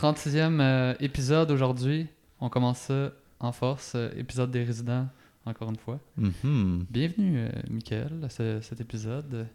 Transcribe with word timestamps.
36e 0.00 0.60
euh, 0.60 0.94
épisode 1.00 1.50
aujourd'hui. 1.50 2.06
On 2.40 2.48
commence 2.48 2.78
ça 2.78 3.10
en 3.38 3.52
force. 3.52 3.92
euh, 3.94 4.08
épisode 4.16 4.50
des 4.50 4.64
résidents, 4.64 5.06
encore 5.44 5.68
une 5.68 5.76
fois. 5.76 6.00
Mhm. 6.16 6.86
Bienvenue, 6.90 7.38
euh, 7.38 7.48
Mickaël, 7.68 8.12
à 8.24 8.28
ce- 8.30 8.60
cet 8.62 8.80
épisode. 8.80 9.46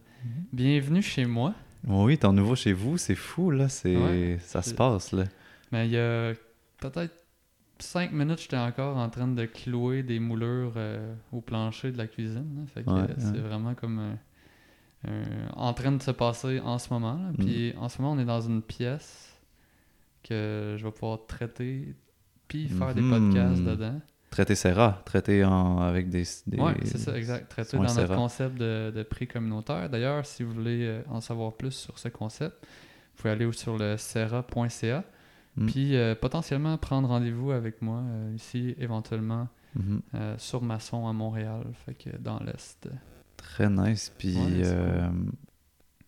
Bienvenue 0.54 1.02
chez 1.02 1.26
moi. 1.26 1.54
Oui, 1.88 2.18
t'es 2.20 2.31
nouveau 2.31 2.55
chez 2.55 2.73
vous, 2.73 2.97
c'est 2.97 3.16
fou, 3.16 3.50
là. 3.52 3.70
C'est... 3.70 3.96
Ouais. 3.97 4.38
ça 4.42 4.62
se 4.62 4.73
passe, 4.76 5.12
là. 5.13 5.23
Mais 5.71 5.88
il 5.88 5.94
y 5.94 5.97
a 5.97 6.34
peut-être 6.80 7.14
5 7.80 8.12
minutes, 8.12 8.42
j'étais 8.42 8.58
encore 8.58 8.98
en 8.98 9.10
train 9.10 9.28
de 9.28 9.46
clouer 9.46 10.04
des 10.04 10.20
moulures 10.20 10.74
euh, 10.78 11.14
au 11.32 11.42
plancher 11.42 11.92
de 11.92 11.98
la 11.98 12.06
cuisine. 12.08 12.56
là. 12.58 12.62
Fait 12.74 12.84
que 12.84 12.90
Ouais, 12.92 13.08
c'est 13.18 13.32
ouais. 13.32 13.40
vraiment 13.40 13.74
comme 13.76 14.00
euh, 14.00 14.14
euh, 15.10 15.24
en 15.56 15.74
train 15.74 15.92
de 15.92 16.02
se 16.02 16.12
passer 16.12 16.59
en 16.59 16.77
ce 16.77 16.91
moment. 16.94 17.14
là. 17.16 17.32
Puis 17.38 17.73
Mm. 17.76 17.80
en 17.80 17.90
ce 17.90 18.00
moment, 18.02 18.14
on 18.14 18.20
est 18.20 18.26
dans 18.26 18.41
une 18.41 18.62
pièce 18.62 19.32
que 20.27 20.76
je 20.77 20.84
vais 20.84 20.91
pouvoir 20.91 21.26
traiter 21.27 21.95
puis 22.47 22.67
faire 22.67 22.93
des 22.93 23.02
Mhm. 23.02 23.09
podcasts 23.31 23.63
dedans. 23.63 24.02
Traiter 24.31 24.55
Serra, 24.55 25.02
traiter 25.05 25.45
en... 25.45 25.79
avec 25.79 26.09
des... 26.09 26.23
des... 26.47 26.57
Ouais, 26.59 26.73
c'est 26.83 26.97
ça, 26.97 27.17
exact. 27.17 27.49
Traiter 27.49 27.77
dans 27.77 27.83
notre 27.83 28.16
concept 28.16 28.55
de, 28.57 28.91
de 28.93 29.03
prix 29.03 29.27
communautaire. 29.27 29.89
D'ailleurs, 29.89 30.25
si 30.25 30.43
vous 30.43 30.52
voulez 30.53 30.83
euh, 30.85 31.02
en 31.09 31.21
savoir 31.21 31.53
plus 31.53 31.71
sur 31.71 31.97
ce 31.99 32.09
concept, 32.09 32.55
vous 32.61 33.21
pouvez 33.21 33.30
aller 33.31 33.49
sur 33.53 33.77
le 33.77 33.95
serra.ca. 33.97 35.03
Mm. 35.55 35.66
Puis 35.67 35.95
euh, 35.95 36.16
potentiellement 36.16 36.77
prendre 36.77 37.07
rendez-vous 37.07 37.52
avec 37.52 37.81
moi 37.81 38.02
euh, 38.02 38.33
ici, 38.35 38.75
éventuellement, 38.77 39.47
Mhm. 39.75 40.02
euh, 40.16 40.35
sur 40.38 40.61
Masson 40.61 41.07
à 41.07 41.13
Montréal, 41.13 41.63
fait 41.85 41.94
que 41.94 42.09
dans 42.17 42.39
l'Est. 42.39 42.88
Très 43.38 43.69
nice. 43.69 44.11
Puis 44.17 44.35
Ouais, 44.38 44.63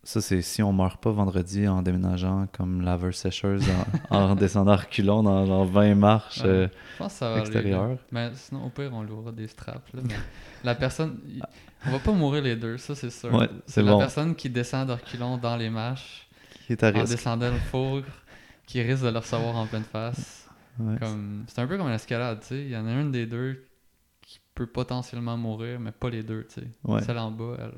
ça, 0.04 0.20
c'est 0.20 0.40
si 0.42 0.62
on 0.62 0.72
meurt 0.72 1.02
pas 1.02 1.10
vendredi 1.10 1.68
en 1.68 1.82
déménageant 1.82 2.46
comme 2.52 2.80
laveur 2.82 3.12
sécheuse 3.14 3.62
en, 4.10 4.16
en 4.16 4.34
descendant 4.36 4.72
à 4.72 4.76
reculons 4.76 5.22
dans, 5.22 5.44
dans 5.46 5.64
20 5.64 5.94
marches 5.96 6.40
Ouais. 6.42 6.46
euh, 6.48 6.68
Je 6.94 6.98
pense 6.98 7.12
que 7.12 7.18
ça 7.18 7.26
va 7.28 7.32
aller, 7.34 7.40
extérieures. 7.42 7.98
Mais 8.10 8.30
sinon, 8.34 8.66
au 8.66 8.70
pire, 8.70 8.90
on 8.94 9.02
louera 9.02 9.32
des 9.32 9.48
straps. 9.48 9.92
là, 9.92 10.00
mais 10.04 10.14
la 10.64 10.74
personne... 10.74 11.18
il- 11.26 11.42
On 11.86 11.90
va 11.92 11.98
pas 11.98 12.12
mourir 12.12 12.42
les 12.42 12.56
deux, 12.56 12.78
ça 12.78 12.94
c'est 12.94 13.10
sûr. 13.10 13.32
Ouais, 13.34 13.48
c'est 13.66 13.82
la 13.82 13.92
bon. 13.92 13.98
personne 13.98 14.34
qui 14.34 14.48
descend 14.50 14.88
de 14.88 14.92
reculons 14.94 15.36
dans 15.36 15.56
les 15.56 15.70
marches, 15.70 16.28
Qui 16.66 16.72
est 16.72 16.82
à 16.82 16.88
en 16.88 16.92
risque. 16.92 17.10
descendant 17.10 17.50
le 17.50 17.58
four, 17.58 18.00
qui 18.66 18.80
risque 18.82 19.04
de 19.04 19.08
le 19.10 19.18
recevoir 19.18 19.54
en 19.56 19.66
pleine 19.66 19.84
face. 19.84 20.48
Ouais. 20.78 20.96
Comme... 21.00 21.44
C'est 21.48 21.60
un 21.60 21.66
peu 21.66 21.76
comme 21.76 21.88
l'escalade, 21.90 22.40
tu 22.40 22.46
sais. 22.48 22.62
Il 22.62 22.70
y 22.70 22.76
en 22.76 22.86
a 22.86 22.92
une 22.92 23.10
des 23.12 23.26
deux 23.26 23.64
qui 24.22 24.40
peut 24.54 24.66
potentiellement 24.66 25.36
mourir, 25.36 25.78
mais 25.80 25.92
pas 25.92 26.08
les 26.10 26.22
deux, 26.22 26.46
tu 26.52 26.60
sais. 26.62 27.04
Celle 27.04 27.18
en 27.18 27.30
bas, 27.30 27.56
elle... 27.58 27.72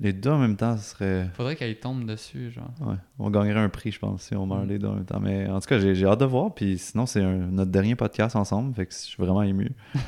Les 0.00 0.12
deux 0.12 0.30
en 0.30 0.38
même 0.38 0.54
temps, 0.56 0.76
ce 0.76 0.90
serait... 0.90 1.28
Faudrait 1.34 1.56
qu'elle 1.56 1.76
tombe 1.80 2.04
dessus, 2.06 2.52
genre. 2.52 2.70
Ouais, 2.80 2.94
on 3.18 3.30
gagnerait 3.30 3.58
un 3.58 3.68
prix, 3.68 3.90
je 3.90 3.98
pense, 3.98 4.22
si 4.22 4.36
on 4.36 4.46
meurt 4.46 4.64
Mm. 4.64 4.68
les 4.68 4.78
deux 4.78 4.86
en 4.86 4.94
même 4.94 5.04
temps. 5.04 5.18
Mais 5.20 5.48
en 5.48 5.58
tout 5.58 5.66
cas, 5.66 5.78
j'ai 5.80 6.04
hâte 6.06 6.20
de 6.20 6.24
voir. 6.24 6.54
Puis 6.54 6.78
sinon, 6.78 7.04
c'est 7.06 7.20
un- 7.20 7.48
notre 7.50 7.72
dernier 7.72 7.96
podcast 7.96 8.36
ensemble. 8.36 8.72
Fait 8.74 8.86
que 8.86 8.92
je 8.94 8.98
suis 8.98 9.16
vraiment 9.20 9.42
ému. 9.42 9.72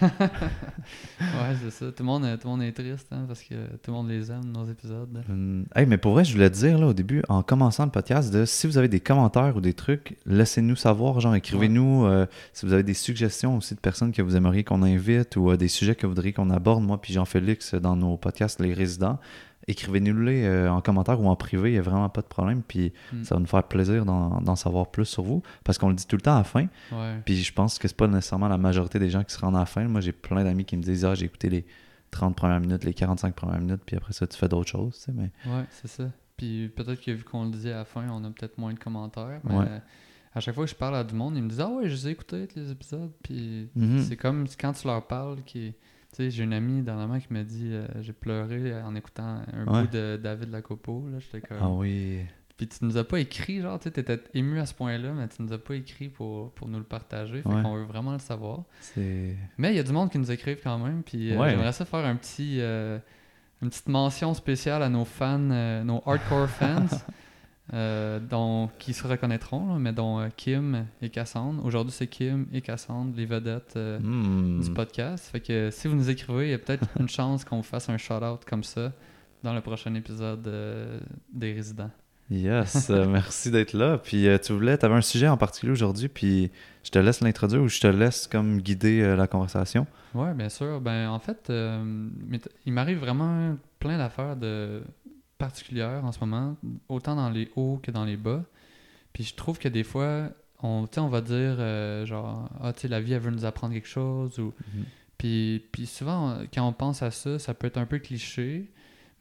Ouais, 1.20 1.54
c'est 1.62 1.70
ça. 1.70 1.86
Tout 1.92 2.02
le, 2.02 2.04
monde, 2.04 2.22
tout 2.40 2.46
le 2.48 2.50
monde 2.50 2.62
est 2.62 2.72
triste, 2.72 3.08
hein, 3.12 3.24
parce 3.26 3.42
que 3.42 3.54
tout 3.82 3.90
le 3.90 3.92
monde 3.92 4.08
les 4.08 4.30
aime, 4.30 4.44
nos 4.52 4.64
épisodes. 4.64 5.22
Hey, 5.74 5.86
mais 5.86 5.98
pour 5.98 6.12
vrai, 6.12 6.24
je 6.24 6.32
voulais 6.32 6.50
te 6.50 6.56
dire 6.56 6.78
là, 6.78 6.86
au 6.88 6.92
début, 6.94 7.22
en 7.28 7.42
commençant 7.42 7.84
le 7.84 7.90
podcast, 7.90 8.32
de, 8.32 8.44
si 8.44 8.66
vous 8.66 8.78
avez 8.78 8.88
des 8.88 9.00
commentaires 9.00 9.56
ou 9.56 9.60
des 9.60 9.74
trucs, 9.74 10.16
laissez-nous 10.26 10.76
savoir. 10.76 11.20
Genre, 11.20 11.34
écrivez-nous 11.34 12.06
euh, 12.06 12.26
si 12.52 12.64
vous 12.66 12.72
avez 12.72 12.82
des 12.82 12.94
suggestions 12.94 13.56
aussi 13.58 13.74
de 13.74 13.80
personnes 13.80 14.12
que 14.12 14.22
vous 14.22 14.36
aimeriez 14.36 14.64
qu'on 14.64 14.82
invite 14.82 15.36
ou 15.36 15.50
euh, 15.50 15.56
des 15.56 15.68
sujets 15.68 15.94
que 15.94 16.06
vous 16.06 16.12
voudriez 16.12 16.32
qu'on 16.32 16.50
aborde, 16.50 16.82
moi 16.82 17.00
puis 17.00 17.12
Jean-Félix, 17.12 17.74
dans 17.74 17.96
nos 17.96 18.16
podcasts 18.16 18.60
Les 18.60 18.72
Résidents. 18.74 19.18
Écrivez-nous-les 19.70 20.44
euh, 20.44 20.70
en 20.72 20.80
commentaire 20.80 21.20
ou 21.20 21.28
en 21.28 21.36
privé, 21.36 21.70
il 21.70 21.72
n'y 21.74 21.78
a 21.78 21.82
vraiment 21.82 22.08
pas 22.08 22.20
de 22.22 22.26
problème. 22.26 22.62
Puis 22.62 22.92
Mm. 23.12 23.24
ça 23.24 23.34
va 23.36 23.40
nous 23.40 23.46
faire 23.46 23.62
plaisir 23.64 24.04
d'en 24.04 24.56
savoir 24.56 24.90
plus 24.90 25.04
sur 25.06 25.22
vous 25.22 25.42
parce 25.64 25.78
qu'on 25.78 25.88
le 25.88 25.94
dit 25.94 26.06
tout 26.06 26.16
le 26.16 26.22
temps 26.22 26.34
à 26.34 26.38
la 26.38 26.44
fin. 26.44 26.66
Ouais. 26.92 27.20
Puis 27.24 27.36
je 27.36 27.52
pense 27.52 27.78
que 27.78 27.86
c'est 27.88 27.96
pas 27.96 28.08
nécessairement 28.08 28.48
la 28.48 28.58
majorité 28.58 28.98
des 28.98 29.10
gens 29.10 29.22
qui 29.24 29.32
se 29.34 29.38
rendent 29.38 29.56
à 29.56 29.60
la 29.60 29.66
fin. 29.66 29.84
Moi, 29.86 30.00
j'ai 30.00 30.12
plein 30.12 30.42
d'amis 30.44 30.64
qui 30.64 30.76
me 30.76 30.82
disent 30.82 31.04
Ah, 31.04 31.14
j'ai 31.14 31.26
écouté 31.26 31.48
les 31.48 31.64
30 32.10 32.34
premières 32.34 32.60
minutes, 32.60 32.82
les 32.84 32.94
45 32.94 33.34
premières 33.34 33.60
minutes, 33.60 33.82
puis 33.86 33.96
après 33.96 34.12
ça, 34.12 34.26
tu 34.26 34.36
fais 34.36 34.48
d'autres 34.48 34.70
choses. 34.70 34.94
Tu 34.96 35.00
sais, 35.04 35.12
mais 35.12 35.30
Ouais, 35.46 35.64
c'est 35.70 35.88
ça. 35.88 36.04
Puis 36.36 36.68
peut-être 36.74 37.00
que 37.00 37.10
vu 37.12 37.22
qu'on 37.22 37.44
le 37.44 37.50
dit 37.52 37.70
à 37.70 37.76
la 37.76 37.84
fin, 37.84 38.08
on 38.10 38.24
a 38.24 38.30
peut-être 38.30 38.58
moins 38.58 38.72
de 38.72 38.78
commentaires. 38.78 39.40
Mais 39.44 39.56
Ouais. 39.56 39.82
à 40.34 40.40
chaque 40.40 40.54
fois 40.54 40.64
que 40.64 40.70
je 40.70 40.74
parle 40.76 40.96
à 40.96 41.04
du 41.04 41.14
monde, 41.14 41.36
ils 41.36 41.42
me 41.44 41.48
disent 41.48 41.60
Ah 41.60 41.68
ouais, 41.68 41.88
je 41.88 41.94
les 41.94 42.08
ai 42.08 42.10
écoutés, 42.10 42.48
les 42.56 42.70
épisodes. 42.72 43.12
Puis 43.22 43.68
Mhm. 43.76 44.00
c'est 44.00 44.16
comme 44.16 44.46
quand 44.60 44.72
tu 44.72 44.86
leur 44.88 45.06
parles 45.06 45.42
qui. 45.44 45.74
Tu 46.12 46.16
sais, 46.16 46.30
j'ai 46.30 46.42
une 46.44 46.52
amie 46.52 46.82
dernièrement 46.82 47.18
qui 47.20 47.32
m'a 47.32 47.44
dit 47.44 47.68
euh, 47.72 47.86
J'ai 48.00 48.12
pleuré 48.12 48.80
en 48.82 48.94
écoutant 48.96 49.42
un 49.52 49.66
Ouais. 49.66 49.82
bout 49.82 49.90
de 49.92 50.18
David 50.22 50.50
Lacopo. 50.50 51.06
Là, 51.12 51.18
j'étais 51.20 51.40
comme. 51.46 51.58
Ah 51.60 51.68
oui. 51.70 52.20
Puis 52.56 52.66
tu 52.68 52.84
nous 52.84 52.98
as 52.98 53.04
pas 53.04 53.18
écrit, 53.20 53.62
genre, 53.62 53.78
tu 53.78 53.84
sais, 53.84 53.90
t'étais 53.90 54.20
ému 54.34 54.60
à 54.60 54.66
ce 54.66 54.74
point-là, 54.74 55.12
mais 55.12 55.26
tu 55.28 55.40
nous 55.40 55.52
as 55.52 55.58
pas 55.58 55.74
écrit 55.76 56.08
pour, 56.10 56.50
pour 56.52 56.68
nous 56.68 56.76
le 56.78 56.84
partager. 56.84 57.40
Fait 57.40 57.48
Ouais. 57.48 57.62
qu'on 57.62 57.74
veut 57.76 57.84
vraiment 57.84 58.12
le 58.12 58.18
savoir. 58.18 58.64
C'est. 58.80 59.34
Mais 59.56 59.72
il 59.72 59.76
y 59.76 59.78
a 59.78 59.82
du 59.82 59.92
monde 59.92 60.10
qui 60.10 60.18
nous 60.18 60.30
écrivent 60.30 60.60
quand 60.62 60.78
même. 60.78 61.02
Puis 61.02 61.32
euh, 61.32 61.38
Ouais. 61.38 61.50
j'aimerais 61.50 61.72
ça 61.72 61.84
faire 61.86 62.04
un 62.04 62.16
petit, 62.16 62.56
euh, 62.60 62.98
une 63.62 63.70
petite 63.70 63.88
mention 63.88 64.34
spéciale 64.34 64.82
à 64.82 64.88
nos 64.90 65.04
fans, 65.06 65.50
euh, 65.50 65.82
nos 65.84 66.02
hardcore 66.04 66.48
fans, 66.48 66.84
euh, 67.72 68.18
dont, 68.18 68.68
qui 68.80 68.92
se 68.92 69.06
reconnaîtront, 69.06 69.74
là, 69.74 69.78
mais 69.78 69.92
dont 69.92 70.18
euh, 70.18 70.28
Kim 70.36 70.86
et 71.02 71.08
Cassandre. 71.08 71.64
Aujourd'hui, 71.64 71.92
c'est 71.92 72.08
Kim 72.08 72.46
et 72.52 72.60
Cassandre, 72.62 73.12
les 73.16 73.26
vedettes 73.26 73.74
euh, 73.76 73.98
Hmm. 74.00 74.60
du 74.60 74.70
podcast. 74.72 75.26
Fait 75.30 75.38
que 75.40 75.70
si 75.70 75.86
vous 75.86 75.94
nous 75.94 76.10
écrivez, 76.10 76.48
il 76.48 76.50
y 76.50 76.54
a 76.54 76.58
peut-être 76.58 76.84
une 76.98 77.08
chance 77.08 77.44
qu'on 77.44 77.58
vous 77.58 77.62
fasse 77.62 77.88
un 77.88 77.96
shout-out 77.96 78.44
comme 78.44 78.64
ça 78.64 78.92
dans 79.44 79.54
le 79.54 79.60
prochain 79.60 79.94
épisode 79.94 80.48
des 81.32 81.52
résidents. 81.52 81.90
Yes, 82.28 82.88
merci 83.08 83.50
d'être 83.50 83.72
là. 83.72 83.98
Puis 83.98 84.26
tu 84.42 84.52
voulais, 84.52 84.76
tu 84.76 84.84
avais 84.84 84.96
un 84.96 85.00
sujet 85.00 85.28
en 85.28 85.36
particulier 85.36 85.72
aujourd'hui, 85.72 86.08
puis 86.08 86.50
je 86.84 86.90
te 86.90 86.98
laisse 86.98 87.20
l'introduire 87.20 87.62
ou 87.62 87.68
je 87.68 87.80
te 87.80 87.86
laisse 87.86 88.26
comme 88.26 88.60
guider 88.60 89.16
la 89.16 89.26
conversation. 89.26 89.86
Ouais, 90.14 90.34
bien 90.34 90.48
sûr. 90.48 90.80
Ben, 90.80 91.08
en 91.08 91.18
fait, 91.20 91.50
il 92.66 92.72
m'arrive 92.72 92.98
vraiment 92.98 93.56
plein 93.78 93.96
d'affaires 93.96 94.36
de 94.36 94.82
particulières 95.40 96.04
en 96.04 96.12
ce 96.12 96.20
moment, 96.20 96.56
autant 96.88 97.16
dans 97.16 97.28
les 97.30 97.50
hauts 97.56 97.80
que 97.82 97.90
dans 97.90 98.04
les 98.04 98.16
bas. 98.16 98.44
Puis 99.12 99.24
je 99.24 99.34
trouve 99.34 99.58
que 99.58 99.68
des 99.68 99.82
fois, 99.82 100.28
on, 100.62 100.86
on 100.96 101.08
va 101.08 101.20
dire 101.20 101.56
euh, 101.58 102.06
genre, 102.06 102.48
ah, 102.62 102.72
tu 102.72 102.82
sais, 102.82 102.88
la 102.88 103.00
vie, 103.00 103.12
elle 103.14 103.20
veut 103.22 103.32
nous 103.32 103.44
apprendre 103.44 103.74
quelque 103.74 103.88
chose. 103.88 104.38
Ou... 104.38 104.54
Puis, 105.18 105.64
puis 105.72 105.86
souvent, 105.86 106.38
quand 106.54 106.66
on 106.66 106.72
pense 106.72 107.02
à 107.02 107.10
ça, 107.10 107.38
ça 107.38 107.54
peut 107.54 107.66
être 107.66 107.76
un 107.78 107.86
peu 107.86 107.98
cliché. 107.98 108.70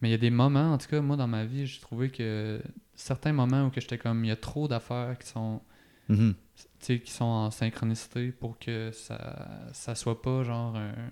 Mais 0.02 0.10
il 0.10 0.12
y 0.12 0.16
a 0.16 0.20
des 0.20 0.30
moments, 0.30 0.74
en 0.74 0.78
tout 0.78 0.88
cas, 0.88 1.02
moi, 1.02 1.18
dans 1.18 1.28
ma 1.28 1.44
vie, 1.46 1.66
j'ai 1.66 1.82
trouvé 1.82 2.10
que 2.10 2.62
certains 2.96 3.34
moments 3.34 3.66
où 3.66 3.70
que 3.70 3.82
j'étais 3.82 3.98
comme, 3.98 4.24
il 4.24 4.28
y 4.28 4.32
a 4.32 4.36
trop 4.38 4.68
d'affaires 4.68 5.18
qui 5.18 5.28
sont 5.28 5.62
Mhm. 6.10 6.34
tu 6.56 6.66
sais, 6.80 7.00
qui 7.00 7.12
sont 7.12 7.24
en 7.26 7.52
synchronicité 7.52 8.32
pour 8.32 8.58
que 8.58 8.90
ça 8.92 9.70
ça 9.74 9.94
soit 9.94 10.22
pas 10.24 10.44
genre 10.44 10.76
un- 10.76 11.12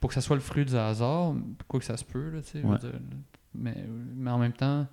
pour 0.00 0.08
que 0.08 0.14
ça 0.14 0.20
soit 0.20 0.36
le 0.36 0.42
fruit 0.42 0.66
du 0.66 0.76
hasard 0.76 1.34
quoi 1.66 1.80
que 1.80 1.86
ça 1.86 1.96
se 1.96 2.04
peut 2.04 2.28
là 2.28 2.42
tu 2.42 2.48
sais 2.50 2.60
je 2.60 2.66
veux 2.66 2.72
Ouais. 2.74 2.78
Mais 3.54 3.74
mais 4.16 4.30
en 4.30 4.38
même 4.38 4.52
temps 4.52 4.86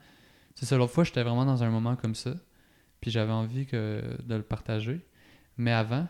c'est 0.56 0.66
ça 0.66 0.78
l'autre 0.78 0.94
fois 0.94 1.03
j'étais 1.03 1.24
vraiment 1.24 1.46
dans 1.46 1.64
un 1.64 1.70
moment 1.70 1.96
comme 1.96 2.16
ça 2.16 2.31
puis 3.02 3.12
j'avais 3.12 3.31
envie 3.31 3.66
que 3.66 4.02
de 4.25 4.36
le 4.36 4.42
partager 4.44 5.00
mais 5.58 5.72
avant 5.72 6.08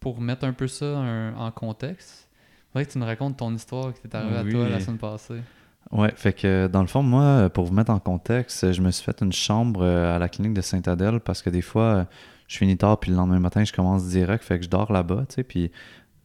pour 0.00 0.20
mettre 0.20 0.44
un 0.44 0.52
peu 0.52 0.66
ça 0.68 0.86
un- 0.98 1.34
en 1.36 1.50
contexte 1.50 2.28
faudrait 2.72 2.86
que 2.86 2.92
tu 2.92 2.98
nous 2.98 3.06
racontes 3.06 3.36
ton 3.36 3.54
histoire 3.54 3.92
qui 3.94 4.00
t'est 4.02 4.14
arrivée 4.16 4.36
à 4.38 4.44
toi 4.44 4.68
la 4.68 4.80
semaine 4.80 4.98
passée 4.98 5.40
Ouais, 5.92 6.12
fait 6.16 6.32
que 6.32 6.66
dans 6.66 6.80
le 6.80 6.86
fond, 6.86 7.02
moi, 7.02 7.50
pour 7.50 7.66
vous 7.66 7.74
mettre 7.74 7.90
en 7.90 7.98
contexte, 7.98 8.72
je 8.72 8.80
me 8.80 8.90
suis 8.90 9.04
fait 9.04 9.20
une 9.20 9.32
chambre 9.34 9.82
euh, 9.82 10.16
à 10.16 10.18
la 10.18 10.30
clinique 10.30 10.54
de 10.54 10.62
Saint-Adèle 10.62 11.20
parce 11.20 11.42
que 11.42 11.50
des 11.50 11.60
fois, 11.60 11.82
euh, 11.84 12.04
je 12.48 12.56
finis 12.56 12.78
tard, 12.78 12.98
puis 12.98 13.10
le 13.10 13.18
lendemain 13.18 13.38
matin, 13.38 13.62
je 13.64 13.72
commence 13.72 14.08
direct, 14.08 14.42
fait 14.42 14.58
que 14.58 14.64
je 14.64 14.70
dors 14.70 14.90
là-bas, 14.90 15.26
tu 15.28 15.34
sais, 15.34 15.44
puis 15.44 15.70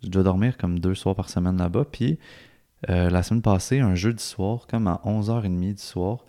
je 0.01 0.07
dois 0.07 0.23
dormir 0.23 0.57
comme 0.57 0.79
deux 0.79 0.95
soirs 0.95 1.13
par 1.13 1.29
semaine 1.29 1.57
là-bas. 1.57 1.83
Puis 1.91 2.17
euh, 2.87 3.09
la 3.09 3.23
semaine 3.23 3.41
passée, 3.41 3.79
un 3.79 3.95
jeudi 3.95 4.23
soir, 4.23 4.67
comme 4.67 4.87
à 4.87 5.01
11h30 5.05 5.73
du 5.73 5.81
soir, 5.81 6.25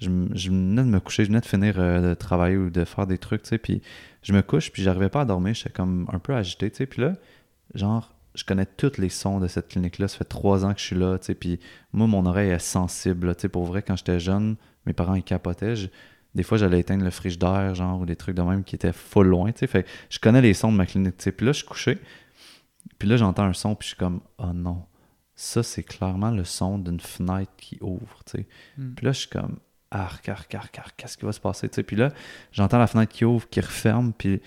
je, 0.00 0.08
venais 0.08 0.82
de 0.82 0.88
me 0.88 0.98
coucher, 0.98 1.24
je 1.24 1.28
venais 1.28 1.40
de 1.40 1.46
finir 1.46 1.74
euh, 1.78 2.10
de 2.10 2.14
travailler 2.14 2.56
ou 2.56 2.70
de 2.70 2.84
faire 2.84 3.06
des 3.06 3.18
trucs, 3.18 3.42
tu 3.42 3.50
sais, 3.50 3.58
puis 3.58 3.82
je 4.22 4.32
me 4.32 4.42
couche, 4.42 4.72
puis 4.72 4.82
j'arrivais 4.82 5.08
pas 5.08 5.20
à 5.20 5.24
dormir, 5.24 5.54
j'étais 5.54 5.70
comme 5.70 6.08
un 6.12 6.18
peu 6.18 6.34
agité, 6.34 6.70
tu 6.70 6.78
sais, 6.78 6.86
puis 6.86 7.02
là, 7.02 7.14
genre, 7.74 8.12
je 8.34 8.44
connais 8.44 8.66
tous 8.66 8.98
les 8.98 9.10
sons 9.10 9.38
de 9.38 9.46
cette 9.46 9.68
clinique-là, 9.68 10.08
ça 10.08 10.18
fait 10.18 10.24
trois 10.24 10.64
ans 10.64 10.74
que 10.74 10.80
je 10.80 10.86
suis 10.86 10.96
là, 10.96 11.18
tu 11.18 11.26
sais, 11.26 11.34
puis 11.34 11.60
moi, 11.92 12.08
mon 12.08 12.26
oreille 12.26 12.50
est 12.50 12.58
sensible, 12.58 13.34
tu 13.36 13.42
sais, 13.42 13.48
pour 13.48 13.64
vrai, 13.64 13.82
quand 13.82 13.96
j'étais 13.96 14.18
jeune, 14.18 14.56
mes 14.86 14.92
parents, 14.92 15.14
ils 15.14 15.22
capotaient, 15.22 15.74
des 16.34 16.42
fois, 16.42 16.58
j'allais 16.58 16.80
éteindre 16.80 17.04
le 17.04 17.10
frigidaire, 17.10 17.74
genre, 17.74 18.00
ou 18.00 18.06
des 18.06 18.16
trucs 18.16 18.34
de 18.34 18.42
même 18.42 18.64
qui 18.64 18.74
étaient 18.74 18.92
full 18.92 19.28
loin, 19.28 19.52
tu 19.52 19.60
sais, 19.60 19.66
fait 19.68 19.86
je 20.10 20.18
connais 20.18 20.40
les 20.40 20.54
sons 20.54 20.72
de 20.72 20.76
ma 20.76 20.86
clinique, 20.86 21.18
tu 21.18 21.24
sais, 21.24 21.32
puis 21.32 21.46
là, 21.46 21.52
je 21.52 21.58
suis 21.58 21.66
couché, 21.66 21.98
puis 22.98 23.08
là, 23.08 23.16
j'entends 23.16 23.44
un 23.44 23.52
son, 23.52 23.76
puis 23.76 23.86
je 23.86 23.88
suis 23.90 23.98
comme, 23.98 24.20
oh 24.38 24.52
non, 24.52 24.82
ça, 25.42 25.64
c'est 25.64 25.82
clairement 25.82 26.30
le 26.30 26.44
son 26.44 26.78
d'une 26.78 27.00
fenêtre 27.00 27.50
qui 27.56 27.76
ouvre, 27.80 28.22
tu 28.24 28.38
sais. 28.38 28.46
Hmm. 28.78 28.94
Puis 28.94 29.04
là, 29.04 29.12
je 29.12 29.18
suis 29.18 29.28
comme, 29.28 29.56
arc, 29.90 30.28
arc, 30.28 30.54
arc, 30.54 30.78
arc, 30.78 30.94
qu'est-ce 30.96 31.18
qui 31.18 31.24
va 31.24 31.32
se 31.32 31.40
passer, 31.40 31.68
tu 31.68 31.74
sais. 31.74 31.82
Puis 31.82 31.96
là, 31.96 32.12
j'entends 32.52 32.78
la 32.78 32.86
fenêtre 32.86 33.12
qui 33.12 33.24
ouvre, 33.24 33.48
qui 33.48 33.60
referme, 33.60 34.12
puis 34.12 34.40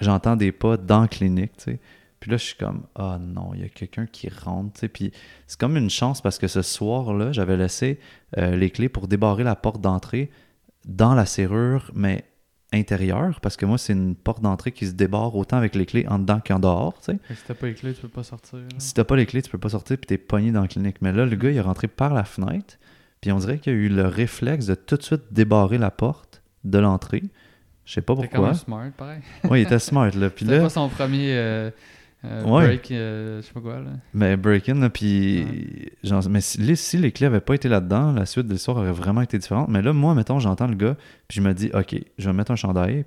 j'entends 0.00 0.34
des 0.34 0.50
pas 0.50 0.76
dans 0.76 1.02
la 1.02 1.08
clinique, 1.08 1.56
tu 1.56 1.64
sais. 1.64 1.80
Puis 2.18 2.32
là, 2.32 2.36
je 2.36 2.44
suis 2.46 2.56
comme, 2.56 2.82
ah 2.96 3.18
non, 3.20 3.52
il 3.54 3.60
y 3.60 3.64
a 3.64 3.68
quelqu'un 3.68 4.06
qui 4.06 4.28
rentre, 4.28 4.72
tu 4.72 4.80
sais. 4.80 4.88
Puis 4.88 5.12
c'est 5.46 5.58
comme 5.58 5.76
une 5.76 5.88
chance 5.88 6.20
parce 6.20 6.38
que 6.38 6.48
ce 6.48 6.62
soir-là, 6.62 7.30
j'avais 7.30 7.56
laissé 7.56 8.00
euh, 8.36 8.56
les 8.56 8.70
clés 8.70 8.88
pour 8.88 9.06
débarrer 9.06 9.44
la 9.44 9.54
porte 9.54 9.80
d'entrée 9.80 10.32
dans 10.84 11.14
la 11.14 11.26
serrure, 11.26 11.92
mais 11.94 12.24
intérieure, 12.72 13.40
parce 13.40 13.56
que 13.56 13.66
moi, 13.66 13.78
c'est 13.78 13.92
une 13.92 14.14
porte 14.14 14.42
d'entrée 14.42 14.70
qui 14.72 14.86
se 14.86 14.92
débarre 14.92 15.34
autant 15.34 15.56
avec 15.56 15.74
les 15.74 15.86
clés 15.86 16.06
en 16.08 16.18
dedans 16.20 16.40
qu'en 16.44 16.58
dehors, 16.60 16.94
tu 17.00 17.12
sais. 17.12 17.18
Si 17.34 17.42
t'as 17.46 17.54
pas 17.54 17.66
les 17.66 17.74
clés, 17.74 17.92
tu 17.94 18.00
peux 18.02 18.08
pas 18.08 18.22
sortir. 18.22 18.58
là. 18.58 18.64
Si 18.78 18.94
t'as 18.94 19.04
pas 19.04 19.16
les 19.16 19.26
clés, 19.26 19.42
tu 19.42 19.50
peux 19.50 19.58
pas 19.58 19.70
sortir 19.70 19.96
puis 19.98 20.06
t'es 20.06 20.18
pogné 20.18 20.52
dans 20.52 20.62
la 20.62 20.68
clinique. 20.68 20.96
Mais 21.00 21.12
là, 21.12 21.26
le 21.26 21.36
gars, 21.36 21.50
il 21.50 21.56
est 21.56 21.60
rentré 21.60 21.88
par 21.88 22.14
la 22.14 22.24
fenêtre, 22.24 22.78
puis 23.20 23.32
on 23.32 23.38
dirait 23.38 23.58
qu'il 23.58 23.72
a 23.72 23.76
eu 23.76 23.88
le 23.88 24.06
réflexe 24.06 24.66
de 24.66 24.74
tout 24.76 24.96
de 24.96 25.02
suite 25.02 25.22
débarrer 25.32 25.78
la 25.78 25.90
porte 25.90 26.42
de 26.64 26.78
l'entrée. 26.78 27.24
Je 27.84 27.94
sais 27.94 28.02
pas 28.02 28.14
pourquoi. 28.14 28.46
même 28.46 28.54
smart, 28.54 28.90
pareil. 28.96 29.20
Ouais, 29.44 29.60
il 29.62 29.64
était 29.64 29.78
smart, 29.80 30.10
là. 30.14 30.30
Puis 30.30 30.44
C'était 30.44 30.58
là, 30.58 30.62
pas 30.62 30.68
son 30.68 30.88
premier 30.88 31.32
euh, 31.36 31.70
euh, 32.24 32.44
Ouais. 32.44 32.66
break, 32.66 32.90
euh, 32.90 33.40
je 33.40 33.46
sais 33.46 33.52
pas 33.52 33.60
quoi, 33.60 33.76
là. 33.80 33.90
mais 34.12 34.36
break-in, 34.36 34.74
là, 34.74 34.90
puis... 34.90 35.90
mais 36.28 36.40
si 36.40 36.60
les, 36.60 36.76
si 36.76 36.98
les 36.98 37.12
clés 37.12 37.26
avaient 37.26 37.40
pas 37.40 37.54
été 37.54 37.68
là-dedans, 37.68 38.12
la 38.12 38.26
suite 38.26 38.46
de 38.46 38.52
l'histoire 38.52 38.76
aurait 38.76 38.92
vraiment 38.92 39.22
été 39.22 39.38
différente. 39.38 39.68
Mais 39.68 39.80
là, 39.82 39.92
moi, 39.92 40.14
mettons, 40.14 40.38
j'entends 40.38 40.66
le 40.66 40.74
gars, 40.74 40.96
puis 41.28 41.36
je 41.36 41.42
me 41.42 41.54
dis, 41.54 41.70
OK, 41.74 41.96
je 42.18 42.26
vais 42.28 42.34
mettre 42.34 42.50
un 42.50 42.56
chandail. 42.56 43.04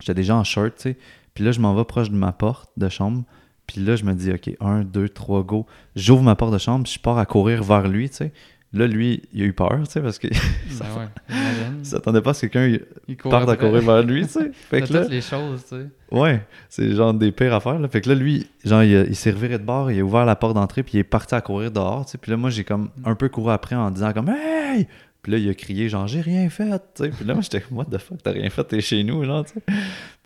J'étais 0.00 0.14
déjà 0.14 0.34
en 0.36 0.44
shirt, 0.44 0.74
tu 0.76 0.82
sais. 0.82 0.96
Puis 1.34 1.44
là, 1.44 1.52
je 1.52 1.60
m'en 1.60 1.74
vais 1.74 1.84
proche 1.84 2.10
de 2.10 2.16
ma 2.16 2.32
porte 2.32 2.70
de 2.76 2.88
chambre. 2.88 3.22
Puis 3.66 3.80
là, 3.80 3.96
je 3.96 4.04
me 4.04 4.12
dis, 4.14 4.30
OK, 4.32 4.50
un, 4.60 4.82
deux, 4.82 5.08
trois, 5.08 5.42
go. 5.42 5.66
J'ouvre 5.96 6.22
ma 6.22 6.34
porte 6.36 6.52
de 6.52 6.58
chambre, 6.58 6.84
puis 6.84 6.92
je 6.94 7.00
pars 7.00 7.16
à 7.18 7.26
courir 7.26 7.62
vers 7.62 7.88
lui, 7.88 8.10
tu 8.10 8.16
sais. 8.16 8.32
Là, 8.74 8.88
lui, 8.88 9.22
il 9.32 9.42
a 9.42 9.44
eu 9.44 9.52
peur, 9.52 9.78
tu 9.84 9.92
sais, 9.92 10.00
parce 10.00 10.18
qu'il 10.18 10.30
Ben 10.30 10.38
ouais, 10.98 11.08
imagine. 11.28 11.78
il 11.78 11.86
s'attendait 11.86 12.20
pas 12.20 12.30
à 12.30 12.34
ce 12.34 12.46
que 12.46 12.74
quelqu'un 13.06 13.30
parte 13.30 13.48
à 13.48 13.56
courir 13.56 13.82
vers 13.82 14.02
lui, 14.02 14.26
tu 14.26 14.32
sais. 14.32 14.50
Fait 14.68 14.82
que 14.82 14.92
là, 14.92 15.02
toutes 15.02 15.12
les 15.12 15.20
choses, 15.20 15.62
tu 15.68 15.76
sais. 15.76 15.86
ouais, 16.10 16.44
c'est 16.68 16.92
genre 16.92 17.14
des 17.14 17.30
pires 17.30 17.54
affaires, 17.54 17.78
là. 17.78 17.86
Fait 17.86 18.00
que 18.00 18.08
là, 18.08 18.16
lui, 18.16 18.48
genre, 18.64 18.82
il, 18.82 19.14
s'est 19.14 19.30
reviré 19.30 19.58
de 19.58 19.64
bord, 19.64 19.92
il 19.92 20.00
a 20.00 20.02
ouvert 20.02 20.24
la 20.24 20.34
porte 20.34 20.54
d'entrée, 20.54 20.82
puis 20.82 20.94
il 20.94 20.98
est 20.98 21.04
parti 21.04 21.36
à 21.36 21.40
courir 21.40 21.70
dehors, 21.70 22.04
tu 22.04 22.12
sais. 22.12 22.18
Puis 22.18 22.32
là, 22.32 22.36
moi, 22.36 22.50
j'ai 22.50 22.64
comme 22.64 22.90
un 23.04 23.14
peu 23.14 23.28
couru 23.28 23.52
après 23.52 23.76
en 23.76 23.92
disant 23.92 24.12
comme 24.12 24.28
«Hey!» 24.30 24.88
Puis 25.22 25.32
là, 25.32 25.38
il 25.38 25.48
a 25.48 25.54
crié 25.54 25.88
genre 25.88 26.06
«J'ai 26.08 26.20
rien 26.20 26.50
fait!» 26.50 26.70
tu 26.96 27.04
sais. 27.04 27.10
Puis 27.10 27.24
là, 27.24 27.34
moi, 27.34 27.42
j'étais 27.42 27.60
comme 27.60 27.76
«What 27.78 27.86
the 27.86 27.98
fuck, 27.98 28.24
t'as 28.24 28.32
rien 28.32 28.50
fait, 28.50 28.64
t'es 28.64 28.80
chez 28.80 29.04
nous, 29.04 29.22
genre, 29.22 29.44
tu 29.44 29.52
sais.» 29.52 29.60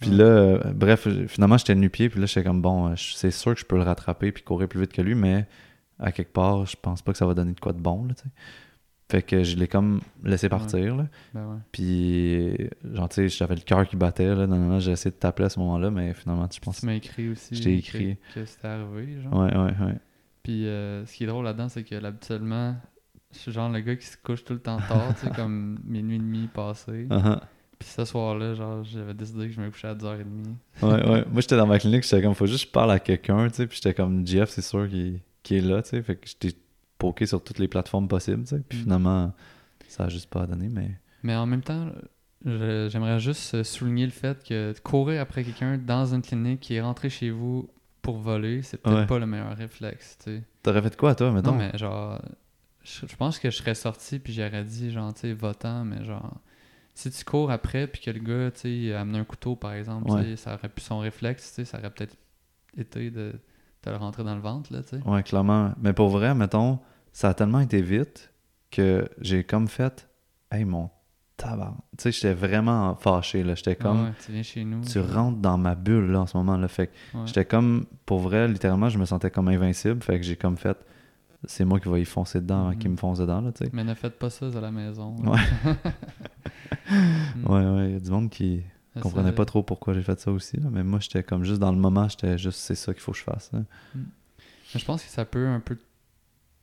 Puis 0.01 0.11
là, 0.11 0.25
euh, 0.25 0.59
bref, 0.75 1.07
finalement, 1.27 1.59
j'étais 1.59 1.75
nu-pied, 1.75 2.09
puis 2.09 2.19
là, 2.19 2.25
j'étais 2.25 2.45
comme 2.45 2.61
«Bon, 2.63 2.89
euh, 2.89 2.95
c'est 2.97 3.31
sûr 3.31 3.53
que 3.53 3.61
je 3.61 3.67
peux 3.67 3.77
le 3.77 3.83
rattraper 3.83 4.33
puis 4.33 4.43
courir 4.43 4.69
plus 4.69 4.81
vite 4.81 4.93
que 4.95 5.03
lui, 5.03 5.15
mais 5.15 5.45
à 5.99 6.13
quelque 6.13 6.33
part, 6.33 6.67
je 6.67 6.77
pense 6.81 7.03
pas 7.03 7.13
que 7.13 7.19
ça 7.19 7.27
va 7.27 7.35
donner 7.35 7.53
de 7.53 7.61
quoi 7.61 7.73
de 7.73 7.81
bon, 7.81 8.05
là, 8.05 8.15
tu 8.15 8.23
sais.» 8.23 8.31
Fait 9.11 9.23
que 9.23 9.43
je 9.43 9.57
l'ai 9.57 9.69
comme 9.69 10.01
laissé 10.23 10.51
partir, 10.51 10.95
là. 10.95 11.07
Ben 11.33 11.47
ouais. 11.47 11.57
Puis, 11.73 12.69
genre, 12.93 13.09
tu 13.09 13.15
sais, 13.15 13.29
j'avais 13.31 13.55
le 13.55 13.63
cœur 13.63 13.89
qui 13.89 13.97
battait, 13.97 14.35
là. 14.35 14.47
Non, 14.47 14.57
non, 14.59 14.67
non, 14.67 14.81
j'ai 14.81 14.93
essayé 14.93 15.11
de 15.11 15.17
t'appeler 15.17 15.47
à 15.47 15.49
ce 15.49 15.59
moment-là, 15.61 15.91
mais 15.91 16.13
finalement, 16.13 16.47
tu 16.47 16.61
penses. 16.61 16.81
Tu 16.81 16.87
m'as 16.87 16.93
écrit 16.93 17.31
aussi. 17.31 17.55
Je 17.55 17.63
t'ai 17.63 17.79
écrit. 17.79 18.19
Que, 18.35 18.45
c'était 18.45 18.69
arrivé, 18.69 19.23
genre. 19.23 19.33
Ouais, 19.33 19.57
ouais, 19.57 19.87
ouais. 19.87 19.95
Puis 20.43 20.67
euh, 20.67 21.07
ce 21.07 21.15
qui 21.15 21.25
est 21.25 21.27
drôle 21.27 21.47
là-dedans, 21.47 21.71
c'est 21.71 21.85
que 21.85 22.05
habituellement, 22.05 22.77
je 23.33 23.39
suis 23.39 23.53
genre 23.53 23.71
le 23.71 23.81
gars 23.81 23.97
qui 23.97 24.07
se 24.07 24.17
couche 24.19 24.45
tout 24.45 24.53
le 24.53 24.61
temps 24.61 24.79
tard, 24.79 25.15
tu 25.19 25.27
sais, 25.27 25.33
comme 25.37 25.79
minuit 25.85 26.17
et 26.17 26.19
demi 26.19 26.47
passé. 26.47 27.07
Uh-huh. 27.09 27.41
Puis 27.79 27.89
ce 27.89 28.05
soir-là, 28.05 28.55
genre, 28.55 28.85
j'avais 28.85 29.15
décidé 29.15 29.47
que 29.47 29.55
je 29.55 29.61
me 29.61 29.71
couchais 29.71 29.89
à 29.89 29.95
10h30. 29.95 30.25
Ouais, 30.83 30.89
ouais. 30.89 31.25
Moi, 31.33 31.41
j'étais 31.41 31.57
dans 31.57 31.67
ma 31.67 31.79
clinique, 31.79 32.03
j'étais 32.03 32.21
comme, 32.21 32.35
faut 32.35 32.47
juste 32.47 32.65
que 32.65 32.69
je 32.69 32.73
parle 32.73 32.91
à 32.91 32.99
quelqu'un, 32.99 33.49
tu 33.49 33.55
sais. 33.55 33.67
Puis 33.67 33.77
j'étais 33.77 33.95
comme, 33.95 34.27
Jeff, 34.27 34.51
c'est 34.51 34.61
sûr 34.61 34.87
qu'il 34.87 35.21
qu'il 35.49 35.57
est 35.59 35.69
là, 35.69 35.83
tu 35.83 35.91
sais. 35.91 36.03
Fait 36.03 36.17
que 36.17 36.29
j'étais 36.29 36.57
poké 36.99 37.27
sur 37.27 37.43
toutes 37.43 37.59
les 37.59 37.69
plateformes 37.69 38.09
possibles, 38.09 38.43
tu 38.45 38.51
sais. 38.57 38.63
Puis 38.69 38.79
Mm. 38.79 38.83
finalement, 38.83 39.35
ça 39.89 40.05
a 40.05 40.09
juste 40.09 40.29
pas 40.31 40.47
donné, 40.47 40.69
mais. 40.69 40.91
Mais 41.23 41.35
en 41.35 41.47
même 41.47 41.63
temps, 41.63 41.91
j'aimerais 42.45 43.19
juste 43.19 43.55
euh, 43.55 43.65
souligner 43.65 44.05
le 44.07 44.13
fait 44.13 44.43
que 44.45 44.73
courir 44.83 45.21
après 45.21 45.43
quelqu'un 45.45 45.79
dans 45.79 46.15
une 46.15 46.23
clinique 46.23 46.61
qui 46.61 46.75
est 46.75 46.81
rentré 46.81 47.11
chez 47.11 47.31
vous 47.31 47.69
pour 48.03 48.19
voler, 48.19 48.63
c'est 48.63 48.77
peut-être 48.81 48.97
Ouais. 49.01 49.07
pas 49.07 49.19
le 49.19 49.27
meilleur 49.27 49.57
réflexe, 49.57 50.17
tu 50.23 50.31
sais. 50.37 50.43
T'aurais 50.63 50.83
fait 50.83 50.97
quoi, 50.97 51.15
toi, 51.15 51.33
mettons? 51.33 51.53
Non, 51.53 51.59
mais 51.59 51.77
genre, 51.77 52.21
je, 52.85 53.07
je 53.07 53.17
pense 53.17 53.39
que 53.39 53.51
je 53.51 53.57
serais 53.57 53.75
sorti 53.75 54.19
puis 54.19 54.33
j'aurais 54.33 54.65
dit, 54.65 54.91
genre, 54.93 55.13
tu 55.13 55.21
sais, 55.23 55.33
votant, 55.33 55.85
mais 55.85 56.05
genre, 56.05 56.37
si 56.95 57.11
tu 57.11 57.25
cours 57.25 57.51
après 57.51 57.87
puis 57.87 58.01
que 58.01 58.11
le 58.11 58.21
gars, 58.21 58.51
tu 58.53 58.61
sais, 58.89 58.95
amené 58.95 59.19
un 59.19 59.25
couteau, 59.25 59.57
par 59.57 59.73
exemple, 59.73 60.11
Ouais. 60.11 60.37
ça 60.37 60.55
aurait 60.55 60.69
pu 60.69 60.81
son 60.81 61.01
réflexe, 61.01 61.49
tu 61.49 61.55
sais, 61.57 61.65
ça 61.65 61.79
aurait 61.79 61.91
peut-être 61.91 62.17
été 62.77 63.11
de 63.11 63.33
te 63.89 63.93
le 63.93 63.99
rentrer 63.99 64.25
dans 64.25 64.35
le 64.35 64.41
ventre, 64.41 64.73
là, 64.73 64.83
tu 64.83 64.97
sais. 64.99 65.03
Ouais, 65.09 65.23
clairement. 65.23 65.73
Mais 65.83 65.93
pour 65.93 66.09
vrai, 66.09 66.35
mettons, 66.35 66.79
ça 67.13 67.31
a 67.31 67.35
tellement 67.35 67.61
été 67.61 67.83
vite 67.83 68.33
que 68.71 69.09
j'ai 69.21 69.45
comme 69.45 69.69
fait, 69.69 70.09
hey, 70.53 70.65
mon 70.65 70.91
tabac. 71.37 71.75
Tu 71.97 72.03
sais, 72.03 72.13
j'étais 72.13 72.35
vraiment 72.35 72.95
fâché, 72.97 73.43
là. 73.45 73.55
J'étais 73.55 73.77
comme. 73.77 74.05
Ouais, 74.07 74.13
tu 74.25 74.33
viens 74.33 74.43
chez 74.43 74.65
nous. 74.65 74.81
tu 74.83 74.99
rentres 75.01 75.39
dans 75.39 75.57
ma 75.59 75.75
bulle 75.75 76.11
là 76.11 76.21
en 76.23 76.27
ce 76.27 76.37
moment 76.37 76.57
là 76.57 76.67
fait 76.69 76.89
que 76.89 76.93
Ouais. 77.19 77.23
j'étais 77.27 77.45
comme 77.45 77.87
pour 78.07 78.19
vrai 78.19 78.49
littéralement 78.49 78.89
je 78.89 78.99
me 78.99 79.05
sentais 79.05 79.31
comme 79.31 79.49
invincible 79.49 80.03
fait 80.03 80.19
que 80.19 80.27
j'ai 80.27 80.35
comme 80.37 80.57
fait 80.57 80.77
c'est 81.45 81.65
moi 81.65 81.79
qui 81.79 81.89
vais 81.89 82.03
y 82.03 82.05
foncer 82.05 82.41
dedans 82.41 82.67
avant 82.69 82.71
Mhm. 82.77 82.91
me 82.91 82.97
fonce 82.97 83.19
dedans 83.19 83.41
là 83.41 83.53
tu 83.53 83.65
sais 83.65 83.71
Mais 83.73 83.85
ne 83.85 83.95
faites 83.95 84.19
pas 84.19 84.31
ça 84.31 84.47
à 84.47 84.61
la 84.61 84.73
maison. 84.73 85.15
Ouais. 85.25 85.39
Mm. 86.91 87.47
ouais 87.53 87.65
ouais 87.67 87.87
il 87.89 87.93
y 87.93 87.97
a 87.97 88.01
du 88.01 88.11
monde 88.11 88.31
qui 88.31 88.63
Ça, 88.99 89.03
comprenait 89.03 89.31
c'est- 89.31 89.35
pas 89.37 89.45
trop 89.45 89.63
pourquoi 89.63 89.95
j'ai 89.95 90.03
fait 90.03 90.19
ça 90.21 90.31
aussi 90.31 90.57
là. 90.59 90.69
mais 90.71 90.83
moi 90.85 90.99
j'étais 91.01 91.23
comme 91.23 91.45
juste 91.45 91.61
dans 91.61 91.73
le 91.73 91.79
moment 91.79 92.09
j'étais 92.09 92.37
juste 92.39 92.59
c'est 92.61 92.75
ça 92.75 92.93
qu'il 92.93 93.03
faut 93.03 93.13
que 93.13 93.19
je 93.19 93.25
fasse 93.25 93.51
là. 93.53 93.61
Mais 93.95 94.81
je 94.81 94.85
pense 94.85 95.03
que 95.03 95.09
ça 95.11 95.25
peut 95.25 95.47
un 95.49 95.61
peu 95.61 95.79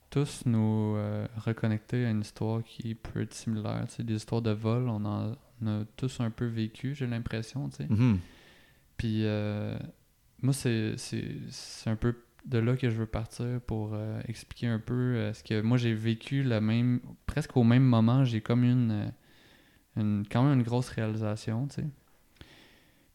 tous 0.10 0.44
nous 0.46 0.96
euh, 0.96 1.28
reconnecter 1.38 2.06
à 2.06 2.10
une 2.12 2.22
histoire 2.22 2.64
qui 2.64 2.96
peut 2.96 3.22
être 3.24 3.34
similaire. 3.34 3.86
Des 4.00 4.14
histoires 4.16 4.42
de 4.42 4.52
vol, 4.52 4.88
on 4.88 5.04
en 5.06 5.36
on 5.62 5.68
a 5.68 5.86
tous 5.98 6.20
un 6.20 6.30
peu 6.30 6.46
vécu, 6.46 6.94
j'ai 6.96 7.08
l'impression. 7.08 7.70
Mhm. 7.90 8.20
Puis 8.98 9.22
euh, 9.26 9.78
moi, 10.42 10.54
c'est 10.54 10.96
un 11.86 11.96
peu 11.96 12.16
de 12.46 12.58
là 12.60 12.76
que 12.78 12.90
je 12.90 12.96
veux 12.96 13.06
partir 13.08 13.60
pour 13.66 13.92
euh, 13.94 14.22
expliquer 14.28 14.68
un 14.68 14.80
peu 14.80 14.94
euh, 14.94 15.34
ce 15.34 15.44
que 15.44 15.62
moi 15.62 15.78
j'ai 15.78 15.94
vécu 15.94 16.44
le 16.44 16.62
même, 16.62 17.00
presque 17.26 17.58
au 17.58 17.64
même 17.64 17.84
moment, 17.84 18.24
j'ai 18.24 18.42
comme 18.42 18.64
une, 18.64 19.12
une 19.98 20.26
quand 20.30 20.44
même 20.44 20.60
une 20.60 20.64
grosse 20.64 20.90
réalisation, 20.90 21.68
tu 21.68 21.76
sais. 21.82 21.88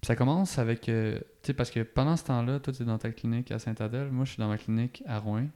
Ça 0.02 0.16
commence 0.16 0.58
avec, 0.58 0.88
euh, 0.88 1.18
tu 1.42 1.48
sais, 1.48 1.52
parce 1.54 1.70
que 1.70 1.80
pendant 1.80 2.16
ce 2.16 2.24
temps-là, 2.24 2.58
toi 2.60 2.72
tu 2.72 2.82
es 2.82 2.86
dans 2.86 2.96
ta 2.98 3.10
clinique 3.10 3.50
à 3.52 3.58
Saint-Adèle, 3.58 4.10
moi 4.10 4.24
je 4.24 4.30
suis 4.32 4.40
dans 4.40 4.48
ma 4.48 4.56
clinique 4.58 5.02
à 5.06 5.18
Rouen. 5.18 5.46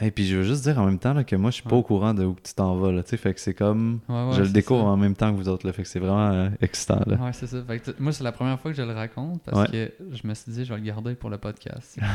et 0.00 0.10
puis 0.10 0.26
je 0.26 0.36
veux 0.36 0.42
juste 0.42 0.62
dire 0.64 0.78
en 0.80 0.84
même 0.86 0.98
temps 0.98 1.12
là, 1.14 1.22
que 1.24 1.36
moi 1.36 1.50
je 1.50 1.56
suis 1.56 1.62
pas 1.62 1.70
Ouais. 1.76 1.76
au 1.78 1.82
courant 1.82 2.12
de 2.12 2.24
où 2.24 2.36
tu 2.42 2.54
t'en 2.54 2.76
vas 2.76 2.90
là 2.92 3.02
tu 3.04 3.10
sais 3.10 3.16
fait 3.16 3.32
que 3.34 3.40
c'est 3.40 3.54
comme 3.54 4.00
Ouais, 4.08 4.26
ouais, 4.28 4.32
je 4.34 4.42
le 4.42 4.48
découvre 4.50 4.82
ça. 4.82 4.86
en 4.88 4.96
même 4.96 5.14
temps 5.14 5.30
que 5.32 5.36
vous 5.36 5.48
autres 5.48 5.64
là 5.66 5.72
fait 5.72 5.82
que 5.82 5.88
c'est 5.88 5.98
vraiment 6.00 6.30
euh, 6.30 6.50
excitant 6.60 7.00
là 7.06 7.16
Ouais, 7.16 7.32
c'est 7.32 7.46
ça. 7.46 7.62
Fait 7.64 7.78
que 7.78 7.90
moi, 8.00 8.12
c'est 8.12 8.24
la 8.24 8.32
première 8.32 8.58
fois 8.60 8.70
que 8.72 8.76
je 8.76 8.82
le 8.82 8.92
raconte 8.92 9.42
parce 9.44 9.70
que 9.70 9.92
je 10.12 10.26
me 10.26 10.34
suis 10.34 10.50
dit, 10.52 10.64
je 10.64 10.72
vais 10.74 10.80
le 10.80 10.84
garder 10.86 11.14
pour 11.14 11.30
le 11.30 11.38
podcast. 11.38 11.98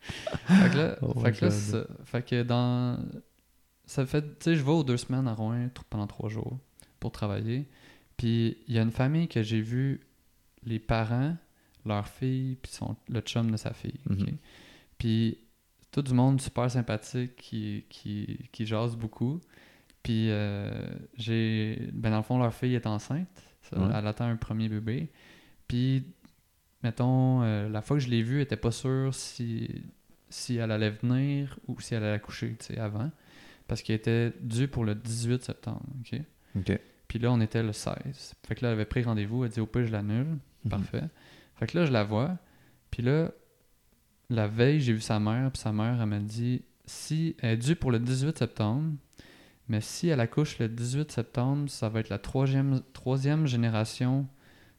fait 0.00 0.70
que 0.70 0.76
là, 0.76 0.96
Oh 1.02 1.18
fait 1.20 1.32
que, 1.32 1.44
là, 1.46 1.50
ça. 1.50 1.78
Fait 2.04 2.22
que 2.24 2.42
dans. 2.42 2.98
Ça 3.86 4.06
fait. 4.06 4.22
Tu 4.22 4.28
sais, 4.40 4.56
je 4.56 4.62
vais 4.62 4.70
aux 4.72 4.84
deux 4.84 4.96
semaines 4.96 5.26
à 5.28 5.34
Rouen 5.34 5.68
pendant 5.90 6.06
trois 6.06 6.28
jours 6.28 6.58
pour 7.00 7.12
travailler. 7.12 7.68
Puis 8.24 8.56
il 8.68 8.74
y 8.74 8.78
a 8.78 8.82
une 8.82 8.90
famille 8.90 9.28
que 9.28 9.42
j'ai 9.42 9.60
vu 9.60 10.00
les 10.64 10.78
parents, 10.78 11.36
leur 11.84 12.08
fille, 12.08 12.56
puis 12.62 12.72
son, 12.72 12.96
le 13.10 13.20
chum 13.20 13.50
de 13.50 13.58
sa 13.58 13.74
fille. 13.74 14.00
Mhm. 14.08 14.38
Puis 14.96 15.36
tout 15.90 16.00
du 16.00 16.14
monde 16.14 16.40
super 16.40 16.70
sympathique 16.70 17.36
qui, 17.36 17.84
qui, 17.90 18.48
qui 18.50 18.64
jase 18.64 18.96
beaucoup. 18.96 19.40
Puis 20.02 20.30
euh, 20.30 20.72
j'ai. 21.18 21.90
Ben 21.92 22.12
dans 22.12 22.16
le 22.16 22.22
fond, 22.22 22.38
leur 22.38 22.54
fille 22.54 22.74
est 22.74 22.86
enceinte. 22.86 23.28
Ça, 23.60 23.78
Ouais. 23.78 23.92
Elle 23.94 24.06
attend 24.06 24.24
un 24.24 24.36
premier 24.36 24.70
bébé. 24.70 25.10
Puis, 25.68 26.06
mettons, 26.82 27.42
euh, 27.42 27.68
la 27.68 27.82
fois 27.82 27.98
que 27.98 28.02
je 28.02 28.08
l'ai 28.08 28.22
vue, 28.22 28.36
elle 28.36 28.44
était 28.44 28.56
pas 28.56 28.72
sûre 28.72 29.14
si, 29.14 29.82
si 30.30 30.56
elle 30.56 30.70
allait 30.70 30.92
venir 30.92 31.58
ou 31.68 31.78
si 31.78 31.94
elle 31.94 32.04
allait 32.04 32.14
accoucher, 32.14 32.56
tu 32.58 32.72
sais, 32.72 32.78
avant. 32.78 33.10
Parce 33.68 33.82
qu'elle 33.82 33.96
était 33.96 34.32
due 34.40 34.68
pour 34.68 34.86
le 34.86 34.94
18 34.94 35.42
septembre, 35.42 35.84
OK? 36.00 36.20
ok 36.56 36.80
Puis 37.08 37.18
là, 37.18 37.30
on 37.32 37.40
était 37.40 37.62
le 37.62 37.72
16. 37.72 38.34
Fait 38.46 38.54
que 38.54 38.64
là, 38.64 38.68
elle 38.70 38.74
avait 38.74 38.84
pris 38.84 39.02
rendez-vous. 39.02 39.44
Elle 39.44 39.50
dit, 39.50 39.60
au 39.60 39.66
pire, 39.66 39.86
je 39.86 39.92
l'annule. 39.92 40.38
Mhm. 40.64 40.70
Parfait. 40.70 41.04
Fait 41.56 41.66
que 41.66 41.78
là, 41.78 41.84
je 41.84 41.92
la 41.92 42.04
vois. 42.04 42.36
Puis 42.90 43.02
là, 43.02 43.30
la 44.30 44.46
veille, 44.48 44.80
j'ai 44.80 44.92
vu 44.92 45.00
sa 45.00 45.20
mère. 45.20 45.50
Puis 45.52 45.60
sa 45.60 45.72
mère, 45.72 46.00
elle 46.00 46.08
m'a 46.08 46.18
dit, 46.18 46.62
si 46.86 47.36
elle 47.40 47.52
est 47.52 47.56
due 47.56 47.76
pour 47.76 47.90
le 47.92 47.98
18 47.98 48.38
septembre, 48.38 48.94
mais 49.68 49.80
si 49.80 50.08
elle 50.08 50.20
accouche 50.20 50.58
le 50.58 50.68
18 50.68 51.10
septembre, 51.10 51.70
ça 51.70 51.88
va 51.88 52.00
être 52.00 52.08
la 52.10 52.18
troisième, 52.18 52.82
troisième 52.92 53.46
génération 53.46 54.26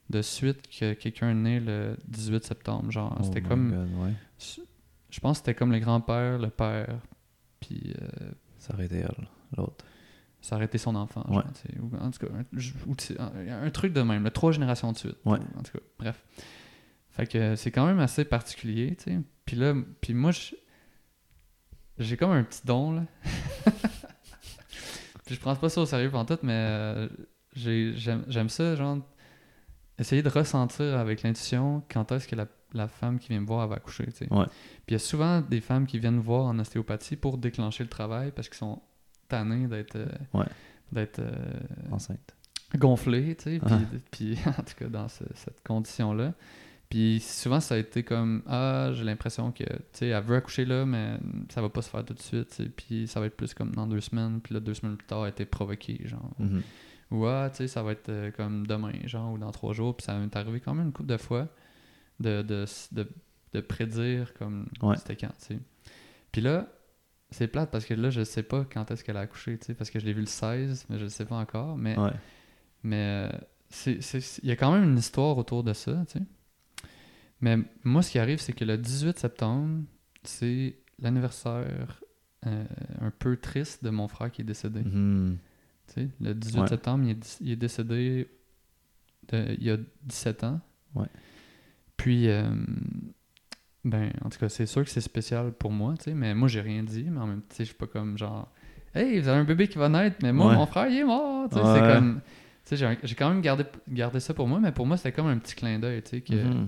de 0.10 0.22
suite 0.22 0.68
que 0.68 0.94
quelqu'un 0.94 1.32
est 1.32 1.34
né 1.34 1.60
le 1.60 1.98
18 2.08 2.44
septembre. 2.44 2.92
Genre, 2.92 3.16
Oh 3.20 3.24
c'était 3.24 3.42
comme, 3.42 3.72
God, 3.72 4.06
ouais. 4.06 4.14
je 5.10 5.20
pense 5.20 5.40
que 5.40 5.46
c'était 5.46 5.56
comme 5.58 5.72
le 5.72 5.80
grand-père, 5.80 6.38
le 6.38 6.50
père, 6.50 7.00
puis 7.60 7.94
euh, 8.00 8.32
ça 8.60 8.76
aurait 8.76 8.86
été 8.86 8.98
elle 8.98 9.28
l'autre 9.58 9.84
été 10.62 10.78
son 10.78 10.96
enfant. 10.96 11.24
Genre, 11.30 11.44
en 12.00 12.12
tout 12.12 12.26
cas, 12.26 12.34
un, 13.50 13.70
truc 13.72 13.94
de 13.94 14.02
même, 14.02 14.24
là, 14.24 14.32
trois 14.32 14.52
générations 14.52 14.92
de 14.92 14.98
suite. 14.98 15.18
Ouais. 15.26 15.40
En 15.58 15.64
tout 15.64 15.74
cas, 15.74 15.84
bref. 16.00 16.24
Fait 17.10 17.28
que 17.28 17.56
c'est 17.56 17.72
quand 17.72 17.86
même 17.86 18.00
assez 18.00 18.26
particulier, 18.26 18.96
tu 18.96 19.06
sais. 19.06 19.20
Puis 19.46 19.56
là, 19.56 19.74
puis 20.02 20.14
moi, 20.14 20.32
j'ai 21.98 22.18
comme 22.18 22.32
un 22.32 22.44
petit 22.44 22.62
don, 22.66 22.94
là. 22.94 23.04
puis 25.26 25.36
je 25.36 25.40
prends 25.40 25.56
pas 25.56 25.70
ça 25.70 25.82
au 25.82 25.86
sérieux 25.86 26.10
pendant 26.10 26.26
tout, 26.26 26.40
mais 26.44 26.54
euh, 26.54 27.10
j'ai- 27.54 27.94
j'aime 27.96 28.50
ça, 28.50 28.76
genre, 28.76 28.98
essayer 29.98 30.22
de 30.22 30.30
ressentir 30.30 30.98
avec 30.98 31.24
l'intuition 31.24 31.84
quand 31.90 32.12
est-ce 32.12 32.28
que 32.28 32.36
la, 32.36 32.48
la 32.74 32.88
femme 32.88 33.18
qui 33.18 33.30
vient 33.30 33.40
me 33.40 33.48
voir 33.48 33.64
elle 33.64 33.70
va 33.70 33.76
accoucher, 33.76 34.06
tu 34.08 34.26
sais. 34.26 34.34
Ouais. 34.34 34.46
Puis 34.46 34.90
il 34.90 34.94
y 34.94 34.96
a 34.96 35.00
souvent 35.00 35.42
des 35.42 35.62
femmes 35.62 35.88
qui 35.88 36.00
viennent 36.00 36.18
me 36.18 36.22
voir 36.22 36.46
en 36.46 36.60
ostéopathie 36.60 37.16
pour 37.16 37.38
déclencher 37.38 37.84
le 37.84 37.90
travail 37.90 38.32
parce 38.36 38.50
qu'ils 38.50 38.58
sont 38.58 38.82
tannés 39.28 39.68
d'être... 39.68 39.96
euh, 39.96 40.08
Ouais. 40.34 40.46
d'être 40.92 41.20
euh, 41.20 41.34
enceinte 41.92 42.36
gonflé, 42.78 43.36
tu 43.36 43.44
sais, 43.44 43.60
puis, 43.60 43.74
Ah. 43.74 43.80
puis 44.12 44.38
en 44.48 44.64
tout 44.64 44.76
cas 44.78 44.88
dans 44.88 45.08
ce- 45.08 45.24
cette 45.36 45.62
condition-là. 45.66 46.34
Puis 46.90 47.20
souvent, 47.20 47.60
ça 47.60 47.76
a 47.76 47.78
été 47.78 48.04
comme 48.04 48.44
Ah, 48.48 48.90
j'ai 48.94 49.04
l'impression 49.04 49.52
que, 49.52 49.64
tu 49.64 49.70
sais, 49.94 50.08
elle 50.10 50.24
veut 50.24 50.36
accoucher 50.36 50.66
là, 50.66 50.86
mais 50.86 51.18
ça 51.50 51.62
va 51.62 51.70
pas 51.70 51.82
se 51.82 51.90
faire 51.90 52.04
tout 52.06 52.14
de 52.14 52.22
suite, 52.22 52.62
puis 52.76 53.08
ça 53.08 53.20
va 53.20 53.26
être 53.28 53.36
plus 53.38 53.54
comme 53.54 53.74
dans 53.74 53.88
deux 53.88 54.02
semaines, 54.02 54.42
puis 54.42 54.54
là, 54.54 54.60
deux 54.60 54.74
semaines 54.74 54.98
plus 54.98 55.08
tard, 55.08 55.20
elle 55.22 55.26
a 55.26 55.30
été 55.30 55.46
provoquée, 55.46 56.02
genre. 56.06 56.32
Mhm. 56.40 56.62
Ou 57.12 57.26
ah, 57.28 57.50
tu 57.50 57.58
sais, 57.58 57.68
ça 57.68 57.82
va 57.82 57.92
être 57.94 58.10
euh, 58.10 58.32
comme 58.32 58.68
demain, 58.68 58.92
genre, 59.06 59.34
ou 59.34 59.38
dans 59.38 59.52
trois 59.52 59.74
jours, 59.74 59.96
puis 59.96 60.04
ça 60.06 60.18
m'est 60.18 60.36
arrivé 60.36 60.60
quand 60.60 60.74
même 60.74 60.88
une 60.88 60.94
couple 60.94 61.10
de 61.10 61.18
fois 61.18 61.48
de, 62.20 62.42
de, 62.42 62.66
de, 62.92 63.08
de 63.54 63.62
prédire 63.62 64.34
comme 64.34 64.68
Ouais. 64.82 64.98
c'était 64.98 65.16
quand, 65.16 65.34
tu 65.40 65.56
sais. 65.56 65.60
Puis 66.32 66.42
là, 66.42 66.68
c'est 67.32 67.48
plate 67.48 67.72
parce 67.72 67.86
que 67.86 67.94
là, 67.94 68.10
je 68.10 68.24
sais 68.24 68.44
pas 68.44 68.66
quand 68.72 68.90
est-ce 68.92 69.04
qu'elle 69.04 69.18
a 69.18 69.22
accouché, 69.22 69.58
tu 69.58 69.66
sais, 69.66 69.74
parce 69.74 69.90
que 69.90 70.00
je 70.00 70.06
l'ai 70.06 70.14
vu 70.14 70.22
le 70.22 70.28
16, 70.28 70.86
mais 70.90 70.98
je 70.98 71.04
le 71.04 71.10
sais 71.10 71.26
pas 71.26 71.36
encore, 71.36 71.78
mais 71.78 71.98
Ouais. 71.98 72.12
mais 72.84 73.30
euh, 73.32 73.38
c'est- 73.70 74.40
il 74.44 74.50
y 74.50 74.52
a 74.52 74.56
quand 74.56 74.72
même 74.72 74.84
une 74.84 74.98
histoire 74.98 75.38
autour 75.38 75.64
de 75.64 75.74
ça, 75.74 76.04
tu 76.08 76.20
sais. 76.20 76.26
Mais 77.42 77.58
moi, 77.84 78.02
ce 78.02 78.12
qui 78.12 78.20
arrive, 78.20 78.40
c'est 78.40 78.54
que 78.54 78.64
le 78.64 78.78
18 78.78 79.20
septembre, 79.20 79.84
c'est 80.24 80.76
l'anniversaire 81.00 82.02
euh, 82.48 82.64
un 83.02 83.10
peu 83.10 83.38
triste 83.38 83.84
de 83.84 83.90
mon 83.90 84.08
frère 84.08 84.32
qui 84.32 84.42
est 84.42 84.46
décédé. 84.46 84.82
Mhm. 84.84 85.38
Tu 85.88 85.94
sais, 85.94 86.10
le 86.22 86.36
18 86.36 86.60
Ouais. 86.62 86.68
septembre, 86.68 87.04
il 87.06 87.10
est, 87.12 87.38
il 87.42 87.52
est 87.52 87.56
décédé 87.56 88.28
de- 89.30 89.56
il 89.58 89.64
y 89.64 89.72
a 89.72 89.78
17 90.04 90.44
ans. 90.44 90.62
Ouais. 90.94 91.08
Puis, 91.98 92.30
euh, 92.30 92.44
ben, 93.86 94.12
en 94.26 94.30
tout 94.30 94.38
cas, 94.40 94.50
c'est 94.50 94.66
sûr 94.66 94.84
que 94.84 94.90
c'est 94.90 95.00
spécial 95.00 95.54
pour 95.54 95.72
moi, 95.72 95.94
tu 95.98 96.06
sais, 96.06 96.14
mais 96.14 96.34
moi, 96.36 96.48
j'ai 96.50 96.60
rien 96.62 96.84
dit, 96.84 97.06
mais 97.10 97.20
en 97.22 97.28
même 97.28 97.42
temps, 97.42 97.56
je 97.60 97.64
suis 97.64 97.74
pas 97.76 97.88
comme 97.88 98.18
genre, 98.18 98.52
hey, 98.94 99.20
vous 99.20 99.28
avez 99.30 99.40
un 99.40 99.44
bébé 99.46 99.68
qui 99.70 99.78
va 99.78 99.88
naître, 99.90 100.18
mais 100.24 100.34
moi, 100.34 100.50
Ouais. 100.50 100.56
mon 100.56 100.66
frère, 100.66 100.88
il 100.88 100.98
est 100.98 101.04
mort, 101.06 101.48
tu 101.50 101.56
sais, 101.56 101.62
Ouais. 101.62 101.72
c'est 101.74 101.94
comme, 101.94 102.22
tu 102.66 102.76
sais, 102.78 102.98
j'ai 103.04 103.16
quand 103.16 103.30
même 103.30 103.42
gardé, 103.42 103.64
gardé 103.88 104.20
ça 104.20 104.34
pour 104.34 104.48
moi, 104.48 104.60
mais 104.60 104.72
pour 104.72 104.86
moi, 104.88 104.98
c'était 104.98 105.12
comme 105.14 105.28
un 105.28 105.38
petit 105.38 105.56
clin 105.56 105.80
d'œil, 105.80 106.02
tu 106.02 106.10
sais, 106.10 106.22
que, 106.22 106.34
Mhm. 106.34 106.68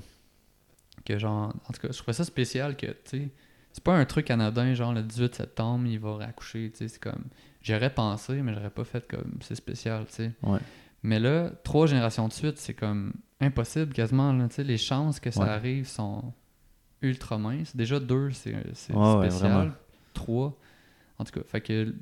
que 1.05 1.17
genre, 1.17 1.53
en 1.67 1.73
tout 1.73 1.81
cas, 1.81 1.87
je 1.91 1.97
trouvais 1.97 2.13
ça 2.13 2.23
spécial 2.23 2.75
que, 2.77 2.85
tu 2.87 2.93
sais, 3.05 3.29
c'est 3.71 3.83
pas 3.83 3.95
un 3.95 4.05
truc 4.05 4.29
anodin, 4.31 4.73
genre 4.73 4.93
le 4.93 5.01
18 5.03 5.35
septembre, 5.35 5.85
il 5.87 5.99
va 5.99 6.17
accoucher, 6.23 6.69
tu 6.71 6.77
sais, 6.77 6.87
c'est 6.87 7.01
comme, 7.01 7.23
j'aurais 7.61 7.93
pensé, 7.93 8.41
mais 8.41 8.53
j'aurais 8.53 8.69
pas 8.69 8.83
fait 8.83 9.07
comme, 9.07 9.37
c'est 9.41 9.55
spécial, 9.55 10.05
tu 10.07 10.13
sais. 10.13 10.31
Ouais. 10.43 10.59
Mais 11.03 11.19
là, 11.19 11.51
trois 11.63 11.87
générations 11.87 12.27
de 12.27 12.33
suite, 12.33 12.57
c'est 12.57 12.73
comme 12.73 13.13
impossible 13.39 13.93
quasiment, 13.93 14.33
là, 14.33 14.47
tu 14.49 14.55
sais, 14.55 14.63
les 14.63 14.77
chances 14.77 15.19
que 15.19 15.31
ça 15.31 15.53
arrive 15.53 15.87
sont 15.87 16.33
ultra 17.01 17.37
minces. 17.37 17.75
Déjà, 17.75 17.99
deux, 17.99 18.31
c'est 18.31 18.53
ouais, 18.55 19.29
spécial. 19.29 19.71
trois, 20.13 20.57
en 21.19 21.23
tout 21.23 21.31
cas, 21.39 21.45
fait 21.47 21.61
que 21.61 21.93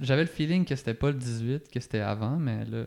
j'avais 0.00 0.22
le 0.22 0.28
feeling 0.28 0.64
que 0.64 0.74
c'était 0.76 0.94
pas 0.94 1.08
le 1.10 1.18
18, 1.18 1.70
que 1.70 1.80
c'était 1.80 2.00
avant, 2.00 2.36
mais 2.36 2.64
là, 2.64 2.84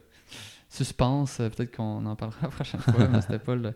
suspense, 0.69 1.39
euh, 1.39 1.49
peut-être 1.49 1.75
qu'on 1.75 2.05
en 2.05 2.15
parlera 2.15 2.39
la 2.43 2.47
prochaine 2.49 2.79
fois, 2.81 3.07
mais 3.07 3.21
c'était 3.21 3.39
pas 3.39 3.55
le. 3.55 3.73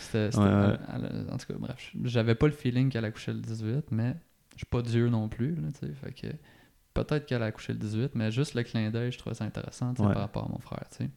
c'était- 0.00 0.30
c'était- 0.30 0.42
Ouais, 0.42 0.48
ouais. 0.68 0.76
elle- 0.94 1.10
elle- 1.26 1.32
en 1.32 1.36
tout 1.36 1.46
cas, 1.46 1.54
bref, 1.58 1.90
j'avais 2.04 2.34
pas 2.34 2.46
le 2.46 2.52
feeling 2.52 2.88
qu'elle 2.90 3.04
accouchait 3.04 3.32
le 3.32 3.40
18, 3.40 3.90
mais 3.90 4.14
je 4.52 4.58
suis 4.58 4.66
pas 4.66 4.82
Dieu 4.82 5.08
non 5.08 5.28
plus, 5.28 5.54
là, 5.56 5.68
fait 5.94 6.12
que 6.12 6.26
peut-être 6.94 7.26
qu'elle 7.26 7.42
a 7.42 7.46
accouché 7.46 7.72
le 7.72 7.78
18, 7.78 8.14
mais 8.14 8.30
juste 8.32 8.54
le 8.54 8.62
clin 8.62 8.90
d'œil, 8.90 9.12
je 9.12 9.18
trouvais 9.18 9.34
ça 9.34 9.44
intéressant, 9.44 9.90
Ouais. 9.90 10.12
par 10.12 10.18
rapport 10.22 10.46
à 10.46 10.48
mon 10.48 10.58
frère, 10.58 10.84
tu 10.90 11.04
sais. 11.04 11.10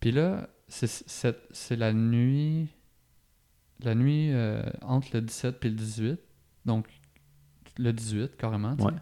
Puis 0.00 0.10
là, 0.10 0.48
c'est 0.68 1.76
la 1.76 1.92
nuit, 1.92 2.68
la 3.80 3.94
nuit 3.94 4.30
euh, 4.32 4.62
entre 4.82 5.08
le 5.14 5.20
17 5.22 5.58
puis 5.60 5.70
le 5.70 5.76
18, 5.76 6.20
donc 6.66 6.86
le 7.78 7.92
18 7.92 8.36
carrément. 8.36 8.74
Ouais. 8.74 8.92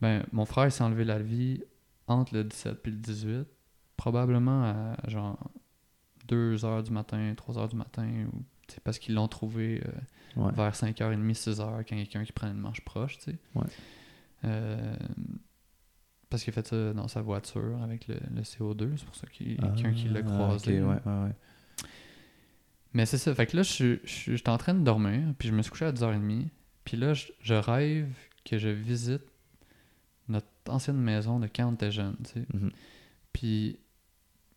Ben, 0.00 0.24
mon 0.32 0.44
frère 0.44 0.70
s'est 0.72 0.82
enlevé 0.84 1.04
la 1.04 1.18
vie 1.20 1.62
entre 2.06 2.34
le 2.34 2.44
17 2.44 2.82
puis 2.82 2.92
le 2.92 2.98
18, 2.98 3.46
probablement 3.96 4.64
à 4.64 4.96
genre 5.08 5.38
2 6.28 6.64
heures 6.64 6.82
du 6.82 6.90
matin, 6.90 7.32
3 7.36 7.58
heures 7.58 7.68
du 7.68 7.76
matin, 7.76 8.08
ou, 8.32 8.42
parce 8.84 8.98
qu'ils 8.98 9.14
l'ont 9.14 9.28
trouvé 9.28 9.82
euh, 9.86 9.90
Ouais. 10.34 10.50
vers 10.52 10.72
5h30, 10.72 11.34
6h, 11.34 11.58
quand 11.58 11.84
quelqu'un 11.84 12.24
qui 12.24 12.32
prend 12.32 12.46
une 12.48 12.56
marche 12.58 12.80
proche, 12.86 13.18
tu 13.18 13.24
sais. 13.32 13.38
Ouais. 13.54 13.66
Euh, 14.44 14.96
parce 16.30 16.42
qu'il 16.42 16.50
a 16.52 16.54
fait 16.54 16.66
ça 16.66 16.94
dans 16.94 17.06
sa 17.06 17.20
voiture 17.20 17.82
avec 17.82 18.08
le, 18.08 18.14
le 18.34 18.40
CO2, 18.40 18.96
c'est 18.96 19.04
pour 19.04 19.14
ça 19.14 19.26
qu'il 19.26 19.52
y 19.52 19.54
a 19.56 19.58
Ah, 19.64 19.68
quelqu'un 19.76 19.92
qui 19.92 20.08
l'a 20.08 20.20
ok, 20.20 20.26
croisé. 20.26 20.80
ouais, 20.82 20.88
ouais. 21.04 21.32
Mais 22.94 23.06
c'est 23.06 23.18
ça, 23.18 23.34
fait 23.34 23.46
que 23.46 23.56
là, 23.56 23.62
je 23.62 23.98
suis- 24.04 24.42
en 24.46 24.58
train 24.58 24.74
de 24.74 24.84
dormir, 24.84 25.34
puis 25.38 25.48
je 25.48 25.54
me 25.54 25.62
suis 25.62 25.70
couché 25.70 25.86
à 25.86 25.92
10h30, 25.92 26.48
puis 26.84 26.96
là, 26.96 27.14
je, 27.14 27.26
je 27.40 27.54
rêve 27.54 28.12
que 28.44 28.58
je 28.58 28.68
visite 28.68 29.22
notre 30.28 30.46
ancienne 30.68 30.98
maison 30.98 31.40
de 31.40 31.46
quand 31.46 31.68
on 31.68 31.74
était 31.74 31.90
jeune, 31.90 32.16
tu 32.24 32.32
sais. 32.32 32.46
Mhm. 32.52 32.70
Puis 33.32 33.78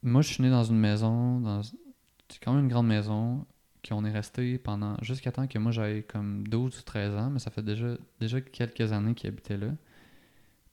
moi, 0.03 0.21
je 0.21 0.33
suis 0.33 0.43
né 0.43 0.49
dans 0.49 0.63
une 0.63 0.77
maison, 0.79 1.39
dans 1.39 1.61
c'est 1.63 2.43
quand 2.43 2.53
même 2.53 2.63
une 2.65 2.69
grande 2.69 2.87
maison, 2.87 3.45
qu'on 3.87 4.03
est 4.03 4.11
resté 4.11 4.57
pendant 4.57 4.97
jusqu'à 5.03 5.31
temps 5.31 5.45
que 5.47 5.59
moi 5.59 5.71
j'avais 5.71 6.01
comme 6.01 6.47
12 6.47 6.79
ou 6.79 6.81
13 6.81 7.13
ans, 7.15 7.29
mais 7.29 7.39
ça 7.39 7.51
fait 7.51 7.61
déjà, 7.61 7.95
déjà 8.19 8.41
quelques 8.41 8.91
années 8.91 9.13
qu'il 9.13 9.27
habitait 9.29 9.57
là. 9.57 9.67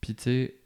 Puis 0.00 0.14
tu 0.14 0.22
sais, 0.24 0.56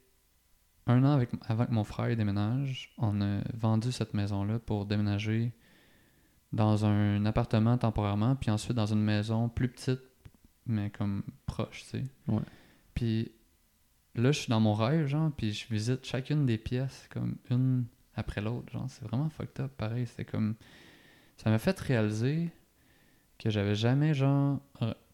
un 0.86 1.02
an 1.04 1.10
avec, 1.12 1.30
avant 1.48 1.66
que 1.66 1.72
mon 1.72 1.82
frère 1.84 2.16
déménage, 2.16 2.94
on 2.98 3.20
a 3.20 3.40
vendu 3.54 3.90
cette 3.90 4.14
maison-là 4.14 4.60
pour 4.60 4.86
déménager 4.86 5.52
dans 6.52 6.84
un 6.84 7.24
appartement 7.26 7.76
temporairement, 7.78 8.36
puis 8.36 8.50
ensuite 8.50 8.74
dans 8.74 8.86
une 8.86 9.02
maison 9.02 9.48
plus 9.48 9.68
petite, 9.68 10.00
mais 10.66 10.90
comme 10.90 11.22
proche, 11.46 11.84
tu 11.84 11.98
sais. 11.98 12.04
Ouais. 12.28 12.42
Puis 12.94 13.32
là, 14.14 14.32
je 14.32 14.40
suis 14.40 14.50
dans 14.50 14.60
mon 14.60 14.74
rêve, 14.74 15.06
genre, 15.06 15.30
puis 15.36 15.52
je 15.52 15.66
visite 15.68 16.04
chacune 16.04 16.46
des 16.46 16.58
pièces, 16.58 17.08
comme 17.12 17.36
une 17.50 17.84
après 18.14 18.40
l'autre, 18.40 18.72
genre. 18.72 18.86
C'est 18.88 19.04
vraiment 19.04 19.28
fucked 19.28 19.60
up, 19.64 19.72
pareil. 19.76 20.06
C'était 20.06 20.24
comme... 20.24 20.54
Ça 21.36 21.50
m'a 21.50 21.58
fait 21.58 21.78
réaliser 21.78 22.50
que 23.38 23.50
j'avais 23.50 23.74
jamais, 23.74 24.14
genre, 24.14 24.60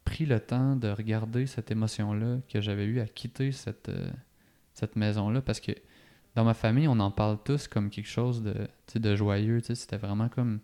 pris 0.04 0.24
le 0.24 0.38
temps 0.38 0.76
de 0.76 0.88
regarder 0.88 1.46
cette 1.46 1.70
émotion-là 1.70 2.38
que 2.48 2.60
j'avais 2.60 2.84
eu 2.84 3.00
à 3.00 3.06
quitter 3.06 3.50
cette, 3.52 3.88
euh, 3.88 4.10
cette 4.74 4.94
maison-là, 4.96 5.42
parce 5.42 5.60
que 5.60 5.72
dans 6.34 6.44
ma 6.44 6.54
famille, 6.54 6.88
on 6.88 7.00
en 7.00 7.10
parle 7.10 7.38
tous 7.44 7.68
comme 7.68 7.90
quelque 7.90 8.08
chose 8.08 8.42
de, 8.42 8.68
de 8.94 9.16
joyeux, 9.16 9.60
tu 9.60 9.68
sais. 9.68 9.74
C'était 9.74 9.98
vraiment 9.98 10.28
comme... 10.28 10.60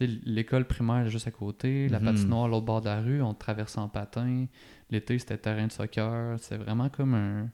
L'école 0.00 0.66
primaire 0.66 1.08
juste 1.08 1.26
à 1.26 1.30
côté, 1.30 1.88
la 1.88 2.00
Mhm. 2.00 2.06
patinoire 2.06 2.44
à 2.44 2.48
l'autre 2.48 2.64
bord 2.64 2.80
de 2.80 2.86
la 2.86 3.00
rue, 3.00 3.20
on 3.22 3.34
traversait 3.34 3.78
en 3.78 3.88
patin. 3.88 4.46
L'été, 4.90 5.18
c'était 5.18 5.38
terrain 5.38 5.66
de 5.66 5.72
soccer. 5.72 6.38
C'était 6.40 6.56
vraiment 6.56 6.88
comme 6.88 7.14
un... 7.14 7.50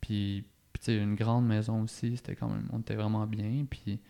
Puis, 0.00 0.46
puis 0.72 0.96
une 0.96 1.14
grande 1.16 1.46
maison 1.46 1.82
aussi, 1.82 2.16
c'était 2.16 2.36
quand 2.36 2.48
même... 2.48 2.68
On 2.72 2.78
était 2.80 2.94
vraiment 2.94 3.26
bien. 3.26 3.66
Puis, 3.68 4.00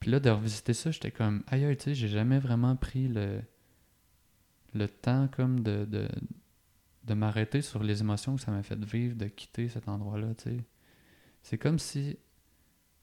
puis 0.00 0.10
là, 0.10 0.20
de 0.20 0.30
revisiter 0.30 0.74
ça, 0.74 0.90
j'étais 0.92 1.10
comme... 1.10 1.42
Aïe, 1.48 1.64
aïe, 1.64 1.76
tu 1.76 1.84
sais, 1.84 1.94
j'ai 1.94 2.08
jamais 2.08 2.38
vraiment 2.38 2.76
pris 2.76 3.08
le... 3.08 3.40
Le 4.74 4.86
temps 4.88 5.28
comme 5.28 5.60
de... 5.60 5.84
de 5.84 6.08
de 7.04 7.14
m'arrêter 7.14 7.62
sur 7.62 7.82
les 7.82 8.02
émotions 8.02 8.36
que 8.36 8.42
ça 8.42 8.50
m'a 8.50 8.62
fait 8.62 8.78
vivre 8.84 9.16
de 9.16 9.28
quitter 9.28 9.68
cet 9.68 9.88
endroit-là, 9.88 10.34
tu 10.34 10.50
sais. 10.50 10.64
C'est 11.42 11.56
comme 11.56 11.78
si... 11.78 12.18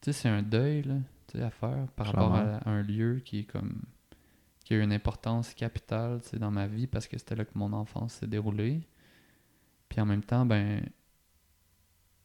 Tu 0.02 0.12
sais, 0.12 0.14
c'est 0.14 0.30
un 0.30 0.44
deuil, 0.44 0.84
là, 0.84 0.98
tu 1.28 1.40
sais, 1.40 1.44
à 1.44 1.50
faire 1.50 1.88
par 1.96 2.08
rapport 2.08 2.36
à 2.36 2.70
un 2.70 2.84
lieu 2.84 3.20
qui 3.26 3.40
est 3.40 3.44
comme 3.46 3.82
qui 4.66 4.74
a 4.74 4.78
eu 4.78 4.82
une 4.82 4.92
importance 4.92 5.54
capitale 5.54 6.20
dans 6.34 6.52
ma 6.52 6.68
vie 6.68 6.88
parce 6.88 7.08
que 7.08 7.18
c'était 7.18 7.36
là 7.36 7.46
que 7.46 7.52
mon 7.54 7.72
enfance 7.72 8.16
s'est 8.16 8.28
déroulée. 8.28 8.82
Puis 9.88 10.02
en 10.02 10.06
même 10.06 10.24
temps, 10.24 10.46
ben, 10.46 10.84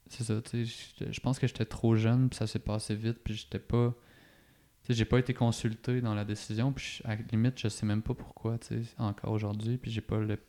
c'est 0.07 0.25
ça, 0.25 0.41
tu 0.41 0.67
sais, 0.67 1.13
je 1.13 1.21
pense 1.21 1.39
que 1.39 1.47
j'étais 1.47 1.67
trop 1.67 1.95
jeune, 1.95 2.31
puis 2.31 2.39
ça 2.39 2.47
s'est 2.47 2.59
passé 2.59 2.95
vite, 2.97 3.19
puis 3.23 3.35
j'étais 3.35 3.59
pas. 3.59 3.95
Tu 4.83 4.89
sais, 4.89 4.95
j'ai 4.95 5.05
pas 5.05 5.19
été 5.19 5.35
consulté 5.35 6.01
dans 6.01 6.15
la 6.15 6.25
décision, 6.25 6.73
puis 6.73 7.01
à 7.05 7.15
la 7.15 7.23
limite, 7.31 7.61
je 7.61 7.69
sais 7.69 7.85
même 7.85 8.03
pas 8.03 8.15
pourquoi, 8.15 8.59
tu 8.59 8.83
sais, 8.83 8.95
encore 8.97 9.33
aujourd'hui, 9.33 9.77
puis 9.77 9.91
j'ai 9.91 10.01
pas 10.01 10.19
le- 10.19 10.43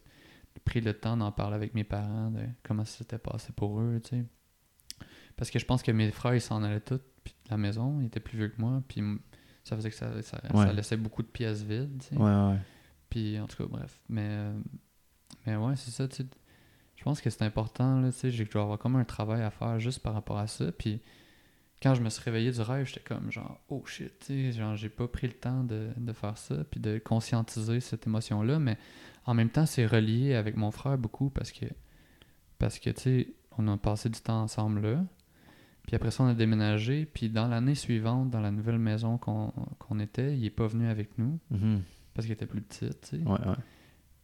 pris 0.64 0.80
le 0.80 0.94
temps 0.94 1.18
d'en 1.18 1.32
parler 1.32 1.56
avec 1.56 1.74
mes 1.74 1.84
parents, 1.84 2.32
de 2.32 2.46
comment 2.64 2.86
ça 2.86 3.00
s'était 3.00 3.18
passé 3.18 3.52
pour 3.54 3.82
eux, 3.82 4.00
tu 4.02 4.12
sais. 4.12 4.26
Parce 5.36 5.52
que 5.52 5.60
je 5.60 5.66
pense 5.66 5.84
que 5.84 5.92
mes 5.92 6.12
frères, 6.12 6.36
ils 6.36 6.42
s'en 6.42 6.64
allaient 6.64 6.80
tous 6.80 7.02
puis 7.24 7.36
de 7.46 7.52
la 7.52 7.58
maison, 7.58 8.00
ils 8.02 8.08
étaient 8.08 8.20
plus 8.20 8.38
vieux 8.38 8.48
que 8.48 8.62
moi, 8.62 8.82
puis 8.88 9.04
ça 9.64 9.76
faisait 9.76 9.90
que 9.90 9.96
ça, 9.96 10.22
ça, 10.22 10.74
laissait 10.74 10.98
beaucoup 10.98 11.22
de 11.22 11.28
pièces 11.28 11.62
vides, 11.62 12.02
tu 12.02 12.16
sais. 12.16 12.22
Ouais, 12.22 12.52
ouais. 12.52 12.58
Puis 13.10 13.40
en 13.40 13.48
tout 13.48 13.58
cas, 13.58 13.70
bref. 13.70 14.00
Mais, 14.10 14.28
euh, 14.28 14.60
mais 15.46 15.56
ouais, 15.56 15.76
c'est 15.76 15.92
ça, 15.92 16.08
tu 16.08 16.18
sais. 16.18 16.26
Je 16.96 17.04
pense 17.04 17.20
que 17.20 17.30
c'est 17.30 17.44
important, 17.44 18.00
là, 18.00 18.12
tu 18.12 18.18
sais. 18.18 18.32
J'ai 18.32 18.46
je 18.46 18.52
dois 18.52 18.64
avoir 18.64 18.78
comme 18.78 18.96
un 18.96 19.04
travail 19.04 19.42
à 19.42 19.52
faire 19.52 19.80
juste 19.80 20.00
par 20.00 20.14
rapport 20.14 20.38
à 20.38 20.48
ça. 20.48 20.72
Puis 20.72 21.02
quand 21.82 21.96
je 21.96 22.02
me 22.02 22.10
suis 22.10 22.24
réveillé 22.24 22.52
du 22.52 22.62
rêve, 22.62 22.86
j'étais 22.86 23.02
comme 23.02 23.32
genre, 23.32 23.60
oh 23.70 23.84
shit, 23.86 24.20
tu 24.20 24.52
sais, 24.52 24.52
genre, 24.52 24.76
j'ai 24.76 24.90
pas 24.90 25.08
pris 25.08 25.28
le 25.28 25.34
temps 25.34 25.64
de, 25.64 25.90
de 25.98 26.14
faire 26.14 26.38
ça, 26.38 26.56
puis 26.70 26.80
de 26.80 27.00
conscientiser 27.00 27.80
cette 27.80 28.06
émotion-là. 28.08 28.60
Mais 28.60 28.78
en 29.26 29.34
même 29.34 29.50
temps, 29.50 29.66
c'est 29.66 29.86
relié 29.86 30.36
avec 30.36 30.58
mon 30.58 30.72
frère 30.72 30.98
beaucoup 30.98 31.30
parce 31.30 31.52
que, 31.52 31.66
parce 32.60 32.80
que, 32.80 32.90
tu 32.92 33.02
sais, 33.02 33.34
on 33.58 33.68
a 33.68 33.78
passé 33.78 34.10
du 34.10 34.20
temps 34.20 34.42
ensemble 34.42 34.82
là. 34.82 35.04
Puis 35.88 35.96
après 35.96 36.12
ça, 36.12 36.24
on 36.24 36.28
a 36.28 36.34
déménagé. 36.34 37.06
Puis 37.06 37.30
dans 37.30 37.48
l'année 37.48 37.76
suivante, 37.76 38.30
dans 38.30 38.40
la 38.42 38.52
nouvelle 38.52 38.80
maison 38.80 39.18
qu'on 39.18 40.00
était, 40.00 40.38
il 40.38 40.46
est 40.46 40.50
pas 40.52 40.68
venu 40.68 40.88
avec 40.88 41.18
nous 41.18 41.40
Mhm. 41.50 41.82
parce 42.14 42.26
qu'il 42.26 42.34
était 42.34 42.46
plus 42.46 42.62
petit, 42.62 42.90
tu 42.90 42.96
sais. 43.02 43.18
Ouais, 43.18 43.32
ouais. 43.32 43.56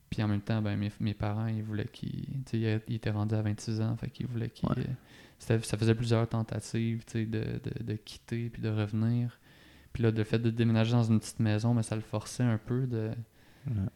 Puis 0.10 0.24
en 0.24 0.28
même 0.30 0.42
temps, 0.42 0.62
ben, 0.62 0.78
mes, 0.78 0.92
mes 1.02 1.14
parents, 1.14 1.48
ils 1.48 1.64
voulaient 1.64 1.90
qu'ils. 1.92 2.26
Tu 2.46 2.62
sais, 2.64 2.82
ils 2.88 2.96
étaient 2.96 3.10
rendus 3.10 3.36
à 3.36 3.42
26 3.42 3.82
ans, 3.82 3.96
fait 3.98 4.10
qu'ils 4.10 4.28
voulaient. 4.28 4.52
Ouais. 4.64 4.76
c'était- 5.40 5.62
ça 5.66 5.78
faisait 5.78 5.94
plusieurs 5.96 6.28
tentatives, 6.30 7.04
tu 7.06 7.12
sais, 7.12 7.26
de, 7.26 7.40
de, 7.64 7.84
de 7.84 7.94
quitter 7.96 8.50
puis 8.50 8.62
de 8.62 8.70
revenir. 8.70 9.38
Puis 9.94 10.04
là, 10.04 10.12
le 10.12 10.24
fait 10.24 10.40
de 10.40 10.50
déménager 10.50 10.94
dans 10.94 11.04
une 11.04 11.20
petite 11.20 11.40
maison, 11.40 11.74
mais 11.74 11.84
ça 11.84 11.96
le 11.96 12.02
forçait 12.02 12.44
un 12.44 12.58
peu 12.58 12.88
de. 12.88 13.12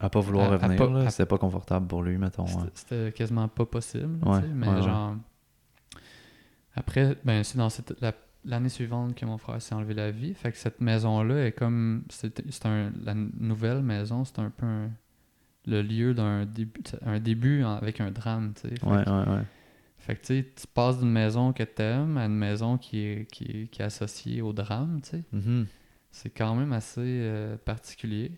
À 0.00 0.10
pas 0.10 0.20
vouloir 0.20 0.52
À- 0.52 0.58
revenir, 0.58 1.10
c'était 1.10 1.24
pas 1.26 1.38
confortable 1.38 1.86
pour 1.86 2.02
lui, 2.02 2.18
mettons. 2.18 2.44
C'était- 2.74 3.10
quasiment 3.12 3.48
pas 3.48 3.64
possible, 3.64 4.18
tu 4.22 4.28
Ouais, 4.28 4.40
sais, 4.42 4.46
mais 4.48 4.82
genre. 4.82 5.16
Après, 6.74 7.16
ben, 7.24 7.42
c'est 7.44 7.58
dans 7.58 7.68
cette, 7.70 7.94
la- 8.00 8.14
l'année 8.44 8.68
suivante 8.68 9.14
que 9.14 9.24
mon 9.26 9.38
frère 9.38 9.60
s'est 9.60 9.74
enlevé 9.74 9.94
la 9.94 10.10
vie. 10.10 10.34
Fait 10.34 10.50
que 10.52 10.58
cette 10.58 10.80
maison-là 10.80 11.46
est 11.46 11.52
comme. 11.52 12.04
C'est 12.08 12.42
c'est 12.50 12.66
un, 12.66 12.92
la 13.04 13.14
nouvelle 13.14 13.82
maison, 13.82 14.24
c'est 14.24 14.38
un 14.38 14.50
peu 14.50 14.66
un- 14.66 14.90
le 15.66 15.80
lieu 15.82 16.12
d'un 16.14 16.44
début, 16.44 16.80
un 17.04 17.20
début 17.20 17.62
avec 17.64 18.00
un 18.00 18.10
drame, 18.10 18.52
tu 18.54 18.68
sais. 18.68 18.74
Fait 18.76 18.86
Ouais, 18.86 19.04
que- 19.04 19.10
ouais, 19.10 19.36
ouais. 19.36 19.42
Fait 19.98 20.16
que 20.16 20.26
tu 20.26 20.66
passes 20.74 20.98
d'une 20.98 21.12
maison 21.12 21.52
que 21.52 21.62
t'aimes 21.62 22.16
à 22.18 22.24
une 22.26 22.34
maison 22.36 22.76
qui 22.76 22.98
est, 22.98 23.30
qui 23.30 23.44
est, 23.44 23.66
qui 23.70 23.82
est 23.82 23.84
associée 23.84 24.42
au 24.42 24.52
drame, 24.52 25.00
tu 25.02 25.10
sais. 25.10 25.22
Mhm. 25.32 25.66
C'est 26.10 26.30
quand 26.30 26.54
même 26.56 26.72
assez 26.72 27.00
euh, 27.00 27.56
particulier. 27.56 28.32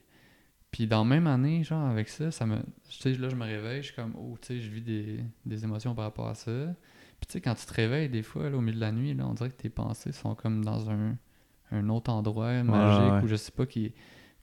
Puis 0.71 0.87
dans 0.87 1.05
la 1.05 1.09
même 1.09 1.27
année, 1.27 1.65
genre, 1.65 1.89
avec 1.89 2.09
ça, 2.09 2.31
ça 2.31 2.45
me. 2.47 2.59
Tu 2.91 2.99
sais, 3.01 3.13
là, 3.15 3.29
je 3.31 3.37
me 3.37 3.45
réveille, 3.45 3.81
je 3.83 3.87
suis 3.87 3.95
comme, 3.97 4.13
oh, 4.19 4.37
tu 4.41 4.49
sais, 4.49 4.61
je 4.61 4.69
vis 4.69 4.83
des, 4.83 5.21
des 5.47 5.65
émotions 5.65 5.95
par 5.95 6.05
rapport 6.05 6.29
à 6.29 6.35
ça. 6.35 6.51
Puis 7.25 7.27
tu 7.27 7.33
sais, 7.33 7.41
quand 7.41 7.55
tu 7.55 7.65
te 7.65 7.73
réveilles, 7.73 8.11
des 8.11 8.23
fois, 8.23 8.51
là, 8.51 8.57
au 8.57 8.61
milieu 8.61 8.75
de 8.77 8.81
la 8.81 8.93
nuit, 8.93 9.15
là, 9.15 9.27
on 9.27 9.33
dirait 9.33 9.49
que 9.49 9.57
tes 9.57 9.71
pensées 9.71 10.13
sont 10.13 10.35
comme 10.35 10.63
dans 10.63 10.91
un, 10.91 11.17
un 11.71 11.89
autre 11.89 12.13
endroit 12.13 12.63
magique 12.63 13.13
ouais. 13.15 13.23
ou 13.23 13.27
je 13.29 13.37
sais 13.37 13.51
pas, 13.53 13.65
qui, 13.65 13.95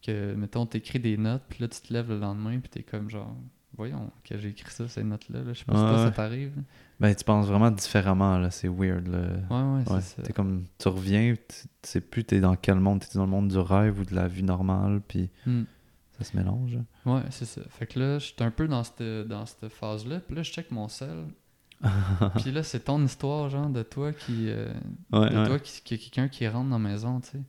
que, 0.02 0.34
mettons, 0.34 0.66
t'écris 0.66 1.00
des 1.00 1.16
notes, 1.16 1.44
puis 1.48 1.60
là, 1.62 1.68
tu 1.68 1.80
te 1.80 1.94
lèves 1.94 2.10
le 2.10 2.18
lendemain, 2.18 2.60
puis 2.60 2.70
t'es 2.70 2.82
comme, 2.82 3.08
genre, 3.08 3.36
voyons, 3.78 4.10
que 4.24 4.36
j'ai 4.38 4.50
écrit 4.50 4.72
ça, 4.74 4.88
ces 4.88 5.04
notes-là. 5.04 5.44
Là. 5.44 5.54
Je 5.54 5.60
sais 5.60 5.66
pas 5.66 5.76
si 5.76 5.80
Ouais, 5.84 5.88
toi, 5.90 5.98
ça 5.98 6.06
ouais. 6.06 6.12
t'arrive. 6.12 6.56
là. 6.58 6.64
Ben, 7.00 7.14
tu 7.16 7.24
penses 7.24 7.46
vraiment 7.48 7.70
différemment, 7.70 8.40
là. 8.40 8.50
C'est 8.50 8.68
weird, 8.68 9.08
là. 9.08 9.20
Ouais, 9.52 9.78
ouais, 9.78 9.84
c'est 9.86 9.94
Ouais, 9.94 10.02
ça. 10.02 10.22
t'es 10.24 10.34
comme, 10.34 10.66
tu 10.80 10.88
reviens, 10.88 11.36
tu 11.36 11.68
sais 11.84 12.02
plus 12.02 12.24
t'es 12.24 12.40
dans 12.40 12.56
quel 12.56 12.80
monde, 12.80 13.02
t'es 13.02 13.16
dans 13.18 13.26
le 13.26 13.30
monde 13.32 13.50
du 13.50 13.60
rêve 13.60 14.00
ou 14.00 14.06
de 14.06 14.16
la 14.16 14.28
vie 14.28 14.44
normale, 14.44 15.02
puis 15.08 15.30
Hmm. 15.46 15.64
ça 16.18 16.24
se 16.24 16.36
mélange. 16.36 16.80
Ouais, 17.06 17.22
c'est 17.30 17.46
ça. 17.46 17.62
Fait 17.70 17.86
que 17.86 18.00
là, 18.00 18.18
j'étais 18.18 18.44
un 18.44 18.52
peu 18.52 18.68
dans 18.68 18.84
cette, 18.84 19.04
dans 19.28 19.46
cette 19.46 19.70
phase-là. 19.70 20.20
Puis 20.20 20.36
là, 20.36 20.42
je 20.44 20.52
check 20.52 20.72
mon 20.72 20.88
sel. 20.88 21.26
Puis 22.38 22.52
là, 22.52 22.64
c'est 22.64 22.82
ton 22.82 23.04
histoire, 23.04 23.50
genre, 23.50 23.70
de 23.70 23.84
toi 23.84 24.14
qui. 24.14 24.50
euh, 24.50 24.72
Ouais, 25.12 25.30
de 25.30 25.38
ouais. 25.38 25.46
toi 25.48 25.60
qui, 25.60 25.82
qui- 25.84 25.98
quelqu'un 25.98 26.28
qui 26.28 26.48
rentre 26.48 26.70
dans 26.70 26.78
la 26.80 26.90
maison, 26.90 27.20
tu 27.22 27.30
sais. 27.32 27.42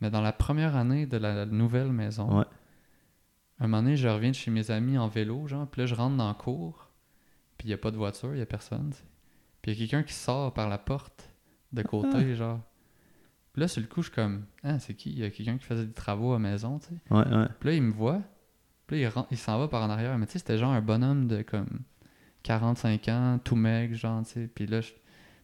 Mais 0.00 0.10
dans 0.10 0.20
la 0.20 0.32
première 0.32 0.76
année 0.76 1.06
de 1.06 1.16
la, 1.16 1.46
nouvelle 1.46 1.92
maison, 1.92 2.38
Ouais. 2.38 2.44
un 3.60 3.66
moment 3.66 3.82
donné, 3.82 3.96
je 3.96 4.08
reviens 4.08 4.30
de 4.30 4.34
chez 4.34 4.50
mes 4.50 4.70
amis 4.70 4.98
en 4.98 5.08
vélo, 5.08 5.46
genre. 5.46 5.66
Puis 5.68 5.82
là, 5.82 5.86
je 5.86 5.94
rentre 5.94 6.16
dans 6.16 6.28
la 6.28 6.34
cour. 6.34 6.90
Puis 7.58 7.66
il 7.66 7.70
n'y 7.70 7.74
a 7.74 7.78
pas 7.78 7.90
de 7.90 7.96
voiture, 7.96 8.30
il 8.32 8.36
n'y 8.36 8.42
a 8.42 8.46
personne, 8.46 8.90
tu 8.90 8.96
sais. 8.98 9.04
Puis 9.62 9.72
il 9.72 9.74
y 9.74 9.76
a 9.76 9.86
quelqu'un 9.86 10.02
qui 10.06 10.12
sort 10.14 10.52
par 10.52 10.68
la 10.68 10.78
porte 10.78 11.30
de 11.72 11.82
côté, 11.82 12.34
genre. 12.36 12.60
Puis 13.52 13.60
là, 13.62 13.68
sur 13.68 13.80
le 13.80 13.86
coup, 13.88 14.02
je 14.02 14.08
suis 14.08 14.14
comme, 14.14 14.44
ah, 14.62 14.78
c'est 14.78 14.92
qui? 14.94 15.10
Il 15.10 15.18
y 15.18 15.24
a 15.24 15.30
quelqu'un 15.30 15.56
qui 15.56 15.64
faisait 15.64 15.86
des 15.86 15.92
travaux 15.94 16.30
à 16.32 16.34
la 16.34 16.38
maison, 16.40 16.78
tu 16.78 16.88
sais. 16.88 16.94
Ouais, 17.10 17.26
ouais. 17.26 17.48
Puis 17.58 17.70
là, 17.70 17.74
il 17.76 17.82
me 17.82 17.92
voit. 17.92 18.20
Puis 18.86 19.00
là, 19.02 19.10
il, 19.16 19.22
il 19.32 19.38
s'en 19.38 19.58
va 19.58 19.66
par 19.68 19.82
en 19.82 19.88
arrière. 19.90 20.16
Mais 20.18 20.26
tu 20.26 20.32
sais, 20.32 20.38
c'était 20.40 20.58
genre 20.58 20.72
un 20.72 20.82
bonhomme 20.82 21.26
de 21.26 21.40
comme 21.42 21.80
45 22.46 23.08
ans, 23.08 23.40
tout 23.42 23.56
maigre, 23.56 23.96
genre, 23.96 24.22
tu 24.24 24.32
sais. 24.32 24.46
Puis 24.46 24.66
là, 24.66 24.80
tu 24.80 24.94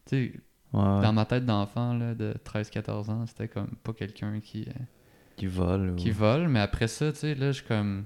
sais, 0.07 0.33
ouais. 0.73 1.01
dans 1.03 1.13
ma 1.13 1.25
tête 1.25 1.45
d'enfant, 1.45 1.95
là, 1.95 2.15
de 2.15 2.35
13-14 2.45 3.11
ans, 3.11 3.27
c'était 3.27 3.49
comme 3.49 3.71
pas 3.83 3.93
quelqu'un 3.93 4.39
qui, 4.41 4.63
euh, 4.69 4.73
Qui 5.37 5.47
vole. 5.47 5.91
Ou... 5.91 5.97
qui 5.97 6.13
vole. 6.13 6.47
Mais 6.47 6.61
après 6.61 6.87
ça, 6.87 7.11
tu 7.13 7.19
sais, 7.19 7.35
là, 7.35 7.49
je 7.49 7.59
suis 7.59 7.67
comme. 7.67 8.05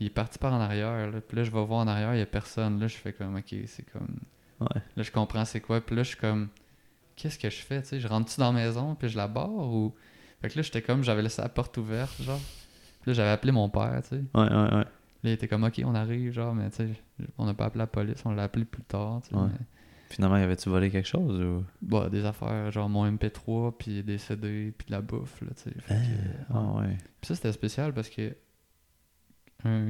Il 0.00 0.06
est 0.06 0.10
parti 0.10 0.38
par 0.38 0.54
en 0.54 0.60
arrière, 0.60 1.10
là. 1.10 1.20
Puis 1.20 1.36
là, 1.36 1.44
je 1.44 1.50
vais 1.50 1.64
voir 1.64 1.80
en 1.80 1.86
arrière, 1.86 2.14
il 2.14 2.18
y 2.18 2.22
a 2.22 2.26
personne. 2.26 2.80
Là, 2.80 2.88
je 2.88 2.96
fais 2.96 3.12
comme, 3.12 3.36
ok, 3.36 3.54
c'est 3.66 3.84
comme. 3.92 4.18
Ouais. 4.60 4.80
Là, 4.96 5.02
je 5.02 5.12
comprends 5.12 5.44
c'est 5.44 5.60
quoi. 5.60 5.80
Puis 5.82 5.94
là, 5.94 6.02
je 6.02 6.08
suis 6.08 6.16
comme, 6.16 6.48
qu'est-ce 7.16 7.38
que 7.38 7.50
je 7.50 7.60
fais, 7.60 7.82
tu 7.82 7.88
sais? 7.88 8.00
Je 8.00 8.08
rentre-tu 8.08 8.40
dans 8.40 8.52
la 8.52 8.64
maison, 8.64 8.94
puis 8.94 9.08
je 9.10 9.16
la 9.16 9.28
barre 9.28 9.50
ou? 9.50 9.94
Fait 10.40 10.48
que 10.48 10.56
là, 10.58 10.62
j'étais 10.62 10.82
comme, 10.82 11.04
j'avais 11.04 11.22
laissé 11.22 11.42
la 11.42 11.50
porte 11.50 11.76
ouverte, 11.76 12.20
genre. 12.22 12.40
Puis 13.02 13.10
là, 13.10 13.12
j'avais 13.12 13.30
appelé 13.30 13.52
mon 13.52 13.68
père, 13.68 14.00
tu 14.02 14.16
sais. 14.16 14.24
Ouais, 14.34 14.48
ouais, 14.48 14.74
ouais. 14.74 14.84
Là, 15.24 15.30
il 15.30 15.32
était 15.34 15.46
comme, 15.48 15.62
OK, 15.64 15.80
on 15.84 15.94
arrive, 15.94 16.32
genre, 16.32 16.54
mais 16.54 16.68
tu 16.70 16.76
sais, 16.78 16.88
on 17.38 17.46
n'a 17.46 17.54
pas 17.54 17.66
appelé 17.66 17.78
la 17.78 17.86
police, 17.86 18.22
on 18.24 18.32
l'a 18.32 18.42
appelé 18.44 18.64
plus 18.64 18.82
tard. 18.82 19.22
Ouais. 19.32 19.40
mais- 19.48 19.66
Finalement, 20.10 20.36
y 20.36 20.42
avait-tu 20.42 20.68
volé 20.68 20.90
quelque 20.90 21.08
chose 21.08 21.40
ou? 21.40 21.64
Bah, 21.80 22.10
des 22.10 22.24
affaires, 22.26 22.70
genre 22.70 22.88
mon 22.88 23.06
MP3, 23.06 23.74
puis 23.78 24.02
des 24.02 24.18
CD, 24.18 24.72
puis 24.76 24.86
de 24.88 24.92
la 24.92 25.00
bouffe, 25.00 25.40
là, 25.40 25.48
tu 25.56 25.62
sais. 25.62 25.70
Que, 25.70 25.94
Ah, 26.50 26.72
ouais. 26.80 26.98
Puis 27.20 27.28
ça, 27.28 27.34
c'était 27.36 27.52
spécial 27.52 27.94
parce 27.94 28.10
que 28.10 28.34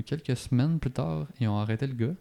quelques 0.04 0.36
semaines 0.36 0.78
plus 0.78 0.90
tard, 0.90 1.26
ils 1.40 1.48
ont 1.48 1.58
arrêté 1.58 1.86
le 1.86 1.94
gars. 1.94 2.14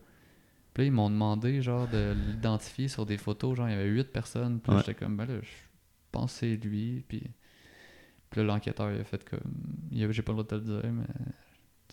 Puis 0.74 0.84
là, 0.84 0.88
ils 0.88 0.92
m'ont 0.92 1.10
demandé, 1.10 1.62
genre, 1.62 1.88
de 1.90 2.16
l'identifier 2.28 2.88
sur 2.88 3.06
des 3.06 3.18
photos. 3.18 3.58
Genre, 3.58 3.68
il 3.68 3.72
y 3.72 3.76
avait 3.76 3.90
huit 3.90 4.12
personnes. 4.12 4.60
Puis 4.62 4.72
Ouais. 4.72 4.80
j'étais 4.80 4.94
comme, 4.96 5.18
ben 5.18 5.26
là, 5.26 5.36
je 5.42 5.50
pense 6.12 6.32
que 6.34 6.40
c'est 6.40 6.56
lui. 6.56 7.04
Puis, 7.08 7.22
puis 8.30 8.40
là, 8.42 8.48
l'enquêteur, 8.48 8.92
il 8.94 9.02
a 9.02 9.04
fait 9.04 9.24
comme, 9.30 9.42
j'ai 9.92 10.22
pas 10.24 10.32
le 10.32 10.38
droit 10.38 10.44
de 10.44 10.48
te 10.48 10.56
le 10.56 10.62
dire, 10.82 10.92
mais 10.92 11.04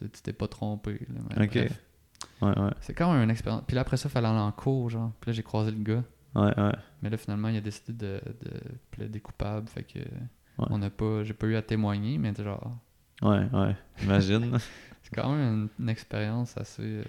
tu 0.07 0.23
t'es 0.23 0.33
pas 0.33 0.49
trompé. 0.49 1.01
là. 1.11 1.45
Ok. 1.45 1.51
bref. 1.55 1.83
Ouais, 2.43 2.59
ouais. 2.59 2.71
C'est 2.81 2.95
quand 2.95 3.13
même 3.13 3.23
une 3.23 3.31
expérience. 3.31 3.63
Puis 3.67 3.75
là, 3.75 3.83
après 3.83 3.97
ça, 3.97 4.09
il 4.09 4.13
fallait 4.13 4.29
aller 4.29 4.39
en 4.39 4.53
cours, 4.53 4.91
genre. 4.91 5.13
Puis 5.21 5.31
là, 5.31 5.33
j'ai 5.35 5.43
croisé 5.43 5.71
le 5.71 5.83
gars. 5.83 6.05
Ouais, 6.35 6.59
ouais. 6.61 6.73
Mais 7.03 7.11
là, 7.11 7.17
finalement, 7.17 7.49
il 7.49 7.57
a 7.57 7.61
décidé 7.61 7.93
de, 7.93 8.21
de 8.45 8.51
plaider 8.91 9.21
coupable. 9.21 9.69
Fait 9.69 9.83
que 9.85 9.99
on 10.59 10.79
n'a 10.79 10.91
pas, 10.91 11.23
j'ai 11.25 11.35
pas 11.35 11.47
eu 11.47 11.57
à 11.57 11.63
témoigner, 11.63 12.19
mais 12.19 12.35
genre, 12.35 12.77
Ouais, 13.23 13.49
ouais. 13.53 13.77
Imagine. 14.03 14.59
c'est 15.03 15.15
quand 15.15 15.33
même 15.33 15.53
une, 15.79 15.85
une 15.85 15.89
expérience 15.89 16.57
assez 16.57 16.83
euh, 16.83 17.05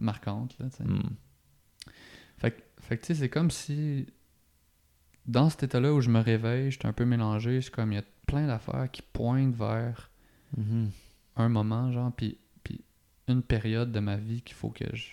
marquante, 0.00 0.56
là, 0.58 0.66
tu 0.70 0.76
sais. 0.78 0.84
Hmm. 0.84 1.10
Fait, 2.38 2.50
que- 2.52 2.62
fait 2.80 2.96
que, 2.98 3.02
tu 3.02 3.06
sais, 3.08 3.20
c'est 3.20 3.28
comme 3.28 3.50
si, 3.50 4.06
dans 5.26 5.50
cet 5.50 5.64
état-là 5.64 5.92
où 5.92 6.00
je 6.00 6.10
me 6.10 6.20
réveille, 6.20 6.70
je 6.70 6.78
suis 6.78 6.88
un 6.88 6.92
peu 6.92 7.04
mélangé, 7.04 7.60
c'est 7.60 7.70
comme, 7.72 7.92
il 7.92 7.96
y 7.96 7.98
a 7.98 8.04
plein 8.26 8.46
d'affaires 8.46 8.88
qui 8.90 9.02
pointent 9.02 9.54
vers 9.54 10.10
Mhm. 10.56 10.90
Un 11.36 11.48
moment, 11.48 11.90
genre, 11.92 12.12
puis, 12.14 12.38
puis 12.62 12.80
une 13.28 13.42
période 13.42 13.90
de 13.92 14.00
ma 14.00 14.16
vie 14.16 14.42
qu'il 14.42 14.54
faut 14.56 14.70
que 14.70 14.84
je, 14.94 15.06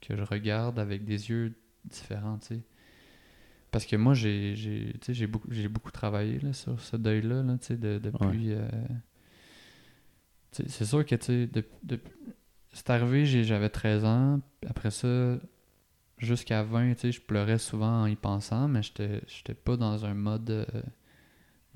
que 0.00 0.16
je 0.16 0.22
regarde 0.22 0.78
avec 0.78 1.04
des 1.04 1.28
yeux 1.30 1.54
différents, 1.84 2.38
tu 2.38 2.46
sais. 2.48 2.60
Parce 3.70 3.84
que 3.84 3.96
moi, 3.96 4.14
j'ai 4.14 4.54
beaucoup, 5.26 5.48
j'ai 5.50 5.68
beaucoup 5.68 5.90
travaillé 5.90 6.38
là, 6.38 6.52
sur 6.52 6.80
ce 6.80 6.96
deuil-là, 6.96 7.42
là, 7.42 7.58
tu 7.58 7.66
sais, 7.66 7.76
de- 7.76 7.98
depuis... 7.98 8.52
euh, 8.52 8.68
c'est 10.52 10.84
sûr 10.86 11.04
que, 11.04 11.14
tu 11.16 11.24
sais, 11.26 11.46
de- 11.46 11.64
de- 11.82 12.00
c'est 12.72 12.88
arrivé, 12.90 13.26
j'ai- 13.26 13.44
j'avais 13.44 13.68
13 13.68 14.04
ans, 14.04 14.40
après 14.66 14.90
ça, 14.90 15.38
jusqu'à 16.18 16.62
20, 16.62 16.94
tu 16.94 17.00
sais, 17.00 17.12
je 17.12 17.20
pleurais 17.20 17.58
souvent 17.58 18.02
en 18.02 18.06
y 18.06 18.16
pensant, 18.16 18.68
mais 18.68 18.82
j'étais 18.82 19.20
j'étais 19.26 19.54
pas 19.54 19.76
dans 19.76 20.04
un 20.06 20.14
mode 20.14 20.48
euh, 20.50 20.64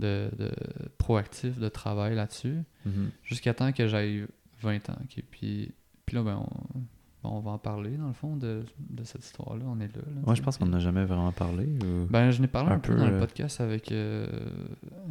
de, 0.01 0.31
de 0.39 0.51
proactif 0.99 1.59
de 1.59 1.69
travail 1.69 2.15
là-dessus. 2.17 2.59
Mhm. 2.87 3.11
Jusqu'à 3.23 3.55
temps 3.55 3.73
que 3.73 3.87
j'aille 3.87 4.27
20 4.63 4.91
ans. 4.91 4.97
ok? 5.03 5.23
Puis, 5.31 5.73
puis 6.07 6.17
là, 6.17 6.23
ben, 6.23 6.37
on, 6.37 6.79
bon, 7.23 7.31
on 7.37 7.41
va 7.41 7.53
en 7.53 7.59
parler, 7.59 7.97
dans 7.97 8.09
le 8.09 8.13
fond, 8.13 8.37
de, 8.37 8.65
de 8.79 9.05
cette 9.05 9.25
histoire-là. 9.25 9.65
On 9.69 9.79
est 9.81 9.95
là. 9.95 10.03
là, 10.15 10.23
Ouais, 10.29 10.35
je 10.35 10.43
pense 10.43 10.57
qu'on 10.59 10.67
n'a 10.67 10.79
jamais 10.81 11.05
vraiment 11.05 11.33
parlé. 11.33 11.67
Ou... 11.85 12.07
Ben, 12.11 12.31
je 12.31 12.41
n'ai 12.41 12.49
parlé 12.49 12.71
un, 12.71 12.75
un 12.77 12.79
peu, 12.79 12.95
peu, 12.95 12.99
dans 12.99 13.07
le 13.09 13.15
euh, 13.15 13.21
podcast 13.21 13.61
avec 13.61 13.93
euh, 13.93 14.27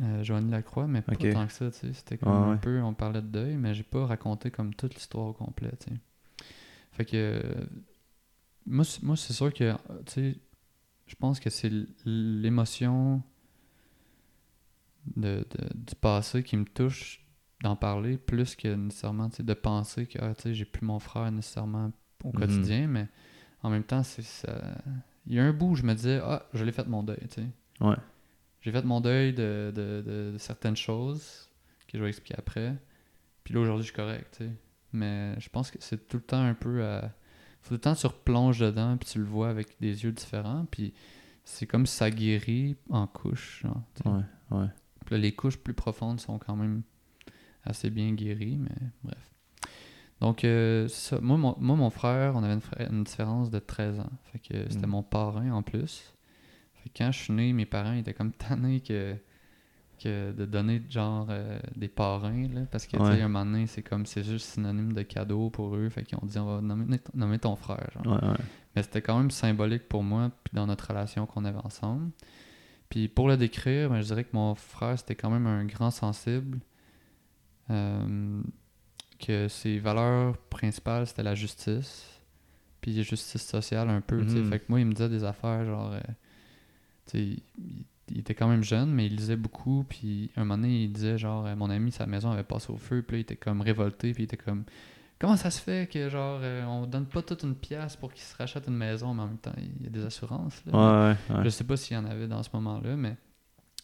euh, 0.02 0.24
Joanny 0.24 0.52
Lacroix, 0.52 0.88
mais 0.88 1.02
pas 1.02 1.16
tant 1.16 1.48
que 1.48 1.54
ça, 1.54 1.72
tu 1.72 1.78
sais. 1.78 1.94
C'était 1.94 2.18
comme 2.18 2.32
Ouais, 2.32 2.38
un 2.38 2.52
ouais. 2.52 2.58
peu, 2.58 2.82
on 2.82 2.94
parlait 2.94 3.22
de 3.22 3.28
deuil, 3.28 3.56
mais 3.56 3.74
j'ai 3.74 3.84
pas 3.84 4.06
raconté 4.06 4.52
comme 4.52 4.74
toute 4.74 4.96
l'histoire 4.96 5.28
au 5.28 5.34
complet, 5.34 5.72
tu 5.80 5.90
sais. 5.94 6.00
Fait 6.92 7.06
que, 7.06 7.12
euh, 7.16 7.42
moi, 8.66 8.84
c'est- 8.84 9.02
moi 9.04 9.16
c'est 9.16 9.32
sûr 9.34 9.54
que, 9.54 9.72
tu 10.06 10.12
sais, 10.14 10.36
je 11.08 11.16
pense 11.16 11.40
que 11.40 11.50
c'est 11.50 11.72
l'émotion 12.06 13.22
de, 15.16 15.46
de- 15.50 15.70
du 15.76 15.96
passé 15.96 16.44
qui 16.44 16.58
me 16.58 16.66
touche 16.66 17.26
d'en 17.64 17.76
parler 17.76 18.18
plus 18.18 18.56
que 18.56 18.68
nécessairement, 18.74 19.30
de 19.38 19.54
penser 19.54 20.06
que, 20.06 20.18
ah, 20.22 20.34
j'ai 20.46 20.66
plus 20.66 20.86
mon 20.86 21.00
frère 21.00 21.32
nécessairement 21.32 21.92
au 22.24 22.30
Mhm. 22.30 22.34
quotidien, 22.34 22.88
mais 22.88 23.08
en 23.64 23.70
même 23.70 23.84
temps, 23.84 24.04
c'est 24.04 24.22
ça. 24.24 24.62
Il 25.26 25.36
y 25.36 25.40
a 25.40 25.44
un 25.46 25.52
bout 25.54 25.72
où 25.72 25.76
je 25.76 25.84
me 25.84 25.94
disais, 25.94 26.20
ah, 26.24 26.46
je 26.54 26.64
l'ai 26.64 26.72
fait 26.72 26.88
mon 26.88 27.04
deuil, 27.04 27.20
tu 27.30 27.42
sais. 27.42 27.48
Ouais. 27.82 27.96
J'ai 28.62 28.72
fait 28.72 28.84
mon 28.84 29.00
deuil 29.02 29.34
de, 29.34 29.72
de- 29.76 30.02
de- 30.06 30.32
de 30.34 30.38
certaines 30.38 30.76
choses 30.78 31.50
que 31.88 31.98
je 31.98 32.04
vais 32.04 32.10
expliquer 32.10 32.36
après. 32.38 32.76
Puis 33.44 33.54
là, 33.54 33.60
aujourd'hui, 33.62 33.84
je 33.84 33.88
suis 33.92 33.96
correct, 33.96 34.36
tu 34.38 34.46
sais. 34.46 34.52
Mais 34.94 35.40
je 35.40 35.50
pense 35.50 35.70
que 35.72 35.78
c'est 35.82 36.08
tout 36.08 36.18
le 36.18 36.24
temps 36.24 36.42
un 36.44 36.54
peu 36.56 36.84
à. 36.86 37.14
Faut 37.62 37.70
tout 37.70 37.74
le 37.76 37.80
temps 37.80 37.94
tu 37.96 38.08
replonges 38.08 38.60
dedans, 38.60 38.96
puis 38.98 39.10
tu 39.10 39.20
le 39.20 39.26
vois 39.26 39.50
avec 39.50 39.80
des 39.82 40.04
yeux 40.04 40.12
différents. 40.12 40.66
Puis 40.72 40.94
c'est 41.44 41.68
comme 41.68 41.86
ça 41.86 42.10
guérit 42.10 42.76
en 42.90 43.06
couches. 43.06 43.62
genre. 43.64 43.82
Ouais, 44.06 44.24
ouais. 44.58 44.68
Puis 45.10 45.16
là, 45.16 45.22
les 45.24 45.32
couches 45.32 45.58
plus 45.58 45.74
profondes 45.74 46.20
sont 46.20 46.38
quand 46.38 46.56
même 46.56 46.84
assez 47.64 47.90
bien 47.90 48.14
guéries, 48.14 48.58
mais 48.58 48.76
bref. 49.04 49.32
Donc, 50.22 50.44
euh, 50.44 50.88
ça. 50.88 51.20
Moi 51.20 51.36
mon, 51.38 51.56
moi, 51.60 51.76
mon 51.76 51.90
frère, 51.90 52.36
on 52.36 52.44
avait 52.44 52.60
une, 52.92 53.04
différence 53.04 53.50
de 53.50 53.58
13 53.58 54.02
ans. 54.02 54.12
Fait 54.26 54.38
que 54.38 54.70
c'était 54.70 54.86
Mm. 54.86 54.92
mon 54.92 55.02
parrain 55.02 55.50
en 55.52 55.64
plus. 55.64 56.14
Fait 56.76 56.90
que 56.90 56.98
quand 57.00 57.12
je 57.12 57.18
suis 57.24 57.34
né, 57.34 57.54
mes 57.54 57.66
parents 57.66 57.94
étaient 57.94 58.14
comme 58.14 58.32
tannés 58.34 58.82
que 58.82 59.16
que 60.02 60.32
de 60.32 60.46
donner 60.46 60.82
genre 60.90 61.28
euh, 61.30 61.60
des 61.76 61.90
parrains, 61.90 62.48
là, 62.54 62.62
parce 62.72 62.86
que, 62.88 62.96
tu 62.96 63.04
Ouais. 63.04 63.16
sais, 63.18 63.22
un 63.22 63.28
moment 63.28 63.44
donné, 63.46 63.68
c'est 63.68 63.82
comme, 63.82 64.06
c'est 64.06 64.24
juste 64.24 64.46
synonyme 64.54 64.94
de 64.94 65.02
cadeau 65.02 65.50
pour 65.50 65.76
eux, 65.76 65.90
fait 65.90 66.04
qu'ils 66.04 66.18
ont 66.22 66.26
dit, 66.26 66.38
on 66.40 66.46
va 66.46 66.62
nommer, 66.62 67.00
nommer 67.16 67.38
ton 67.40 67.58
frère, 67.58 67.86
genre. 67.96 68.06
Ouais, 68.24 68.30
ouais. 68.30 68.38
Mais 68.76 68.84
c'était 68.84 69.02
quand 69.02 69.18
même 69.18 69.30
symbolique 69.32 69.90
pour 69.90 70.04
moi, 70.04 70.32
puis 70.46 70.52
dans 70.56 70.68
notre 70.68 70.88
relation 70.88 71.26
qu'on 71.26 71.44
avait 71.44 71.60
ensemble. 71.66 72.12
Puis 72.90 73.08
pour 73.08 73.28
le 73.28 73.38
décrire, 73.38 73.90
ben, 73.90 74.02
je 74.02 74.08
dirais 74.08 74.24
que 74.24 74.34
mon 74.34 74.56
frère, 74.56 74.98
c'était 74.98 75.16
quand 75.16 75.30
même 75.30 75.48
un 75.48 75.66
grand 75.66 75.92
sensible. 75.92 76.60
Euh, 77.70 78.42
que 79.20 79.48
ses 79.48 79.80
valeurs 79.80 80.38
principales, 80.38 81.06
c'était 81.06 81.24
la 81.24 81.36
justice. 81.36 82.06
Puis 82.82 82.94
la 82.94 83.04
justice 83.04 83.46
sociale 83.46 83.90
un 83.90 84.02
peu. 84.02 84.22
Mhm. 84.22 84.50
Fait 84.50 84.60
que 84.60 84.66
moi, 84.70 84.80
il 84.80 84.86
me 84.86 84.94
disait 84.94 85.10
des 85.10 85.24
affaires, 85.24 85.66
genre... 85.66 85.94
euh, 85.94 86.00
tu 87.06 87.12
sais, 87.12 87.24
il, 87.58 87.86
il 88.12 88.20
était 88.20 88.34
quand 88.34 88.48
même 88.48 88.64
jeune, 88.64 88.92
mais 88.92 89.06
il 89.06 89.16
lisait 89.16 89.36
beaucoup. 89.36 89.86
Puis 89.88 90.32
un 90.36 90.42
moment 90.44 90.58
donné, 90.58 90.84
il 90.84 90.92
disait, 90.92 91.18
genre, 91.18 91.46
euh, 91.46 91.56
mon 91.56 91.70
ami, 91.70 91.92
sa 91.92 92.06
maison 92.06 92.32
avait 92.32 92.44
passé 92.44 92.72
au 92.72 92.78
feu. 92.78 93.02
Puis 93.02 93.16
là, 93.16 93.20
il 93.20 93.22
était 93.22 93.36
comme 93.36 93.62
révolté. 93.62 94.14
Puis 94.14 94.24
il 94.24 94.26
était 94.26 94.38
comme... 94.38 94.64
Comment 95.20 95.36
ça 95.36 95.52
se 95.52 95.60
fait 95.60 95.90
que, 95.92 96.08
genre, 96.10 96.40
euh, 96.42 96.64
on 96.66 96.86
donne 96.88 97.06
pas 97.06 97.22
toute 97.22 97.44
une 97.44 97.56
pièce 97.56 97.98
pour 97.98 98.14
qu'il 98.14 98.24
se 98.24 98.36
rachète 98.38 98.68
une 98.68 98.78
maison, 98.78 99.14
mais 99.14 99.24
en 99.24 99.28
même 99.28 99.38
temps, 99.38 99.52
il 99.58 99.84
y 99.84 99.88
a 99.88 99.90
des 99.90 100.06
assurances, 100.06 100.64
là? 100.66 100.72
Ouais, 101.12 101.18
ouais. 101.36 101.44
Je 101.44 101.50
sais 101.50 101.66
pas 101.66 101.76
s'il 101.76 101.96
y 101.98 102.00
en 102.00 102.06
avait 102.06 102.28
dans 102.28 102.42
ce 102.42 102.50
moment-là, 102.54 102.96
mais, 102.96 103.18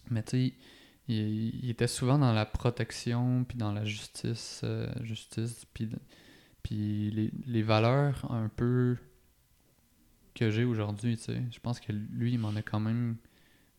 mais 0.10 0.24
tu 0.24 0.30
sais, 0.32 0.54
il, 1.10 1.64
il 1.64 1.70
était 1.70 1.88
souvent 1.88 2.18
dans 2.18 2.32
la 2.32 2.46
protection, 2.46 3.44
puis 3.44 3.58
dans 3.58 3.74
la 3.74 3.84
justice, 3.84 4.62
euh, 4.64 4.88
justice 5.04 5.66
puis, 5.74 5.90
puis 6.64 7.12
les, 7.12 7.32
les 7.46 7.62
valeurs 7.64 8.32
un 8.32 8.48
peu 8.48 8.96
que 10.34 10.50
j'ai 10.50 10.64
aujourd'hui, 10.64 11.18
tu 11.18 11.24
sais. 11.24 11.44
Je 11.52 11.60
pense 11.60 11.80
que 11.82 11.92
lui, 11.92 12.34
il 12.34 12.40
m'en 12.40 12.56
a 12.56 12.62
quand 12.62 12.80
même 12.80 13.18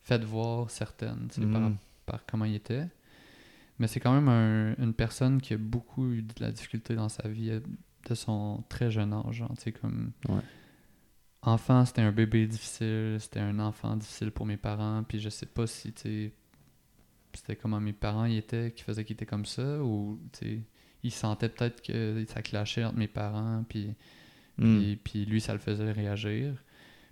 fait 0.02 0.22
voir 0.24 0.70
certaines, 0.70 1.28
tu 1.32 1.40
sais, 1.40 1.46
par, 1.46 1.60
Mhm. 1.62 1.76
par 2.04 2.26
comment 2.26 2.44
il 2.44 2.54
était. 2.54 2.86
Mais 3.78 3.86
c'est 3.88 4.00
quand 4.00 4.14
même 4.14 4.28
un- 4.28 4.74
une 4.82 4.94
personne 4.94 5.40
qui 5.40 5.54
a 5.54 5.58
beaucoup 5.58 6.10
eu 6.12 6.22
de 6.22 6.32
la 6.40 6.50
difficulté 6.50 6.94
dans 6.94 7.08
sa 7.08 7.28
vie 7.28 7.50
euh, 7.50 7.60
de 8.08 8.14
son 8.14 8.64
très 8.68 8.90
jeune 8.90 9.12
âge, 9.12 9.34
genre, 9.36 9.52
sais, 9.58 9.72
comme... 9.72 10.12
Ouais. 10.28 10.40
Enfant, 11.42 11.84
c'était 11.84 12.02
un 12.02 12.10
bébé 12.12 12.46
difficile, 12.46 13.18
c'était 13.20 13.40
un 13.40 13.58
enfant 13.60 13.96
difficile 13.96 14.30
pour 14.32 14.46
mes 14.46 14.56
parents, 14.56 15.04
puis 15.04 15.20
je 15.20 15.28
sais 15.28 15.46
pas 15.46 15.66
si, 15.68 15.92
c'était 15.94 17.56
comment 17.56 17.80
mes 17.80 17.92
parents 17.92 18.24
y 18.24 18.36
étaient, 18.36 18.72
qui 18.72 18.82
faisaient 18.82 19.04
qu'ils 19.04 19.14
étaient 19.14 19.26
comme 19.26 19.44
ça, 19.44 19.80
ou, 19.82 20.18
ils 21.02 21.12
sentaient 21.12 21.48
peut-être 21.48 21.82
que 21.82 22.24
ça 22.28 22.42
clashait 22.42 22.84
entre 22.84 22.96
mes 22.98 23.06
parents, 23.08 23.64
puis, 23.68 23.94
Mm. 24.58 24.78
puis, 24.78 24.96
puis 25.04 25.24
lui, 25.26 25.40
ça 25.40 25.52
le 25.52 25.58
faisait 25.60 25.92
réagir. 25.92 26.54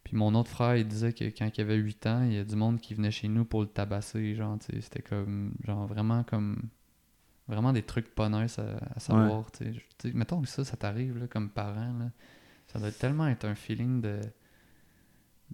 Puis 0.04 0.16
mon 0.16 0.34
autre 0.34 0.50
frère, 0.50 0.76
il 0.76 0.86
disait 0.86 1.12
que 1.14 1.24
quand 1.24 1.50
il 1.56 1.60
avait 1.60 1.76
8 1.76 2.06
ans, 2.06 2.22
il 2.24 2.34
y 2.34 2.38
a 2.38 2.44
du 2.44 2.56
monde 2.56 2.78
qui 2.78 2.94
venait 2.94 3.10
chez 3.10 3.26
nous 3.26 3.44
pour 3.44 3.62
le 3.62 3.66
tabasser, 3.66 4.34
genre, 4.34 4.58
c'était 4.60 5.02
comme, 5.02 5.54
genre, 5.64 5.86
vraiment 5.86 6.22
comme, 6.24 6.62
vraiment 7.48 7.72
des 7.72 7.82
trucs 7.82 8.14
pas 8.14 8.28
nice 8.28 8.58
à, 8.58 8.76
à 8.94 9.00
savoir. 9.00 9.46
Mettons 10.12 10.42
que 10.42 10.48
ça, 10.48 10.64
ça 10.64 10.76
t'arrive, 10.76 11.18
là, 11.18 11.26
comme 11.26 11.48
parent, 11.48 11.94
là, 11.98 12.10
ça 12.66 12.78
doit 12.78 12.90
tellement 12.90 13.26
être 13.28 13.46
un 13.46 13.54
feeling 13.54 14.00
de... 14.02 14.20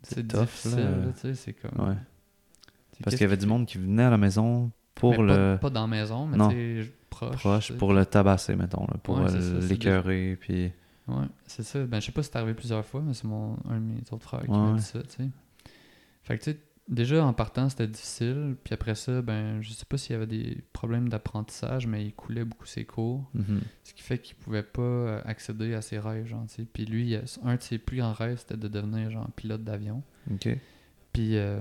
C'est 0.03 0.27
difficile, 0.27 0.79
là. 0.79 0.91
là, 0.97 1.13
tu 1.13 1.21
sais, 1.21 1.35
c'est 1.35 1.53
comme... 1.53 1.89
Ouais. 1.89 1.97
Parce 3.03 3.17
qu'il 3.17 3.25
y 3.25 3.27
avait 3.27 3.37
du 3.37 3.47
monde 3.47 3.67
qui 3.67 3.79
venait 3.79 4.05
à 4.05 4.11
la 4.11 4.19
maison 4.19 4.71
pour 4.95 5.23
mais 5.23 5.29
le 5.29 5.35
Pas, 5.55 5.59
pas 5.59 5.71
dans 5.71 5.83
la 5.83 5.87
maison, 5.87 6.27
mais 6.27 6.37
Non. 6.37 6.49
tu 6.51 6.91
proche. 7.09 7.37
proche, 7.37 7.73
pour 7.77 7.93
le 7.93 8.05
tabasser, 8.05 8.57
mettons, 8.57 8.87
là, 8.87 8.99
pour 9.03 9.19
Ouais, 9.19 9.31
l'écœurer, 9.69 10.37
puis... 10.41 10.73
Ouais, 11.11 11.27
c'est 11.47 11.63
ça. 11.63 11.85
Ben, 11.87 12.01
je 12.01 12.07
sais 12.07 12.13
pas 12.13 12.23
si 12.23 12.31
c'est 12.31 12.37
arrivé 12.39 12.55
plusieurs 12.55 12.85
fois, 12.85 13.01
mais 13.03 13.15
c'est 13.15 13.27
mon 13.27 13.57
un 13.69 13.77
de 13.81 13.85
mes 13.85 14.01
autres 14.13 14.23
frères 14.23 14.43
qui 14.43 14.51
Ouais, 14.51 14.57
m'a 14.59 14.75
dit 14.77 14.83
ça, 14.83 15.03
tu 15.03 15.09
sais. 15.11 15.29
Fait 16.23 16.39
que, 16.39 16.45
tu 16.45 16.51
sais, 16.53 16.59
déjà 16.89 17.25
en 17.25 17.33
partant, 17.33 17.69
c'était 17.69 17.87
difficile. 17.87 18.57
Puis 18.63 18.75
après 18.75 18.95
ça, 18.95 19.23
ben, 19.23 19.61
je 19.63 19.73
sais 19.73 19.85
pas 19.85 19.97
s'il 19.99 20.13
y 20.13 20.17
avait 20.17 20.27
des 20.27 20.63
problèmes 20.73 21.09
d'apprentissage, 21.09 21.87
mais 21.87 22.05
il 22.07 22.13
coulait 22.15 22.45
beaucoup 22.45 22.67
ses 22.67 22.85
cours. 22.85 23.29
Mhm. 23.35 23.61
Ce 23.85 23.95
qui 23.95 24.03
fait 24.03 24.19
qu'il 24.19 24.37
pouvait 24.37 24.63
pas 24.63 24.83
euh, 24.83 25.21
accéder 25.25 25.75
à 25.75 25.83
ses 25.83 25.99
rêves, 25.99 26.27
genre, 26.27 26.45
tu 26.49 26.55
sais. 26.57 26.65
Puis 26.65 26.85
lui, 26.85 27.15
a- 27.17 27.23
un 27.45 27.57
de 27.57 27.63
ses 27.63 27.79
plus 27.79 27.99
grands 27.99 28.13
rêves, 28.13 28.39
c'était 28.39 28.57
de 28.57 28.69
devenir, 28.69 29.11
genre, 29.11 29.29
pilote 29.37 29.65
d'avion. 29.65 30.03
OK. 30.31 30.49
Puis 31.13 31.37
euh, 31.37 31.59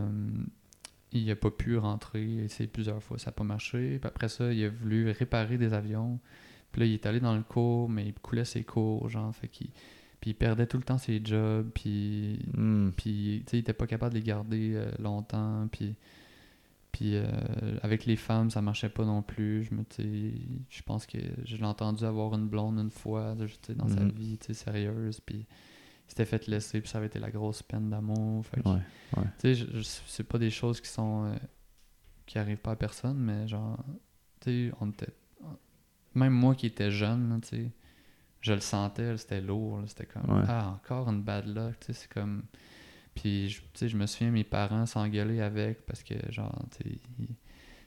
il 1.12 1.30
a 1.32 1.36
pas 1.36 1.50
pu 1.52 1.76
rentrer, 1.78 2.24
il 2.24 2.40
a 2.42 2.44
essayé 2.44 2.68
plusieurs 2.68 3.02
fois, 3.02 3.18
ça 3.18 3.28
n'a 3.28 3.32
pas 3.32 3.44
marché. 3.44 3.98
Puis 4.00 4.08
après 4.08 4.30
ça, 4.30 4.52
il 4.54 4.64
a 4.64 4.70
voulu 4.70 5.10
réparer 5.12 5.58
des 5.58 5.74
avions. 5.74 6.20
Puis 6.72 6.82
là, 6.82 6.86
il 6.88 6.94
est 6.94 7.06
allé 7.06 7.20
dans 7.20 7.36
le 7.36 7.44
cours, 7.44 7.90
mais 7.90 8.08
il 8.08 8.14
coulait 8.14 8.46
ses 8.46 8.64
cours, 8.64 9.10
genre, 9.10 9.34
fait 9.36 9.48
qu'il... 9.48 9.70
Puis 10.22 10.32
il 10.32 10.34
perdait 10.36 10.68
tout 10.68 10.78
le 10.78 10.84
temps 10.84 10.98
ses 10.98 11.22
jobs, 11.24 11.70
puis... 11.74 12.40
Mm. 12.54 12.90
Puis, 12.98 13.44
tu 13.46 13.52
sais, 13.52 13.58
il 13.58 13.60
était 13.62 13.74
pas 13.74 13.88
capable 13.88 14.14
de 14.14 14.20
les 14.20 14.26
garder 14.26 14.74
euh, 14.76 14.92
longtemps, 15.00 15.68
puis... 15.72 15.96
Puis 16.92 17.16
euh, 17.16 17.24
avec 17.84 18.06
les 18.08 18.16
femmes, 18.16 18.50
ça 18.50 18.62
marchait 18.64 18.90
pas 18.90 19.06
non 19.06 19.22
plus. 19.22 19.64
Je 19.64 19.76
me, 19.76 19.84
je 20.70 20.82
pense 20.82 21.06
que 21.06 21.20
je 21.46 21.56
l'ai 21.56 21.64
entendu 21.64 22.04
avoir 22.04 22.34
une 22.34 22.48
blonde 22.48 22.80
une 22.80 22.90
fois, 22.90 23.36
dans 23.36 23.88
sa 23.88 24.00
Mhm. 24.02 24.10
vie, 24.12 24.40
sérieuse, 24.54 25.20
puis 25.20 25.38
il 25.38 26.10
s'était 26.10 26.26
fait 26.26 26.48
laisser, 26.48 26.82
puis 26.82 26.90
ça 26.90 26.98
avait 26.98 27.06
été 27.06 27.20
la 27.20 27.30
grosse 27.30 27.62
peine 27.62 27.92
d'amour. 27.92 28.44
Ouais, 28.66 28.80
ouais. 29.18 29.56
c'est 29.84 30.24
pas 30.24 30.40
des 30.40 30.50
choses 30.50 30.82
qui 30.82 30.90
sont. 30.90 31.26
euh, 31.26 31.36
qui 32.26 32.40
arrivent 32.40 32.58
pas 32.58 32.72
à 32.72 32.76
personne, 32.76 33.18
mais 33.20 33.48
genre. 33.48 33.78
Tu 34.42 34.72
on 34.82 34.90
était. 34.90 35.14
Même 36.16 36.34
moi 36.34 36.56
qui 36.56 36.66
étais 36.68 36.92
jeune, 36.92 37.40
tu 37.42 37.48
sais, 37.50 37.72
je 38.42 38.54
le 38.54 38.60
sentais, 38.62 39.18
c'était 39.18 39.42
lourd, 39.42 39.82
c'était 39.88 40.06
comme. 40.06 40.30
Ouais. 40.40 40.44
Ah, 40.48 40.70
encore 40.76 41.10
une 41.10 41.22
bad 41.22 41.46
luck, 41.48 41.80
tu 41.80 41.88
sais, 41.88 41.94
c'est 41.94 42.12
comme. 42.14 42.44
Puis, 43.16 43.50
je- 43.50 43.60
tu 43.62 43.68
sais, 43.76 43.90
je 43.90 43.98
me 43.98 44.06
souviens, 44.06 44.32
mes 44.32 44.44
parents 44.44 44.86
s'engueulaient 44.86 45.42
avec 45.42 45.86
parce 45.86 46.04
que, 46.04 46.14
genre, 46.32 46.58
tu 46.78 46.90
sais, 46.90 47.00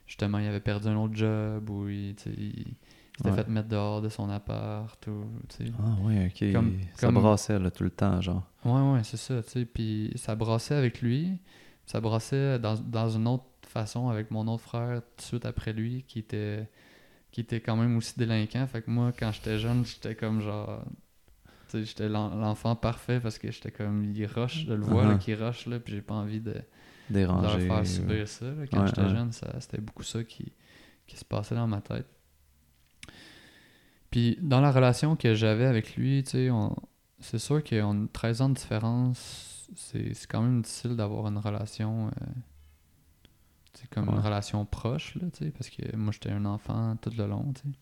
justement, 0.07 0.37
il 0.37 0.47
avait 0.47 0.59
perdu 0.59 0.87
un 0.87 0.97
autre 0.97 1.15
job 1.15 1.69
ou 1.69 1.87
il, 1.89 2.09
il 2.11 2.15
s'était 3.17 3.29
Ouais. 3.29 3.35
fait 3.35 3.47
mettre 3.47 3.67
dehors 3.69 4.01
de 4.01 4.09
son 4.09 4.29
appart 4.29 5.05
ou, 5.07 5.25
tu 5.49 5.65
sais. 5.65 5.71
Ah 5.79 5.95
ouais, 6.03 6.27
ok. 6.33 6.51
Comme- 6.53 6.79
ça 6.95 7.07
comme- 7.07 7.15
brassait 7.15 7.59
là, 7.59 7.71
tout 7.71 7.83
le 7.83 7.89
temps, 7.91 8.21
genre. 8.21 8.43
Ouais, 8.65 8.93
ouais, 8.93 9.03
c'est 9.03 9.17
ça, 9.17 9.41
tu 9.43 9.49
sais. 9.49 9.65
Puis 9.65 10.11
ça 10.15 10.35
brassait 10.35 10.75
avec 10.75 11.01
lui. 11.01 11.39
Ça 11.85 11.99
brassait 11.99 12.59
dans, 12.59 12.75
dans 12.75 13.09
une 13.09 13.27
autre 13.27 13.43
façon 13.67 14.07
avec 14.09 14.31
mon 14.31 14.47
autre 14.47 14.63
frère 14.63 15.01
tout 15.01 15.17
de 15.17 15.21
suite 15.21 15.45
après 15.45 15.73
lui 15.73 16.03
qui 16.07 16.19
était 16.19 16.69
qui 17.33 17.41
était 17.41 17.59
quand 17.59 17.75
même 17.75 17.97
aussi 17.97 18.13
délinquant. 18.17 18.65
Fait 18.67 18.81
que 18.81 18.89
moi, 18.89 19.11
quand 19.11 19.33
j'étais 19.33 19.59
jeune, 19.59 19.83
j'étais 19.85 20.15
comme 20.15 20.39
genre. 20.39 20.85
Tu 21.69 21.79
sais, 21.79 21.83
j'étais 21.85 22.07
l'en- 22.07 22.33
l'enfant 22.35 22.75
parfait 22.77 23.19
parce 23.19 23.37
que 23.39 23.51
j'étais 23.51 23.71
comme. 23.71 24.05
Il 24.05 24.25
rush, 24.27 24.65
je 24.67 24.73
le 24.73 24.81
vois, 24.81 25.03
là, 25.03 25.15
Uh-huh. 25.15 25.17
qu'il 25.19 25.43
rush, 25.43 25.65
là, 25.65 25.79
puis 25.81 25.93
j'ai 25.95 26.01
pas 26.01 26.13
envie 26.13 26.39
de, 26.39 26.53
de 26.53 27.41
leur 27.41 27.51
faire 27.67 27.85
subir 27.87 28.27
ça. 28.27 28.45
là. 28.45 28.67
Quand 28.71 28.81
Ouais, 28.81 28.87
j'étais 28.87 29.01
ouais. 29.01 29.09
jeune, 29.09 29.31
c'était 29.59 29.81
beaucoup 29.81 30.03
ça 30.03 30.23
qui, 30.23 30.53
qui 31.07 31.17
se 31.17 31.25
passait 31.25 31.55
dans 31.55 31.67
ma 31.67 31.81
tête. 31.81 32.07
Puis 34.11 34.37
dans 34.41 34.61
la 34.61 34.71
relation 34.71 35.15
que 35.15 35.33
j'avais 35.33 35.65
avec 35.65 35.95
lui, 35.95 36.23
tu 36.23 36.31
sais, 36.31 36.49
on- 36.51 36.75
c'est 37.19 37.39
sûr 37.39 37.63
qu'on 37.63 38.05
a 38.05 38.07
13 38.13 38.41
ans 38.41 38.49
de 38.49 38.55
différence, 38.55 39.67
c'est 39.75 40.13
c'est 40.13 40.27
quand 40.27 40.41
même 40.41 40.61
difficile 40.61 40.95
d'avoir 40.95 41.27
une 41.27 41.37
relation, 41.39 42.07
euh, 42.07 42.11
c'est 43.73 43.89
comme 43.89 44.07
une 44.09 44.19
relation 44.19 44.65
proche, 44.65 45.15
là, 45.15 45.27
tu 45.31 45.45
sais, 45.45 45.51
parce 45.51 45.69
que 45.69 45.95
moi 45.95 46.11
j'étais 46.11 46.31
un 46.31 46.45
enfant 46.45 46.95
tout 47.01 47.11
le 47.17 47.25
long, 47.27 47.51
tu 47.53 47.61
sais. 47.61 47.75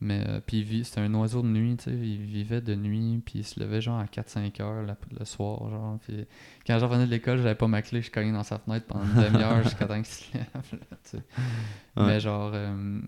Mais 0.00 0.24
euh, 0.26 0.40
puis 0.44 0.82
c'était 0.84 1.00
un 1.00 1.14
oiseau 1.14 1.42
de 1.42 1.46
nuit, 1.46 1.76
tu 1.76 1.84
sais, 1.84 1.92
il 1.92 2.22
vivait 2.22 2.60
de 2.60 2.74
nuit, 2.74 3.22
puis 3.24 3.38
il 3.40 3.44
se 3.44 3.60
levait 3.60 3.80
genre 3.80 4.00
à 4.00 4.06
4-5 4.06 4.60
heures 4.60 4.82
la- 4.82 4.96
le 5.16 5.24
soir, 5.24 5.70
genre, 5.70 5.98
puis 6.00 6.26
quand 6.66 6.76
je 6.80 6.84
revenais 6.84 7.06
de 7.06 7.10
l'école, 7.10 7.38
j'avais 7.38 7.54
pas 7.54 7.68
ma 7.68 7.82
clé, 7.82 8.02
je 8.02 8.10
cognais 8.10 8.32
dans 8.32 8.42
sa 8.42 8.58
fenêtre 8.58 8.86
pendant 8.86 9.04
une 9.04 9.14
demi-heure 9.30 9.62
jusqu'à 9.62 9.86
temps 9.86 9.94
qu'il 10.02 10.06
se 10.06 10.32
lève, 10.34 10.46
là, 10.54 10.96
tu 11.04 11.10
sais. 11.10 11.16
Ouais. 11.96 12.06
Mais 12.06 12.18
genre, 12.20 12.50
euh, 12.52 13.00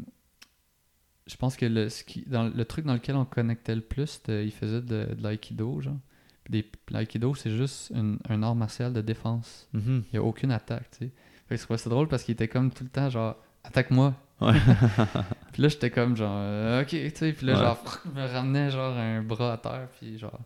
je 1.26 1.36
pense 1.36 1.56
que 1.56 1.66
le, 1.66 1.88
ce 1.88 2.04
qui, 2.04 2.22
dans, 2.26 2.44
le 2.44 2.64
truc 2.64 2.84
dans 2.84 2.94
lequel 2.94 3.16
on 3.16 3.24
connectait 3.24 3.74
le 3.74 3.80
plus, 3.80 4.20
il 4.28 4.52
faisait 4.52 4.82
de, 4.82 5.14
de 5.14 5.22
l'aïkido, 5.22 5.80
genre. 5.80 5.98
Puis 6.44 6.52
des- 6.62 6.70
l'aïkido, 6.90 7.34
c'est 7.34 7.50
juste 7.56 7.90
une- 7.94 8.18
un 8.28 8.42
art 8.42 8.54
martial 8.54 8.92
de 8.92 9.00
défense. 9.00 9.66
mhm. 9.72 10.04
Il 10.12 10.12
n'y 10.12 10.18
a 10.18 10.22
aucune 10.22 10.50
attaque, 10.52 10.90
tu 10.92 11.06
sais. 11.06 11.12
Fait 11.48 11.54
que 11.56 11.60
je 11.60 11.64
trouvais 11.64 11.78
ça 11.78 11.90
drôle 11.90 12.08
parce 12.08 12.22
qu'il 12.24 12.32
était 12.32 12.48
comme 12.48 12.70
tout 12.70 12.84
le 12.84 12.90
temps, 12.90 13.08
genre, 13.10 13.36
attaque-moi. 13.64 14.14
Ouais. 14.40 14.52
Puis 15.52 15.62
là, 15.62 15.68
j'étais 15.68 15.90
comme, 15.90 16.16
genre, 16.16 16.34
euh, 16.36 16.82
ok, 16.82 16.88
tu 16.88 17.10
sais. 17.14 17.32
Puis 17.32 17.46
là, 17.46 17.52
Ouais. 17.54 17.58
genre, 17.60 18.00
je 18.04 18.10
me 18.10 18.26
ramenais, 18.26 18.70
genre, 18.70 18.96
un 18.96 19.22
bras 19.22 19.52
à 19.54 19.58
terre. 19.58 19.88
Puis 19.98 20.18
genre, 20.18 20.40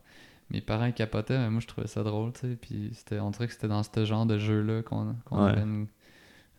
mes 0.51 0.61
parents 0.61 0.91
capotaient, 0.93 1.39
mais 1.39 1.51
moi, 1.51 1.61
je 1.61 1.67
trouvais 1.67 1.87
ça 1.87 2.03
drôle, 2.03 2.33
tu 2.33 2.41
sais. 2.41 2.57
Puis 2.57 2.91
c'était, 2.95 3.21
on 3.21 3.31
dirait 3.31 3.47
que 3.47 3.53
c'était 3.53 3.69
dans 3.69 3.83
ce 3.83 4.05
genre 4.05 4.27
de 4.27 4.39
jeu-là 4.39 4.83
qu'on, 4.83 5.15
qu'on 5.25 5.45
Ouais. 5.45 5.51
avait 5.53 5.63
une, 5.63 5.87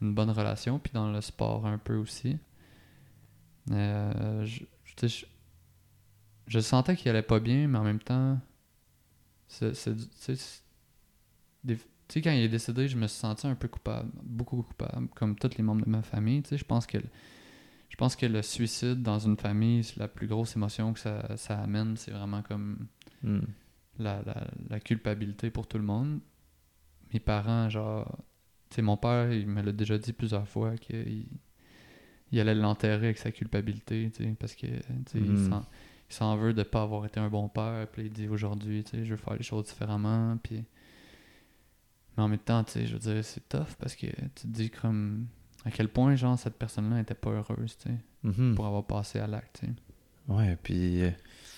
une 0.02 0.13
bonne 0.15 0.30
relation. 0.32 0.80
Puis 0.80 0.91
dans 0.93 1.12
le 1.12 1.21
sport, 1.21 1.65
un 1.65 1.78
peu 1.78 1.95
aussi. 1.95 2.38
Euh, 3.71 4.45
je, 4.45 4.63
je- 5.08 5.25
sentais 6.60 6.95
qu'il 6.95 7.10
allait 7.10 7.21
pas 7.21 7.39
bien, 7.39 7.67
mais 7.67 7.78
en 7.78 7.84
même 7.84 7.99
temps, 7.99 8.39
c'est, 9.47 9.73
des- 11.63 11.78
sais, 12.13 12.22
quand 12.22 12.32
il 12.32 12.41
est 12.41 12.48
décédé, 12.50 12.88
je 12.88 12.98
me 12.98 13.08
suis 13.08 13.19
senti 13.19 13.45
un 13.48 13.56
peu 13.56 13.67
coupable, 13.67 14.10
beaucoup 14.24 14.62
coupable, 14.63 15.08
comme 15.15 15.36
tous 15.36 15.58
les 15.58 15.63
membres 15.63 15.86
de 15.86 15.89
ma 15.89 16.02
famille. 16.02 16.41
Tu 16.43 16.50
sais, 16.50 16.58
je 16.58 16.65
pense 16.65 16.86
que 16.88 16.98
je 17.89 17.95
pense 17.95 18.15
que 18.15 18.26
le 18.26 18.41
suicide 18.41 19.02
dans 19.02 19.19
une 19.19 19.36
famille, 19.38 19.84
c'est 19.84 19.98
la 19.98 20.08
plus 20.08 20.28
grosse 20.28 20.56
émotion 20.56 20.93
que 20.93 21.00
ça, 21.00 21.36
ça 21.38 21.60
amène. 21.60 21.98
C'est 21.98 22.12
vraiment 22.12 22.41
comme 22.41 22.88
Mm. 23.24 23.39
la, 23.98 24.22
la, 24.26 24.48
la 24.69 24.80
culpabilité 24.80 25.50
pour 25.50 25.67
tout 25.67 25.78
le 25.78 25.84
monde. 25.84 26.19
Mes 27.13 27.19
parents, 27.19 27.69
genre, 27.69 28.17
Tu 28.69 28.76
sais, 28.76 28.82
mon 28.84 28.95
père, 28.98 29.34
il 29.34 29.48
me 29.48 29.62
l'a 29.63 29.72
déjà 29.72 29.98
dit 29.98 30.13
plusieurs 30.13 30.48
fois 30.48 30.78
qu'il 30.78 31.26
il 32.32 32.39
allait 32.39 32.54
l'enterrer 32.56 33.08
avec 33.08 33.17
sa 33.17 33.32
culpabilité, 33.32 34.12
tu 34.15 34.24
sais, 34.24 34.36
parce 34.39 34.54
que, 34.56 34.67
tu 34.67 34.84
sais, 35.08 35.19
il 35.19 35.38
s'en- 35.50 35.65
il 36.10 36.13
s'en 36.13 36.38
veut 36.38 36.54
de 36.54 36.62
pas 36.63 36.84
avoir 36.84 37.06
été 37.06 37.19
un 37.19 37.30
bon 37.30 37.50
père, 37.50 37.88
puis 37.91 38.04
il 38.06 38.12
dit 38.12 38.28
aujourd'hui, 38.28 38.84
tu 38.84 38.91
sais, 38.91 39.06
je 39.06 39.10
veux 39.12 39.17
faire 39.17 39.34
les 39.36 39.43
choses 39.43 39.65
différemment, 39.65 40.38
puis... 40.38 40.63
Mais 42.17 42.24
en 42.24 42.28
même 42.28 42.39
temps, 42.39 42.63
tu 42.63 42.72
sais, 42.74 42.86
je 42.88 42.93
veux 42.93 43.00
dire, 43.00 43.24
c'est 43.24 43.48
tough, 43.48 43.76
parce 43.80 43.95
que 43.95 44.08
tu 44.08 44.30
te 44.41 44.48
dis 44.48 44.69
comme... 44.69 45.28
À 45.65 45.72
quel 45.72 45.89
point, 45.89 46.15
genre, 46.15 46.39
cette 46.39 46.56
personne-là 46.58 47.02
était 47.02 47.13
pas 47.13 47.32
heureuse, 47.32 47.78
tu 47.78 47.89
sais, 47.89 47.95
Mhm. 48.24 48.56
pour 48.56 48.65
avoir 48.65 48.86
passé 48.86 49.19
à 49.19 49.28
l'acte, 49.28 49.60
tu 49.60 49.65
sais. 49.67 49.74
Ouais, 50.28 50.58
puis 50.63 51.02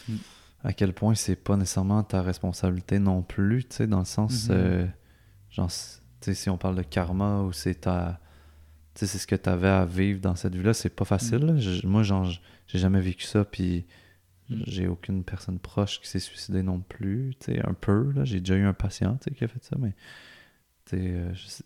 Mm. 0.10 0.16
à 0.64 0.74
quel 0.74 0.94
point 0.94 1.14
c'est 1.16 1.36
pas 1.36 1.56
nécessairement 1.58 2.04
ta 2.04 2.22
responsabilité 2.22 2.98
non 3.00 3.22
plus, 3.22 3.64
tu 3.66 3.76
sais, 3.78 3.88
dans 3.88 4.00
le 4.00 4.06
sens, 4.06 4.50
Mhm. 4.50 4.56
euh, 4.56 4.88
genre, 5.52 5.70
tu 5.70 5.76
sais, 6.22 6.34
si 6.34 6.50
on 6.50 6.58
parle 6.58 6.76
de 6.76 6.82
karma 6.84 7.42
ou 7.42 7.52
c'est 7.54 7.76
ta. 7.82 8.20
Tu 8.94 9.00
sais, 9.02 9.08
c'est 9.08 9.18
ce 9.20 9.28
que 9.28 9.36
tu 9.36 9.50
avais 9.50 9.70
à 9.70 9.86
vivre 9.86 10.20
dans 10.20 10.36
cette 10.36 10.56
vie-là, 10.56 10.74
c'est 10.74 10.90
pas 10.90 11.06
facile. 11.06 11.38
là. 11.46 11.58
Je- 11.58 11.86
moi, 11.88 12.04
genre, 12.04 12.28
j'ai 12.68 12.80
jamais 12.80 13.00
vécu 13.02 13.24
ça, 13.26 13.46
puis 13.46 13.86
Mm. 14.50 14.64
j'ai 14.68 14.88
aucune 14.88 15.24
personne 15.24 15.60
proche 15.60 16.02
qui 16.02 16.08
s'est 16.10 16.20
suicidée 16.20 16.62
non 16.64 16.82
plus, 16.82 17.36
tu 17.40 17.54
sais, 17.54 17.66
un 17.66 17.74
peu, 17.74 18.12
là. 18.14 18.26
J'ai 18.26 18.40
déjà 18.40 18.56
eu 18.56 18.66
un 18.66 18.74
patient, 18.74 19.16
tu 19.18 19.26
sais, 19.30 19.36
qui 19.36 19.44
a 19.44 19.48
fait 19.48 19.64
ça, 19.64 19.76
mais, 19.80 19.94
euh, 20.94 21.34
je 21.34 21.48
sais- 21.48 21.64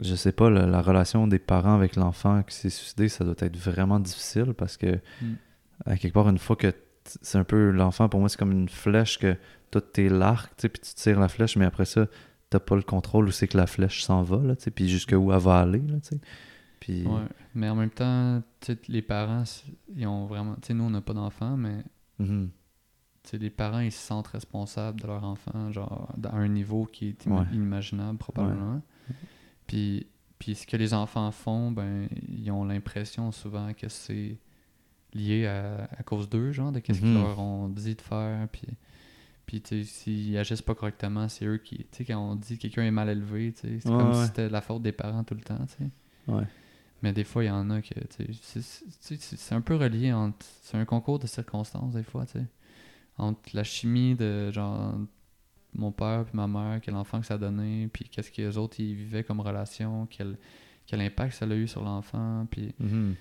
je 0.00 0.14
sais 0.14 0.32
pas, 0.32 0.50
la, 0.50 0.66
la 0.66 0.82
relation 0.82 1.26
des 1.26 1.38
parents 1.38 1.74
avec 1.74 1.96
l'enfant 1.96 2.42
qui 2.42 2.54
s'est 2.54 2.70
suicidé, 2.70 3.08
ça 3.08 3.24
doit 3.24 3.34
être 3.38 3.56
vraiment 3.56 3.98
difficile 4.00 4.52
parce 4.54 4.76
que, 4.76 5.00
Mm. 5.22 5.34
à 5.86 5.96
quelque 5.96 6.12
part, 6.14 6.28
une 6.28 6.38
fois 6.38 6.56
que 6.56 6.72
c'est 7.22 7.38
un 7.38 7.44
peu 7.44 7.70
l'enfant, 7.70 8.08
pour 8.08 8.20
moi, 8.20 8.28
c'est 8.28 8.38
comme 8.38 8.52
une 8.52 8.68
flèche 8.68 9.18
que 9.18 9.36
tout 9.70 9.80
t'es 9.80 10.08
l'arc, 10.08 10.50
tu 10.56 10.62
sais, 10.62 10.68
puis 10.68 10.82
tu 10.82 10.94
tires 10.94 11.20
la 11.20 11.28
flèche, 11.28 11.56
mais 11.56 11.64
après 11.64 11.84
ça, 11.84 12.06
t'as 12.50 12.58
pas 12.60 12.76
le 12.76 12.82
contrôle 12.82 13.26
où 13.28 13.30
c'est 13.30 13.48
que 13.48 13.56
la 13.56 13.66
flèche 13.66 14.02
s'en 14.04 14.22
va, 14.22 14.38
là, 14.38 14.56
tu 14.56 14.64
sais, 14.64 14.70
puis 14.70 14.88
jusqu'où 14.88 15.32
elle 15.32 15.38
va 15.40 15.60
aller, 15.60 15.80
là, 15.80 15.98
tu 16.00 16.08
sais. 16.16 16.20
Puis, 16.80 17.06
Ouais, 17.06 17.22
mais 17.54 17.68
en 17.68 17.74
même 17.74 17.90
temps, 17.90 18.42
les 18.88 19.02
parents, 19.02 19.44
ils 19.94 20.06
ont 20.06 20.26
vraiment... 20.26 20.54
Tu 20.56 20.68
sais, 20.68 20.74
nous, 20.74 20.84
on 20.84 20.90
n'a 20.90 21.00
pas 21.00 21.14
d'enfants, 21.14 21.56
mais 21.56 21.82
mhm, 22.18 22.48
tu 22.50 22.55
les 23.32 23.50
parents, 23.50 23.80
ils 23.80 23.92
se 23.92 23.98
sentent 24.06 24.28
responsables 24.28 25.00
de 25.00 25.06
leur 25.06 25.24
enfant, 25.24 25.70
genre, 25.72 26.12
à 26.24 26.36
un 26.36 26.48
niveau 26.48 26.84
qui 26.86 27.08
est 27.08 27.26
Ouais. 27.26 27.44
inimaginable, 27.52 28.18
probablement. 28.18 28.80
Puis, 29.66 30.06
puis 30.38 30.54
ce 30.54 30.66
que 30.66 30.76
les 30.76 30.94
enfants 30.94 31.30
font, 31.32 31.70
ben, 31.70 32.08
ils 32.28 32.50
ont 32.50 32.64
l'impression 32.64 33.32
souvent 33.32 33.72
que 33.74 33.88
c'est 33.88 34.36
lié 35.14 35.46
à, 35.46 35.88
à 35.98 36.02
cause 36.02 36.28
d'eux, 36.28 36.52
genre, 36.52 36.72
de 36.72 36.78
qu'est-ce 36.80 37.00
qu'ils 37.00 37.08
Mhm. 37.08 37.14
leur 37.22 37.38
ont 37.38 37.68
dit 37.68 37.94
de 37.94 38.02
faire, 38.02 38.48
puis... 38.48 38.62
Puis, 39.46 39.60
tu 39.62 39.84
sais, 39.84 39.88
s'ils 39.88 40.36
agissent 40.38 40.60
pas 40.60 40.74
correctement, 40.74 41.28
c'est 41.28 41.44
eux 41.44 41.58
qui... 41.58 41.76
Tu 41.76 41.86
sais, 41.92 42.04
quand 42.04 42.18
on 42.18 42.34
dit 42.34 42.56
que 42.56 42.62
quelqu'un 42.62 42.82
est 42.82 42.90
mal 42.90 43.08
élevé, 43.08 43.52
tu 43.52 43.60
sais, 43.60 43.78
c'est 43.80 43.88
Ouais, 43.90 43.96
comme 43.96 44.12
si 44.12 44.26
c'était 44.26 44.48
la 44.48 44.60
faute 44.60 44.82
des 44.82 44.90
parents 44.90 45.22
tout 45.22 45.34
le 45.36 45.40
temps, 45.40 45.64
tu 45.66 45.84
sais. 45.84 45.90
ouais. 46.32 46.42
Mais 47.00 47.12
des 47.12 47.22
fois, 47.22 47.44
il 47.44 47.46
y 47.46 47.50
en 47.50 47.70
a 47.70 47.80
que, 47.80 47.94
c'est 48.10 49.54
un 49.54 49.60
peu 49.60 49.76
relié 49.76 50.12
entre. 50.12 50.44
C'est 50.62 50.76
un 50.76 50.84
concours 50.84 51.20
de 51.20 51.28
circonstances, 51.28 51.92
des 51.94 52.02
fois, 52.02 52.26
tu 52.26 52.32
sais. 52.40 52.44
Entre 53.18 53.40
la 53.54 53.64
chimie 53.64 54.14
de, 54.14 54.50
genre, 54.52 54.94
mon 55.74 55.90
père 55.92 56.24
puis 56.24 56.36
ma 56.36 56.46
mère, 56.46 56.80
quel 56.82 56.94
enfant 56.94 57.20
que 57.20 57.26
ça 57.26 57.34
a 57.34 57.38
donné, 57.38 57.88
puis 57.92 58.04
qu'est-ce 58.10 58.30
que 58.30 58.42
les 58.42 58.56
autres, 58.58 58.78
ils 58.80 58.94
vivaient 58.94 59.24
comme 59.24 59.40
relation, 59.40 60.06
quel, 60.06 60.36
quel 60.86 61.00
impact 61.00 61.32
ça 61.34 61.44
a 61.46 61.54
eu 61.54 61.66
sur 61.66 61.82
l'enfant, 61.82 62.46
puis. 62.50 62.74
mhm, 62.78 63.14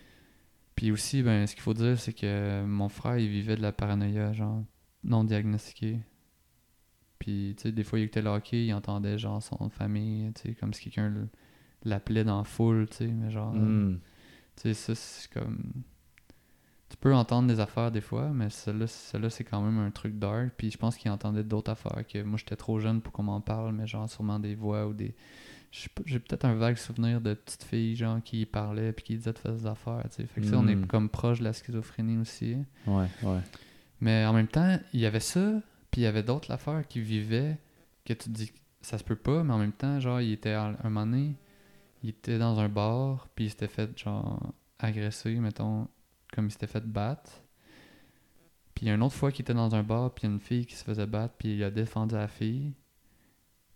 Puis 0.76 0.92
aussi, 0.92 1.24
ben, 1.24 1.48
ce 1.48 1.54
qu'il 1.56 1.64
faut 1.64 1.74
dire, 1.74 1.98
c'est 1.98 2.12
que 2.14 2.64
mon 2.66 2.90
frère, 2.90 3.18
il 3.18 3.30
vivait 3.30 3.56
de 3.56 3.62
la 3.62 3.72
paranoïa, 3.72 4.34
genre, 4.34 4.62
non 5.04 5.24
diagnostiquée. 5.24 6.00
Puis, 7.20 7.54
tu 7.58 7.64
sais, 7.64 7.72
des 7.72 7.84
fois, 7.86 7.98
il 8.00 8.04
écoutait 8.04 8.22
le 8.22 8.30
hockey, 8.30 8.66
il 8.66 8.74
entendait, 8.74 9.18
genre, 9.18 9.42
son 9.42 9.70
famille, 9.70 10.32
tu 10.34 10.42
sais, 10.50 10.54
comme 10.56 10.74
si 10.74 10.84
quelqu'un 10.84 11.28
l'appelait 11.86 12.26
dans 12.26 12.40
la 12.40 12.44
foule, 12.44 12.88
tu 12.90 12.98
sais, 12.98 13.08
mais 13.08 13.32
genre... 13.32 13.54
mhm. 13.54 14.00
Tu 14.58 14.62
sais, 14.62 14.74
ça, 14.74 14.96
c'est 14.96 15.32
comme. 15.34 15.72
Tu 16.96 17.02
peux 17.02 17.14
entendre 17.14 17.50
des 17.50 17.60
affaires 17.60 17.92
des 17.92 18.00
fois, 18.00 18.30
mais 18.30 18.50
celle-là, 18.50 18.88
celle-là 18.88 19.30
c'est 19.30 19.44
quand 19.44 19.62
même 19.62 19.78
un 19.80 19.92
truc 19.92 20.18
dark. 20.18 20.52
Puis 20.56 20.72
je 20.72 20.78
pense 20.78 20.96
qu'il 20.96 21.12
entendait 21.12 21.44
d'autres 21.44 21.72
affaires 21.72 22.08
que 22.08 22.24
moi, 22.24 22.38
j'étais 22.38 22.56
trop 22.56 22.80
jeune 22.80 23.02
pour 23.02 23.12
qu'on 23.12 23.24
m'en 23.24 23.42
parle, 23.42 23.74
mais 23.74 23.86
genre 23.86 24.10
sûrement 24.10 24.40
des 24.40 24.56
voix 24.56 24.88
ou 24.88 24.94
des. 24.94 25.14
J'ai 25.72 26.20
peut-être 26.20 26.46
un 26.46 26.56
vague 26.56 26.78
souvenir 26.78 27.20
de 27.20 27.34
petites 27.34 27.64
filles, 27.66 27.98
genre, 27.98 28.24
qui 28.24 28.46
parlaient 28.46 28.94
puis 28.94 29.04
qui 29.04 29.18
disaient 29.18 29.34
de 29.34 29.38
faire 29.40 29.52
des 29.52 29.66
affaires, 29.66 30.04
tu 30.10 30.22
sais. 30.22 30.26
Fait 30.26 30.40
que 30.40 30.48
ça, 30.48 30.58
on 30.58 30.68
est 30.70 30.76
Mm. 30.76 30.88
comme 30.88 31.10
proche 31.10 31.40
de 31.40 31.44
la 31.44 31.52
schizophrénie 31.52 32.18
aussi. 32.18 32.56
Ouais, 32.88 33.08
ouais. 33.24 33.40
Mais 34.00 34.26
en 34.26 34.32
même 34.32 34.48
temps, 34.48 34.80
il 34.94 35.02
y 35.02 35.06
avait 35.06 35.20
ça, 35.20 35.52
puis 35.92 36.02
il 36.02 36.04
y 36.06 36.08
avait 36.08 36.24
d'autres 36.24 36.50
affaires 36.52 36.88
qui 36.88 37.02
vivaient 37.02 37.58
que 38.06 38.14
tu 38.14 38.20
te 38.26 38.30
dis 38.30 38.52
ça 38.82 38.98
se 38.98 39.04
peut 39.04 39.18
pas, 39.18 39.44
mais 39.44 39.52
en 39.52 39.58
même 39.58 39.74
temps, 39.74 40.00
genre, 40.00 40.22
il 40.22 40.32
était 40.32 40.52
à 40.54 40.64
un 40.82 40.90
moment 40.90 41.06
donné, 41.06 41.36
il 42.04 42.10
était 42.12 42.38
dans 42.40 42.58
un 42.60 42.70
bar, 42.70 43.28
puis 43.36 43.46
il 43.46 43.50
s'était 43.50 43.68
fait, 43.68 43.98
genre, 44.00 44.54
agresser, 44.80 45.36
mettons, 45.36 45.90
comme 46.36 46.48
il 46.48 46.52
s'était 46.52 46.68
fait 46.68 46.86
battre. 46.86 47.42
Puis 48.74 48.90
une 48.90 49.02
autre 49.02 49.16
fois 49.16 49.32
qu'il 49.32 49.44
était 49.44 49.54
dans 49.54 49.74
un 49.74 49.84
bar, 49.84 50.14
puis 50.14 50.24
il 50.26 50.30
y 50.30 50.32
a 50.32 50.34
une 50.36 50.42
fille 50.42 50.66
qui 50.66 50.76
se 50.76 50.84
faisait 50.84 51.06
battre, 51.06 51.36
puis 51.38 51.56
il 51.56 51.64
a 51.64 51.72
défendu 51.72 52.16
la 52.16 52.28
fille. 52.28 52.74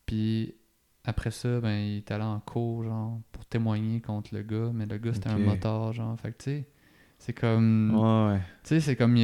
Puis 0.06 0.54
après 1.06 1.32
ça, 1.32 1.60
ben, 1.62 1.72
il 1.72 1.98
est 1.98 2.12
allé 2.12 2.24
en 2.24 2.40
cours, 2.40 2.84
genre, 2.84 3.20
pour 3.32 3.46
témoigner 3.46 4.02
contre 4.02 4.36
le 4.36 4.42
gars, 4.44 4.72
mais 4.74 4.86
le 4.86 4.98
gars, 4.98 5.14
c'était 5.14 5.30
un 5.30 5.38
motard, 5.46 5.94
genre. 5.94 6.20
Fait 6.20 6.32
que, 6.34 6.38
tu 6.44 6.50
sais, 6.52 6.68
c'est 7.18 7.34
comme. 7.34 7.96
Ouais, 7.96 8.34
ouais. 8.34 8.40
Tu 8.64 8.70
sais, 8.70 8.80
c'est 8.82 8.96
comme. 8.96 9.16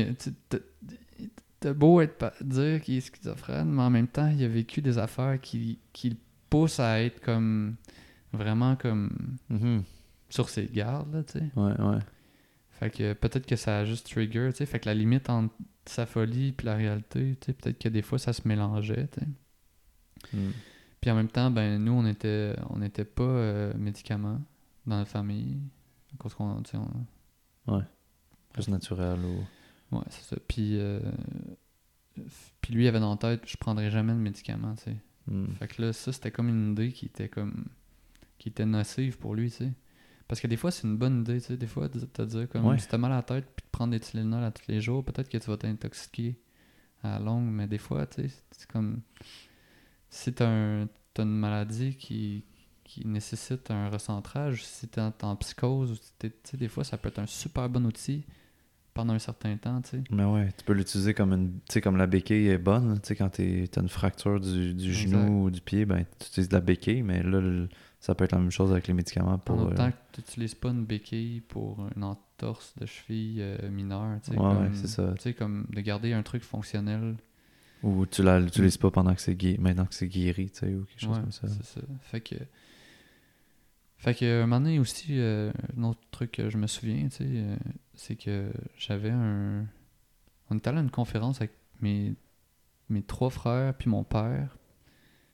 t'as- 0.49 1.73
beau 1.73 1.99
être 1.99 2.31
dire 2.43 2.79
qu'il 2.81 2.97
est 2.97 3.01
schizophrène, 3.01 3.71
mais 3.71 3.81
en 3.81 3.89
même 3.89 4.07
temps, 4.07 4.27
il 4.29 4.43
a 4.43 4.47
vécu 4.47 4.81
des 4.81 4.97
affaires 4.99 5.41
qui, 5.41 5.79
qui 5.93 6.11
le 6.11 6.17
poussent 6.49 6.79
à 6.79 7.01
être 7.01 7.19
comme. 7.21 7.75
Vraiment 8.31 8.75
comme. 8.75 9.09
Mhm. 9.49 9.83
sur 10.29 10.49
ses 10.49 10.65
gardes, 10.67 11.13
là, 11.13 11.23
tu 11.23 11.33
sais. 11.39 11.45
Ouais, 11.55 11.79
ouais. 11.81 11.99
Fait 12.79 12.89
que 12.89 13.13
peut-être 13.13 13.45
que 13.45 13.55
ça 13.55 13.79
a 13.79 13.85
juste 13.85 14.09
trigger, 14.11 14.49
tu 14.51 14.57
sais. 14.57 14.65
Fait 14.65 14.79
que 14.79 14.85
la 14.87 14.93
limite 14.93 15.29
entre 15.29 15.53
sa 15.85 16.05
folie 16.05 16.53
et 16.59 16.63
la 16.63 16.75
réalité, 16.75 17.37
tu 17.39 17.45
sais, 17.47 17.53
peut-être 17.53 17.79
que 17.79 17.89
des 17.89 18.01
fois 18.01 18.19
ça 18.19 18.33
se 18.33 18.47
mélangeait, 18.47 19.07
tu 19.07 19.19
sais. 19.21 19.27
Mhm. 20.37 20.51
Puis 21.01 21.11
en 21.11 21.15
même 21.15 21.27
temps, 21.29 21.51
ben 21.51 21.81
nous, 21.83 21.91
on 21.93 22.05
était, 22.05 22.55
on 22.69 22.79
n'était 22.79 23.05
pas 23.05 23.23
euh, 23.23 23.73
médicaments 23.77 24.41
dans 24.85 24.97
la 24.97 25.05
famille. 25.05 25.57
À 26.13 26.17
cause 26.17 26.33
qu'on, 26.33 26.61
tu 26.63 26.71
sais, 26.71 26.77
on- 26.77 27.73
Plus 28.53 28.67
naturel 28.69 29.19
ou. 29.23 29.95
Ouais, 29.95 30.03
c'est 30.09 30.23
ça. 30.23 30.37
Puis, 30.47 30.79
euh, 30.79 30.99
puis 32.61 32.73
lui, 32.73 32.85
il 32.85 32.87
avait 32.87 32.99
dans 32.99 33.11
la 33.11 33.17
tête, 33.17 33.41
je 33.45 33.57
prendrais 33.57 33.91
jamais 33.91 34.13
de 34.13 34.17
médicaments, 34.19 34.75
tu 34.75 34.83
sais. 34.85 34.95
Mhm. 35.27 35.55
Fait 35.59 35.67
que 35.67 35.81
là, 35.81 35.93
ça, 35.93 36.11
c'était 36.11 36.31
comme 36.31 36.49
une 36.49 36.71
idée 36.71 36.91
qui 36.91 37.05
était 37.05 37.29
comme. 37.29 37.65
qui 38.37 38.49
était 38.49 38.65
nocive 38.65 39.17
pour 39.17 39.35
lui, 39.35 39.49
tu 39.51 39.57
sais. 39.57 39.71
Parce 40.27 40.41
que 40.41 40.47
des 40.47 40.57
fois, 40.57 40.71
c'est 40.71 40.87
une 40.87 40.97
bonne 40.97 41.21
idée, 41.21 41.39
tu 41.39 41.47
sais. 41.47 41.57
Des 41.57 41.67
fois, 41.67 41.87
de 41.87 41.99
te 41.99 42.21
dire, 42.23 42.49
comme, 42.49 42.65
Ouais. 42.65 42.79
si 42.79 42.87
t'as 42.87 42.97
mal 42.97 43.11
à 43.11 43.17
la 43.17 43.23
tête, 43.23 43.45
puis 43.55 43.63
de 43.65 43.69
prendre 43.71 43.91
des 43.91 43.99
Tylenol 43.99 44.43
à 44.43 44.51
tous 44.51 44.63
les 44.67 44.81
jours, 44.81 45.03
peut-être 45.05 45.29
que 45.29 45.37
tu 45.37 45.47
vas 45.49 45.57
t'intoxiquer 45.57 46.35
à 47.03 47.11
la 47.11 47.19
longue, 47.19 47.45
mais 47.45 47.67
des 47.67 47.77
fois, 47.77 48.05
tu 48.07 48.23
sais, 48.27 48.35
c'est 48.51 48.67
comme. 48.69 49.01
Si 50.09 50.33
t'as 50.33 50.47
un, 50.47 50.87
t'as 51.13 51.23
une 51.23 51.37
maladie 51.37 51.95
qui, 51.95 52.43
qui 52.83 53.05
nécessite 53.07 53.69
un 53.71 53.89
recentrage, 53.89 54.63
si 54.65 54.87
t'es 54.87 55.01
en, 55.01 55.13
en 55.21 55.35
psychose, 55.35 55.91
ou 55.91 55.95
si 55.95 56.11
t'es- 56.17 56.29
tu 56.29 56.35
sais, 56.43 56.57
des 56.57 56.67
fois, 56.67 56.83
ça 56.83 56.97
peut 56.97 57.09
être 57.09 57.19
un 57.19 57.25
super 57.25 57.69
bon 57.69 57.85
outil 57.85 58.23
pendant 58.93 59.13
un 59.13 59.19
certain 59.19 59.57
temps, 59.57 59.81
tu 59.81 59.89
sais. 59.89 60.03
Mais 60.09 60.23
ouais, 60.23 60.49
tu 60.57 60.63
peux 60.63 60.73
l'utiliser 60.73 61.13
comme 61.13 61.33
une. 61.33 61.51
Tu 61.67 61.73
sais, 61.73 61.81
comme 61.81 61.97
la 61.97 62.07
béquille 62.07 62.47
est 62.47 62.57
bonne. 62.57 62.99
Tu 63.01 63.09
sais, 63.09 63.15
quand 63.15 63.29
t'es- 63.29 63.67
t'as 63.69 63.81
une 63.81 63.89
fracture 63.89 64.39
du, 64.39 64.73
du 64.73 64.93
genou 64.93 65.45
ou 65.45 65.51
du 65.51 65.59
pied, 65.61 65.85
ben, 65.85 66.05
tu 66.19 66.27
utilises 66.27 66.49
de 66.49 66.53
la 66.55 66.61
béquille, 66.61 67.03
mais 67.03 67.21
là, 67.21 67.41
le- 67.41 67.67
ça 68.05 68.13
peut 68.15 68.23
être 68.25 68.33
la 68.33 68.37
même 68.39 68.51
chose 68.51 68.71
avec 68.71 68.87
les 68.87 68.93
médicaments 68.93 69.37
pour. 69.39 69.59
En 69.61 69.69
euh, 69.71 69.89
que 69.89 69.91
tu 70.13 70.21
n'utilises 70.21 70.53
pas 70.55 70.69
une 70.69 70.85
béquille 70.85 71.41
pour 71.41 71.87
une 71.95 72.03
entorse 72.03 72.73
de 72.77 72.85
cheville 72.85 73.37
euh, 73.41 73.69
mineure, 73.69 74.19
tu 74.23 74.31
sais, 74.31 74.37
Ouais, 74.39 74.55
ouais, 74.57 74.69
c'est 74.73 74.87
ça. 74.87 75.13
tu 75.15 75.21
sais, 75.21 75.33
comme 75.33 75.65
de 75.71 75.81
garder 75.81 76.13
un 76.13 76.21
truc 76.21 76.43
fonctionnel. 76.43 77.15
Ou 77.83 78.05
tu 78.05 78.21
la- 78.23 78.39
l'utilises 78.39 78.77
pas 78.77 78.91
pendant 78.91 79.13
que 79.15 79.21
c'est 79.21 79.35
guéri, 79.35 79.57
maintenant 79.59 79.85
que 79.85 79.93
c'est 79.95 80.07
guéri, 80.07 80.49
tu 80.51 80.59
sais, 80.59 80.73
ou 80.75 80.85
quelque 80.85 80.99
chose 81.01 81.15
Ouais, 81.15 81.21
comme 81.21 81.31
ça. 81.31 81.47
c'est 81.47 81.65
ça. 81.65 81.81
Fait 82.01 82.21
que, 82.21 82.35
fait 83.97 84.13
que, 84.13 84.43
un 84.43 84.45
moment 84.45 84.61
donné 84.61 84.79
aussi, 84.79 85.19
euh, 85.19 85.51
un 85.77 85.83
autre 85.83 86.01
truc 86.11 86.31
que 86.33 86.49
je 86.49 86.57
me 86.57 86.67
souviens, 86.67 87.03
tu 87.09 87.17
sais, 87.17 87.23
euh, 87.27 87.55
c'est 87.95 88.15
que 88.15 88.51
j'avais 88.77 89.09
un... 89.11 89.65
On 90.49 90.57
était 90.57 90.67
allé 90.69 90.77
à 90.77 90.81
une 90.81 90.91
conférence 90.91 91.37
avec 91.37 91.51
mes, 91.81 92.13
mes 92.89 93.01
trois 93.01 93.29
frères 93.31 93.73
puis 93.75 93.89
mon 93.89 94.03
père. 94.03 94.57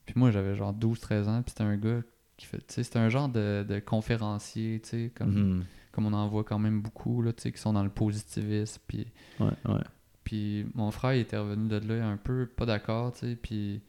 Puis 0.05 0.13
moi, 0.17 0.31
j'avais 0.31 0.55
genre 0.55 0.73
12-13 0.73 1.27
ans, 1.27 1.41
puis 1.41 1.51
c'était 1.51 1.63
un 1.63 1.75
gars 1.77 2.01
qui 2.41 2.47
fait... 2.47 2.63
C'était 2.71 2.99
un 2.99 3.10
genre 3.10 3.30
de, 3.30 3.63
de 3.67 3.80
conférencier, 3.80 4.80
tu 4.82 4.89
sais, 4.89 5.12
comme... 5.15 5.34
Mhm. 5.58 5.63
comme 5.91 6.06
on 6.06 6.13
en 6.13 6.27
voit 6.27 6.43
quand 6.43 6.60
même 6.60 6.82
beaucoup, 6.82 7.21
là, 7.21 7.34
tu 7.34 7.43
sais, 7.43 7.51
qui 7.51 7.60
sont 7.60 7.73
dans 7.73 7.84
le 7.84 7.89
positivisme. 7.89 8.82
Puis, 8.88 9.08
Ouais, 9.39 9.51
ouais. 9.65 9.82
puis 10.23 10.65
mon 10.73 10.89
frère, 10.91 11.13
il 11.13 11.19
était 11.19 11.38
revenu 11.38 11.67
de 11.67 11.77
là 11.77 12.08
un 12.08 12.17
peu 12.17 12.45
pas 12.45 12.65
d'accord, 12.65 13.12
tu 13.13 13.19
sais, 13.19 13.36
puis... 13.36 13.82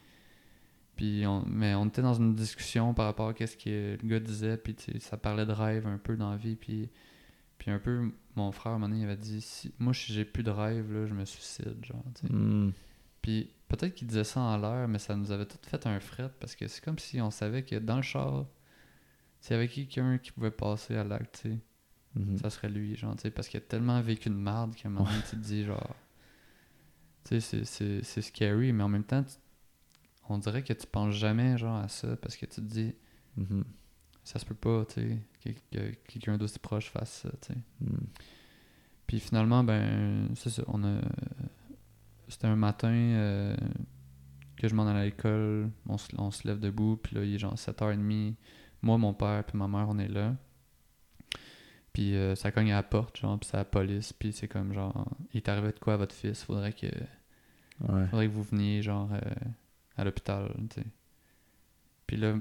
Puis 0.96 1.26
on, 1.26 1.42
mais 1.46 1.74
on 1.74 1.86
était 1.86 2.02
dans 2.02 2.12
une 2.14 2.34
discussion 2.34 2.92
par 2.92 3.06
rapport 3.06 3.30
à 3.30 3.46
ce 3.46 3.56
que 3.56 3.96
le 4.00 4.08
gars 4.08 4.20
disait, 4.20 4.58
puis 4.58 4.74
tu 4.74 4.92
sais, 4.92 4.98
ça 5.00 5.16
parlait 5.16 5.46
de 5.46 5.52
rêve 5.52 5.86
un 5.86 5.96
peu 5.96 6.16
dans 6.16 6.30
la 6.30 6.36
vie, 6.36 6.54
puis, 6.54 6.90
puis 7.56 7.70
un 7.70 7.78
peu, 7.78 8.10
mon 8.36 8.52
frère, 8.52 8.72
à 8.72 8.74
un 8.74 8.78
moment 8.78 8.90
donné, 8.90 9.00
il 9.02 9.04
avait 9.04 9.16
dit, 9.16 9.40
si, 9.40 9.72
moi, 9.78 9.94
si 9.94 10.12
j'ai 10.12 10.26
plus 10.26 10.42
de 10.42 10.50
rêve, 10.50 10.92
là, 10.92 11.06
je 11.06 11.14
me 11.14 11.24
suicide, 11.24 11.76
genre, 11.82 12.04
tu 12.14 12.26
sais. 12.26 12.32
Mhm. 12.32 12.72
Puis 13.22 13.48
peut-être 13.76 13.94
qu'il 13.94 14.06
disait 14.08 14.24
ça 14.24 14.40
en 14.40 14.56
l'air, 14.58 14.86
mais 14.88 14.98
ça 14.98 15.16
nous 15.16 15.30
avait 15.32 15.46
tout 15.46 15.58
fait 15.62 15.86
un 15.86 15.98
fret 16.00 16.30
parce 16.40 16.54
que 16.56 16.68
c'est 16.68 16.82
comme 16.84 16.98
si 16.98 17.20
on 17.20 17.30
savait 17.30 17.62
que 17.64 17.76
dans 17.76 17.96
le 17.96 18.02
char, 18.02 18.46
s'il 19.40 19.52
y 19.54 19.58
avait 19.58 19.68
quelqu'un 19.68 20.18
qui 20.18 20.30
pouvait 20.32 20.50
passer 20.50 20.96
à 20.96 21.04
l'acte, 21.04 21.40
tu 21.42 21.50
sais, 21.50 21.58
Mhm. 22.14 22.36
ça 22.38 22.50
serait 22.50 22.68
lui, 22.68 22.94
genre, 22.96 23.16
tu 23.16 23.22
sais, 23.22 23.30
parce 23.30 23.48
qu'il 23.48 23.58
a 23.58 23.62
tellement 23.62 24.00
vécu 24.02 24.28
de 24.28 24.34
merde 24.34 24.74
qu'à 24.74 24.88
un 24.88 24.92
moment 24.92 25.08
tu 25.30 25.36
te 25.36 25.42
dis, 25.42 25.64
genre, 25.64 25.96
tu 27.24 27.40
sais, 27.40 27.64
c'est- 27.64 28.20
scary, 28.22 28.72
mais 28.72 28.82
en 28.84 28.88
même 28.88 29.04
temps, 29.04 29.22
tu- 29.22 29.36
on 30.28 30.38
dirait 30.38 30.62
que 30.62 30.72
tu 30.74 30.86
penses 30.86 31.14
jamais, 31.14 31.56
genre, 31.58 31.76
à 31.78 31.88
ça, 31.88 32.16
parce 32.16 32.36
que 32.36 32.46
tu 32.46 32.56
te 32.56 32.60
dis, 32.60 32.94
Mhm. 33.36 33.64
ça 34.24 34.38
se 34.38 34.44
peut 34.44 34.54
pas, 34.54 34.84
tu 34.86 34.94
sais, 34.94 35.18
que, 35.42 35.50
que 35.76 35.94
quelqu'un 36.06 36.36
d'aussi 36.36 36.58
proche 36.58 36.90
fasse 36.90 37.22
ça, 37.22 37.30
tu 37.40 37.52
sais. 37.54 37.58
Mhm. 37.80 38.06
Puis 39.06 39.18
finalement, 39.20 39.64
ben, 39.64 40.28
c'est 40.34 40.50
ça, 40.50 40.62
on 40.68 40.84
a. 40.84 41.00
C'était 42.28 42.46
un 42.46 42.56
matin 42.56 42.88
euh, 42.92 43.56
que 44.56 44.68
je 44.68 44.74
m'en 44.74 44.86
allais 44.86 45.00
à 45.00 45.04
l'école, 45.04 45.70
on 45.88 45.98
se, 45.98 46.08
on 46.18 46.30
se 46.30 46.46
lève 46.46 46.58
debout, 46.60 46.96
puis 46.96 47.16
là, 47.16 47.24
il 47.24 47.34
est 47.34 47.38
genre 47.38 47.54
7h30. 47.54 48.34
Moi, 48.82 48.98
mon 48.98 49.12
père, 49.14 49.44
puis 49.44 49.58
ma 49.58 49.68
mère, 49.68 49.86
on 49.88 49.98
est 49.98 50.08
là. 50.08 50.34
Puis 51.92 52.16
euh, 52.16 52.34
ça 52.34 52.50
cogne 52.52 52.72
à 52.72 52.76
la 52.76 52.82
porte, 52.82 53.18
genre, 53.18 53.38
puis 53.38 53.48
c'est 53.50 53.56
la 53.58 53.64
police, 53.66 54.12
puis 54.14 54.32
c'est 54.32 54.48
comme 54.48 54.72
genre, 54.72 55.06
il 55.32 55.38
est 55.38 55.48
arrivé 55.48 55.72
de 55.72 55.78
quoi 55.78 55.94
à 55.94 55.96
votre 55.98 56.14
fils? 56.14 56.42
Faudrait 56.42 56.72
que, 56.72 56.86
Ouais. 57.88 58.06
faudrait 58.08 58.28
que 58.28 58.32
vous 58.32 58.42
veniez, 58.44 58.80
genre, 58.82 59.10
euh, 59.12 59.20
à 59.96 60.04
l'hôpital, 60.04 60.50
tu 60.70 60.80
sais. 60.80 60.86
Puis 62.06 62.16
là, 62.16 62.36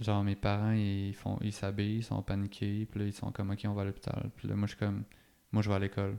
genre, 0.00 0.24
mes 0.24 0.36
parents, 0.36 0.72
ils 0.72 1.14
font 1.14 1.38
ils 1.42 1.52
s'habillent, 1.52 1.98
ils 1.98 2.04
sont 2.04 2.22
paniqués, 2.22 2.86
puis 2.86 3.00
là, 3.00 3.06
ils 3.06 3.12
sont 3.12 3.30
comme, 3.32 3.50
ok, 3.50 3.60
on 3.66 3.74
va 3.74 3.82
à 3.82 3.84
l'hôpital. 3.84 4.30
Puis 4.36 4.48
là, 4.48 4.54
moi, 4.56 4.66
je 4.66 4.72
suis 4.76 4.78
comme, 4.78 5.04
moi, 5.52 5.62
je 5.62 5.68
vais 5.68 5.74
à 5.74 5.78
l'école. 5.78 6.16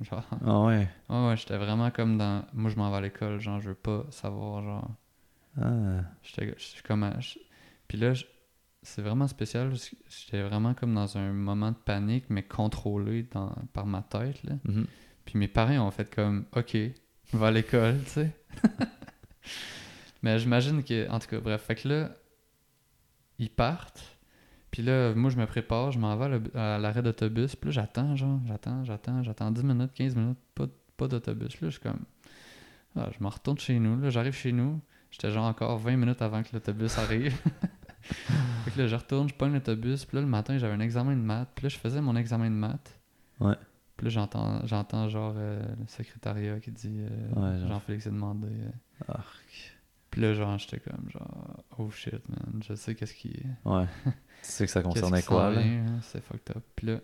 Genre, 0.00 0.24
Ah 0.46 0.60
ouais. 0.60 0.88
ouais, 1.08 1.26
ouais, 1.28 1.36
j'étais 1.36 1.56
vraiment 1.56 1.90
comme 1.90 2.18
dans, 2.18 2.44
moi, 2.52 2.70
je 2.70 2.76
m'en 2.76 2.90
vais 2.90 2.96
à 2.98 3.00
l'école, 3.00 3.40
genre, 3.40 3.60
je 3.60 3.70
veux 3.70 3.74
pas 3.74 4.04
savoir, 4.10 4.62
genre, 4.62 4.90
Ah. 5.60 6.02
j'étais 6.22 6.54
comme, 6.86 7.02
à- 7.02 7.18
puis 7.88 7.98
là, 7.98 8.12
c'est 8.82 9.02
vraiment 9.02 9.26
spécial, 9.26 9.72
j'étais 10.08 10.42
vraiment 10.42 10.72
comme 10.74 10.94
dans 10.94 11.18
un 11.18 11.32
moment 11.32 11.72
de 11.72 11.76
panique, 11.76 12.26
mais 12.28 12.44
contrôlé 12.44 13.24
dans, 13.24 13.52
par 13.72 13.86
ma 13.86 14.02
tête, 14.02 14.40
là. 14.44 14.54
Mhm. 14.64 14.86
Puis 15.24 15.36
mes 15.38 15.48
parents 15.48 15.78
ont 15.88 15.90
fait 15.90 16.08
comme, 16.14 16.46
OK, 16.54 16.76
va 17.32 17.48
à 17.48 17.50
l'école, 17.50 17.98
tu 18.04 18.10
sais. 18.10 18.30
Mais 20.22 20.38
j'imagine 20.38 20.82
que, 20.84 21.08
en 21.10 21.18
tout 21.18 21.28
cas, 21.28 21.40
bref, 21.40 21.62
fait 21.62 21.74
que 21.76 21.88
là, 21.88 22.10
ils 23.38 23.50
partent. 23.50 24.17
Puis 24.70 24.82
là, 24.82 25.14
moi, 25.14 25.30
je 25.30 25.36
me 25.38 25.46
prépare, 25.46 25.90
je 25.92 25.98
m'en 25.98 26.16
vais 26.16 26.40
à 26.54 26.78
l'arrêt 26.78 27.02
d'autobus. 27.02 27.56
Puis 27.56 27.68
là, 27.68 27.72
j'attends, 27.72 28.16
genre, 28.16 28.40
j'attends, 28.46 28.84
j'attends, 28.84 29.22
j'attends 29.22 29.50
10 29.50 29.64
minutes, 29.64 29.92
15 29.94 30.14
minutes, 30.16 30.38
pas, 30.54 30.66
pas 30.96 31.08
d'autobus. 31.08 31.60
Là, 31.60 31.68
je 31.68 31.74
suis 31.74 31.80
comme, 31.80 32.00
ah, 32.96 33.08
je 33.16 33.22
me 33.24 33.28
retourne 33.30 33.58
chez 33.58 33.78
nous. 33.78 33.98
Là, 34.00 34.10
j'arrive 34.10 34.34
chez 34.34 34.52
nous. 34.52 34.80
J'étais 35.10 35.30
genre 35.30 35.46
encore 35.46 35.78
20 35.78 35.96
minutes 35.96 36.20
avant 36.20 36.42
que 36.42 36.48
l'autobus 36.52 36.98
arrive. 36.98 37.34
fait 38.02 38.70
que 38.72 38.78
là, 38.78 38.86
je 38.86 38.94
retourne, 38.96 39.28
je 39.28 39.34
pogne 39.34 39.54
l'autobus. 39.54 40.04
Puis 40.04 40.16
là, 40.16 40.20
le 40.20 40.28
matin, 40.28 40.58
j'avais 40.58 40.74
un 40.74 40.80
examen 40.80 41.12
de 41.16 41.20
maths. 41.22 41.48
Puis 41.54 41.62
là, 41.64 41.68
je 41.70 41.78
faisais 41.78 42.00
mon 42.02 42.14
examen 42.16 42.50
de 42.50 42.54
maths. 42.54 42.98
Ouais. 43.40 43.54
Puis 43.96 44.04
là, 44.04 44.10
j'entends, 44.10 44.60
j'entends 44.66 45.08
genre 45.08 45.34
euh, 45.36 45.62
le 45.80 45.86
secrétariat 45.86 46.60
qui 46.60 46.70
dit 46.72 46.98
euh, 47.00 47.08
Ouais, 47.34 47.58
genre- 47.58 47.68
Jean-Félix 47.68 48.06
a 48.06 48.10
demandé. 48.10 48.48
euh. 48.48 49.14
Puis 50.10 50.20
là, 50.22 50.32
genre, 50.34 50.56
j'étais 50.58 50.80
comme 50.80 51.10
genre, 51.10 51.62
oh 51.78 51.90
shit, 51.90 52.26
man, 52.28 52.62
je 52.66 52.74
sais 52.74 52.94
qu'est-ce 52.94 53.14
qui 53.14 53.40
Ouais. 53.64 53.84
tu 54.04 54.12
sais 54.42 54.64
que 54.64 54.70
ça 54.72 54.82
concernait 54.82 55.22
quoi, 55.22 55.50
là? 55.50 55.60
hein, 55.60 55.98
C'est 56.02 56.22
fucked 56.22 56.56
up. 56.56 56.62
Puis 56.76 56.86
là, 56.86 56.98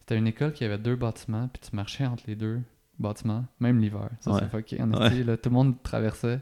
c'était 0.00 0.16
une 0.16 0.26
école 0.26 0.52
qui 0.52 0.64
avait 0.64 0.78
deux 0.78 0.96
bâtiments, 0.96 1.48
puis 1.48 1.60
tu 1.68 1.76
marchais 1.76 2.06
entre 2.06 2.24
les 2.26 2.36
deux 2.36 2.60
bâtiments, 2.98 3.44
même 3.60 3.78
l'hiver. 3.78 4.08
Ça, 4.20 4.32
Ouais. 4.32 4.40
c'est 4.40 4.48
fucké. 4.48 4.82
En 4.82 4.90
Ouais. 4.92 5.06
été, 5.08 5.24
là, 5.24 5.36
tout 5.36 5.50
le 5.50 5.54
monde 5.54 5.82
traversait 5.82 6.40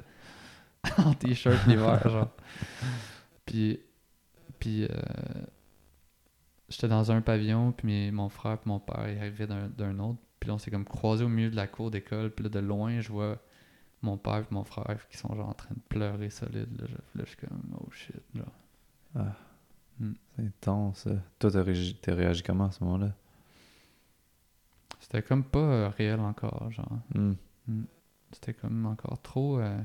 en 0.99 1.13
t-shirt 1.15 1.67
l'hiver, 1.67 2.01
genre. 2.09 2.31
Puis, 3.45 3.81
puis 4.61 4.85
euh, 4.85 4.89
j'étais 6.69 6.89
dans 6.89 7.11
un 7.13 7.21
pavillon, 7.21 7.73
puis 7.73 7.87
mes- 7.87 8.11
mon 8.11 8.29
frère 8.29 8.59
puis 8.59 8.69
mon 8.69 8.81
père 8.81 9.09
ils 9.09 9.19
arrivaient 9.19 9.47
d'un 9.47 9.69
d'un 9.69 9.99
autre. 9.99 10.19
Puis 10.41 10.49
là, 10.49 10.55
on 10.55 10.59
s'est 10.59 10.71
comme 10.71 10.85
croisés 10.85 11.25
au 11.25 11.29
milieu 11.29 11.51
de 11.51 11.57
la 11.57 11.67
cour 11.67 11.91
d'école. 11.91 12.31
Puis 12.31 12.45
là, 12.45 12.51
de 12.51 12.59
loin, 12.61 13.01
je 13.01 13.09
vois 13.11 13.39
mon 14.07 14.17
père 14.17 14.39
et 14.51 14.55
mon 14.55 14.65
frère 14.65 15.07
qui 15.09 15.17
sont 15.19 15.35
genre 15.35 15.49
en 15.49 15.55
train 15.55 15.75
de 15.75 15.81
pleurer 15.89 16.31
solide. 16.31 16.81
Là, 16.81 16.87
je, 16.89 16.95
là, 17.19 17.25
je 17.25 17.29
suis 17.29 17.37
comme, 17.37 17.61
oh 17.81 17.91
shit. 17.91 18.23
Genre. 18.35 19.27
C'est 19.99 20.43
intense. 20.45 21.09
Toi, 21.39 21.51
t'as 21.51 21.63
réagi, 21.63 21.97
t'as 22.01 22.15
réagi 22.15 22.43
comment 22.43 22.67
à 22.67 22.71
ce 22.71 22.85
moment-là? 22.85 23.15
C'était 25.01 25.23
comme 25.23 25.45
pas 25.45 25.59
euh, 25.61 25.89
réel 25.89 26.21
encore, 26.21 26.71
genre. 26.71 26.99
Hmm. 27.15 27.33
C'était 28.33 28.55
comme 28.55 28.85
encore 28.87 29.21
trop. 29.23 29.59
euh, 29.61 29.79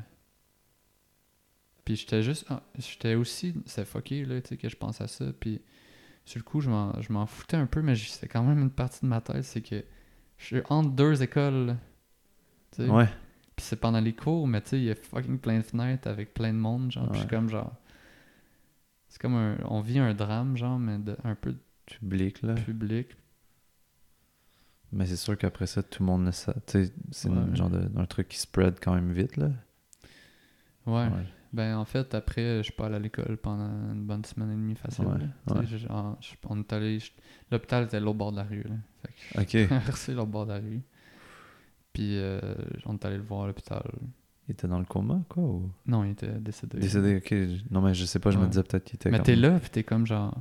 Puis 1.85 1.95
j'étais 1.95 2.23
juste. 2.23 2.45
ah, 2.49 2.61
j'étais 2.77 3.15
aussi. 3.15 3.53
C'était 3.65 3.85
fucké, 3.85 4.25
là, 4.25 4.41
tu 4.41 4.49
sais, 4.49 4.57
que 4.57 4.67
je 4.69 4.75
pense 4.75 4.99
à 5.01 5.07
ça. 5.07 5.25
Puis 5.39 5.61
sur 6.25 6.39
le 6.39 6.43
coup, 6.43 6.59
je 6.61 6.69
m'en, 6.69 6.99
je 7.01 7.11
m'en 7.13 7.25
foutais 7.25 7.57
un 7.57 7.65
peu, 7.67 7.81
mais 7.81 7.95
c'était 7.95 8.27
quand 8.27 8.43
même 8.43 8.59
une 8.59 8.71
partie 8.71 9.01
de 9.01 9.07
ma 9.07 9.21
tête. 9.21 9.43
C'est 9.43 9.61
que 9.61 9.83
je 10.37 10.45
suis 10.45 10.61
entre 10.69 10.89
deux 10.91 11.21
écoles. 11.23 11.77
là. 12.77 12.85
Ouais. 12.93 13.09
Puis 13.61 13.67
c'est 13.69 13.75
pendant 13.75 13.99
les 13.99 14.13
cours, 14.13 14.47
mais 14.47 14.59
tu 14.61 14.69
sais, 14.69 14.77
il 14.79 14.85
y 14.85 14.89
a 14.91 14.95
fucking 14.95 15.37
plein 15.37 15.59
de 15.59 15.63
fenêtres 15.63 16.07
avec 16.07 16.33
plein 16.33 16.51
de 16.51 16.57
monde, 16.57 16.91
genre. 16.91 17.05
Puis 17.11 17.21
je 17.21 17.27
suis 17.27 17.29
Ouais. 17.35 17.37
comme 17.37 17.47
genre. 17.49 17.73
C'est 19.07 19.21
comme 19.21 19.35
un. 19.35 19.55
On 19.65 19.81
vit 19.81 19.99
un 19.99 20.15
drame, 20.15 20.57
genre, 20.57 20.79
mais 20.79 20.97
de, 20.97 21.15
un 21.23 21.35
peu 21.35 21.55
Public, 21.85 22.41
là. 22.41 22.55
public. 22.55 23.09
Mais 24.93 25.05
c'est 25.05 25.15
sûr 25.15 25.37
qu'après 25.37 25.67
ça, 25.67 25.83
tout 25.83 26.01
le 26.01 26.07
monde 26.07 26.25
le 26.25 26.31
sait. 26.31 26.53
Tu 26.65 26.85
sais, 26.85 26.93
c'est 27.11 27.29
un 27.29 27.53
genre 27.53 27.69
de, 27.69 27.89
un 27.97 28.05
truc 28.05 28.29
qui 28.29 28.39
spread 28.39 28.79
quand 28.81 28.93
même 28.95 29.11
vite, 29.11 29.37
là. 29.37 29.49
Ouais. 30.85 31.07
Ben, 31.53 31.75
en 31.77 31.85
fait, 31.85 32.13
après, 32.15 32.57
je 32.57 32.63
suis 32.63 32.73
pas 32.73 32.85
allé 32.87 32.95
à 32.95 32.99
l'école 32.99 33.37
pendant 33.37 33.69
une 33.93 34.05
bonne 34.05 34.23
semaine 34.25 34.49
et 34.51 34.55
demie 34.55 34.75
facile. 34.75 35.05
Ouais, 35.05 35.65
je- 35.65 35.77
je- 35.77 35.87
on 36.47 36.59
est 36.59 36.73
allé. 36.73 36.97
L'hôpital 37.51 37.83
était 37.85 37.99
l'autre 37.99 38.17
bord 38.17 38.31
de 38.31 38.37
la 38.37 38.43
rue. 38.43 38.63
Là. 38.63 38.75
Fait 39.35 39.43
que 39.43 39.65
Ok. 39.65 39.69
je 39.69 40.11
à 40.11 40.15
l'autre 40.15 40.31
bord 40.31 40.45
de 40.45 40.53
la 40.53 40.59
rue. 40.59 40.81
Puis, 41.93 42.17
euh, 42.17 42.39
on 42.85 42.95
est 42.95 43.05
allé 43.05 43.17
le 43.17 43.23
voir 43.23 43.43
à 43.43 43.47
l'hôpital. 43.47 43.83
Il 44.47 44.51
était 44.53 44.67
dans 44.67 44.79
le 44.79 44.85
coma, 44.85 45.21
quoi? 45.29 45.43
Ou... 45.43 45.69
Non, 45.85 46.03
il 46.03 46.11
était 46.11 46.31
décédé. 46.39 46.79
Décédé, 46.79 47.17
ok. 47.17 47.33
Non, 47.71 47.81
mais 47.81 47.93
je 47.93 48.05
sais 48.05 48.19
pas, 48.19 48.31
je 48.31 48.37
me 48.37 48.47
disais 48.47 48.63
peut-être 48.63 48.83
qu'il 48.85 48.95
était 48.95 49.09
Mais 49.11 49.21
t'es 49.21 49.35
là, 49.35 49.59
puis 49.59 49.69
t'es 49.69 49.83
comme 49.83 50.05
genre. 50.07 50.35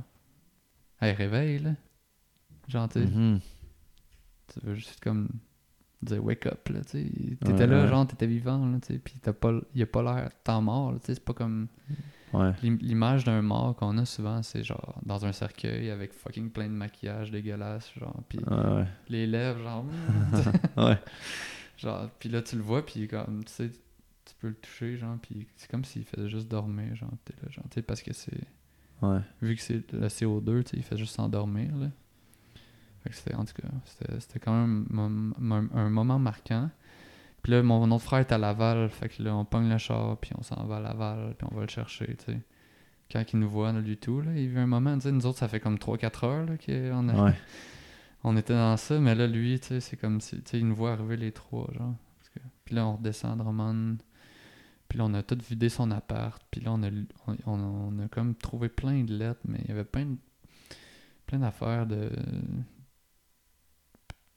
Hey, 1.01 1.13
réveille, 1.13 1.59
là. 1.59 1.71
Genre, 2.67 2.87
tu 2.89 2.99
sais, 3.01 3.05
Mhm. 3.05 3.39
tu 4.53 4.59
veux 4.65 4.75
juste 4.75 4.99
comme 5.01 5.29
dire 6.01 6.23
wake 6.23 6.45
up, 6.47 6.67
là, 6.69 6.81
tu 6.81 6.89
sais. 7.03 7.03
T'étais 7.43 7.51
Ouais, 7.53 7.67
là, 7.67 7.81
ouais. 7.83 7.87
genre, 7.87 8.07
t'étais 8.07 8.27
vivant, 8.27 8.65
là, 8.65 8.79
tu 8.81 8.93
sais. 8.93 8.99
Puis 8.99 9.15
t'as 9.21 9.33
pas, 9.33 9.53
il 9.75 9.81
a 9.81 9.85
pas 9.85 10.01
l'air 10.03 10.29
tant 10.43 10.61
mort, 10.61 10.91
là, 10.93 10.99
tu 10.99 11.07
sais. 11.07 11.15
C'est 11.15 11.23
pas 11.25 11.33
comme. 11.33 11.67
Ouais. 12.33 12.53
L'image 12.63 13.23
d'un 13.25 13.41
mort 13.41 13.75
qu'on 13.75 13.97
a 13.97 14.05
souvent, 14.05 14.41
c'est 14.41 14.63
genre 14.63 14.99
dans 15.05 15.25
un 15.25 15.31
cercueil 15.33 15.89
avec 15.89 16.13
fucking 16.13 16.49
plein 16.49 16.67
de 16.67 16.73
maquillage 16.73 17.29
dégueulasse, 17.31 17.91
genre, 17.99 18.23
puis 18.29 18.39
Ouais, 18.39 18.85
les 19.09 19.27
lèvres, 19.27 19.61
genre, 19.61 19.85
Ouais. 20.77 20.97
genre, 21.77 22.09
puis 22.19 22.29
là 22.29 22.41
tu 22.41 22.55
le 22.55 22.61
vois, 22.61 22.85
puis 22.85 23.07
comme, 23.07 23.43
tu 23.43 23.51
sais, 23.51 23.69
tu 23.69 24.33
peux 24.39 24.47
le 24.49 24.55
toucher, 24.55 24.97
genre, 24.97 25.17
puis 25.21 25.47
c'est 25.57 25.69
comme 25.69 25.83
s'il 25.83 26.05
faisait 26.05 26.29
juste 26.29 26.47
dormir, 26.47 26.95
genre, 26.95 27.11
t'es 27.25 27.33
là, 27.43 27.49
genre, 27.51 27.65
parce 27.85 28.01
que 28.01 28.13
c'est, 28.13 28.43
Ouais. 29.01 29.19
vu 29.41 29.55
que 29.55 29.61
c'est 29.61 29.91
le 29.93 30.07
CO2, 30.07 30.63
tu 30.63 30.69
sais, 30.71 30.77
il 30.77 30.83
fait 30.83 30.97
juste 30.97 31.15
s'endormir, 31.15 31.75
là. 31.75 31.87
Fait 33.03 33.09
que 33.09 33.15
c'était, 33.15 33.33
en 33.33 33.43
tout 33.45 33.53
cas, 33.59 33.67
c'était 34.19 34.39
quand 34.39 34.53
même 34.53 34.85
un 35.73 35.89
moment 35.89 36.19
marquant. 36.19 36.69
Puis 37.43 37.51
là, 37.53 37.63
mon 37.63 37.89
autre 37.91 38.03
frère 38.03 38.19
est 38.19 38.31
à 38.31 38.37
Laval, 38.37 38.89
fait 38.89 39.09
que 39.09 39.23
là, 39.23 39.35
on 39.35 39.45
pogne 39.45 39.69
le 39.69 39.77
char, 39.79 40.17
puis 40.17 40.31
on 40.37 40.43
s'en 40.43 40.63
va 40.65 40.77
à 40.77 40.79
Laval, 40.79 41.33
puis 41.37 41.47
on 41.51 41.55
va 41.55 41.61
le 41.63 41.69
chercher, 41.69 42.15
tu 42.17 42.25
sais. 42.25 42.39
Quand 43.11 43.23
il 43.33 43.39
nous 43.39 43.49
voit, 43.49 43.71
là, 43.73 43.81
du 43.81 43.97
tout, 43.97 44.21
là, 44.21 44.31
il 44.35 44.47
vit 44.49 44.59
un 44.59 44.67
moment, 44.67 44.93
tu 44.95 45.01
sais, 45.01 45.11
nous 45.11 45.25
autres, 45.25 45.39
ça 45.39 45.47
fait 45.47 45.59
comme 45.59 45.77
3-4 45.77 46.23
heures, 46.25 46.45
là, 46.45 46.53
qu'on 46.57 47.09
a- 47.09 47.23
Ouais. 47.25 47.33
on 48.23 48.37
était 48.37 48.53
dans 48.53 48.77
ça, 48.77 48.99
mais 48.99 49.15
là, 49.15 49.27
lui, 49.27 49.59
tu 49.59 49.67
sais, 49.67 49.79
c'est 49.79 49.97
comme 49.97 50.21
si, 50.21 50.37
tu 50.43 50.51
sais, 50.51 50.59
il 50.59 50.67
nous 50.67 50.75
voit 50.75 50.91
arriver 50.93 51.17
les 51.17 51.31
trois, 51.31 51.67
genre. 51.73 51.95
Parce 52.19 52.29
que- 52.29 52.39
Puis 52.63 52.75
là, 52.75 52.85
on 52.85 52.95
redescend 52.97 53.39
à 53.39 53.43
Drummond, 53.43 53.97
puis 54.87 54.99
là, 54.99 55.05
on 55.05 55.13
a 55.15 55.23
tout 55.23 55.37
vidé 55.49 55.67
son 55.69 55.89
appart, 55.91 56.41
puis 56.51 56.61
là, 56.61 56.71
on 56.73 56.83
a, 56.83 56.89
on, 57.27 57.35
on- 57.47 57.59
on 57.97 57.99
a 57.99 58.07
comme 58.07 58.35
trouvé 58.35 58.69
plein 58.69 59.03
de 59.03 59.13
lettres, 59.15 59.41
mais 59.45 59.59
il 59.63 59.69
y 59.69 59.71
avait 59.71 59.83
plein 59.83 60.05
de- 60.05 60.17
plein 61.25 61.39
d'affaires 61.39 61.85
de 61.87 62.11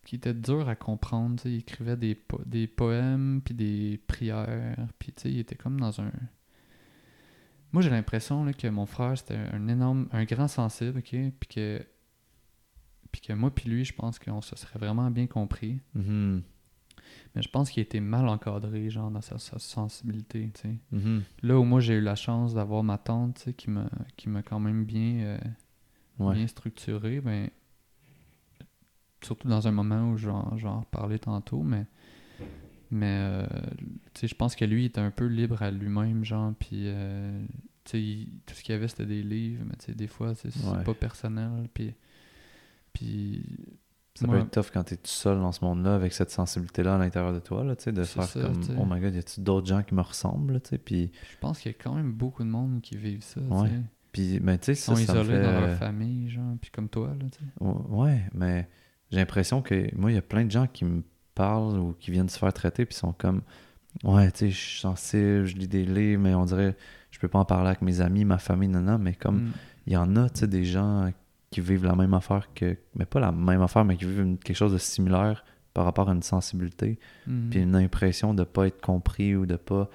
qui 0.05 0.17
étaient 0.17 0.35
dures 0.35 0.69
à 0.69 0.77
comprendre, 0.77 1.43
il 1.47 1.57
écrivait 1.57 1.97
des, 1.97 2.15
po- 2.15 2.41
des 2.47 2.67
poèmes, 2.67 3.41
puis 3.45 3.55
des 3.55 4.01
prières, 4.07 4.77
puis 4.99 5.13
il 5.25 5.39
était 5.39 5.57
comme 5.57 5.81
dans 5.81 6.01
un... 6.01 6.11
Moi, 7.73 7.83
j'ai 7.83 7.91
l'impression 7.91 8.51
que 8.53 8.69
mon 8.69 8.87
frère, 8.87 9.19
c'était 9.19 9.37
un 9.53 9.67
énorme, 9.69 10.09
un 10.13 10.25
grand 10.25 10.47
sensible, 10.49 10.99
ok, 10.99 11.11
puis 11.41 11.49
que 11.49 11.85
puis 13.11 13.21
que 13.21 13.33
moi 13.33 13.53
puis 13.55 13.69
lui, 13.71 13.85
je 13.85 13.95
pense 13.95 14.19
qu'on 14.19 14.41
se 14.41 14.57
serait 14.57 14.79
vraiment 14.79 15.09
bien 15.11 15.27
compris. 15.29 15.79
Mhm. 15.95 16.43
Mais 17.35 17.43
je 17.43 17.49
pense 17.49 17.71
qu'il 17.71 17.83
était 17.83 18.01
mal 18.01 18.29
encadré, 18.29 18.91
genre, 18.91 19.11
dans 19.11 19.21
sa, 19.21 19.39
sa 19.39 19.59
sensibilité, 19.59 20.51
tu 20.55 20.61
sais. 20.63 20.77
Mhm. 20.93 21.23
Là 21.43 21.59
où 21.59 21.65
moi, 21.65 21.81
j'ai 21.81 21.95
eu 21.95 22.01
la 22.01 22.15
chance 22.17 22.55
d'avoir 22.55 22.83
ma 22.83 22.99
tante, 22.99 23.37
tu 23.37 23.43
sais, 23.43 23.55
qui 23.55 23.71
m'a 23.71 23.89
qui 24.17 24.29
m'a 24.29 24.43
quand 24.43 24.61
même 24.61 24.85
bien, 24.85 25.19
euh, 25.21 25.39
Ouais. 26.21 26.35
bien 26.37 26.47
structuré, 26.47 27.21
ben... 27.21 27.51
Surtout 29.25 29.49
dans 29.49 29.67
un 29.67 29.71
moment 29.73 30.11
où 30.11 30.17
j'en 30.17 30.85
parlais 30.91 31.19
tantôt, 31.19 31.63
mais 31.63 31.87
Mais, 32.91 33.17
euh, 33.19 33.47
je 34.23 34.35
pense 34.35 34.55
que 34.55 34.65
lui, 34.65 34.83
il 34.83 34.87
était 34.87 35.01
un 35.01 35.11
peu 35.11 35.27
libre 35.27 35.63
à 35.63 35.71
lui-même, 35.73 36.23
genre, 36.25 36.53
puis, 36.59 36.83
euh, 36.85 37.45
il- 37.93 38.29
tout 38.47 38.55
ce 38.55 38.63
qu'il 38.63 38.73
y 38.73 38.77
avait, 38.77 38.87
c'était 38.87 39.07
des 39.07 39.23
livres, 39.23 39.65
mais 39.67 39.95
des 39.95 40.07
fois, 40.07 40.35
c'est 40.37 40.55
Ouais. 40.65 40.85
pas 40.85 40.95
personnel, 40.95 41.69
puis... 41.75 41.95
Puis... 42.93 43.43
Ça 44.15 44.29
moi, 44.29 44.37
peut 44.37 44.43
être 44.43 44.51
tough 44.53 44.71
quand 44.73 44.85
t'es 44.85 44.97
tout 44.97 45.03
seul 45.11 45.39
dans 45.41 45.51
ce 45.51 45.65
monde-là 45.65 45.97
avec 45.97 46.13
cette 46.13 46.31
sensibilité-là 46.31 46.95
à 46.95 46.99
l'intérieur 46.99 47.33
de 47.33 47.41
toi, 47.41 47.65
là, 47.65 47.75
de 47.75 48.05
faire 48.05 48.23
ça, 48.23 48.41
comme. 48.43 48.61
Oh 48.79 48.85
my 48.89 49.01
god, 49.01 49.13
y 49.13 49.19
a-tu 49.19 49.41
d'autres 49.41 49.67
gens 49.67 49.83
qui 49.83 49.93
me 49.97 50.03
ressemblent, 50.03 50.61
je 50.71 51.09
pense 51.41 51.59
qu'il 51.59 51.73
y 51.73 51.75
a 51.75 51.79
quand 51.83 51.95
même 51.95 52.13
beaucoup 52.13 52.45
de 52.45 52.49
monde 52.49 52.81
qui 52.81 52.97
vivent 52.97 53.25
ça, 53.25 53.41
Ouais. 53.41 53.69
tu 53.71 53.75
sais. 53.75 53.83
puis 54.13 54.41
tu 54.41 54.65
sais, 54.67 54.73
Ils 54.73 54.77
ça, 54.77 54.95
sont 54.95 54.97
ça 55.05 55.15
me 55.15 55.21
isolés 55.23 55.37
fait... 55.39 55.43
dans 55.43 55.61
leur 55.63 55.77
famille, 55.79 56.31
genre, 56.31 56.55
puis 56.61 56.71
comme 56.71 56.89
toi, 56.89 57.09
là, 57.09 57.27
tu 57.33 57.39
sais. 57.41 57.67
Ouais, 57.89 58.23
mais 58.35 58.69
j'ai 59.11 59.19
l'impression 59.19 59.63
que 59.63 59.95
moi, 59.97 60.11
il 60.11 60.15
y 60.15 60.19
a 60.19 60.23
plein 60.23 60.45
de 60.45 60.51
gens 60.51 60.67
qui 60.67 60.85
me 60.85 61.03
parlent 61.35 61.79
ou 61.79 61.95
qui 61.99 62.11
viennent 62.11 62.29
se 62.29 62.39
faire 62.39 62.53
traiter 62.53 62.85
puis 62.85 62.95
sont 62.97 63.13
comme 63.13 63.43
Ouais, 64.03 64.31
tu 64.33 64.39
sais, 64.39 64.51
je 64.51 64.57
suis 64.59 64.81
sensible, 64.81 65.45
je 65.47 65.55
lis 65.57 65.69
des 65.69 65.85
livres, 65.85 66.21
mais 66.23 66.35
on 66.35 66.45
dirait 66.45 66.77
je 67.13 67.19
peux 67.21 67.29
pas 67.29 67.39
en 67.39 67.45
parler 67.45 67.69
avec 67.69 67.83
mes 67.83 68.01
amis, 68.01 68.25
ma 68.25 68.39
famille, 68.39 68.69
non, 68.69 68.81
non, 68.81 68.99
mais 68.99 69.15
comme 69.15 69.37
Mm. 69.45 69.53
il 69.87 69.93
y 69.93 69.97
en 69.97 70.17
a, 70.17 70.29
tu 70.29 70.41
sais, 70.41 70.49
des 70.49 70.65
gens 70.65 71.13
qui 71.51 71.61
vivent 71.61 71.85
la 71.85 71.95
même 71.95 72.13
affaire 72.15 72.49
que. 72.55 72.77
Mais 72.97 73.05
pas 73.05 73.21
la 73.21 73.31
même 73.31 73.63
affaire, 73.63 73.85
mais 73.85 73.97
qui 73.97 74.05
vivent 74.05 74.21
une- 74.23 74.39
quelque 74.39 74.57
chose 74.57 74.73
de 74.73 74.79
similaire 74.79 75.45
par 75.75 75.85
rapport 75.85 76.09
à 76.09 76.13
une 76.13 76.23
sensibilité, 76.23 76.99
Mm. 77.29 77.51
puis 77.51 77.61
une 77.63 77.77
impression 77.77 78.35
de 78.35 78.43
pas 78.43 78.67
être 78.67 78.81
compris 78.81 79.37
ou 79.37 79.47
de 79.47 79.57
pas 79.57 79.89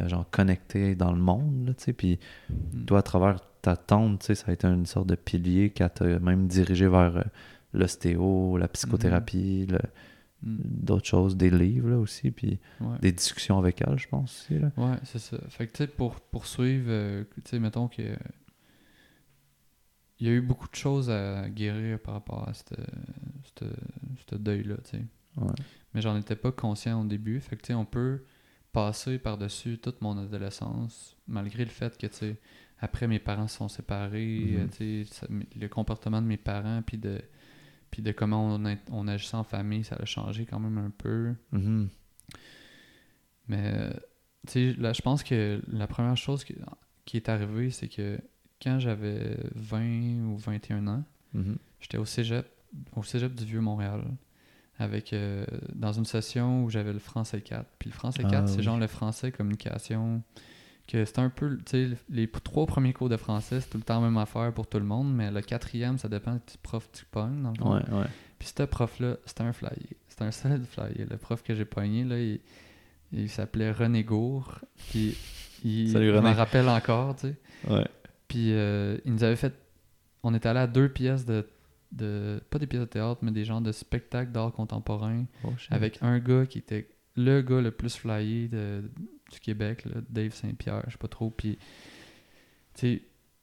euh, 0.00 0.08
genre 0.08 0.28
connecté 0.30 0.94
dans 0.94 1.10
le 1.12 1.18
monde, 1.18 1.72
tu 1.78 1.84
sais, 1.84 1.92
puis 1.92 2.18
Mm. 2.50 2.84
toi, 2.86 2.98
à 2.98 3.02
travers 3.02 3.36
ta 3.62 3.76
tante, 3.76 4.18
tu 4.20 4.26
sais, 4.26 4.34
ça 4.34 4.50
a 4.50 4.52
été 4.52 4.66
une 4.66 4.84
sorte 4.86 5.06
de 5.08 5.14
pilier 5.14 5.70
qui 5.70 5.82
t'a 5.88 6.04
même 6.18 6.48
dirigé 6.48 6.86
vers 6.88 7.16
euh, 7.16 7.22
l'ostéo, 7.76 8.56
la 8.58 8.68
psychothérapie, 8.68 9.66
le- 9.66 9.78
Mm. 10.42 10.58
d'autres 10.64 11.06
choses, 11.06 11.34
des 11.34 11.48
livres 11.48 11.88
là, 11.88 11.98
aussi, 11.98 12.30
puis 12.30 12.58
Ouais. 12.82 12.98
des 13.00 13.10
discussions 13.10 13.58
avec 13.58 13.80
elle, 13.80 13.98
je 13.98 14.06
pense 14.06 14.42
aussi. 14.42 14.58
Là. 14.58 14.70
Ouais, 14.76 14.96
c'est 15.04 15.18
ça. 15.18 15.38
Fait 15.48 15.66
que, 15.66 15.72
tu 15.72 15.78
sais, 15.78 15.86
pour 15.86 16.20
poursuivre, 16.20 16.86
euh, 16.90 17.24
tu 17.36 17.40
sais, 17.46 17.58
mettons 17.58 17.88
que. 17.88 18.02
Il 20.20 20.26
y 20.26 20.30
a 20.30 20.32
eu 20.34 20.40
beaucoup 20.42 20.68
de 20.68 20.74
choses 20.74 21.08
à 21.10 21.48
guérir 21.48 21.98
par 22.00 22.14
rapport 22.14 22.46
à 22.48 22.52
ce 22.54 22.64
deuil-là, 24.36 24.76
tu 24.84 24.90
sais. 24.90 25.04
Ouais. 25.36 25.52
Mais 25.94 26.00
j'en 26.00 26.16
étais 26.16 26.36
pas 26.36 26.52
conscient 26.52 27.02
au 27.02 27.04
début. 27.04 27.40
Fait 27.40 27.56
que, 27.56 27.62
tu 27.62 27.68
sais, 27.68 27.74
on 27.74 27.84
peut 27.84 28.22
passer 28.72 29.18
par-dessus 29.18 29.78
toute 29.78 30.00
mon 30.02 30.16
adolescence, 30.18 31.16
malgré 31.26 31.64
le 31.64 31.70
fait 31.70 31.96
que, 31.98 32.06
tu 32.06 32.14
sais, 32.14 32.36
après 32.78 33.06
mes 33.08 33.18
parents 33.18 33.48
se 33.48 33.56
sont 33.56 33.68
séparés, 33.68 34.38
Mhm. 34.50 34.56
euh, 34.58 34.66
tu 34.76 35.04
sais, 35.06 35.26
le 35.58 35.68
comportement 35.68 36.20
de 36.20 36.26
mes 36.26 36.36
parents, 36.36 36.82
puis 36.82 36.98
de, 36.98 37.20
puis 37.90 38.02
de 38.02 38.12
comment 38.12 38.46
on, 38.54 38.64
a- 38.66 38.76
on 38.90 39.08
agissait 39.08 39.36
en 39.36 39.44
famille, 39.44 39.84
ça 39.84 39.96
a 39.96 40.04
changé 40.04 40.44
quand 40.46 40.58
même 40.60 40.78
un 40.78 40.90
peu. 40.90 41.34
Mhm. 41.52 41.88
Mais, 43.48 43.90
tu 44.46 44.72
sais, 44.72 44.80
là, 44.80 44.92
je 44.92 45.02
pense 45.02 45.22
que 45.22 45.62
la 45.68 45.86
première 45.86 46.16
chose 46.16 46.44
qui, 46.44 46.54
qui 47.04 47.16
est 47.16 47.28
arrivée, 47.28 47.70
c'est 47.70 47.88
que 47.88 48.18
quand 48.62 48.78
j'avais 48.78 49.36
20 49.54 50.24
ou 50.28 50.36
21 50.36 50.86
ans, 50.88 51.04
Mhm. 51.34 51.56
j'étais 51.80 51.98
au 51.98 52.04
cégep, 52.04 52.46
au 52.94 53.02
cégep 53.02 53.34
du 53.34 53.44
Vieux-Montréal, 53.44 54.02
avec, 54.78 55.12
euh, 55.12 55.44
dans 55.74 55.92
une 55.92 56.04
session 56.04 56.64
où 56.64 56.70
j'avais 56.70 56.92
le 56.92 56.98
français 56.98 57.40
4. 57.40 57.66
Puis 57.78 57.90
le 57.90 57.94
français 57.94 58.22
Ah, 58.24 58.30
4, 58.30 58.48
c'est 58.48 58.58
oui. 58.58 58.62
genre 58.62 58.78
le 58.78 58.86
français 58.86 59.32
communication, 59.32 60.22
que 60.86 61.04
c'est 61.04 61.18
un 61.18 61.30
peu, 61.30 61.58
tu 61.58 61.90
sais, 61.90 61.96
les 62.08 62.28
trois 62.30 62.66
premiers 62.66 62.92
cours 62.92 63.08
de 63.08 63.16
français, 63.16 63.60
c'est 63.60 63.70
tout 63.70 63.78
le 63.78 63.82
temps 63.84 64.00
la 64.00 64.06
même 64.08 64.16
affaire 64.18 64.52
pour 64.52 64.66
tout 64.68 64.78
le 64.78 64.84
monde, 64.84 65.12
mais 65.14 65.30
le 65.30 65.40
quatrième, 65.40 65.98
ça 65.98 66.08
dépend 66.08 66.34
du 66.34 66.40
prof 66.62 66.88
que 66.90 66.98
tu 66.98 67.04
pognes, 67.06 67.42
dans 67.42 67.50
le 67.50 67.56
fond. 67.56 67.74
Ouais, 67.74 67.90
ouais. 68.00 68.06
Puis 68.38 68.52
ce 68.56 68.62
prof-là, 68.62 69.16
c'était 69.24 69.42
un 69.42 69.52
flyer. 69.52 69.72
C'était 70.08 70.24
un 70.24 70.30
solide 70.30 70.64
flyer. 70.70 71.06
Le 71.10 71.16
prof 71.16 71.42
que 71.42 71.54
j'ai 71.54 71.64
pogné, 71.64 72.04
là, 72.04 72.18
il, 72.20 72.40
il 73.12 73.28
s'appelait 73.28 73.72
René 73.72 74.04
Gour. 74.04 74.60
Puis 74.90 75.16
il, 75.64 75.90
Salut, 75.90 76.06
je 76.10 76.16
René. 76.16 76.30
m'en 76.30 76.34
rappelle 76.34 76.68
encore, 76.68 77.16
tu 77.16 77.28
sais. 77.28 77.36
Ouais. 77.68 77.86
Puis 78.28 78.52
euh, 78.52 78.98
il 79.04 79.12
nous 79.12 79.24
avait 79.24 79.36
fait... 79.36 79.54
On 80.22 80.34
était 80.34 80.48
allé 80.48 80.60
à 80.60 80.66
deux 80.66 80.88
pièces 80.88 81.24
de, 81.24 81.46
de... 81.92 82.40
Pas 82.50 82.58
des 82.58 82.66
pièces 82.66 82.80
de 82.82 82.86
théâtre, 82.86 83.18
mais 83.22 83.30
des 83.32 83.44
genres 83.44 83.60
de 83.60 83.72
spectacles 83.72 84.32
d'art 84.32 84.52
contemporain 84.52 85.24
Oh, 85.44 85.52
avec 85.70 85.98
un 86.02 86.18
gars 86.18 86.46
qui 86.46 86.58
était 86.58 86.88
le 87.14 87.40
gars 87.42 87.60
le 87.60 87.70
plus 87.70 87.96
flyé 87.96 88.48
de, 88.48 88.90
du 89.30 89.40
Québec, 89.40 89.84
là, 89.84 90.00
Dave 90.08 90.32
Saint-Pierre, 90.32 90.82
je 90.86 90.92
sais 90.92 90.98
pas 90.98 91.08
trop. 91.08 91.30
Puis, 91.30 91.58
tu 92.74 92.80
sais, 92.80 93.02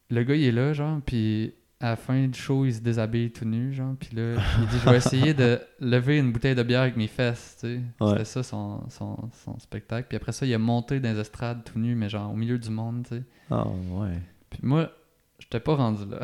le 0.09 0.23
gars, 0.23 0.35
il 0.35 0.43
est 0.43 0.51
là, 0.51 0.73
genre, 0.73 1.01
puis 1.05 1.53
à 1.79 1.89
la 1.89 1.95
fin 1.97 2.27
du 2.27 2.39
show, 2.39 2.65
il 2.65 2.73
se 2.73 2.79
déshabille 2.79 3.31
tout 3.31 3.43
nu, 3.45 3.73
genre, 3.73 3.95
puis 3.99 4.15
là, 4.15 4.35
il 4.59 4.67
dit, 4.67 4.77
je 4.83 4.89
vais 4.89 4.97
essayer 4.97 5.33
de 5.33 5.59
lever 5.79 6.17
une 6.17 6.31
bouteille 6.31 6.55
de 6.55 6.63
bière 6.63 6.81
avec 6.81 6.95
mes 6.95 7.07
fesses, 7.07 7.57
tu 7.59 7.67
sais. 7.67 7.81
Ouais. 7.99 8.11
C'était 8.11 8.25
ça 8.25 8.43
son, 8.43 8.89
son, 8.89 9.29
son 9.43 9.59
spectacle. 9.59 10.07
Puis 10.07 10.15
après 10.15 10.31
ça, 10.31 10.45
il 10.45 10.53
a 10.53 10.57
monté 10.57 10.99
dans 10.99 11.11
les 11.11 11.19
estrades 11.19 11.63
tout 11.65 11.77
nu, 11.77 11.95
mais 11.95 12.07
genre 12.07 12.31
au 12.31 12.35
milieu 12.35 12.57
du 12.57 12.69
monde, 12.69 13.05
tu 13.07 13.17
sais. 13.17 13.23
Ah, 13.51 13.67
ouais. 13.67 14.19
Puis 14.49 14.59
moi, 14.63 14.91
j'étais 15.39 15.59
pas 15.59 15.75
rendu 15.75 16.05
là. 16.09 16.19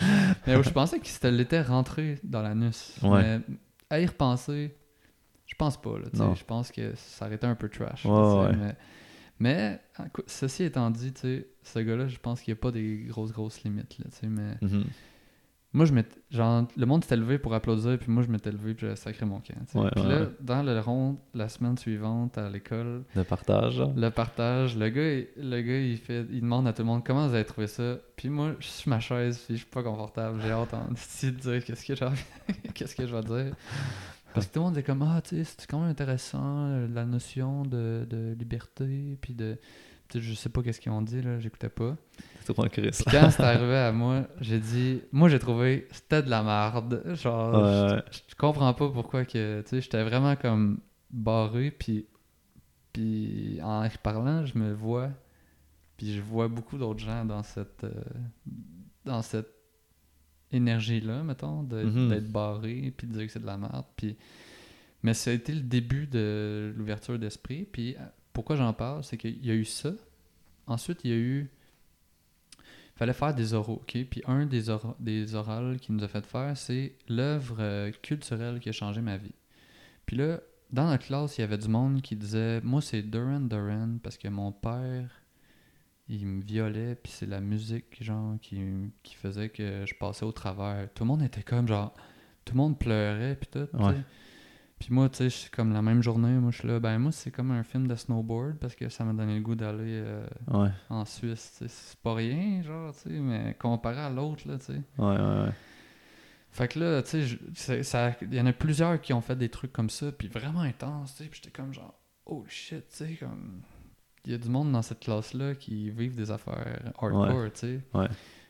mais 0.46 0.62
je 0.62 0.70
pensais 0.70 0.98
qu'il 0.98 1.10
se 1.10 1.26
l'était 1.26 1.60
rentré 1.60 2.18
dans 2.24 2.40
l'anus. 2.40 2.96
Ouais. 3.02 3.38
Mais 3.38 3.40
à 3.90 4.00
y 4.00 4.06
repenser, 4.06 4.74
pense 5.60 5.80
pas. 5.80 5.98
Là, 5.98 6.06
je 6.34 6.44
pense 6.44 6.72
que 6.72 6.92
ça 6.96 7.26
aurait 7.26 7.34
été 7.36 7.46
un 7.46 7.54
peu 7.54 7.68
trash. 7.68 8.04
Ouais, 8.04 8.10
ouais. 8.12 8.74
Mais, 9.38 9.80
ceci 10.26 10.64
étant 10.64 10.90
dit, 10.90 11.12
tu 11.12 11.20
sais, 11.20 11.46
ce 11.62 11.78
gars-là, 11.78 12.08
je 12.08 12.18
pense 12.18 12.40
qu'il 12.42 12.52
n'y 12.52 12.58
a 12.58 12.60
pas 12.60 12.70
des 12.72 13.04
grosses, 13.08 13.32
grosses 13.32 13.62
limites. 13.62 13.98
Là, 13.98 14.04
mais 14.28 14.54
Mhm. 14.60 14.84
moi, 15.72 15.86
je 15.86 15.94
genre, 16.30 16.66
le 16.76 16.84
monde 16.84 17.04
s'était 17.04 17.16
levé 17.16 17.38
pour 17.38 17.54
applaudir, 17.54 17.98
puis 17.98 18.10
moi, 18.10 18.22
je 18.22 18.28
m'étais 18.28 18.52
levé, 18.52 18.74
puis 18.74 18.82
j'avais 18.86 18.96
sacré 18.96 19.24
mon 19.24 19.40
camp. 19.40 19.54
Ouais, 19.80 19.88
puis 19.96 20.04
là, 20.04 20.26
dans 20.40 20.62
le 20.62 20.78
rond, 20.80 21.18
la 21.32 21.48
semaine 21.48 21.78
suivante, 21.78 22.36
à 22.36 22.50
l'école, 22.50 23.04
De 23.16 23.22
partage, 23.22 23.80
le 23.96 24.10
partage, 24.10 24.76
le 24.76 24.88
gars, 24.90 25.10
il- 25.14 25.28
le 25.38 25.62
gars 25.62 25.78
il, 25.80 25.96
fait, 25.96 26.26
il 26.30 26.42
demande 26.42 26.66
à 26.68 26.74
tout 26.74 26.82
le 26.82 26.88
monde 26.88 27.02
comment 27.02 27.26
vous 27.26 27.34
avez 27.34 27.44
trouvé 27.46 27.66
ça. 27.66 27.96
Puis 28.16 28.28
moi, 28.28 28.52
je 28.60 28.66
suis 28.66 28.90
ma 28.90 29.00
chaise, 29.00 29.38
puis 29.38 29.54
je 29.56 29.60
suis 29.62 29.70
pas 29.70 29.82
confortable. 29.82 30.38
J'ai 30.42 30.50
hâte 30.50 30.74
en- 30.74 30.88
de 31.32 31.38
dire 31.38 31.64
qu'est-ce 31.64 31.86
que, 31.86 31.94
qu'est-ce 32.74 32.94
que 32.94 33.06
je 33.06 33.14
vais 33.16 33.22
dire. 33.22 33.54
Parce 34.34 34.46
que 34.46 34.52
tout 34.52 34.58
le 34.60 34.64
monde 34.66 34.78
est 34.78 34.82
comme 34.82 35.02
Ah, 35.02 35.20
tu 35.22 35.36
sais, 35.36 35.44
c'est 35.44 35.66
quand 35.68 35.80
même 35.80 35.90
intéressant, 35.90 36.66
euh, 36.66 36.88
la 36.88 37.04
notion 37.04 37.62
de, 37.64 38.06
de 38.08 38.34
liberté, 38.38 39.18
puis 39.20 39.34
de. 39.34 39.58
je 40.14 40.34
sais 40.34 40.48
pas 40.48 40.62
qu'est-ce 40.62 40.80
qu'ils 40.80 40.92
ont 40.92 41.02
dit, 41.02 41.20
là, 41.22 41.38
j'écoutais 41.40 41.68
pas. 41.68 41.96
Trop. 42.44 42.64
Puis 42.68 42.90
quand 43.10 43.30
c'est 43.30 43.42
arrivé 43.42 43.76
à 43.76 43.92
moi, 43.92 44.26
j'ai 44.40 44.58
dit 44.58 45.02
Moi, 45.12 45.28
j'ai 45.28 45.38
trouvé 45.38 45.86
c'était 45.92 46.22
de 46.22 46.30
la 46.30 46.42
merde. 46.42 47.02
Genre, 47.14 47.62
Ouais, 47.62 48.02
je, 48.10 48.18
je 48.28 48.34
comprends 48.34 48.72
pas 48.74 48.88
pourquoi 48.88 49.24
que. 49.24 49.62
Tu 49.62 49.68
sais, 49.68 49.80
j'étais 49.80 50.02
vraiment 50.02 50.36
comme 50.36 50.80
barré, 51.10 51.70
puis. 51.70 52.06
Puis 52.92 53.60
en 53.62 53.86
parlant, 54.02 54.44
je 54.46 54.58
me 54.58 54.72
vois. 54.72 55.10
Puis 55.96 56.12
je 56.14 56.20
vois 56.20 56.48
beaucoup 56.48 56.76
d'autres 56.78 56.98
gens 57.04 57.24
dans 57.24 57.42
cette. 57.42 57.84
euh, 57.84 57.92
dans 59.04 59.22
cette 59.22 59.59
énergie-là, 60.52 61.22
mettons, 61.22 61.62
Mhm. 61.62 62.08
d'être 62.08 62.30
barré, 62.30 62.92
puis 62.96 63.06
de 63.06 63.12
dire 63.12 63.26
que 63.26 63.32
c'est 63.32 63.40
de 63.40 63.46
la 63.46 63.56
merde. 63.58 63.84
Puis. 63.96 64.16
Mais 65.02 65.14
ça 65.14 65.30
a 65.30 65.32
été 65.34 65.54
le 65.54 65.60
début 65.62 66.06
de 66.06 66.74
l'ouverture 66.76 67.18
d'esprit. 67.18 67.66
Puis 67.70 67.96
euh, 67.96 68.00
pourquoi 68.32 68.56
j'en 68.56 68.72
parle, 68.74 69.02
c'est 69.02 69.16
qu'il 69.16 69.44
y 69.44 69.50
a 69.50 69.54
eu 69.54 69.64
ça. 69.64 69.92
Ensuite, 70.66 71.00
il 71.04 71.10
y 71.10 71.14
a 71.14 71.16
eu. 71.16 71.50
Il 72.58 72.98
fallait 73.00 73.14
faire 73.14 73.34
des 73.34 73.54
oraux, 73.54 73.80
OK? 73.82 73.96
Puis 74.10 74.22
un 74.26 74.44
des, 74.44 74.68
ora- 74.68 74.94
des 75.00 75.34
orales 75.34 75.78
qu'il 75.80 75.94
nous 75.94 76.04
a 76.04 76.08
fait 76.08 76.24
faire, 76.26 76.54
c'est 76.56 76.92
l'œuvre 77.08 77.56
euh, 77.60 77.90
culturelle 78.02 78.60
qui 78.60 78.68
a 78.68 78.72
changé 78.72 79.00
ma 79.00 79.16
vie. 79.16 79.32
Puis 80.04 80.16
là, 80.18 80.40
dans 80.70 80.86
notre 80.86 81.06
classe, 81.06 81.38
il 81.38 81.40
y 81.40 81.44
avait 81.44 81.56
du 81.56 81.68
monde 81.68 82.02
qui 82.02 82.14
disait 82.14 82.60
Moi, 82.60 82.82
c'est 82.82 83.02
Duran 83.02 83.40
Duran 83.40 83.96
parce 84.02 84.18
que 84.18 84.28
mon 84.28 84.52
père, 84.52 85.08
il 86.10 86.26
me 86.26 86.42
violait, 86.42 86.94
puis 86.94 87.12
c'est 87.12 87.26
la 87.26 87.40
musique, 87.40 88.02
genre, 88.02 88.34
qui, 88.40 88.60
qui 89.02 89.14
faisait 89.14 89.48
que 89.48 89.84
je 89.86 89.94
passais 89.94 90.24
au 90.24 90.32
travers. 90.32 90.88
Tout 90.94 91.04
le 91.04 91.08
monde 91.08 91.22
était 91.22 91.42
comme, 91.42 91.66
genre, 91.68 91.94
tout 92.44 92.54
le 92.54 92.58
monde 92.58 92.78
pleurait, 92.78 93.36
puis 93.36 93.48
tout. 93.50 93.68
Ouais. 93.76 93.94
Puis 94.78 94.88
moi, 94.94 95.08
tu 95.10 95.18
sais, 95.18 95.28
suis 95.30 95.50
comme 95.50 95.72
la 95.74 95.82
même 95.82 96.02
journée, 96.02 96.32
moi, 96.38 96.50
je 96.50 96.58
suis 96.60 96.68
là, 96.68 96.80
ben 96.80 96.98
moi, 96.98 97.12
c'est 97.12 97.30
comme 97.30 97.50
un 97.50 97.62
film 97.62 97.86
de 97.86 97.94
snowboard 97.94 98.56
parce 98.56 98.74
que 98.74 98.88
ça 98.88 99.04
m'a 99.04 99.12
donné 99.12 99.34
le 99.36 99.42
goût 99.42 99.54
d'aller 99.54 100.00
euh, 100.02 100.26
Ouais, 100.48 100.70
en 100.88 101.04
Suisse. 101.04 101.56
tu 101.58 101.68
sais. 101.68 101.68
C'est 101.68 101.98
pas 101.98 102.14
rien, 102.14 102.62
genre, 102.62 102.92
tu 102.94 103.00
sais, 103.00 103.10
mais 103.10 103.54
comparé 103.60 103.98
à 104.00 104.08
l'autre, 104.08 104.48
là, 104.48 104.58
tu 104.58 104.64
sais. 104.66 104.80
ouais, 104.98 105.06
ouais. 105.06 105.16
ouais. 105.44 105.52
Fait 106.52 106.66
que 106.66 106.80
là, 106.80 107.02
tu 107.02 107.26
sais, 107.54 107.82
c'est- 107.82 108.16
il 108.22 108.34
y 108.34 108.40
en 108.40 108.46
a 108.46 108.52
plusieurs 108.54 109.00
qui 109.02 109.12
ont 109.12 109.20
fait 109.20 109.36
des 109.36 109.50
trucs 109.50 109.72
comme 109.72 109.90
ça, 109.90 110.10
puis 110.12 110.28
vraiment 110.28 110.60
intenses, 110.60 111.14
tu 111.14 111.24
sais, 111.24 111.28
puis 111.30 111.40
j'étais 111.44 111.54
comme 111.54 111.72
genre, 111.74 111.94
oh 112.26 112.44
shit, 112.48 112.88
tu 112.88 112.96
sais, 112.96 113.14
comme. 113.20 113.60
Il 114.26 114.32
y 114.32 114.34
a 114.34 114.38
du 114.38 114.48
monde 114.48 114.70
dans 114.72 114.82
cette 114.82 115.00
classe-là 115.00 115.54
qui 115.54 115.90
vivent 115.90 116.14
des 116.16 116.30
affaires 116.30 116.92
hardcore, 116.98 117.52
tu 117.52 117.58
sais. 117.60 117.80
Ouais. 117.94 118.08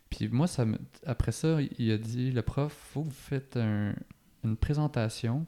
Puis 0.08 0.28
moi, 0.28 0.46
ça 0.48 0.64
me... 0.64 0.78
après 1.06 1.30
ça, 1.32 1.58
il 1.78 1.90
a 1.92 1.98
dit, 1.98 2.32
le 2.32 2.42
prof, 2.42 2.72
faut 2.72 3.02
que 3.02 3.08
vous 3.08 3.14
faites 3.14 3.56
un- 3.56 3.94
une 4.44 4.56
présentation, 4.56 5.46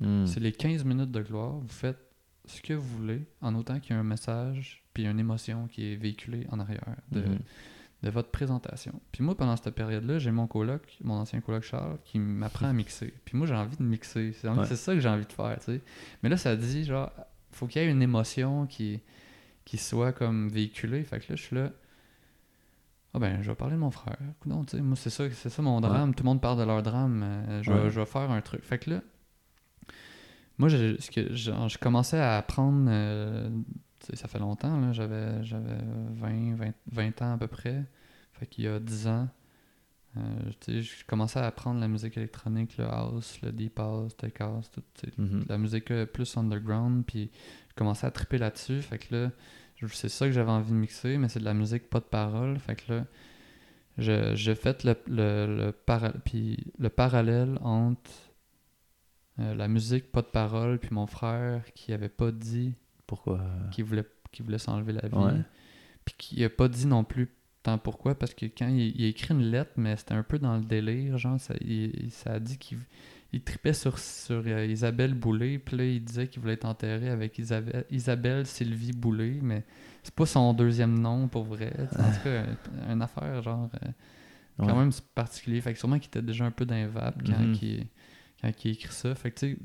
Hmm. 0.00 0.26
c'est 0.26 0.38
les 0.40 0.52
15 0.52 0.84
minutes 0.84 1.10
de 1.10 1.20
gloire, 1.20 1.54
vous 1.58 1.68
faites 1.68 1.98
ce 2.46 2.62
que 2.62 2.72
vous 2.72 2.86
voulez, 2.98 3.26
en 3.42 3.54
autant 3.56 3.80
qu'il 3.80 3.94
y 3.94 3.96
a 3.96 4.00
un 4.00 4.04
message, 4.04 4.84
puis 4.94 5.06
une 5.06 5.18
émotion 5.18 5.66
qui 5.66 5.92
est 5.92 5.96
véhiculée 5.96 6.46
en 6.50 6.60
arrière 6.60 6.94
de, 7.10 7.20
Mhm. 7.22 7.38
de 8.04 8.10
votre 8.10 8.30
présentation. 8.30 9.00
Puis 9.10 9.24
moi, 9.24 9.36
pendant 9.36 9.56
cette 9.56 9.74
période-là, 9.74 10.18
j'ai 10.20 10.30
mon 10.30 10.46
coloc, 10.46 10.96
mon 11.02 11.14
ancien 11.14 11.40
coloc 11.40 11.64
Charles, 11.64 11.98
qui 12.04 12.20
m'apprend 12.20 12.68
à 12.68 12.72
mixer. 12.72 13.12
Puis 13.24 13.36
moi, 13.36 13.46
j'ai 13.48 13.54
envie 13.56 13.76
de 13.76 13.82
mixer. 13.82 14.32
C'est 14.32 14.48
Ouais. 14.48 14.64
c'est 14.66 14.76
ça 14.76 14.94
que 14.94 15.00
j'ai 15.00 15.08
envie 15.08 15.26
de 15.26 15.32
faire, 15.32 15.58
tu 15.58 15.64
sais. 15.64 15.80
Mais 16.22 16.28
là, 16.28 16.36
ça 16.36 16.54
dit, 16.56 16.84
genre, 16.84 17.10
faut 17.50 17.66
qu'il 17.66 17.82
y 17.82 17.84
ait 17.84 17.90
une 17.90 18.00
émotion 18.02 18.66
qui, 18.66 19.00
qui 19.68 19.76
soit 19.76 20.12
comme 20.12 20.48
véhiculée. 20.48 21.04
Fait 21.04 21.20
que 21.20 21.30
là, 21.30 21.36
je 21.36 21.42
suis 21.42 21.54
là. 21.56 21.70
Ah 23.12 23.18
ben, 23.18 23.42
je 23.42 23.50
vais 23.50 23.54
parler 23.54 23.74
de 23.74 23.80
mon 23.80 23.90
frère. 23.90 24.16
Non, 24.46 24.64
moi, 24.82 24.96
c'est 24.96 25.10
ça, 25.10 25.24
c'est 25.30 25.50
ça 25.50 25.60
mon 25.62 25.80
drame. 25.80 26.14
Tout 26.14 26.22
le 26.24 26.28
monde 26.28 26.40
parle 26.40 26.58
de 26.58 26.62
leur 26.64 26.82
drame. 26.82 27.22
euh, 27.22 27.62
je, 27.62 27.70
vais, 27.72 27.80
Ouais. 27.82 27.90
je 27.90 28.00
vais 28.00 28.06
faire 28.06 28.30
un 28.30 28.40
truc. 28.40 28.62
Fait 28.64 28.78
que 28.78 28.90
là, 28.90 29.00
moi, 30.58 30.68
je, 30.68 30.98
ce 31.00 31.10
que, 31.10 31.34
genre, 31.34 31.68
je 31.68 31.78
commençais 31.78 32.18
à 32.18 32.36
apprendre. 32.38 32.86
euh, 32.90 33.50
ça 34.14 34.26
fait 34.28 34.38
longtemps, 34.38 34.78
là. 34.80 34.92
J'avais, 34.92 35.42
j'avais 35.44 35.76
20, 36.14 36.54
20, 36.56 36.72
20 36.90 37.22
ans 37.22 37.34
à 37.34 37.38
peu 37.38 37.46
près. 37.46 37.84
Fait 38.32 38.46
qu'il 38.46 38.64
y 38.64 38.68
a 38.68 38.78
10 38.80 39.06
ans. 39.08 39.28
Euh, 40.16 40.50
je 40.80 41.04
commençais 41.06 41.38
à 41.38 41.46
apprendre 41.46 41.80
la 41.80 41.88
musique 41.88 42.16
électronique, 42.16 42.76
le 42.78 42.84
house, 42.86 43.40
le 43.42 43.52
deep 43.52 43.78
house, 43.78 44.16
tech 44.16 44.32
house, 44.40 44.70
tout, 44.70 44.82
Mhm. 45.18 45.44
la 45.48 45.58
musique 45.58 45.90
euh, 45.90 46.06
plus 46.06 46.36
underground, 46.36 47.04
puis 47.06 47.30
je 47.68 47.74
commençais 47.74 48.06
à 48.06 48.10
triper 48.10 48.38
là-dessus. 48.38 48.80
Fait 48.82 48.98
que 48.98 49.14
là, 49.14 49.30
c'est 49.92 50.08
ça 50.08 50.26
que 50.26 50.32
j'avais 50.32 50.50
envie 50.50 50.72
de 50.72 50.76
mixer, 50.76 51.18
mais 51.18 51.28
c'est 51.28 51.40
de 51.40 51.44
la 51.44 51.54
musique 51.54 51.88
pas 51.90 52.00
de 52.00 52.04
parole. 52.06 52.58
Fait 52.58 52.74
que 52.76 52.92
là, 52.94 53.04
je- 53.98 54.34
j'ai 54.34 54.54
fait 54.54 54.82
le, 54.84 54.96
le, 55.06 55.56
le, 55.66 55.72
para- 55.72 56.14
puis 56.24 56.72
le 56.78 56.88
parallèle 56.88 57.58
entre 57.62 58.10
euh, 59.40 59.54
la 59.54 59.68
musique 59.68 60.10
pas 60.10 60.22
de 60.22 60.26
parole, 60.26 60.78
puis 60.80 60.90
mon 60.92 61.06
frère 61.06 61.62
qui 61.74 61.92
avait 61.92 62.08
pas 62.08 62.32
dit 62.32 62.74
Pourquoi? 63.06 63.40
qu'il 63.70 63.84
voulait, 63.84 64.04
qu'il 64.32 64.44
voulait 64.44 64.58
s'enlever 64.58 64.92
la 64.94 65.06
vie, 65.08 65.14
Ouais. 65.16 65.42
puis 66.04 66.14
qui 66.18 66.44
a 66.44 66.50
pas 66.50 66.68
dit 66.68 66.86
non 66.86 67.04
plus 67.04 67.28
pourquoi, 67.76 68.14
parce 68.18 68.32
que 68.32 68.46
quand 68.46 68.68
il, 68.68 68.98
il 68.98 69.04
a 69.04 69.08
écrit 69.08 69.34
une 69.34 69.50
lettre, 69.50 69.72
mais 69.76 69.96
c'était 69.96 70.14
un 70.14 70.22
peu 70.22 70.38
dans 70.38 70.56
le 70.56 70.64
délire, 70.64 71.18
genre, 71.18 71.38
ça, 71.38 71.54
il, 71.60 72.10
ça 72.10 72.34
a 72.34 72.38
dit 72.40 72.56
qu'il 72.56 72.78
il 73.34 73.42
tripait 73.42 73.74
sur, 73.74 73.98
sur 73.98 74.42
euh, 74.46 74.64
Isabelle 74.64 75.12
Boulay, 75.12 75.58
puis 75.58 75.76
là, 75.76 75.84
il 75.84 76.02
disait 76.02 76.28
qu'il 76.28 76.40
voulait 76.40 76.54
être 76.54 76.64
enterré 76.64 77.10
avec 77.10 77.38
Isabelle, 77.38 77.84
Isabelle 77.90 78.46
Sylvie 78.46 78.92
Boulay, 78.92 79.40
mais 79.42 79.64
c'est 80.02 80.14
pas 80.14 80.24
son 80.24 80.54
deuxième 80.54 80.98
nom 80.98 81.28
pour 81.28 81.44
vrai. 81.44 81.70
En 81.78 82.10
tout 82.10 82.20
cas, 82.24 82.44
un- 82.88 82.92
une 82.94 83.02
affaire, 83.02 83.42
genre, 83.42 83.68
euh, 83.84 83.88
quand 84.56 84.66
Ouais. 84.68 84.74
même 84.74 84.90
particulier. 85.14 85.60
Fait 85.60 85.74
que 85.74 85.78
sûrement 85.78 85.98
qu'il 85.98 86.08
était 86.08 86.22
déjà 86.22 86.46
un 86.46 86.50
peu 86.50 86.64
dans 86.64 86.74
les 86.74 86.86
vapes 86.86 87.22
quand, 87.26 87.38
Mhm. 87.38 87.54
il, 87.60 87.86
quand 88.40 88.64
il 88.64 88.70
écrit 88.72 88.92
ça. 88.94 89.14
Fait 89.14 89.30
que, 89.30 89.38
tu 89.40 89.52
sais, 89.52 89.58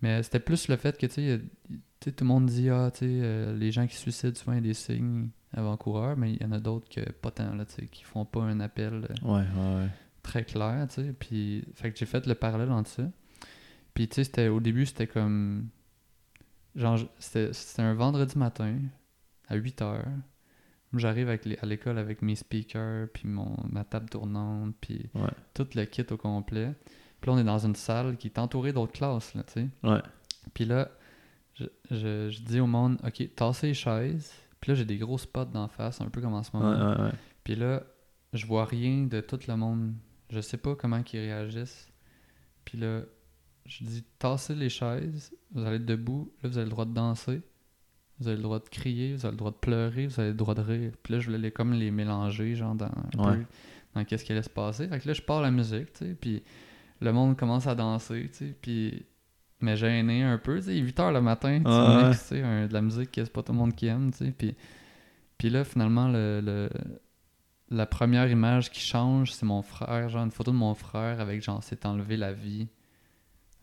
mais 0.00 0.22
c'était 0.22 0.40
plus 0.40 0.68
le 0.68 0.76
fait 0.76 0.96
que, 0.96 1.06
tu 1.06 1.12
sais, 1.12 1.22
il- 1.24 1.48
tu 1.68 1.78
sais, 2.04 2.12
tout 2.12 2.24
le 2.24 2.28
monde 2.28 2.46
dit, 2.46 2.70
ah, 2.70 2.90
tu 2.92 3.00
sais, 3.00 3.06
euh, 3.06 3.54
les 3.56 3.70
gens 3.70 3.86
qui 3.86 3.96
se 3.96 4.00
suicident, 4.02 4.34
souvent, 4.34 4.52
il 4.52 4.56
y 4.56 4.58
a 4.58 4.62
des 4.62 4.74
signes 4.74 5.28
avant-coureurs, 5.52 6.16
mais 6.16 6.34
il 6.34 6.42
y 6.42 6.44
en 6.44 6.52
a 6.52 6.58
d'autres 6.60 6.88
que 6.88 7.10
pas 7.12 7.30
tant, 7.30 7.54
là, 7.54 7.64
qui 7.90 8.04
font 8.04 8.24
pas 8.24 8.42
un 8.42 8.60
appel 8.60 9.06
euh, 9.10 9.14
Ouais, 9.26 9.40
ouais, 9.40 9.88
très 10.22 10.44
clair, 10.44 10.86
tu 10.88 11.02
sais. 11.02 11.12
Puis, 11.12 11.64
fait 11.74 11.90
que 11.92 11.98
j'ai 11.98 12.06
fait 12.06 12.26
le 12.26 12.34
parallèle 12.34 12.70
entre 12.70 12.90
ça. 12.90 13.04
Puis, 13.94 14.08
tu 14.08 14.22
sais, 14.24 14.48
au 14.48 14.60
début, 14.60 14.86
c'était 14.86 15.06
comme. 15.06 15.68
Genre, 16.76 16.98
c'était, 17.18 17.50
un 17.78 17.94
vendredi 17.94 18.36
matin, 18.38 18.76
à 19.48 19.56
8 19.56 19.82
heures. 19.82 20.04
J'arrive 20.94 21.28
à 21.28 21.66
l'école 21.66 21.98
avec 21.98 22.22
mes 22.22 22.34
speakers, 22.34 23.08
puis 23.12 23.28
mon, 23.28 23.56
ma 23.70 23.84
table 23.84 24.08
tournante, 24.08 24.74
puis 24.80 25.10
Ouais. 25.14 25.28
tout 25.54 25.66
le 25.74 25.84
kit 25.84 26.04
au 26.10 26.16
complet. 26.16 26.72
Puis 27.20 27.30
là, 27.30 27.36
on 27.36 27.38
est 27.38 27.44
dans 27.44 27.58
une 27.58 27.74
salle 27.74 28.16
qui 28.16 28.28
est 28.28 28.38
entourée 28.38 28.72
d'autres 28.72 28.92
classes, 28.92 29.34
là, 29.34 29.42
tu 29.42 29.52
sais. 29.54 29.68
Ouais. 29.82 30.00
Puis 30.54 30.64
là, 30.64 30.88
je, 31.54 31.64
je, 31.90 32.30
je 32.30 32.40
dis 32.42 32.60
au 32.60 32.66
monde, 32.66 32.98
OK, 33.04 33.34
tassez 33.34 33.68
les 33.68 33.74
chaises. 33.74 34.32
Puis 34.60 34.72
là, 34.72 34.74
j'ai 34.74 34.84
des 34.84 34.98
gros 34.98 35.18
spots 35.18 35.46
d'en 35.46 35.68
face, 35.68 36.00
un 36.00 36.08
peu 36.08 36.20
comme 36.20 36.34
en 36.34 36.42
ce 36.42 36.50
moment. 36.52 36.72
ouais, 36.72 37.02
ouais. 37.02 37.12
Puis 37.44 37.54
là, 37.54 37.82
je 38.32 38.46
vois 38.46 38.64
rien 38.64 39.04
de 39.04 39.20
tout 39.20 39.38
le 39.48 39.56
monde. 39.56 39.94
Je 40.30 40.40
sais 40.40 40.58
pas 40.58 40.74
comment 40.74 41.00
ils 41.12 41.18
réagissent. 41.18 41.88
Puis 42.64 42.78
là, 42.78 43.02
je 43.64 43.84
dis 43.84 44.04
tassez 44.18 44.54
les 44.54 44.68
chaises, 44.68 45.32
vous 45.52 45.64
allez 45.64 45.76
être 45.76 45.84
debout, 45.86 46.32
là 46.42 46.48
vous 46.48 46.58
avez 46.58 46.64
le 46.64 46.70
droit 46.70 46.84
de 46.86 46.92
danser, 46.92 47.42
vous 48.18 48.28
avez 48.28 48.36
le 48.36 48.42
droit 48.42 48.58
de 48.58 48.68
crier, 48.68 49.14
vous 49.14 49.24
avez 49.26 49.32
le 49.32 49.38
droit 49.38 49.50
de 49.50 49.56
pleurer, 49.56 50.06
vous 50.06 50.20
avez 50.20 50.30
le 50.30 50.36
droit 50.36 50.54
de 50.54 50.62
rire. 50.62 50.92
Puis 51.02 51.14
là, 51.14 51.20
je 51.20 51.26
voulais 51.26 51.38
les, 51.38 51.50
comme 51.50 51.72
les 51.72 51.90
mélanger, 51.90 52.54
genre 52.54 52.74
dans 52.74 52.86
un 52.86 53.34
peu 53.34 53.44
dans 53.94 54.04
qu'est-ce 54.04 54.24
qui 54.24 54.32
allait 54.32 54.42
se 54.42 54.50
passer. 54.50 54.88
Fait 54.88 54.98
que 54.98 55.06
là, 55.08 55.14
je 55.14 55.22
pars 55.22 55.40
la 55.40 55.50
musique, 55.50 55.92
tu 55.92 56.06
sais, 56.06 56.14
puis 56.14 56.42
le 57.00 57.12
monde 57.12 57.36
commence 57.36 57.66
à 57.66 57.74
danser, 57.74 58.28
tu 58.28 58.34
sais, 58.34 58.54
puis 58.60 59.04
mais 59.60 59.76
gêné 59.76 60.22
un 60.22 60.38
peu, 60.38 60.58
tu 60.58 60.66
sais, 60.66 60.76
8 60.76 60.98
heures 61.00 61.12
le 61.12 61.20
matin, 61.20 61.60
tu 61.64 61.68
Ouais, 61.70 62.06
mixes, 62.08 62.22
tu 62.28 62.36
sais, 62.36 62.42
un- 62.42 62.66
de 62.66 62.72
la 62.72 62.82
musique 62.82 63.10
que 63.12 63.24
c'est 63.24 63.32
pas 63.32 63.42
tout 63.42 63.52
le 63.52 63.58
monde 63.58 63.74
qui 63.74 63.86
aime, 63.86 64.10
tu 64.12 64.18
sais, 64.26 64.30
puis 64.36 64.54
puis 65.36 65.50
là, 65.50 65.64
finalement, 65.64 66.08
le, 66.08 66.40
le- 66.44 66.68
la 67.70 67.86
première 67.86 68.28
image 68.30 68.70
qui 68.70 68.80
change, 68.80 69.32
c'est 69.32 69.46
mon 69.46 69.62
frère, 69.62 70.08
genre 70.08 70.24
une 70.24 70.30
photo 70.32 70.50
de 70.50 70.56
mon 70.56 70.74
frère 70.74 71.20
avec 71.20 71.42
genre 71.42 71.62
s'est 71.62 71.86
enlevé 71.86 72.16
la 72.16 72.32
vie. 72.32 72.66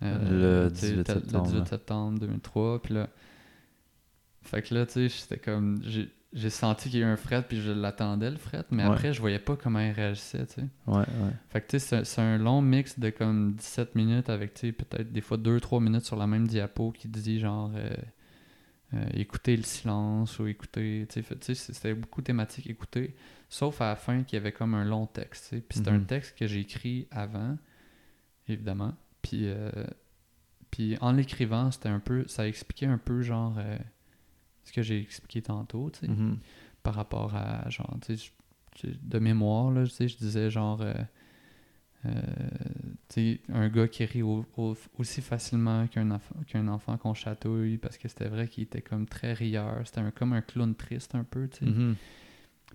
Le 0.02 0.70
tu 0.70 0.76
sais, 0.80 0.88
18 0.92 1.04
tel- 1.04 1.16
septembre, 1.22 1.44
Le 1.46 1.50
18 1.52 1.60
là. 1.60 1.66
septembre 1.66 2.20
2003. 2.20 2.82
Puis 2.82 2.94
là, 2.94 3.10
fait 4.42 4.62
que 4.62 4.74
là, 4.76 4.86
tu 4.86 4.94
sais, 4.94 5.10
j'étais 5.10 5.38
comme. 5.38 5.82
J'ai 6.34 6.50
senti 6.50 6.90
qu'il 6.90 7.00
y 7.00 7.04
a 7.04 7.06
eu 7.06 7.10
un 7.10 7.16
fret, 7.16 7.44
puis 7.48 7.62
je 7.62 7.72
l'attendais 7.72 8.30
le 8.30 8.36
fret, 8.38 8.66
mais 8.70 8.84
Ouais. 8.84 8.92
après, 8.92 9.14
je 9.14 9.22
voyais 9.22 9.40
pas 9.40 9.56
comment 9.56 9.80
il 9.80 9.92
réagissait, 9.92 10.46
tu 10.48 10.56
sais. 10.56 10.68
Ouais, 10.86 10.98
ouais. 10.98 11.32
Fait 11.50 11.62
que 11.62 11.68
tu 11.68 11.80
sais, 11.80 12.04
c'est- 12.04 12.22
un 12.22 12.38
long 12.38 12.62
mix 12.62 13.00
de 13.00 13.10
comme 13.10 13.54
17 13.54 13.96
minutes 13.96 14.30
avec, 14.30 14.54
tu 14.54 14.68
sais, 14.68 14.72
peut-être 14.74 15.14
des 15.14 15.22
fois 15.22 15.38
2-3 15.38 15.80
minutes 15.80 16.04
sur 16.04 16.18
la 16.18 16.28
même 16.28 16.46
diapo 16.48 16.92
qui 16.92 17.08
dit 17.08 17.40
genre 17.40 17.72
euh, 17.76 17.90
euh, 18.96 19.06
écouter 19.14 19.56
le 19.56 19.64
silence 19.64 20.38
ou 20.40 20.48
écouter, 20.48 21.08
tu 21.10 21.24
sais, 21.42 21.54
c'était 21.56 21.94
beaucoup 21.94 22.22
thématique 22.22 22.68
écouter, 22.70 23.16
sauf 23.48 23.80
à 23.80 23.90
la 23.90 23.96
fin 23.96 24.24
qu'il 24.24 24.38
y 24.38 24.40
avait 24.42 24.52
comme 24.52 24.74
un 24.74 24.84
long 24.84 25.06
texte, 25.08 25.50
tu 25.50 25.56
sais. 25.56 25.62
Puis 25.62 25.80
c'est 25.80 25.88
un 25.90 26.00
Mhm. 26.00 26.06
texte 26.06 26.38
que 26.38 26.48
j'ai 26.48 26.60
écrit 26.60 27.08
avant, 27.12 27.58
évidemment. 28.50 28.94
Puis, 29.22 29.48
euh, 29.48 29.72
puis 30.70 30.98
en 31.00 31.14
l'écrivant, 31.14 31.72
c'était 31.72 31.90
un 31.90 32.00
peu, 32.02 32.26
ça 32.28 32.46
expliquait 32.48 32.86
un 32.88 32.98
peu 32.98 33.22
genre 33.22 33.56
euh, 33.58 33.78
ce 34.66 34.74
que 34.74 34.82
j'ai 34.82 35.00
expliqué 35.00 35.42
tantôt, 35.42 35.90
tu 35.92 36.00
sais 36.02 36.08
Mhm. 36.08 36.38
par 36.84 36.96
rapport 36.96 37.34
à 37.36 37.70
genre 37.70 37.96
tu 38.02 38.18
sais, 38.18 38.32
je- 38.84 38.88
de 39.02 39.20
mémoire 39.20 39.72
là 39.72 39.84
tu 39.86 39.90
sais 39.92 40.08
je 40.10 40.18
disais 40.18 40.52
genre 40.52 40.82
euh, 40.82 40.94
euh, 42.06 42.22
tu 43.10 43.14
sais 43.38 43.42
un 43.54 43.68
gars 43.70 43.88
qui 43.88 44.06
rit 44.06 44.22
au- 44.22 44.46
au- 44.58 44.78
aussi 45.00 45.22
facilement 45.22 45.88
qu'un 45.88 46.12
enfant 46.12 46.36
qu'un 46.48 46.68
enfant 46.68 46.98
qu'on 46.98 47.14
chatouille 47.16 47.78
parce 47.78 47.98
que 47.98 48.08
c'était 48.08 48.28
vrai 48.28 48.48
qu'il 48.48 48.64
était 48.64 48.82
comme 48.82 49.08
très 49.08 49.34
rieur 49.34 49.82
c'était 49.86 50.02
un, 50.02 50.12
comme 50.12 50.34
un 50.34 50.42
clown 50.42 50.76
triste 50.76 51.16
un 51.16 51.24
peu 51.24 51.48
tu 51.48 51.60
sais 51.60 51.72
Mhm. 51.72 51.96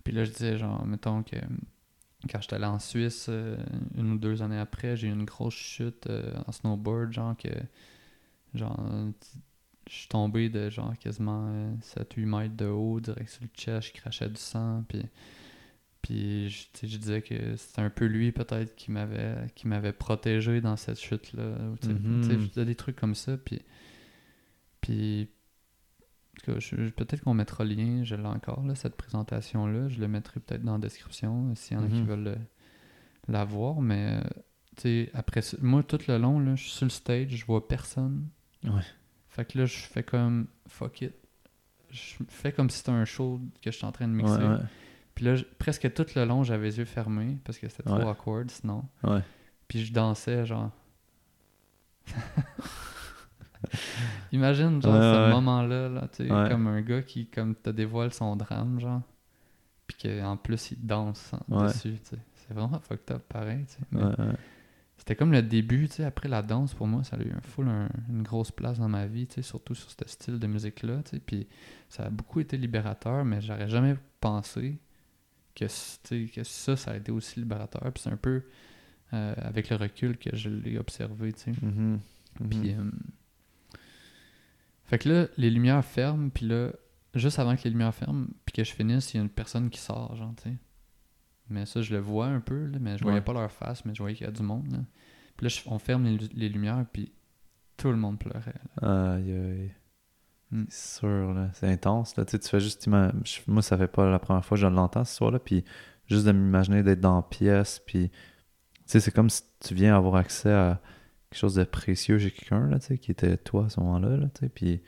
puis 0.03 0.12
là 0.14 0.24
je 0.24 0.32
disais 0.32 0.59
genre 0.59 0.84
mettons 0.86 1.22
que 1.22 1.36
quand 2.30 2.41
j'étais 2.41 2.55
allé 2.57 2.64
en 2.64 2.78
Suisse 2.80 3.26
euh, 3.28 3.57
une 3.97 4.12
ou 4.12 4.18
deux 4.18 4.43
années 4.43 4.59
après 4.59 4.97
j'ai 4.97 5.07
eu 5.09 5.12
une 5.12 5.24
grosse 5.24 5.55
chute 5.55 6.07
euh, 6.09 6.34
en 6.47 6.51
snowboard 6.53 7.12
genre 7.12 7.36
que 7.36 7.49
genre 8.55 8.80
je 9.91 9.95
suis 9.97 10.09
tombé 10.09 10.49
de 10.49 10.70
genre 10.70 10.97
quasiment 10.99 11.51
7-8 11.82 12.24
mètres 12.26 12.57
de 12.57 12.66
haut 12.66 13.01
direct 13.01 13.28
sur 13.28 13.43
le 13.43 13.49
chest 13.55 13.88
je 13.88 14.01
crachais 14.01 14.28
du 14.28 14.36
sang 14.41 14.84
puis 14.88 15.03
puis 16.03 16.49
je, 16.49 16.62
tu 16.64 16.68
sais, 16.74 16.86
je 16.88 16.97
disais 16.97 17.20
que 17.22 17.57
c'était 17.57 17.82
un 17.82 17.91
peu 17.91 18.07
lui 18.07 18.32
peut-être 18.32 18.74
qui 18.76 18.91
m'avait 18.91 19.34
qui 19.55 19.68
m'avait 19.68 19.93
protégé 19.93 20.61
dans 20.61 20.76
cette 20.76 20.99
chute 21.01 21.32
là 21.34 21.43
Mhm. 21.84 22.22
je 22.55 22.61
des 22.62 22.74
trucs 22.74 22.97
comme 22.97 23.14
ça 23.14 23.36
puis 23.36 23.61
puis 24.80 25.28
peut-être 26.45 27.20
qu'on 27.22 27.34
mettra 27.34 27.64
le 27.64 27.74
lien, 27.74 28.03
je 28.05 28.14
l'ai 28.14 28.24
encore, 28.26 28.62
là, 28.64 28.74
cette 28.74 28.97
présentation-là. 28.97 29.88
Je 29.88 30.01
le 30.01 30.09
mettrai 30.09 30.41
peut-être 30.41 30.62
dans 30.62 30.72
la 30.74 30.78
description 30.78 31.51
euh, 31.51 31.55
s'il 31.55 31.76
y 31.76 31.80
en 31.80 31.84
a 31.84 31.88
qui 31.88 32.01
Mhm. 32.01 32.07
veulent 32.07 32.26
euh, 32.28 32.36
la 33.28 33.45
voir. 33.45 33.82
Mais, 33.82 34.18
euh, 34.24 34.28
tu 34.76 34.82
sais, 34.82 35.11
après 35.12 35.43
moi, 35.61 35.82
tout 35.82 35.99
le 36.09 36.16
long, 36.16 36.38
là, 36.41 36.55
je 36.57 36.62
suis 36.62 36.70
sur 36.72 36.86
le 36.86 36.91
stage, 36.91 37.28
je 37.36 37.45
vois 37.45 37.68
personne. 37.68 38.26
Ouais. 38.64 38.80
Fait 39.31 39.45
que 39.45 39.59
là, 39.59 39.64
je 39.66 39.76
fais 39.78 40.03
comme 40.03 40.47
fuck 40.68 41.03
it. 41.03 41.14
Je 41.91 42.14
fais 42.28 42.53
comme 42.53 42.68
si 42.70 42.78
c'était 42.78 42.91
un 42.91 43.05
show 43.05 43.41
que 43.62 43.70
je 43.70 43.76
suis 43.76 43.87
en 43.87 43.93
train 43.93 44.07
de 44.07 44.12
mixer. 44.12 44.37
Ouais, 44.37 44.47
ouais. 44.49 44.59
Puis 45.14 45.24
là, 45.24 45.37
presque 45.59 45.93
tout 45.93 46.07
le 46.16 46.24
long, 46.24 46.43
j'avais 46.45 46.66
les 46.66 46.78
yeux 46.78 46.85
fermés 46.85 47.39
parce 47.45 47.59
que 47.59 47.68
c'était 47.68 47.83
trop 47.85 48.09
awkward 48.09 48.51
sinon. 48.51 48.85
Ouais. 49.03 49.22
Puis 49.68 49.85
je 49.85 49.93
dansais, 49.93 50.47
genre. 50.47 50.70
Imagine, 54.33 54.81
genre, 54.83 54.95
ce 54.95 55.31
moment-là, 55.31 55.89
là, 55.89 56.09
tu 56.09 56.24
sais, 56.24 56.28
comme 56.28 56.66
un 56.66 56.81
gars 56.81 57.03
qui, 57.03 57.26
comme, 57.26 57.55
te 57.55 57.70
dévoile 57.70 58.12
son 58.12 58.37
drame, 58.37 58.81
genre. 58.81 59.03
Puis 59.87 59.97
qu'en 60.03 60.37
plus, 60.37 60.72
il 60.72 60.87
danse 60.87 61.33
dessus, 61.49 61.99
tu 62.01 62.11
sais. 62.11 62.18
C'est 62.35 62.55
vraiment 62.55 62.81
fucked 62.81 63.14
up, 63.14 63.22
pareil, 63.28 63.64
tu 63.66 63.74
sais. 63.74 63.81
Mais 63.93 64.03
Ouais, 64.03 64.09
ouais. 64.18 64.35
C'était 65.01 65.16
comme 65.16 65.32
le 65.32 65.40
début, 65.42 65.88
tu 65.88 65.96
sais, 65.96 66.05
après 66.05 66.28
la 66.28 66.42
danse, 66.42 66.74
pour 66.74 66.86
moi, 66.86 67.03
ça 67.05 67.16
a 67.16 67.20
eu 67.20 67.32
un 67.32 67.40
full 67.40 67.68
un- 67.68 67.88
une 68.11 68.22
grosse 68.22 68.51
place 68.51 68.78
dans 68.78 68.88
ma 68.88 69.07
vie, 69.07 69.26
tu 69.26 69.34
sais, 69.36 69.42
surtout 69.42 69.74
sur 69.74 69.90
ce 69.90 69.96
style 70.07 70.38
de 70.38 70.46
musique-là, 70.46 71.03
tu 71.05 71.12
sais. 71.16 71.20
Puis 71.20 71.48
ça 71.88 72.05
a 72.05 72.11
beaucoup 72.11 72.38
été 72.40 72.57
libérateur, 72.59 73.24
mais 73.24 73.40
j'aurais 73.40 73.68
jamais 73.68 73.96
pensé 74.20 74.78
que, 75.55 75.64
que 75.64 76.44
ça, 76.44 76.76
ça 76.76 76.90
a 76.92 76.96
été 76.96 77.11
aussi 77.11 77.40
libérateur. 77.40 77.90
Puis 77.92 78.03
c'est 78.05 78.11
un 78.11 78.16
peu 78.18 78.42
euh, 79.14 79.34
avec 79.38 79.70
le 79.70 79.76
recul 79.76 80.16
que 80.18 80.36
je 80.36 80.51
l'ai 80.51 80.78
observé, 80.78 81.32
tu 81.32 81.40
sais. 81.44 81.53
Mhm. 81.62 81.98
Mhm. 82.40 82.48
Puis, 82.48 82.74
euh, 82.74 82.90
Fait 84.84 84.98
que 84.98 85.09
là, 85.09 85.26
les 85.36 85.51
lumières 85.51 85.84
ferment, 85.84 86.28
puis 86.30 86.46
là, 86.46 86.72
juste 87.14 87.38
avant 87.38 87.57
que 87.57 87.62
les 87.64 87.70
lumières 87.70 87.94
ferment, 87.94 88.26
puis 88.44 88.53
que 88.53 88.64
je 88.64 88.72
finisse, 88.72 89.14
il 89.14 89.18
y 89.18 89.20
a 89.20 89.22
une 89.22 89.28
personne 89.30 89.70
qui 89.70 89.78
sort, 89.80 90.14
genre, 90.16 90.34
tu 90.36 90.51
sais. 90.51 90.57
Mais 91.51 91.66
ça, 91.66 91.82
je 91.82 91.92
le 91.92 92.01
vois 92.01 92.26
un 92.26 92.40
peu, 92.40 92.66
là, 92.66 92.78
mais 92.80 92.96
je 92.96 93.03
voyais 93.03 93.18
Ouais. 93.18 93.24
pas 93.24 93.32
leur 93.32 93.51
face, 93.51 93.84
mais 93.84 93.94
je 93.94 94.03
voyais 94.03 94.16
qu'il 94.16 94.26
y 94.26 94.28
a 94.28 94.32
du 94.32 94.42
monde. 94.42 94.70
Là. 94.72 94.78
Puis 95.36 95.44
là, 95.44 95.48
je- 95.48 95.62
on 95.66 95.78
ferme 95.78 96.05
les, 96.05 96.18
les 96.34 96.48
lumières, 96.48 96.84
puis 96.92 97.12
tout 97.76 97.90
le 97.90 97.96
monde 97.96 98.18
pleurait. 98.18 98.55
là. 98.80 99.14
Aïe, 99.14 99.32
aïe. 99.32 99.72
Mm. 100.53 100.64
C'est 100.68 100.98
sûr, 101.01 101.32
là. 101.34 101.51
C'est 101.55 101.68
intense, 101.68 102.16
là. 102.16 102.24
Tu 102.24 102.32
sais, 102.32 102.38
tu 102.38 102.48
fais 102.48 102.61
juste... 102.61 102.86
Moi, 102.88 103.62
ça 103.62 103.76
fait 103.78 103.88
pas 103.88 104.09
la 104.11 104.18
première 104.18 104.44
fois 104.44 104.57
que 104.57 104.61
je 104.62 104.66
l'entends 104.66 105.05
ce 105.05 105.14
soir-là, 105.16 105.38
puis 105.38 105.64
juste 106.07 106.26
de 106.26 106.32
m'imaginer 106.32 106.82
d'être 106.82 107.01
dans 107.01 107.16
la 107.16 107.22
pièce, 107.22 107.80
puis... 107.86 108.11
Tu 108.11 108.16
sais, 108.86 109.01
c'est 109.01 109.12
comme 109.12 109.30
si 109.30 109.42
tu 109.61 109.74
viens 109.74 109.96
avoir 109.96 110.16
accès 110.16 110.53
à 110.53 110.80
quelque 111.30 111.38
chose 111.38 111.55
de 111.55 111.62
précieux 111.64 112.18
chez 112.18 112.32
quelqu'un, 112.32 112.66
là, 112.68 112.78
tu 112.80 112.86
sais, 112.86 112.98
qui 112.98 113.12
était 113.12 113.36
toi 113.36 113.66
à 113.66 113.68
ce 113.68 113.78
moment-là, 113.80 114.16
là, 114.16 114.26
tu 114.34 114.40
sais, 114.40 114.48
puis 114.48 114.82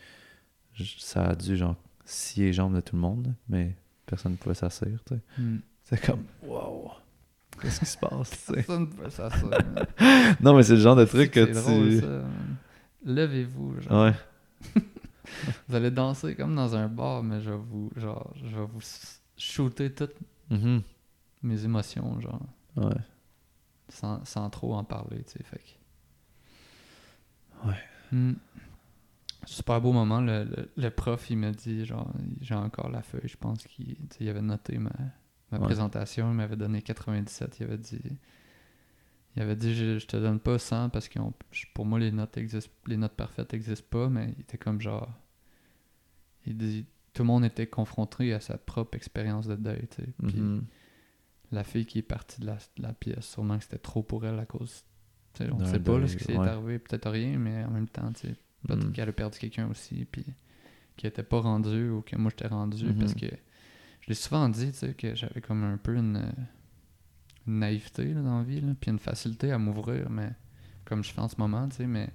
ça 0.99 1.27
a 1.29 1.35
dû, 1.37 1.57
genre, 1.57 1.77
scier 2.05 2.47
les 2.47 2.53
jambes 2.53 2.75
de 2.75 2.81
tout 2.81 2.97
le 2.97 3.03
monde, 3.03 3.33
mais 3.49 3.77
personne 4.07 4.33
ne 4.33 4.37
pouvait 4.37 4.57
s'asseoir, 4.57 4.91
tu 5.07 5.15
sais. 5.15 5.21
Hmm. 5.39 5.59
C'est 5.85 6.01
comme, 6.05 6.25
wow! 6.43 6.91
Qu'est-ce 7.61 7.81
qui 7.81 7.87
se 7.87 7.99
passe, 7.99 8.31
tu 8.31 8.37
sais? 8.37 8.53
Personne 8.55 8.81
ne 8.83 8.87
pouvait 8.87 9.11
s'asseoir, 9.11 9.61
man. 9.75 10.37
Non, 10.41 10.57
mais 10.57 10.63
c'est 10.63 10.75
le 10.75 10.81
genre 10.81 10.97
de 10.97 11.05
truc 11.05 11.31
que 11.33 11.41
drôle, 11.53 11.89
tu... 11.91 12.01
ça. 12.01 12.25
Levez-vous, 13.05 13.81
genre. 13.83 14.05
Ouais. 14.05 14.15
Vous 15.69 15.75
allez 15.75 15.91
danser 15.91 16.35
comme 16.35 16.55
dans 16.55 16.75
un 16.77 16.89
bar, 16.89 17.23
mais 17.23 17.41
je 17.41 17.51
vais 17.51 17.57
vous, 17.57 17.91
genre, 17.97 18.33
je 18.37 18.47
vais 18.57 18.65
vous 18.67 18.81
shooter 19.37 19.93
toutes 19.93 20.15
Mhm. 20.51 20.83
mes 21.43 21.65
émotions, 21.65 22.21
genre, 22.21 22.41
Ouais. 22.77 22.95
sans, 23.89 24.25
sans 24.25 24.51
trop 24.51 24.75
en 24.75 24.85
parler, 24.85 25.23
tu 25.25 25.33
sais, 25.39 25.45
fait 25.45 25.59
que- 25.59 27.69
Ouais. 27.69 27.79
Hmm. 28.11 28.35
Super 29.47 29.81
beau 29.81 29.93
moment, 29.93 30.21
le, 30.21 30.45
le, 30.45 30.71
le 30.77 30.91
prof, 30.91 31.31
il 31.31 31.39
m'a 31.39 31.51
dit, 31.53 31.85
genre, 31.85 32.11
j'ai 32.41 32.55
encore 32.55 32.91
la 32.91 33.03
feuille, 33.03 33.27
je 33.29 33.37
pense 33.37 33.65
qu'il 33.65 33.97
il 34.21 34.29
avait 34.29 34.43
noté 34.43 34.79
ma, 34.79 34.91
ma 35.53 35.59
Ouais. 35.59 35.65
présentation, 35.65 36.31
il 36.31 36.35
m'avait 36.37 36.57
donné 36.57 36.83
97, 36.83 37.61
il 37.61 37.65
avait 37.65 37.79
dit... 37.79 38.01
Il 39.37 39.41
avait 39.43 39.57
dit, 39.57 39.75
je, 39.75 39.99
je 39.99 40.07
te 40.07 40.17
donne 40.19 40.41
pas 40.41 40.59
100 40.59 40.91
parce 40.91 41.09
que 41.09 41.19
pour 41.73 41.87
moi, 41.87 41.99
les 41.99 42.13
notes 42.13 42.37
existent, 42.37 42.71
les 42.87 42.99
notes 42.99 43.15
parfaites 43.15 43.51
n'existent 43.55 43.87
pas, 43.89 44.09
mais 44.11 44.35
il 44.37 44.43
était 44.43 44.59
comme 44.59 44.79
genre. 44.81 45.09
Il 46.47 46.57
dit, 46.59 46.85
tout 47.15 47.23
le 47.23 47.29
monde 47.29 47.45
était 47.45 47.67
confronté 47.67 48.35
à 48.35 48.41
sa 48.41 48.59
propre 48.59 48.95
expérience 48.97 49.47
de 49.47 49.57
deuil, 49.57 49.87
tu 49.91 50.03
sais. 50.03 50.09
Puis 50.29 50.37
Mhm. 50.39 50.65
la 51.51 51.65
fille 51.65 51.87
qui 51.87 51.99
est 52.01 52.03
partie 52.03 52.41
de 52.43 52.47
la, 52.47 52.57
de 52.77 52.83
la 52.83 52.93
pièce, 52.93 53.25
sûrement 53.27 53.57
que 53.57 53.65
c'était 53.65 53.79
trop 53.79 54.03
pour 54.03 54.27
elle 54.27 54.39
à 54.39 54.45
cause. 54.47 54.85
tu 55.35 55.45
sais, 55.45 55.51
on 55.51 55.57
D'un 55.57 55.65
sait 55.65 55.81
pas 55.81 55.99
là, 55.99 56.07
ce 56.09 56.17
qui 56.17 56.25
s'est 56.25 56.37
ouais. 56.37 56.47
arrivé, 56.47 56.79
peut-être 56.79 57.09
rien, 57.11 57.39
mais 57.39 57.65
en 57.65 57.71
même 57.71 57.89
temps, 57.89 58.13
tu 58.13 58.29
sais, 58.29 58.35
peut-être 58.67 58.85
Mhm. 58.85 58.93
qu'elle 58.93 59.09
a 59.09 59.13
perdu 59.13 59.39
quelqu'un 59.39 59.67
aussi, 59.71 60.05
puis 60.05 60.27
qui 60.99 61.07
était 61.07 61.23
pas 61.23 61.41
rendu 61.41 61.89
ou 61.89 62.03
que 62.03 62.17
moi 62.17 62.31
j'étais 62.31 62.49
rendu 62.49 62.85
Mhm. 62.85 62.99
parce 62.99 63.15
que 63.15 63.27
je 64.03 64.09
l'ai 64.09 64.15
souvent 64.15 64.49
dit, 64.49 64.71
tu 64.73 64.79
sais, 64.79 64.95
que 64.95 65.15
j'avais 65.15 65.41
comme 65.41 65.65
un 65.65 65.77
peu 65.79 65.97
une, 65.97 66.33
une 67.47 67.59
naïveté 67.61 68.13
là, 68.15 68.21
dans 68.21 68.39
la 68.39 68.45
vie, 68.45 68.61
là, 68.61 68.73
puis 68.81 68.91
une 68.91 68.99
facilité 68.99 69.51
à 69.53 69.59
m'ouvrir, 69.59 70.11
mais 70.11 70.31
comme 70.85 71.03
je 71.03 71.11
fais 71.13 71.21
en 71.21 71.29
ce 71.29 71.37
moment, 71.39 71.69
tu 71.69 71.77
sais, 71.77 71.87
mais 71.87 72.11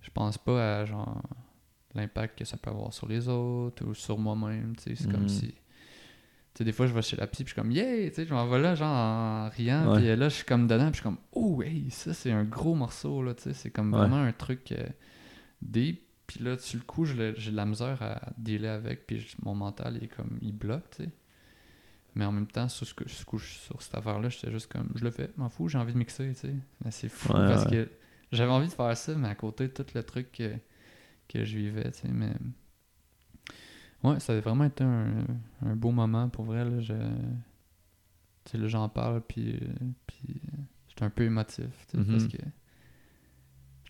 je 0.00 0.10
pense 0.10 0.38
pas 0.38 0.80
à 0.80 0.84
genre 0.84 1.22
l'impact 1.94 2.38
que 2.38 2.44
ça 2.44 2.56
peut 2.56 2.70
avoir 2.70 2.92
sur 2.92 3.06
les 3.08 3.28
autres 3.28 3.84
ou 3.84 3.94
sur 3.94 4.16
moi-même, 4.18 4.76
tu 4.76 4.82
sais, 4.84 4.94
c'est 4.96 5.10
comme 5.10 5.22
Mhm. 5.22 5.28
si 5.28 5.48
tu 6.52 6.58
sais, 6.58 6.64
des 6.64 6.72
fois, 6.72 6.86
je 6.88 6.92
vais 6.92 7.02
chez 7.02 7.16
la 7.16 7.26
psy, 7.28 7.44
puis 7.44 7.50
je 7.50 7.54
suis 7.54 7.60
comme, 7.62 7.70
yeah, 7.70 8.08
tu 8.10 8.14
sais, 8.16 8.26
je 8.26 8.34
m'en 8.34 8.46
vais 8.48 8.58
là, 8.60 8.74
genre, 8.74 8.88
en 8.88 9.48
riant, 9.50 9.92
puis 9.94 10.16
là, 10.16 10.28
je 10.28 10.34
suis 10.34 10.44
comme 10.44 10.66
dedans, 10.66 10.86
puis 10.90 10.94
je 10.94 10.96
suis 10.96 11.02
comme, 11.04 11.18
oh, 11.32 11.62
hey, 11.62 11.90
ça, 11.90 12.12
c'est 12.14 12.32
un 12.32 12.42
gros 12.44 12.74
morceau, 12.74 13.22
là, 13.22 13.34
tu 13.34 13.42
sais, 13.44 13.54
c'est 13.54 13.70
comme 13.70 13.92
Ouais. 13.92 13.98
vraiment 13.98 14.16
un 14.16 14.32
truc 14.32 14.72
euh, 14.72 14.84
deep, 15.62 16.02
puis 16.32 16.44
là, 16.44 16.56
sur 16.58 16.78
le 16.78 16.84
coup, 16.84 17.04
j'ai 17.04 17.16
de 17.32 17.56
la 17.56 17.66
misère 17.66 18.00
à 18.02 18.20
dealer 18.38 18.68
avec, 18.68 19.04
puis 19.04 19.34
mon 19.42 19.52
mental, 19.56 19.96
il 19.96 20.04
est 20.04 20.06
comme, 20.06 20.38
il 20.40 20.52
bloque, 20.52 20.88
tu 20.90 21.02
sais. 21.02 21.10
Mais 22.14 22.24
en 22.24 22.30
même 22.30 22.46
temps, 22.46 22.68
sur, 22.68 22.86
ce 22.86 22.94
que, 22.94 23.08
sur, 23.08 23.82
cette 23.82 23.94
affaire-là, 23.96 24.28
j'étais 24.28 24.52
juste 24.52 24.70
comme, 24.70 24.92
je 24.94 25.02
le 25.02 25.10
fais, 25.10 25.28
m'en 25.36 25.48
fous, 25.48 25.66
j'ai 25.68 25.78
envie 25.78 25.92
de 25.92 25.98
mixer, 25.98 26.28
tu 26.28 26.34
sais. 26.36 26.54
Mais 26.84 26.92
c'est 26.92 27.08
fou, 27.08 27.32
Ouais, 27.32 27.48
parce 27.48 27.64
ouais. 27.64 27.70
que 27.72 27.90
j'avais 28.30 28.52
envie 28.52 28.68
de 28.68 28.72
faire 28.72 28.96
ça, 28.96 29.12
mais 29.16 29.26
à 29.26 29.34
côté 29.34 29.66
de 29.66 29.72
tout 29.72 29.86
le 29.92 30.04
truc 30.04 30.30
que, 30.30 30.54
que 31.28 31.44
je 31.44 31.56
vivais, 31.58 31.90
tu 31.90 32.02
sais, 32.02 32.08
mais... 32.08 32.32
Ouais, 34.04 34.20
ça 34.20 34.32
a 34.32 34.38
vraiment 34.40 34.64
été 34.66 34.84
un, 34.84 35.24
un 35.66 35.74
beau 35.74 35.90
moment 35.90 36.28
pour 36.28 36.44
vrai. 36.44 36.64
Là, 36.64 36.80
je, 36.80 36.94
tu 38.44 38.52
sais, 38.52 38.56
là, 38.58 38.68
j'en 38.68 38.88
parle, 38.88 39.20
puis, 39.20 39.56
euh, 39.56 39.66
puis 40.06 40.40
euh, 40.54 40.56
j'étais 40.88 41.02
un 41.02 41.10
peu 41.10 41.24
émotif. 41.24 41.66
tu 41.88 41.98
sais, 41.98 41.98
Mhm. 41.98 42.06
Parce 42.12 42.28
que 42.28 42.38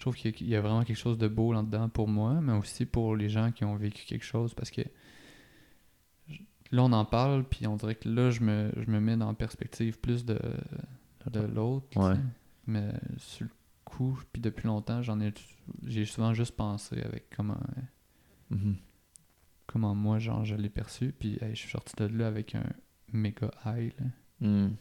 je 0.00 0.04
trouve 0.04 0.16
qu'il 0.16 0.48
y 0.48 0.56
a- 0.56 0.62
vraiment 0.62 0.82
quelque 0.82 0.96
chose 0.96 1.18
de 1.18 1.28
beau 1.28 1.52
là-dedans 1.52 1.90
pour 1.90 2.08
moi, 2.08 2.40
mais 2.40 2.54
aussi 2.54 2.86
pour 2.86 3.14
les 3.16 3.28
gens 3.28 3.52
qui 3.52 3.66
ont 3.66 3.76
vécu 3.76 4.06
quelque 4.06 4.24
chose. 4.24 4.54
Parce 4.54 4.70
que 4.70 4.80
là, 6.72 6.82
on 6.84 6.92
en 6.92 7.04
parle, 7.04 7.44
puis 7.44 7.66
on 7.66 7.76
dirait 7.76 7.96
que 7.96 8.08
là, 8.08 8.30
je 8.30 8.40
me, 8.40 8.72
je 8.76 8.90
me 8.90 8.98
mets 8.98 9.16
dans 9.16 9.28
la 9.28 9.34
perspective 9.34 9.98
plus 9.98 10.24
de, 10.24 10.38
de 11.30 11.40
l'autre. 11.40 11.86
Ouais. 11.98 12.16
Mais 12.66 12.92
sur 13.18 13.44
le 13.46 13.50
coup, 13.84 14.18
puis 14.32 14.40
depuis 14.40 14.66
longtemps, 14.68 15.02
j'en 15.02 15.20
ai, 15.20 15.32
j'ai 15.86 16.04
souvent 16.06 16.32
juste 16.34 16.56
pensé 16.56 17.00
avec 17.02 17.28
comment 17.36 17.60
Mhm. 18.50 18.76
comment 19.66 19.94
moi 19.94 20.18
genre 20.18 20.44
je 20.44 20.56
l'ai 20.56 20.70
perçu 20.70 21.12
puis 21.16 21.38
hey, 21.40 21.50
je 21.54 21.60
suis 21.60 21.70
sorti 21.70 21.94
de 21.98 22.06
là 22.06 22.26
avec 22.26 22.56
un 22.56 22.64
méga 23.12 23.48
high. 23.64 23.92
Mhm. 24.40 24.74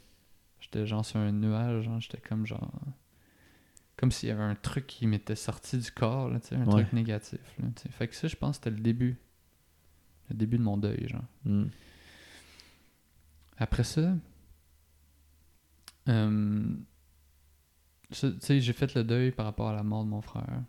j'étais 0.59 0.87
genre 0.87 1.05
sur 1.05 1.19
un 1.19 1.31
nuage 1.31 1.87
j'étais 1.99 2.17
comme 2.19 2.47
genre 2.47 2.71
comme 3.99 4.11
s'il 4.11 4.29
y 4.29 4.31
avait 4.31 4.43
un 4.43 4.55
truc 4.55 4.87
qui 4.87 5.05
m'était 5.07 5.35
sorti 5.35 5.77
du 5.77 5.91
corps 5.91 6.29
là, 6.29 6.39
un 6.51 6.59
Ouais. 6.65 6.65
truc 6.83 6.93
négatif 6.93 7.39
là, 7.59 7.67
fait 7.91 8.07
que 8.07 8.15
ça 8.15 8.27
je 8.29 8.35
pense 8.37 8.57
que 8.57 8.63
c'était 8.65 8.75
le 8.77 8.81
début 8.81 9.17
le 10.29 10.35
début 10.37 10.57
de 10.57 10.63
mon 10.63 10.77
deuil 10.77 11.07
genre 11.09 11.25
Mhm. 11.45 11.69
après 13.57 13.83
ça 13.83 14.15
euh, 16.07 16.63
j'ai 18.11 18.73
fait 18.73 18.95
le 18.95 19.03
deuil 19.03 19.31
par 19.31 19.45
rapport 19.45 19.67
à 19.67 19.73
la 19.73 19.83
mort 19.83 20.03
de 20.03 20.09
mon 20.09 20.21
frère 20.21 20.63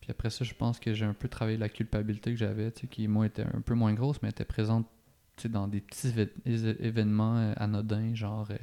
puis 0.00 0.10
après 0.10 0.28
ça, 0.28 0.44
je 0.44 0.52
pense 0.52 0.78
que 0.78 0.92
j'ai 0.92 1.06
un 1.06 1.14
peu 1.14 1.28
travaillé 1.28 1.56
la 1.56 1.70
culpabilité 1.70 2.30
que 2.30 2.36
j'avais, 2.36 2.70
qui 2.90 3.08
moi 3.08 3.24
était 3.24 3.40
un 3.54 3.62
peu 3.62 3.72
moins 3.72 3.94
grosse, 3.94 4.20
mais 4.20 4.28
était 4.28 4.44
présente 4.44 4.86
dans 5.46 5.66
des 5.66 5.80
petits 5.80 6.12
événements 6.44 7.38
euh, 7.38 7.54
anodins, 7.56 8.14
genre 8.14 8.46
euh, 8.50 8.56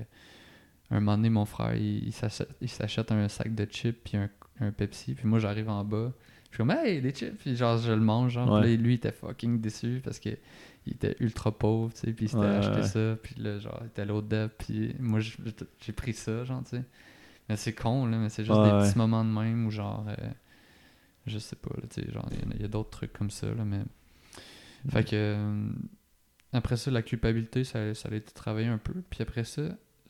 un 0.97 0.99
moment 0.99 1.17
donné, 1.17 1.29
mon 1.29 1.45
frère, 1.45 1.75
il, 1.75 2.05
il 2.07 2.13
s'achète- 2.13 3.11
un 3.11 3.27
sac 3.29 3.53
de 3.55 3.65
chips 3.65 3.97
puis 4.03 4.17
un, 4.17 4.29
un 4.59 4.71
Pepsi, 4.71 5.13
puis 5.15 5.27
moi 5.27 5.39
j'arrive 5.39 5.69
en 5.69 5.83
bas, 5.83 6.11
je 6.49 6.55
suis 6.55 6.57
comme 6.57 6.71
hey 6.71 7.01
des 7.01 7.11
chips, 7.11 7.37
puis 7.39 7.55
genre 7.55 7.77
je 7.77 7.91
le 7.91 7.99
mange, 8.01 8.33
genre, 8.33 8.51
Ouais. 8.51 8.61
Puis 8.61 8.77
là, 8.77 8.83
lui 8.83 8.93
il 8.93 8.95
était 8.97 9.11
fucking 9.11 9.61
déçu 9.61 10.01
parce 10.03 10.19
que 10.19 10.29
il 10.87 10.93
était 10.93 11.15
ultra 11.19 11.51
pauvre, 11.57 11.93
tu 11.93 12.01
sais, 12.01 12.13
puis 12.13 12.25
il 12.25 12.29
s'était 12.29 12.41
Ouais, 12.41 12.55
acheté 12.57 12.81
ouais. 12.81 12.83
ça, 12.83 13.15
puis 13.21 13.35
là 13.37 13.59
genre 13.59 13.79
il 13.81 13.87
était 13.87 14.05
DEP, 14.05 14.57
puis 14.57 14.95
moi 14.99 15.19
j'ai 15.19 15.93
pris 15.93 16.13
ça, 16.13 16.43
genre 16.43 16.63
tu 16.63 16.71
sais. 16.77 16.83
Mais 17.49 17.55
c'est 17.57 17.73
con 17.73 18.05
là, 18.05 18.17
mais 18.17 18.29
c'est 18.29 18.45
juste 18.45 18.61
des 18.61 18.69
petits 18.71 18.97
moments 18.97 19.23
de 19.25 19.29
même 19.29 19.65
où 19.65 19.71
genre 19.71 20.05
euh, 20.07 20.15
je 21.27 21.37
sais 21.37 21.55
pas, 21.55 21.69
là, 21.75 21.83
tu 21.89 22.01
sais, 22.01 22.11
genre, 22.11 22.27
il 22.31 22.39
y 22.39 22.45
en 22.47 22.51
a- 22.51 22.55
il 22.55 22.61
y 22.61 22.65
a, 22.65 22.67
d'autres 22.67 22.89
trucs 22.89 23.13
comme 23.13 23.29
ça, 23.29 23.47
là, 23.53 23.63
mais... 23.63 23.81
Fait 24.89 25.03
que... 25.03 25.09
euh, 25.13 25.69
après 26.53 26.77
ça, 26.77 26.91
la 26.91 27.01
culpabilité, 27.01 27.63
ça, 27.63 27.93
ça 27.93 28.09
a 28.09 28.15
été 28.15 28.31
travaillé 28.33 28.67
un 28.67 28.77
peu. 28.77 28.93
Puis 29.09 29.21
après 29.21 29.43
ça, 29.43 29.61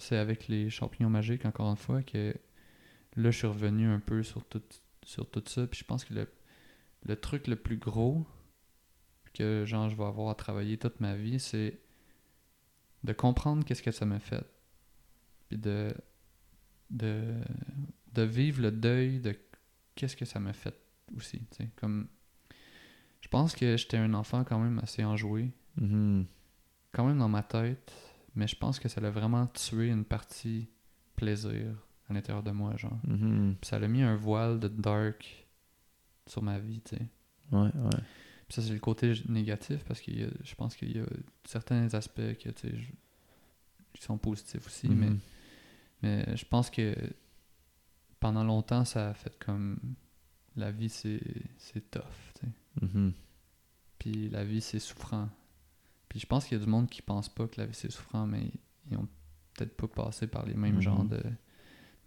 c'est 0.01 0.17
avec 0.17 0.47
les 0.47 0.69
champignons 0.69 1.09
magiques, 1.09 1.45
encore 1.45 1.69
une 1.69 1.77
fois, 1.77 2.01
que 2.03 2.33
là, 3.15 3.31
je 3.31 3.37
suis 3.37 3.47
revenu 3.47 3.87
un 3.87 3.99
peu 3.99 4.23
sur 4.23 4.43
tout, 4.45 4.61
sur 5.03 5.29
tout 5.29 5.43
ça. 5.47 5.67
Puis 5.67 5.79
je 5.79 5.85
pense 5.85 6.05
que 6.05 6.13
le, 6.13 6.27
le 7.05 7.15
truc 7.15 7.47
le 7.47 7.55
plus 7.55 7.77
gros 7.77 8.25
que, 9.33 9.63
genre, 9.65 9.89
je 9.89 9.95
vais 9.95 10.03
avoir 10.05 10.29
à 10.29 10.35
travailler 10.35 10.77
toute 10.77 10.99
ma 10.99 11.15
vie, 11.15 11.39
c'est 11.39 11.79
de 13.03 13.13
comprendre 13.13 13.63
qu'est-ce 13.65 13.81
que 13.83 13.91
ça 13.91 14.05
m'a 14.05 14.19
fait. 14.19 14.45
Puis 15.49 15.57
de, 15.57 15.93
de, 16.89 17.41
de 18.13 18.21
vivre 18.23 18.61
le 18.61 18.71
deuil 18.71 19.19
de 19.19 19.35
qu'est-ce 19.95 20.15
que 20.15 20.25
ça 20.25 20.39
m'a 20.39 20.53
fait 20.53 20.75
aussi. 21.15 21.41
Comme, 21.77 22.07
je 23.21 23.27
pense 23.27 23.55
que 23.55 23.77
j'étais 23.77 23.97
un 23.97 24.13
enfant 24.13 24.43
quand 24.43 24.59
même 24.59 24.79
assez 24.79 25.03
enjoué, 25.03 25.51
Mhm. 25.77 26.25
quand 26.91 27.05
même 27.05 27.19
dans 27.19 27.29
ma 27.29 27.43
tête, 27.43 27.93
mais 28.35 28.47
je 28.47 28.55
pense 28.55 28.79
que 28.79 28.87
ça 28.89 29.01
l'a 29.01 29.11
vraiment 29.11 29.47
tué 29.47 29.87
une 29.89 30.05
partie 30.05 30.67
plaisir 31.15 31.75
à 32.09 32.13
l'intérieur 32.13 32.43
de 32.43 32.51
moi, 32.51 32.75
genre. 32.77 32.99
Mhm. 33.07 33.55
Puis 33.61 33.67
ça 33.69 33.79
l'a 33.79 33.87
mis 33.87 34.01
un 34.01 34.15
voile 34.15 34.59
de 34.59 34.67
dark 34.67 35.47
sur 36.27 36.41
ma 36.41 36.59
vie, 36.59 36.81
tu 36.81 36.95
sais. 36.95 37.01
Ouais, 37.51 37.69
ouais. 37.75 37.99
Puis 38.47 38.55
ça, 38.55 38.61
c'est 38.61 38.73
le 38.73 38.79
côté 38.79 39.13
négatif 39.29 39.83
parce 39.85 40.01
que 40.01 40.11
je 40.43 40.55
pense 40.55 40.75
qu'il 40.75 40.95
y 40.95 40.99
a 40.99 41.05
certains 41.45 41.93
aspects 41.93 42.37
que, 42.37 42.49
tu 42.49 42.69
sais, 42.69 42.75
je- 42.77 42.91
qui 43.93 44.01
sont 44.03 44.17
positifs 44.17 44.65
aussi, 44.65 44.87
mais, 44.89 45.09
Mhm. 45.09 45.19
mais 46.03 46.37
je 46.37 46.45
pense 46.45 46.69
que 46.69 46.95
pendant 48.19 48.43
longtemps, 48.43 48.85
ça 48.85 49.09
a 49.09 49.13
fait 49.13 49.37
comme 49.39 49.79
la 50.55 50.71
vie, 50.71 50.89
c'est 50.89 51.19
tough, 51.91 52.01
tu 52.39 52.45
sais. 52.45 52.51
Mhm. 52.81 53.13
Puis 53.99 54.29
la 54.29 54.43
vie, 54.43 54.61
c'est 54.61 54.79
souffrant. 54.79 55.29
Puis 56.11 56.19
je 56.19 56.25
pense 56.25 56.43
qu'il 56.45 56.57
y 56.57 56.61
a 56.61 56.63
du 56.65 56.69
monde 56.69 56.89
qui 56.89 57.01
pense 57.01 57.29
pas 57.29 57.47
que 57.47 57.57
la 57.61 57.65
vie, 57.65 57.73
c'est 57.73 57.89
souffrant, 57.89 58.27
mais 58.27 58.51
ils 58.89 58.97
ont 58.97 59.07
peut-être 59.53 59.77
pas 59.77 59.87
passé 59.87 60.27
par 60.27 60.45
les 60.45 60.55
mêmes 60.55 60.75
Mhm. 60.75 60.81
genres 60.81 61.05
de 61.05 61.23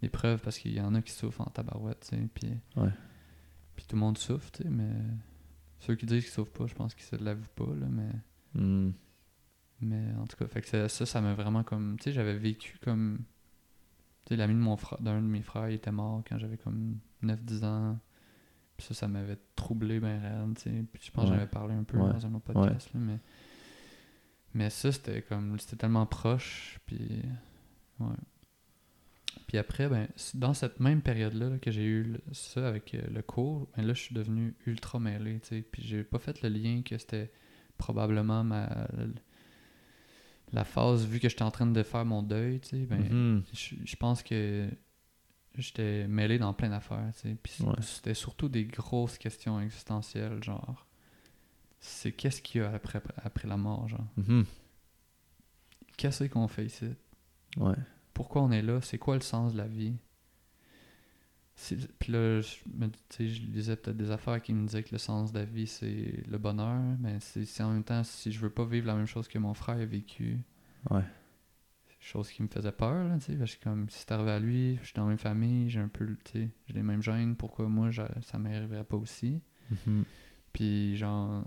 d'épreuves 0.01 0.39
parce 0.41 0.59
qu'il 0.59 0.73
y 0.73 0.79
en 0.81 0.93
a 0.93 1.01
qui 1.01 1.11
souffrent 1.11 1.41
en 1.41 1.45
tabarouette, 1.49 2.01
tu 2.01 2.15
sais. 2.15 2.27
Puis, 2.33 2.49
Ouais. 2.75 2.89
puis 3.75 3.85
tout 3.87 3.95
le 3.95 4.01
monde 4.01 4.17
souffre, 4.19 4.51
tu 4.51 4.61
sais, 4.61 4.69
mais 4.69 4.91
ceux 5.79 5.95
qui 5.95 6.05
disent 6.05 6.23
qu'ils 6.23 6.33
souffrent 6.33 6.51
pas, 6.51 6.67
je 6.67 6.75
pense 6.75 6.93
qu'ils 6.93 7.05
se 7.05 7.15
l'avouent 7.15 7.47
pas, 7.55 7.65
là, 7.75 7.87
mais 7.89 8.11
Mhm. 8.61 8.93
Mais 9.81 10.13
en 10.19 10.25
tout 10.27 10.37
cas, 10.37 10.47
fait 10.47 10.61
que 10.61 10.67
ça, 10.87 11.05
ça, 11.05 11.21
m'a 11.21 11.33
vraiment 11.33 11.63
comme. 11.63 11.97
Tu 11.97 12.03
sais, 12.05 12.11
j'avais 12.13 12.37
vécu 12.37 12.77
comme. 12.81 13.19
Tu 14.25 14.29
sais, 14.29 14.35
l'ami 14.37 14.53
de 14.53 14.59
mon 14.59 14.77
frère, 14.77 15.01
d'un 15.01 15.21
de 15.21 15.27
mes 15.27 15.41
frères, 15.41 15.69
il 15.69 15.75
était 15.75 15.91
mort 15.91 16.23
quand 16.27 16.37
j'avais 16.37 16.57
comme 16.57 16.99
9-10 17.23 17.63
ans. 17.65 17.97
Puis 18.77 18.87
ça, 18.87 18.93
ça 18.93 19.07
m'avait 19.07 19.37
troublé 19.55 19.99
ben 19.99 20.19
raide, 20.21 20.55
tu 20.57 20.63
sais. 20.63 20.85
Puis 20.93 21.03
je 21.05 21.11
pense 21.11 21.25
que 21.25 21.29
Ouais. 21.31 21.35
j'avais 21.37 21.49
parlé 21.49 21.73
un 21.73 21.83
peu 21.83 21.97
Ouais. 21.97 22.11
dans 22.13 22.25
un 22.25 22.33
autre 22.35 22.45
podcast, 22.53 22.93
là, 22.93 22.99
mais. 22.99 23.19
Mais 24.55 24.69
ça, 24.71 24.91
c'était 24.91 25.21
comme. 25.21 25.59
C'était 25.59 25.75
tellement 25.75 26.05
proche, 26.07 26.79
puis. 26.87 27.21
Ouais. 27.99 28.15
Puis 29.47 29.57
après, 29.59 29.87
ben, 29.89 30.07
dans 30.33 30.53
cette 30.53 30.79
même 30.79 31.01
période-là 31.01 31.49
là, 31.49 31.57
que 31.59 31.69
j'ai 31.69 31.83
eu 31.83 32.03
le- 32.03 32.21
ça 32.31 32.67
avec 32.67 32.95
euh, 32.95 33.01
le 33.13 33.21
cours, 33.21 33.67
ben 33.77 33.85
là, 33.85 33.93
je 33.93 34.01
suis 34.01 34.15
devenu 34.15 34.55
ultra 34.65 34.97
mêlé, 34.99 35.39
tu 35.41 35.49
sais. 35.49 35.61
Puis 35.61 35.83
j'ai 35.83 36.03
pas 36.03 36.17
fait 36.19 36.41
le 36.41 36.49
lien 36.49 36.81
que 36.83 36.97
c'était 36.97 37.31
probablement 37.77 38.43
ma. 38.43 38.87
La 40.53 40.63
phase, 40.63 41.05
vu 41.05 41.19
que 41.19 41.27
j'étais 41.27 41.43
en 41.43 41.51
train 41.51 41.65
de 41.65 41.83
faire 41.83 42.05
mon 42.05 42.21
deuil, 42.23 42.59
tu 42.61 42.69
sais, 42.69 42.77
ben, 42.85 43.01
Mhm. 43.01 43.43
je, 43.53 43.75
je 43.83 43.95
pense 43.97 44.23
que 44.23 44.69
j'étais 45.57 46.07
mêlé 46.07 46.37
dans 46.39 46.53
plein 46.53 46.69
d'affaires, 46.69 47.11
tu 47.15 47.29
sais. 47.29 47.35
Puis 47.41 47.63
Ouais. 47.63 47.73
c'était 47.81 48.13
surtout 48.13 48.47
des 48.47 48.63
grosses 48.65 49.17
questions 49.17 49.59
existentielles, 49.59 50.41
genre. 50.43 50.85
C'est 51.87 52.11
qu'est-ce 52.11 52.41
qu'il 52.41 52.61
y 52.61 52.63
a 52.63 52.71
après, 52.73 53.01
après 53.23 53.47
la 53.47 53.57
mort, 53.57 53.87
genre? 53.87 54.07
Mhm. 54.17 54.45
Qu'est-ce 55.97 56.23
qu'on 56.25 56.47
fait 56.47 56.65
ici? 56.65 56.89
Ouais. 57.57 57.75
Pourquoi 58.13 58.41
on 58.41 58.51
est 58.51 58.61
là? 58.63 58.81
C'est 58.81 58.97
quoi 58.97 59.15
le 59.15 59.21
sens 59.21 59.53
de 59.53 59.57
la 59.57 59.67
vie? 59.67 59.93
Puis 61.99 62.11
là, 62.11 62.41
je, 62.41 62.55
me- 62.73 62.89
je 63.17 63.41
lisais 63.43 63.75
peut-être 63.77 63.95
des 63.95 64.11
affaires 64.11 64.41
qui 64.41 64.53
me 64.53 64.65
disaient 64.65 64.83
que 64.83 64.91
le 64.91 64.97
sens 64.97 65.31
de 65.31 65.39
la 65.39 65.45
vie, 65.45 65.67
c'est 65.67 66.23
le 66.27 66.37
bonheur, 66.37 66.81
mais 66.99 67.17
c'est 67.21 67.63
en 67.63 67.71
même 67.71 67.83
temps, 67.83 68.03
si 68.03 68.31
je 68.31 68.39
veux 68.39 68.49
pas 68.49 68.65
vivre 68.65 68.87
la 68.87 68.95
même 68.95 69.05
chose 69.05 69.27
que 69.27 69.37
mon 69.39 69.53
frère 69.53 69.77
a 69.77 69.85
vécu, 69.85 70.39
Ouais. 70.89 71.03
chose 71.99 72.29
qui 72.29 72.43
me 72.43 72.47
faisait 72.49 72.71
peur, 72.73 73.05
là, 73.07 73.17
tu 73.19 73.25
sais, 73.27 73.35
parce 73.37 73.55
que 73.55 73.63
comme 73.63 73.89
si 73.89 73.99
c'est 73.99 74.11
arrivé 74.11 74.31
à 74.31 74.39
lui, 74.39 74.77
je 74.81 74.85
suis 74.87 74.93
dans 74.95 75.03
la 75.03 75.09
même 75.09 75.17
famille, 75.17 75.69
j'ai 75.69 75.79
un 75.79 75.87
peu, 75.87 76.05
tu 76.25 76.31
sais, 76.33 76.49
j'ai 76.67 76.73
les 76.73 76.83
mêmes 76.83 77.01
gènes, 77.01 77.35
pourquoi 77.37 77.67
moi, 77.69 77.89
ça 78.21 78.37
m'arriverait 78.37 78.83
pas 78.83 78.97
aussi? 78.97 79.39
Mhm. 79.87 80.03
Puis 80.51 80.97
genre, 80.97 81.45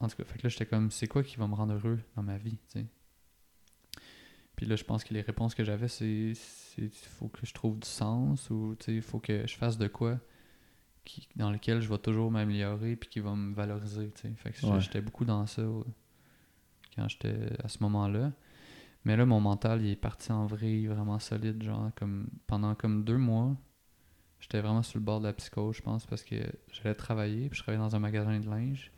en 0.00 0.08
tout 0.08 0.16
cas, 0.16 0.24
fait 0.24 0.38
que 0.38 0.44
là, 0.44 0.48
j'étais 0.48 0.66
comme, 0.66 0.90
c'est 0.90 1.06
quoi 1.06 1.22
qui 1.22 1.36
va 1.36 1.46
me 1.46 1.54
rendre 1.54 1.74
heureux 1.74 2.00
dans 2.16 2.22
ma 2.22 2.38
vie, 2.38 2.58
tu 2.72 2.80
sais? 2.80 2.86
Puis 4.56 4.66
là, 4.66 4.76
je 4.76 4.84
pense 4.84 5.04
que 5.04 5.14
les 5.14 5.22
réponses 5.22 5.54
que 5.54 5.64
j'avais, 5.64 5.88
c'est, 5.88 6.34
il 6.76 6.90
faut 6.90 7.28
que 7.28 7.46
je 7.46 7.54
trouve 7.54 7.78
du 7.78 7.88
sens 7.88 8.50
ou, 8.50 8.74
tu 8.78 8.86
sais, 8.86 8.94
il 8.94 9.02
faut 9.02 9.18
que 9.18 9.46
je 9.46 9.56
fasse 9.56 9.78
de 9.78 9.86
quoi 9.86 10.18
qui, 11.04 11.26
dans 11.36 11.50
lequel 11.50 11.80
je 11.80 11.88
vais 11.88 11.98
toujours 11.98 12.30
m'améliorer 12.30 12.94
puis 12.96 13.08
qui 13.08 13.20
va 13.20 13.34
me 13.34 13.54
valoriser, 13.54 14.10
tu 14.10 14.22
sais? 14.22 14.34
Fait 14.36 14.52
que 14.52 14.66
Ouais. 14.66 14.80
j'étais 14.80 15.00
beaucoup 15.00 15.24
dans 15.24 15.46
ça 15.46 15.62
quand 16.94 17.08
j'étais 17.08 17.52
à 17.62 17.68
ce 17.68 17.78
moment-là. 17.82 18.32
Mais 19.04 19.16
là, 19.16 19.24
mon 19.24 19.40
mental, 19.40 19.82
il 19.82 19.90
est 19.92 19.96
parti 19.96 20.30
en 20.30 20.44
vrille 20.44 20.86
vraiment 20.86 21.18
solide, 21.18 21.62
genre, 21.62 21.90
comme 21.96 22.28
pendant 22.46 22.74
comme 22.74 23.02
deux 23.04 23.16
mois. 23.16 23.56
J'étais 24.40 24.60
vraiment 24.60 24.82
sur 24.82 24.98
le 24.98 25.04
bord 25.04 25.20
de 25.20 25.26
la 25.26 25.32
psychose, 25.32 25.76
je 25.76 25.82
pense, 25.82 26.04
parce 26.06 26.22
que 26.22 26.36
j'allais 26.70 26.94
travailler, 26.94 27.48
puis 27.48 27.58
je 27.58 27.62
travaillais 27.62 27.82
dans 27.82 27.96
un 27.96 27.98
magasin 27.98 28.38
de 28.38 28.48
linge. 28.48 28.92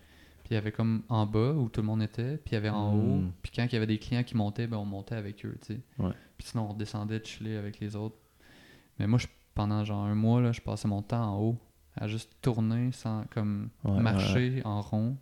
Puis 0.44 0.52
il 0.52 0.54
y 0.54 0.56
avait 0.56 0.72
comme 0.72 1.02
en 1.08 1.26
bas 1.26 1.52
où 1.52 1.68
tout 1.68 1.80
le 1.80 1.86
monde 1.86 2.02
était, 2.02 2.36
puis 2.36 2.52
il 2.52 2.54
y 2.54 2.56
avait 2.56 2.68
en 2.68 2.94
haut. 2.94 3.22
Puis 3.42 3.52
quand 3.54 3.64
il 3.64 3.72
y 3.72 3.76
avait 3.76 3.86
des 3.86 3.98
clients 3.98 4.24
qui 4.24 4.36
montaient, 4.36 4.66
ben 4.66 4.76
on 4.76 4.84
montait 4.84 5.14
avec 5.14 5.44
eux, 5.44 5.56
tu 5.60 5.74
sais. 5.74 5.80
Ouais. 5.98 6.12
Puis 6.36 6.48
sinon, 6.48 6.64
on 6.64 6.68
redescendait 6.72 7.20
de 7.20 7.26
chiller 7.26 7.56
avec 7.56 7.78
les 7.78 7.94
autres. 7.94 8.16
Mais 8.98 9.06
moi, 9.06 9.18
je, 9.18 9.26
pendant 9.54 9.84
genre 9.84 10.04
un 10.04 10.14
mois, 10.14 10.40
là, 10.40 10.52
je 10.52 10.60
passais 10.60 10.88
mon 10.88 11.02
temps 11.02 11.34
en 11.34 11.40
haut 11.40 11.58
à 11.96 12.08
juste 12.08 12.32
tourner 12.40 12.90
sans 12.92 13.24
comme 13.30 13.68
Ouais, 13.84 13.92
ouais, 13.92 14.00
marcher 14.00 14.62
en 14.64 14.80
rond. 14.80 15.16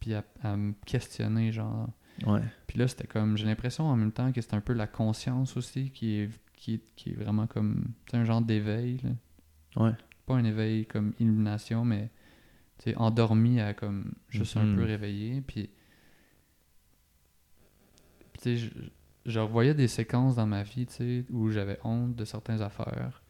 Puis 0.00 0.14
à, 0.14 0.24
à 0.42 0.56
me 0.56 0.72
questionner, 0.86 1.52
genre. 1.52 1.88
Ouais. 2.26 2.40
Puis 2.66 2.78
là, 2.78 2.88
c'était 2.88 3.06
comme, 3.06 3.36
j'ai 3.36 3.46
l'impression 3.46 3.84
en 3.84 3.96
même 3.96 4.12
temps 4.12 4.32
que 4.32 4.40
c'est 4.40 4.54
un 4.54 4.60
peu 4.60 4.72
la 4.72 4.86
conscience 4.86 5.56
aussi 5.56 5.90
qui 5.90 6.20
est, 6.20 6.30
qui 6.54 6.74
est, 6.74 6.82
qui 6.96 7.10
est 7.10 7.14
vraiment 7.14 7.46
comme, 7.46 7.92
c'est 8.10 8.16
un 8.16 8.24
genre 8.24 8.40
d'éveil, 8.40 8.98
là. 9.04 9.10
Ouais. 9.84 9.92
Pas 10.26 10.34
un 10.34 10.44
éveil 10.44 10.86
comme 10.86 11.12
illumination, 11.20 11.84
mais, 11.84 12.10
tu 12.78 12.90
sais, 12.90 12.96
endormi 12.96 13.60
à 13.60 13.74
comme, 13.74 14.12
juste 14.28 14.56
un 14.56 14.64
Mhm. 14.64 14.76
peu 14.76 14.84
réveillé. 14.84 15.40
Puis, 15.40 15.70
tu 18.34 18.40
sais, 18.40 18.56
je, 18.56 18.70
je 19.26 19.38
revoyais 19.40 19.74
des 19.74 19.88
séquences 19.88 20.36
dans 20.36 20.46
ma 20.46 20.62
vie, 20.62 20.86
tu 20.86 20.94
sais, 20.94 21.24
où 21.30 21.50
j'avais 21.50 21.78
honte 21.84 22.14
de 22.14 22.24
certaines 22.24 22.62
affaires. 22.62 23.22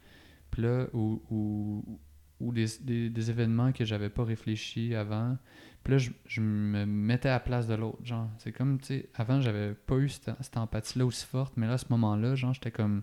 Puis 0.51 0.63
là, 0.63 0.87
où, 0.93 1.23
où, 1.31 1.99
où 2.41 2.53
des, 2.53 2.67
des, 2.83 3.11
des 3.11 3.31
événements 3.31 3.73
que 3.73 3.85
j'avais 3.85 4.11
pas 4.11 4.25
réfléchi 4.25 4.95
avant. 4.95 5.37
Puis 5.83 5.93
là, 5.93 5.99
je, 5.99 6.11
je 6.27 6.41
me 6.41 6.85
mettais 6.87 7.29
à 7.29 7.33
la 7.33 7.41
place 7.41 7.67
de 7.67 7.75
l'autre, 7.75 8.05
genre. 8.05 8.29
C'est 8.39 8.53
comme, 8.53 8.79
tu 8.79 8.87
sais, 8.87 9.09
avant, 9.15 9.41
j'avais 9.41 9.75
pas 9.75 9.97
eu 9.97 10.09
cette, 10.09 10.31
cette 10.41 10.57
empathie-là 10.57 11.07
aussi 11.07 11.27
forte, 11.27 11.55
mais 11.57 11.67
là, 11.67 11.75
à 11.75 11.79
ce 11.79 11.87
moment-là, 11.91 12.35
genre, 12.35 12.53
j'étais 12.55 12.71
comme... 12.71 13.03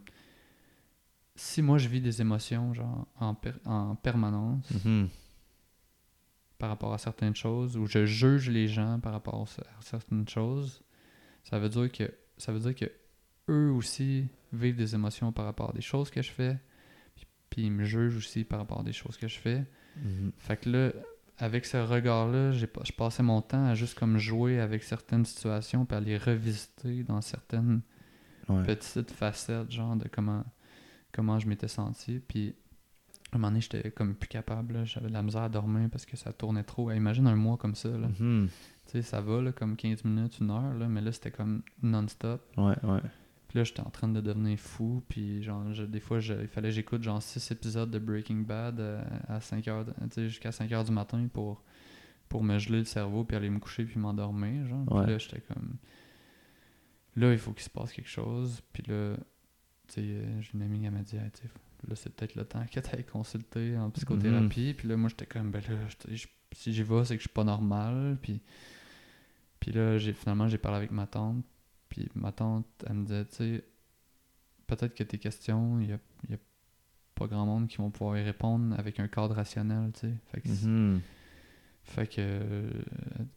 Si 1.38 1.62
moi, 1.62 1.78
je 1.78 1.89
vis 1.89 2.00
des 2.00 2.22
émotions, 2.22 2.74
genre, 2.74 3.08
en, 3.20 3.34
per- 3.36 3.52
en 3.66 3.96
permanence, 3.96 4.72
Mhm. 4.86 5.10
Par 6.66 6.72
rapport 6.72 6.93
à 6.95 6.97
certaines 6.97 7.36
choses, 7.36 7.78
ou 7.78 7.86
je 7.86 8.07
juge 8.07 8.49
les 8.49 8.68
gens 8.68 8.99
par 8.99 9.11
rapport 9.13 9.39
à 9.43 9.82
certaines 9.82 10.28
choses, 10.28 10.82
ça 11.43 11.59
veut 11.59 11.70
dire 11.70 11.91
que 11.91 12.11
ça 12.38 12.51
veut 12.51 12.59
dire 12.59 12.74
que 12.74 12.91
eux 13.49 13.70
aussi 13.70 14.26
vivent 14.51 14.76
des 14.76 14.95
émotions 14.95 15.32
par 15.32 15.45
rapport 15.45 15.70
à 15.70 15.74
des 15.74 15.82
choses 15.84 16.09
que 16.09 16.24
je 16.24 16.32
fais, 16.32 16.57
puis, 17.16 17.28
puis 17.51 17.61
ils 17.68 17.72
me 17.72 17.84
jugent 17.84 18.18
aussi 18.18 18.43
par 18.45 18.57
rapport 18.57 18.80
à 18.80 18.84
des 18.84 18.93
choses 18.93 19.16
que 19.16 19.28
je 19.28 19.38
fais. 19.38 19.63
Mhm. 19.97 20.32
Fait 20.39 20.57
que 20.57 20.68
là, 20.72 20.91
avec 21.38 21.68
ce 21.68 21.78
regard-là, 21.78 22.51
j'ai 22.51 22.66
pas- 22.66 22.82
je 22.84 22.93
passais 22.93 23.22
mon 23.22 23.43
temps 23.43 23.68
à 23.68 23.76
juste 23.76 23.93
comme 23.99 24.18
jouer 24.18 24.59
avec 24.59 24.82
certaines 24.84 25.26
situations, 25.26 25.86
puis 25.86 25.95
à 25.95 25.99
les 25.99 26.18
revisiter 26.18 27.03
dans 27.03 27.22
certaines 27.22 27.82
Ouais. 28.49 28.63
petites 28.63 29.11
facettes, 29.11 29.70
genre 29.72 29.95
de 29.97 30.07
comment, 30.07 30.43
comment 31.11 31.38
je 31.38 31.47
m'étais 31.47 31.68
senti. 31.68 32.20
Puis 32.28 32.55
un 33.36 33.40
moment 33.40 33.50
donné, 33.50 33.62
j'étais 33.62 33.92
comme 33.92 34.16
plus 34.16 34.28
capable, 34.30 34.86
j'avais 34.86 35.08
de 35.10 35.14
la 35.14 35.22
misère 35.22 35.44
à 35.44 35.50
dormir 35.50 35.90
parce 35.92 36.06
que 36.06 36.16
ça 36.18 36.32
tournait 36.34 36.64
trop. 36.64 36.92
Imagine 36.92 37.28
un 37.28 37.36
mois 37.36 37.58
comme 37.58 37.76
ça, 37.76 37.90
là. 37.90 38.08
Mhm. 38.20 38.48
Tu 38.86 38.92
sais, 38.92 39.02
ça 39.02 39.20
va, 39.22 39.42
là, 39.42 39.52
comme 39.52 39.76
15 39.76 40.04
minutes, 40.04 40.40
une 40.40 40.52
heure, 40.52 40.74
là, 40.76 40.88
mais 40.88 41.02
là, 41.02 41.12
c'était 41.12 41.32
comme 41.32 41.62
non-stop. 41.82 42.42
Ouais, 42.58 42.76
ouais. 42.84 43.02
Puis 43.48 43.58
là, 43.60 43.64
j'étais 43.64 43.82
en 43.82 43.90
train 43.90 44.08
de 44.08 44.22
devenir 44.22 44.58
fou, 44.60 45.04
puis 45.10 45.42
genre, 45.44 45.72
je- 45.74 45.84
des 45.84 46.00
fois, 46.00 46.20
je- 46.20 46.34
il 46.34 46.48
fallait 46.48 46.70
que 46.70 46.76
j'écoute 46.76 47.02
genre 47.04 47.22
6 47.22 47.50
épisodes 47.52 47.90
de 47.90 48.00
Breaking 48.00 48.42
Bad 48.42 48.80
euh, 48.80 49.02
à 49.28 49.40
5 49.42 49.68
heures, 49.68 49.86
de- 49.86 49.92
tu 49.94 50.00
sais, 50.12 50.28
jusqu'à 50.30 50.52
5 50.52 50.72
heures 50.72 50.84
du 50.84 50.92
matin 50.92 51.28
pour, 51.34 51.64
pour 52.30 52.44
me 52.44 52.58
geler 52.60 52.80
le 52.80 52.86
cerveau, 52.86 53.24
puis 53.24 53.36
aller 53.38 53.50
me 53.50 53.60
coucher, 53.60 53.86
puis 53.86 54.00
m'endormir, 54.00 54.66
genre. 54.68 54.86
Puis 54.86 54.96
Ouais. 54.98 55.08
là, 55.08 55.18
j'étais 55.18 55.42
comme... 55.42 55.76
Là, 57.16 57.32
il 57.32 57.38
faut 57.40 57.52
qu'il 57.54 57.64
se 57.64 57.70
passe 57.70 57.94
quelque 57.94 58.10
chose, 58.10 58.62
puis 58.74 58.84
là, 58.88 59.16
tu 59.88 59.94
sais, 59.94 60.02
euh, 60.04 60.42
j'ai 60.42 60.52
une 60.54 60.62
amie 60.64 60.82
qui 60.82 60.90
m'a 60.90 61.00
dit, 61.02 61.16
Hey, 61.16 61.32
tu 61.32 61.44
sais, 61.44 61.50
là, 61.88 61.95
c'est 61.95 62.09
peut-être 62.15 62.36
le 62.36 62.45
temps 62.45 62.65
que 62.71 62.80
tu 62.80 63.03
consulter 63.03 63.78
en 63.78 63.89
psychothérapie, 63.91 64.73
puis 64.73 64.88
là, 64.88 64.97
moi, 64.97 65.09
j'étais 65.09 65.26
comme, 65.26 65.51
ben 65.51 65.61
là, 65.69 65.76
je- 66.09 66.28
si 66.53 66.73
j'y 66.73 66.84
vais, 66.84 67.03
c'est 67.05 67.15
que 67.15 67.21
je 67.21 67.28
suis 67.28 67.34
pas 67.34 67.43
normal, 67.43 68.17
puis... 68.21 68.41
Puis 69.59 69.71
là, 69.71 69.97
j'ai 69.97 70.13
finalement, 70.13 70.47
j'ai 70.47 70.57
parlé 70.59 70.78
avec 70.78 70.91
ma 70.91 71.07
tante, 71.07 71.43
puis 71.89 72.07
ma 72.15 72.32
tante, 72.32 72.67
elle 72.86 72.93
me 72.93 73.05
disait, 73.05 73.26
tu 73.26 73.36
sais, 73.36 73.63
peut-être 74.67 74.93
que 74.93 75.03
tes 75.03 75.17
questions, 75.17 75.80
il 75.80 75.89
y 75.89 75.93
a, 75.93 75.99
y 76.30 76.34
a 76.34 76.38
pas 77.15 77.28
grand 77.28 77.45
monde 77.45 77.67
qui 77.67 77.78
vont 77.78 77.89
pouvoir 77.89 78.17
y 78.17 78.23
répondre 78.23 78.78
avec 78.78 78.99
un 78.99 79.07
cadre 79.07 79.34
rationnel, 79.36 79.91
tu 79.93 80.01
sais. 80.01 80.13
Fait 80.32 80.41
que, 80.41 80.49
Mhm. 80.49 81.01
fait 81.84 82.07
que 82.07 82.15
euh, 82.19 82.69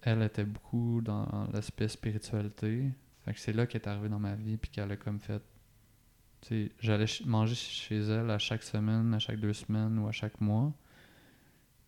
elle 0.03 0.22
était 0.22 0.45
beaucoup 0.45 1.01
dans 1.03 1.49
l'aspect 1.53 1.89
spiritualité. 1.89 2.91
Fait 3.24 3.32
que 3.34 3.41
c'est 3.41 3.53
là 3.53 3.66
qu'elle 3.66 3.82
est 3.82 3.89
arrivée 3.89 4.09
dans 4.09 4.18
ma 4.18 4.34
vie, 4.34 4.57
puis 4.57 4.70
qu'elle 4.70 4.91
a 4.93 4.97
comme 4.97 5.20
fait. 5.20 5.43
J'allais 6.80 7.07
manger 7.26 7.55
chez 7.55 7.99
elle 7.99 8.30
à 8.30 8.39
chaque 8.39 8.62
semaine, 8.62 9.12
à 9.14 9.18
chaque 9.18 9.41
deux 9.41 9.53
semaines 9.53 9.99
ou 9.99 10.09
à 10.09 10.12
chaque 10.12 10.41
mois. 10.41 10.72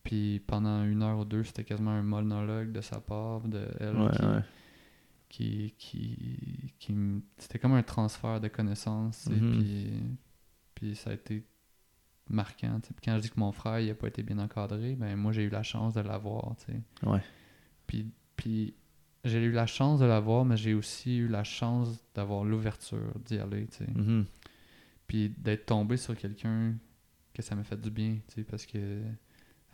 Puis 0.03 0.41
pendant 0.47 0.83
une 0.85 1.03
heure 1.03 1.19
ou 1.19 1.25
deux, 1.25 1.45
c'était 1.45 1.65
quasiment 1.65 1.91
un 1.93 2.03
monologue 2.03 2.73
de 2.73 2.81
sa 2.81 3.01
part, 3.01 3.41
de 3.43 3.69
elle, 3.79 3.97
Ouais, 3.97 4.11
qui, 4.11 4.23
ouais. 4.25 5.75
qui, 5.79 6.75
qui, 6.79 6.97
c'était 7.39 7.59
comme 7.59 7.75
un 7.75 7.83
transfert 7.83 8.41
de 8.41 8.49
connaissances 8.49 9.27
Mhm. 9.29 9.59
puis, 9.59 9.93
puis 10.75 10.97
ça 10.97 11.11
a 11.11 11.13
été 11.15 11.45
marquant. 12.29 12.81
Puis 12.81 12.95
quand 13.05 13.17
je 13.17 13.23
dis 13.23 13.31
que 13.31 13.39
mon 13.39 13.53
frère 13.53 13.79
il 13.81 13.91
a 13.91 13.95
pas 13.95 14.09
été 14.09 14.23
bien 14.23 14.39
encadré 14.39 14.95
ben 14.97 15.17
moi 15.17 15.33
j'ai 15.33 15.43
eu 15.45 15.51
la 15.51 15.63
chance 15.63 15.95
de 15.95 16.01
l'avoir. 16.01 16.55
Ouais. 17.05 17.21
puis, 17.87 18.07
puis 18.37 18.75
j'ai 19.25 19.43
eu 19.45 19.53
la 19.53 19.67
chance 19.67 20.01
de 20.01 20.07
l'avoir 20.07 20.45
mais 20.45 20.57
j'ai 20.57 20.73
aussi 20.75 21.19
eu 21.19 21.29
la 21.29 21.45
chance 21.45 22.03
d'avoir 22.15 22.45
l'ouverture 22.45 23.13
d'y 23.27 23.39
aller 23.39 23.67
sais. 23.71 23.87
Mhm. 25.11 25.29
puis 25.29 25.35
d'être 25.39 25.67
tombé 25.67 25.97
sur 25.97 26.17
quelqu'un 26.17 26.75
que 27.35 27.43
ça 27.43 27.55
m'a 27.57 27.65
fait 27.65 27.81
du 27.81 27.91
bien 27.91 28.17
tu 28.29 28.35
sais, 28.37 28.45
parce 28.45 28.65
que 28.67 29.03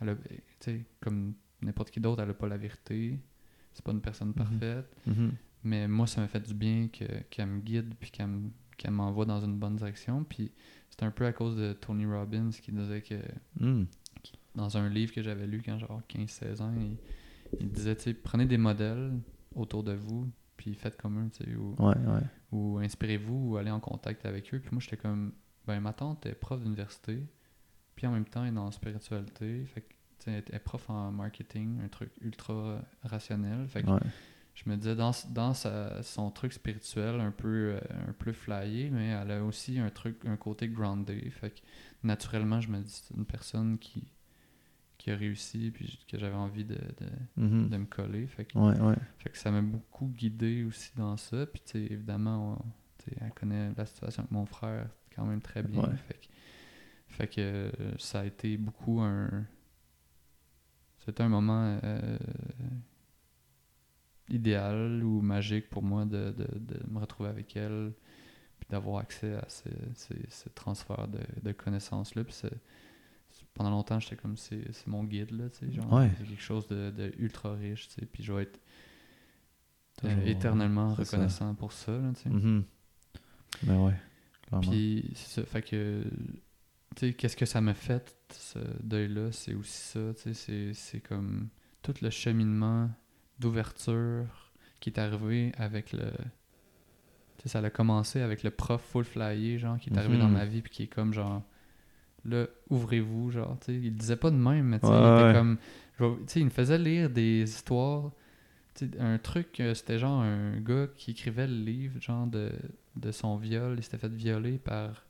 elle 0.01 0.09
a, 0.09 0.15
tu 0.15 0.21
sais, 0.59 0.85
comme 0.99 1.33
n'importe 1.61 1.91
qui 1.91 1.99
d'autre 1.99 2.21
elle 2.23 2.29
a 2.29 2.33
pas 2.33 2.47
la 2.47 2.57
vérité 2.57 3.19
c'est 3.73 3.83
pas 3.83 3.91
une 3.91 4.01
personne 4.01 4.33
parfaite 4.33 4.87
Mhm. 5.05 5.31
mais 5.63 5.87
moi, 5.87 6.07
ça 6.07 6.21
m'a 6.21 6.27
fait 6.27 6.39
du 6.47 6.53
bien 6.53 6.87
que- 6.87 7.23
qu'elle 7.29 7.47
me 7.47 7.59
guide 7.59 7.93
puis 7.99 8.09
qu'elle 8.11 8.27
me- 8.27 8.49
qu'elle 8.77 8.91
m'envoie 8.91 9.25
dans 9.25 9.39
une 9.43 9.57
bonne 9.57 9.75
direction. 9.75 10.23
Puis 10.23 10.51
c'est 10.91 11.03
un 11.03 11.11
peu 11.11 11.25
à 11.25 11.33
cause 11.33 11.55
de 11.57 11.73
Tony 11.73 12.05
Robbins 12.05 12.51
qui 12.51 12.71
disait 12.71 13.01
que 13.01 13.15
Mhm. 13.59 13.87
dans 14.55 14.77
un 14.77 14.87
livre 14.87 15.11
que 15.13 15.21
j'avais 15.23 15.45
lu 15.47 15.61
quand 15.65 15.77
j'avais 15.79 15.93
15-16 16.07 16.61
ans, 16.61 16.73
il, 16.79 16.95
il 17.59 17.69
disait, 17.71 17.95
tu 17.95 18.03
sais, 18.03 18.13
prenez 18.13 18.45
des 18.45 18.57
modèles 18.59 19.13
autour 19.55 19.83
de 19.83 19.93
vous, 19.93 20.29
puis 20.71 20.75
faites 20.75 20.97
comme 20.97 21.25
eux, 21.25 21.29
tu 21.29 21.43
sais, 21.45 21.55
ou, 21.55 21.75
Ouais, 21.79 21.95
ouais. 21.97 22.21
ou 22.51 22.77
inspirez-vous, 22.79 23.51
ou 23.51 23.57
allez 23.57 23.71
en 23.71 23.79
contact 23.79 24.25
avec 24.25 24.53
eux. 24.53 24.59
Puis 24.59 24.69
moi, 24.71 24.81
j'étais 24.81 24.97
comme, 24.97 25.33
ben, 25.65 25.79
ma 25.79 25.93
tante 25.93 26.25
est 26.25 26.33
prof 26.35 26.61
d'université, 26.61 27.23
puis 27.95 28.05
en 28.07 28.11
même 28.11 28.25
temps, 28.25 28.43
elle 28.43 28.49
est 28.49 28.55
dans 28.55 28.65
la 28.65 28.71
spiritualité, 28.71 29.65
fait 29.65 29.81
que, 29.81 29.93
elle 30.27 30.43
est 30.51 30.59
prof 30.59 30.89
en 30.89 31.11
marketing, 31.11 31.79
un 31.83 31.87
truc 31.87 32.11
ultra 32.21 32.81
rationnel. 33.03 33.65
Fait 33.69 33.83
que 33.83 33.89
ouais. 33.89 33.99
je 34.55 34.69
me 34.69 34.75
disais, 34.75 34.95
dans, 34.95 35.11
dans 35.29 35.53
sa- 35.53 36.03
son 36.03 36.31
truc 36.31 36.51
spirituel, 36.51 37.21
un 37.21 37.31
peu, 37.31 37.75
euh, 37.75 37.79
un 38.09 38.13
peu 38.13 38.33
flyé, 38.33 38.89
mais 38.89 39.07
elle 39.07 39.31
a 39.31 39.43
aussi 39.43 39.79
un 39.79 39.89
truc, 39.89 40.17
un 40.25 40.35
côté 40.35 40.67
groundé. 40.67 41.29
Fait 41.29 41.51
que 41.51 41.59
naturellement, 42.03 42.59
je 42.59 42.69
me 42.69 42.81
dis, 42.81 42.91
c'est 43.07 43.15
une 43.15 43.25
personne 43.25 43.77
qui, 43.77 44.11
qui 45.07 45.11
a 45.13 45.15
réussi, 45.15 45.71
puis 45.71 46.03
que 46.05 46.17
j'avais 46.19 46.35
envie 46.35 46.65
de, 46.65 46.75
de, 46.75 47.09
Mhm. 47.37 47.69
de 47.69 47.77
me 47.77 47.85
coller. 47.85 48.27
Fait 48.27 48.43
que, 48.43 48.57
Ouais, 48.57 48.77
ouais. 48.77 48.95
fait 49.19 49.29
que 49.29 49.37
ça 49.37 49.51
m'a 49.51 49.61
beaucoup 49.61 50.07
guidé 50.07 50.65
aussi 50.65 50.91
dans 50.97 51.15
ça. 51.15 51.45
Puis, 51.45 51.61
évidemment, 51.75 52.57
on- 52.59 52.71
elle 53.21 53.31
connaît 53.33 53.71
la 53.77 53.85
situation 53.85 54.23
avec 54.23 54.31
mon 54.31 54.45
frère 54.45 54.89
quand 55.15 55.23
même 55.25 55.41
très 55.41 55.63
bien. 55.63 55.81
Ouais. 55.81 55.95
Fait 55.95 56.13
que, 56.15 56.27
fait 57.07 57.27
que 57.27 57.39
euh, 57.41 57.97
ça 57.97 58.19
a 58.19 58.25
été 58.25 58.57
beaucoup 58.57 58.99
un. 58.99 59.45
C'était 61.05 61.23
un 61.23 61.29
moment 61.29 61.79
euh, 61.85 62.17
idéal 64.29 65.03
ou 65.05 65.21
magique 65.21 65.69
pour 65.69 65.83
moi 65.83 66.03
de, 66.05 66.31
de, 66.31 66.47
de 66.59 66.81
me 66.91 66.99
retrouver 66.99 67.29
avec 67.29 67.55
elle 67.55 67.93
puis 68.59 68.67
d'avoir 68.69 68.97
accès 69.01 69.35
à 69.35 69.47
ce, 69.47 69.69
ce, 69.95 70.13
ce 70.29 70.49
transfert 70.49 71.07
de, 71.07 71.19
de 71.43 71.51
connaissances-là. 71.53 72.25
Puis 72.25 72.33
pendant 73.57 73.71
longtemps, 73.71 73.99
j'étais 73.99 74.15
comme 74.15 74.37
c'est 74.37 74.61
mon 74.87 75.03
guide, 75.03 75.31
là, 75.31 75.49
tu 75.49 75.65
sais, 75.65 75.71
genre, 75.73 75.91
Ouais. 75.91 76.09
quelque 76.17 76.41
chose 76.41 76.67
de, 76.67 76.91
de 76.91 77.11
ultra 77.17 77.53
riche, 77.53 77.87
tu 77.89 77.95
sais, 77.95 78.05
puis 78.05 78.23
je 78.23 78.31
vais 78.31 78.43
être 78.43 78.59
euh, 80.05 80.25
éternellement 80.25 80.95
ça. 80.95 81.01
reconnaissant 81.03 81.53
pour 81.55 81.71
ça, 81.73 81.91
là, 81.91 82.11
tu 82.15 82.21
sais. 82.23 82.29
Mhm. 82.29 82.63
Ben 83.63 83.79
ouais. 83.85 83.93
Clairement. 84.47 84.69
Puis, 84.69 85.11
c'est 85.15 85.41
ça, 85.41 85.45
fait 85.47 85.61
que, 85.63 86.03
tu 86.95 87.07
sais, 87.07 87.13
qu'est-ce 87.13 87.35
que 87.35 87.45
ça 87.45 87.59
m'a 87.61 87.73
fait, 87.73 88.15
ce 88.31 88.59
deuil-là, 88.83 89.31
c'est 89.31 89.53
aussi 89.55 89.71
ça, 89.81 90.13
tu 90.21 90.33
sais, 90.33 90.73
c'est- 90.73 90.99
comme 91.01 91.49
tout 91.81 91.93
le 92.01 92.09
cheminement 92.09 92.89
d'ouverture 93.39 94.51
qui 94.79 94.89
est 94.89 94.99
arrivé 94.99 95.51
avec 95.57 95.91
le... 95.93 96.11
Tu 97.37 97.43
sais, 97.43 97.49
ça 97.49 97.59
a 97.59 97.69
commencé 97.69 98.21
avec 98.21 98.43
le 98.43 98.51
prof 98.51 98.81
full 98.81 99.03
flyé, 99.05 99.57
genre, 99.59 99.79
qui 99.79 99.89
est 99.89 99.97
arrivé 99.97 100.17
dans 100.17 100.27
ma 100.29 100.45
vie, 100.45 100.61
puis 100.61 100.71
qui 100.71 100.83
est 100.83 100.87
comme, 100.87 101.13
genre, 101.13 101.43
là, 102.27 102.47
ouvrez-vous, 102.69 103.31
genre, 103.31 103.57
tu 103.59 103.65
sais, 103.67 103.73
il 103.75 103.95
disait 103.95 104.15
pas 104.17 104.31
de 104.31 104.35
même, 104.35 104.65
mais 104.65 104.79
tu 104.79 104.87
sais, 104.87 104.91
Ouais, 104.93 104.99
il 104.99 105.13
était 105.13 105.23
ouais. 105.25 105.33
comme, 105.33 105.57
tu 105.97 106.05
sais, 106.27 106.39
il 106.41 106.45
me 106.45 106.49
faisait 106.49 106.77
lire 106.77 107.09
des 107.09 107.43
histoires, 107.43 108.11
tu 108.75 108.87
sais, 108.89 108.99
un 108.99 109.17
truc, 109.17 109.59
euh, 109.59 109.73
c'était 109.73 109.97
genre 109.99 110.21
un 110.21 110.59
gars 110.59 110.87
qui 110.95 111.11
écrivait 111.11 111.47
le 111.47 111.55
livre, 111.55 111.99
genre, 112.01 112.27
de, 112.27 112.51
de 112.95 113.11
son 113.11 113.37
viol, 113.37 113.75
il 113.77 113.83
s'était 113.83 113.97
fait 113.97 114.11
violer 114.13 114.57
par, 114.57 115.05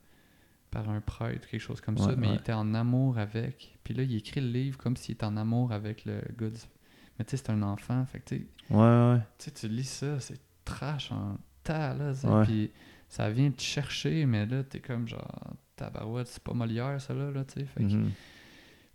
par 0.72 0.90
un 0.90 1.02
prêtre, 1.02 1.48
quelque 1.48 1.60
chose 1.62 1.82
comme 1.82 1.98
ça, 1.98 2.16
mais 2.18 2.28
il 2.28 2.36
était 2.36 2.54
en 2.54 2.74
amour 2.74 3.18
avec, 3.18 3.78
puis 3.84 3.94
là, 3.94 4.04
il 4.04 4.16
écrit 4.16 4.42
le 4.42 4.50
livre 4.50 4.78
comme 4.78 4.96
s'il 4.98 5.14
était 5.14 5.26
en 5.26 5.38
amour 5.38 5.72
avec 5.72 6.06
le 6.06 6.22
gars 6.38 6.50
du- 6.50 6.58
Mais 7.20 7.26
tu 7.26 7.32
sais, 7.32 7.38
c'est 7.38 7.50
un 7.52 7.64
enfant, 7.64 8.06
fait 8.06 8.20
que 8.20 8.26
tu 8.30 8.38
sais, 8.38 8.48
Ouais, 8.70 8.78
ouais. 8.80 9.20
tu 9.40 9.46
sais, 9.46 9.52
tu 9.52 9.68
lis 9.68 9.84
ça, 9.90 10.20
c'est 10.20 10.40
trash 10.66 11.12
en 11.12 11.38
tas, 11.64 11.94
là, 11.96 12.12
Ouais. 12.24 12.44
puis 12.46 12.72
ça 13.10 13.30
vient 13.30 13.50
te 13.52 13.62
chercher, 13.62 14.26
mais 14.26 14.46
là, 14.46 14.64
t'es 14.64 14.80
comme 14.82 15.08
genre, 15.08 15.54
tabarouette, 15.78 16.28
c'est 16.28 16.44
pas 16.44 16.54
Molière, 16.54 17.00
ça, 17.00 17.14
là, 17.14 17.32
là 17.32 17.44
tu 17.46 17.60
sais, 17.62 17.66
fait 17.66 17.84
que- 17.84 17.94
Mhm. 17.94 18.12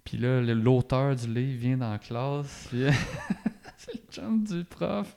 Puis 0.05 0.19
là, 0.19 0.41
l'auteur 0.43 1.15
du 1.17 1.33
livre 1.33 1.59
vient 1.61 1.77
dans 1.79 1.91
la 1.93 1.99
classe, 1.99 2.67
puis 2.69 2.83
c'est 3.79 3.95
le 3.95 4.01
chum 4.11 4.43
du 4.45 4.65
prof. 4.65 5.17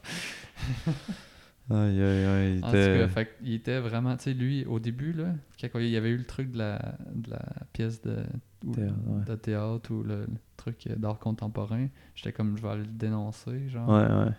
Aïe, 1.71 1.99
aïe, 1.99 2.25
aïe. 2.25 2.57
il 2.59 2.63
En 2.65 2.69
tout 2.69 2.75
était- 2.75 2.99
cas, 2.99 3.07
fait 3.07 3.37
qu'il 3.39 3.53
était 3.53 3.79
vraiment, 3.79 4.15
tu 4.15 4.23
sais, 4.25 4.33
lui, 4.35 4.63
au 4.65 4.79
début, 4.79 5.13
là, 5.13 5.33
quand 5.59 5.79
il 5.79 5.89
y 5.89 5.97
avait 5.97 6.11
eu 6.11 6.17
le 6.17 6.23
truc 6.25 6.51
de 6.51 6.59
la, 6.59 6.95
de 7.15 7.31
la 7.31 7.41
pièce 7.73 7.99
de, 8.03 8.17
ou- 8.63 8.71
Théâtre, 8.71 8.93
ouais. 9.07 9.25
de 9.25 9.35
théâtre 9.35 9.91
ou 9.91 10.03
le, 10.03 10.21
le 10.21 10.27
truc 10.57 10.87
d'art 10.95 11.17
contemporain, 11.17 11.87
j'étais 12.13 12.31
comme, 12.33 12.55
je 12.55 12.61
vais 12.61 12.69
aller 12.69 12.81
le 12.83 12.91
dénoncer, 12.91 13.67
genre. 13.69 13.89
Ouais, 13.89 14.05
ouais. 14.25 14.31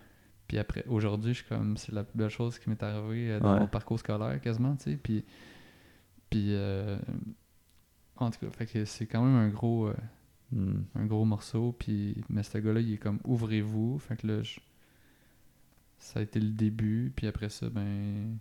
Puis 0.47 0.59
après, 0.59 0.85
aujourd'hui, 0.87 1.35
je 1.35 1.39
suis 1.41 1.49
comme, 1.49 1.77
c'est 1.77 1.91
la 1.91 2.05
plus 2.05 2.16
belle 2.16 2.29
chose 2.31 2.61
qui 2.61 2.70
m'est 2.70 2.81
arrivée 2.81 3.33
euh, 3.33 3.41
dans 3.41 3.59
mon 3.59 3.66
parcours 3.66 3.99
scolaire, 3.99 4.41
quasiment, 4.41 4.77
tu 4.77 4.93
sais. 4.93 4.97
Puis, 4.97 5.24
puis 6.37 6.55
euh, 6.55 6.99
en 8.16 8.30
tout 8.30 8.41
cas, 8.47 8.64
c'est 8.84 9.07
quand 9.07 9.22
même 9.24 9.37
un 9.37 9.49
gros, 9.49 9.89
euh, 9.89 9.95
Hmm. 10.53 10.82
un 10.95 11.07
gros 11.07 11.24
morceau. 11.24 11.72
Puis, 11.76 12.22
mais 12.28 12.45
ce 12.45 12.59
gars-là, 12.59 12.78
il 12.80 12.93
est 12.93 12.99
comme, 12.99 13.18
ouvrez-vous. 13.24 13.99
Fait 13.99 14.16
que 14.16 14.28
là, 14.28 14.43
je- 14.45 14.61
ça 15.99 16.20
a 16.20 16.22
été 16.22 16.39
le 16.39 16.51
début. 16.51 17.12
Puis 17.16 17.26
après 17.26 17.49
ça, 17.49 17.68
ben, 17.68 18.39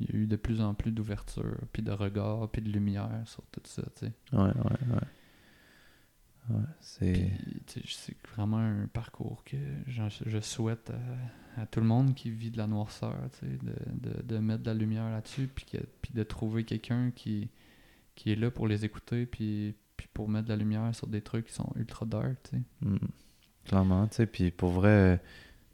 il 0.00 0.06
y 0.10 0.12
a 0.16 0.16
eu 0.20 0.26
de 0.26 0.36
plus 0.36 0.62
en 0.62 0.72
plus 0.72 0.92
d'ouverture, 0.92 1.58
puis 1.72 1.82
de 1.82 1.92
regard, 1.92 2.48
puis 2.50 2.62
de 2.62 2.70
lumière 2.70 3.10
sur 3.26 3.42
tout 3.52 3.60
ça, 3.64 3.82
tu 3.96 4.06
sais. 4.06 4.12
Ouais, 4.32 4.38
ouais, 4.44 4.94
ouais. 4.94 5.00
Ouais, 6.50 6.64
c'est. 6.80 7.30
Vraiment 8.34 8.58
un 8.58 8.86
parcours 8.92 9.42
que 9.44 9.56
je 9.86 10.40
souhaite 10.40 10.90
à, 11.56 11.62
à 11.62 11.66
tout 11.66 11.80
le 11.80 11.86
monde 11.86 12.14
qui 12.14 12.30
vit 12.30 12.50
de 12.50 12.58
la 12.58 12.66
noirceur, 12.66 13.14
de, 13.42 14.10
de, 14.10 14.22
de 14.22 14.38
mettre 14.38 14.62
de 14.62 14.70
la 14.70 14.74
lumière 14.74 15.10
là-dessus, 15.10 15.48
puis, 15.54 15.64
que- 15.64 15.86
puis 16.00 16.12
de 16.14 16.22
trouver 16.22 16.64
quelqu'un 16.64 17.10
qui, 17.14 17.48
qui 18.14 18.32
est 18.32 18.36
là 18.36 18.50
pour 18.50 18.66
les 18.68 18.84
écouter, 18.84 19.26
puis, 19.26 19.74
puis 19.96 20.08
pour 20.12 20.28
mettre 20.28 20.46
de 20.46 20.50
la 20.52 20.56
lumière 20.56 20.94
sur 20.94 21.06
des 21.06 21.20
trucs 21.22 21.46
qui 21.46 21.54
sont 21.54 21.70
ultra 21.76 22.06
dark. 22.06 22.50
Hmm. 22.80 22.96
Clairement, 23.64 24.06
tu 24.08 24.16
sais. 24.16 24.26
Puis 24.26 24.50
pour 24.50 24.70
vrai, 24.70 25.22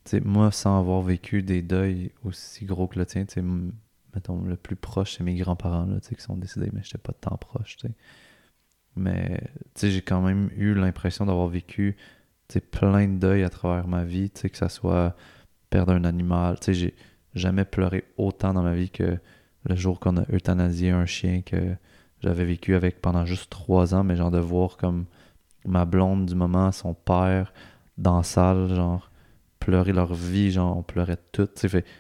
tu 0.05 0.21
moi, 0.21 0.51
sans 0.53 0.79
avoir 0.79 1.03
vécu 1.03 1.43
des 1.43 1.63
deuils 1.63 2.13
aussi 2.25 2.65
gros 2.67 2.87
que 2.89 2.99
le 2.99 3.07
tien, 3.07 3.25
tu 3.25 3.35
sais, 3.35 3.41
m- 3.41 3.73
mettons, 4.15 4.43
le 4.43 4.57
plus 4.57 4.77
proche, 4.77 5.17
c'est 5.17 5.25
mes 5.25 5.35
grands-parents, 5.37 5.87
là, 5.87 6.01
tu 6.01 6.09
sais, 6.09 6.15
qui 6.17 6.23
sont 6.23 6.37
décédés, 6.37 6.71
mais 6.73 6.83
j'étais 6.83 6.99
pas 6.99 7.13
tant 7.15 7.37
proche, 7.37 7.77
tu 7.79 7.89
sais. 7.89 7.95
Mais, 8.99 9.41
j'ai 9.81 10.03
quand 10.03 10.21
même 10.21 10.51
eu 10.57 10.75
l'impression 10.75 11.27
d'avoir 11.27 11.49
vécu, 11.49 11.97
plein 12.71 13.07
de 13.07 13.19
deuils 13.19 13.45
à 13.45 13.51
travers 13.51 13.87
ma 13.87 14.05
vie, 14.05 14.31
que 14.31 14.57
ça 14.57 14.69
soit 14.69 15.15
perdre 15.71 15.93
un 15.93 16.05
animal, 16.05 16.57
j'ai 16.67 16.95
jamais 17.35 17.65
pleuré 17.65 18.05
autant 18.17 18.55
dans 18.55 18.63
ma 18.63 18.75
vie 18.75 18.91
que 18.91 19.19
le 19.65 19.77
jour 19.77 20.01
qu'on 20.01 20.17
a 20.17 20.25
euthanasié 20.33 20.91
un 20.91 21.05
chien 21.05 21.43
que 21.43 21.77
j'avais 22.21 22.45
vécu 22.45 22.75
avec 22.75 23.01
pendant 23.01 23.27
juste 23.27 23.51
trois 23.51 23.95
ans, 23.95 24.03
mais 24.03 24.17
genre 24.17 24.31
de 24.31 24.39
voir 24.39 24.77
comme 24.77 25.05
ma 25.65 25.85
blonde 25.85 26.27
du 26.27 26.35
moment, 26.35 26.73
son 26.73 26.95
père, 26.95 27.53
dans 27.99 28.17
la 28.17 28.23
salle, 28.23 28.75
genre, 28.75 29.11
pleurer 29.59 29.93
leur 29.93 30.15
vie, 30.15 30.51
genre, 30.51 30.77
on 30.77 30.83
pleurait 30.83 31.19
tout, 31.33 31.49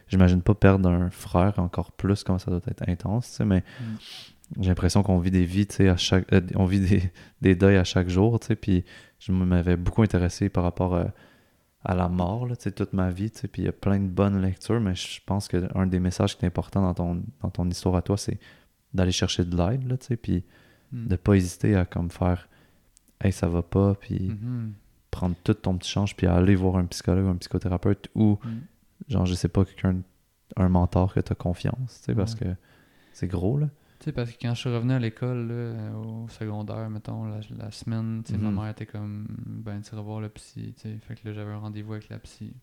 j'imagine 0.09 0.43
pas 0.43 0.55
perdre 0.55 0.89
un 0.89 1.11
frère 1.11 1.59
encore 1.59 1.93
plus, 1.93 2.25
comment 2.25 2.39
ça 2.39 2.51
doit 2.51 2.61
être 2.67 2.89
intense, 2.89 3.41
mais 3.45 3.63
j'ai 4.61 4.69
l'impression 4.69 5.03
qu'on 5.03 5.19
vit 5.19 5.31
des 5.31 5.45
vies, 5.45 5.67
tu 5.67 5.77
sais, 5.77 5.89
à 5.89 5.97
chaque, 5.97 6.33
euh, 6.33 6.41
on 6.55 6.65
vit 6.65 6.81
des, 6.81 7.03
des 7.41 7.55
deuils 7.57 7.77
à 7.77 7.85
chaque 7.85 8.09
jour, 8.09 8.39
tu 8.41 8.49
sais, 8.49 8.57
puis 8.57 8.85
je 9.19 9.33
m'avais 9.33 9.77
beaucoup 9.77 10.03
intéressé 10.03 10.49
par 10.49 10.65
rapport 10.65 10.95
euh, 10.95 11.05
à 11.85 11.95
la 11.95 12.09
mort, 12.09 12.47
là, 12.47 12.57
toute 12.57 12.93
ma 12.93 13.11
vie, 13.11 13.31
tu 13.31 13.41
sais, 13.41 13.49
puis 13.49 13.63
il 13.63 13.65
y 13.67 13.69
a 13.69 13.73
plein 13.73 13.99
de 14.01 14.09
bonnes 14.09 14.41
lectures, 14.41 14.81
mais 14.81 14.95
je 14.95 15.21
pense 15.25 15.49
que 15.49 15.69
un 15.77 15.87
des 15.87 16.01
messages 16.01 16.37
qui 16.37 16.45
est 16.45 16.49
important 16.49 16.83
dans 16.83 16.95
ton, 16.95 17.23
dans 17.43 17.51
ton 17.51 17.69
histoire 17.69 17.95
à 17.97 18.03
toi, 18.03 18.17
c'est 18.17 18.39
d'aller 18.95 19.13
chercher 19.13 19.45
de 19.45 19.57
l'aide, 19.57 19.87
là, 19.89 19.97
tu 19.97 20.07
sais, 20.07 20.17
puis 20.17 20.45
Mm. 20.91 21.07
de 21.09 21.17
pas 21.17 21.35
hésiter 21.35 21.77
à 21.77 21.85
comme 21.85 22.11
faire 22.11 22.49
«Hey, 23.21 23.31
ça 23.31 23.47
va 23.47 23.61
pas», 23.63 23.95
puis 24.01 24.31
Mhm. 24.31 24.73
prendre 25.11 25.35
tout 25.45 25.53
ton 25.53 25.77
petit 25.77 25.91
change, 25.91 26.17
puis 26.17 26.27
aller 26.27 26.55
voir 26.55 26.77
un 26.77 26.87
psychologue 26.87 27.27
ou 27.27 27.29
un 27.29 27.37
psychothérapeute, 27.37 28.09
ou, 28.15 28.39
Mm. 28.43 28.49
genre, 29.13 29.27
je 29.27 29.35
sais 29.35 29.49
pas, 29.49 29.67
quelqu'un, 29.67 29.97
un 30.57 30.69
mentor 30.71 31.13
que 31.13 31.21
tu 31.21 31.31
as 31.31 31.35
confiance, 31.35 31.99
tu 31.99 32.05
sais, 32.07 32.15
parce 32.15 32.35
que 32.35 32.47
c'est 33.13 33.27
gros, 33.27 33.59
là. 33.59 33.69
Tu 33.99 34.05
sais, 34.05 34.13
parce 34.13 34.31
que 34.31 34.37
quand 34.41 34.55
je 34.55 34.61
suis 34.61 34.69
revenu 34.71 34.93
à 34.93 34.99
l'école, 35.01 35.49
là, 35.49 35.97
au 35.99 36.29
secondaire, 36.29 36.89
mettons, 36.89 37.25
la, 37.25 37.41
la 37.57 37.71
semaine, 37.73 38.23
tu 38.25 38.33
sais, 38.33 38.39
Mhm. 38.39 38.51
ma 38.55 38.63
mère 38.63 38.71
était 38.71 38.87
comme, 38.87 39.27
ben, 39.29 39.81
tu 39.81 39.95
vas 39.97 40.03
voir 40.03 40.21
le 40.21 40.29
psy, 40.29 40.73
tu 40.77 40.83
sais. 40.83 40.99
Fait 40.99 41.17
que 41.17 41.27
là, 41.27 41.35
j'avais 41.35 41.51
un 41.51 41.59
rendez-vous 41.59 41.95
avec 41.95 42.09
la 42.09 42.19
psy. 42.21 42.55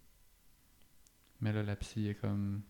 Mais 1.41 1.51
là, 1.51 1.61
la 1.63 1.75
psy 1.75 2.07
est 2.07 2.15
comme, 2.15 2.61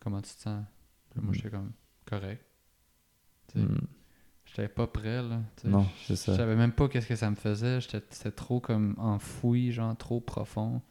comment 0.00 0.20
tu 0.20 0.34
te 0.34 0.40
sens? 0.42 0.64
Puis 1.10 1.20
moi, 1.20 1.28
Mhm. 1.28 1.34
j'étais 1.34 1.50
comme, 1.50 1.72
correct. 2.06 2.44
Tu 3.52 3.60
sais, 3.60 3.64
Mm. 3.66 3.78
J'étais 4.46 4.68
pas 4.68 4.86
prêt, 4.86 5.22
là. 5.22 5.40
tu 5.56 5.62
sais. 5.62 5.68
Non, 5.68 5.82
Je- 6.02 6.04
c'est 6.08 6.16
ça. 6.16 6.32
Je 6.32 6.36
savais 6.36 6.54
même 6.54 6.72
pas 6.72 6.88
qu'est-ce 6.88 7.06
que 7.08 7.16
ça 7.16 7.30
me 7.30 7.34
faisait. 7.34 7.80
J'étais 7.80 8.02
c'était 8.10 8.30
trop 8.30 8.60
comme 8.60 8.94
enfoui, 8.98 9.72
genre 9.72 9.96
trop 9.96 10.20
profond. 10.20 10.82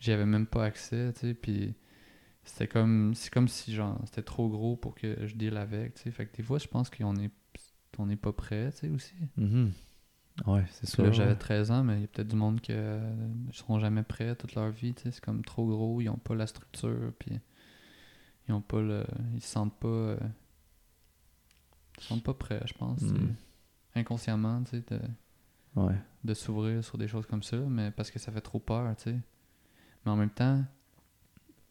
J'y 0.00 0.12
avais 0.12 0.24
même 0.26 0.46
pas 0.46 0.64
accès, 0.64 1.12
tu 1.12 1.20
sais. 1.20 1.34
Puis 1.34 1.74
c'était 2.42 2.68
comme, 2.68 3.14
c'est 3.14 3.32
comme 3.32 3.48
si, 3.48 3.74
genre, 3.74 4.00
c'était 4.06 4.22
trop 4.22 4.48
gros 4.48 4.76
pour 4.76 4.94
que 4.94 5.26
je 5.26 5.34
deal 5.34 5.56
avec, 5.56 5.94
tu 5.94 6.02
sais. 6.02 6.10
Fait 6.10 6.26
que 6.26 6.36
des 6.36 6.42
fois, 6.42 6.58
je 6.58 6.66
pense 6.68 6.88
qu'on 6.90 7.16
est, 7.16 7.30
on 7.98 8.06
n'est 8.06 8.16
pas 8.16 8.32
prêt, 8.32 8.70
tu 8.72 8.78
sais, 8.78 8.88
aussi. 8.90 9.14
Mhm. 9.36 9.72
Ouais, 10.46 10.64
c'est 10.70 10.86
ça. 10.86 11.02
là, 11.02 11.10
j'avais 11.12 11.36
13 11.36 11.70
ans, 11.70 11.84
mais 11.84 11.96
il 11.96 12.00
y 12.00 12.04
a 12.04 12.06
peut-être 12.06 12.28
du 12.28 12.36
monde 12.36 12.60
qui 12.60 12.72
ne 12.72 13.52
seront 13.52 13.78
jamais 13.78 14.02
prêts 14.02 14.34
toute 14.36 14.54
leur 14.54 14.70
vie. 14.70 14.94
tu 14.94 15.02
sais, 15.02 15.10
C'est 15.10 15.22
comme 15.24 15.44
trop 15.44 15.66
gros, 15.66 16.00
ils 16.00 16.08
ont 16.08 16.16
pas 16.16 16.34
la 16.34 16.46
structure, 16.46 17.12
puis 17.18 17.38
ils 18.48 18.52
ont 18.54 18.62
pas 18.62 18.80
le. 18.80 19.04
Ils 19.34 19.42
se 19.42 19.48
sentent 19.48 19.78
pas. 19.78 19.88
euh, 19.88 20.18
ils 21.98 22.02
se 22.02 22.08
sentent 22.08 22.24
pas 22.24 22.32
prêts, 22.34 22.62
je 22.64 22.72
pense. 22.72 23.02
Mm. 23.02 23.34
Inconsciemment, 23.96 24.62
tu 24.64 24.70
sais, 24.78 24.84
de, 24.88 25.00
Ouais. 25.76 25.96
de 26.24 26.32
s'ouvrir 26.34 26.82
sur 26.84 26.96
des 26.96 27.06
choses 27.08 27.26
comme 27.26 27.42
ça, 27.42 27.56
mais 27.58 27.90
parce 27.90 28.10
que 28.10 28.18
ça 28.18 28.32
fait 28.32 28.40
trop 28.40 28.58
peur, 28.60 28.96
tu 28.96 29.02
sais. 29.04 29.18
Mais 30.04 30.10
en 30.12 30.16
même 30.16 30.30
temps, 30.30 30.64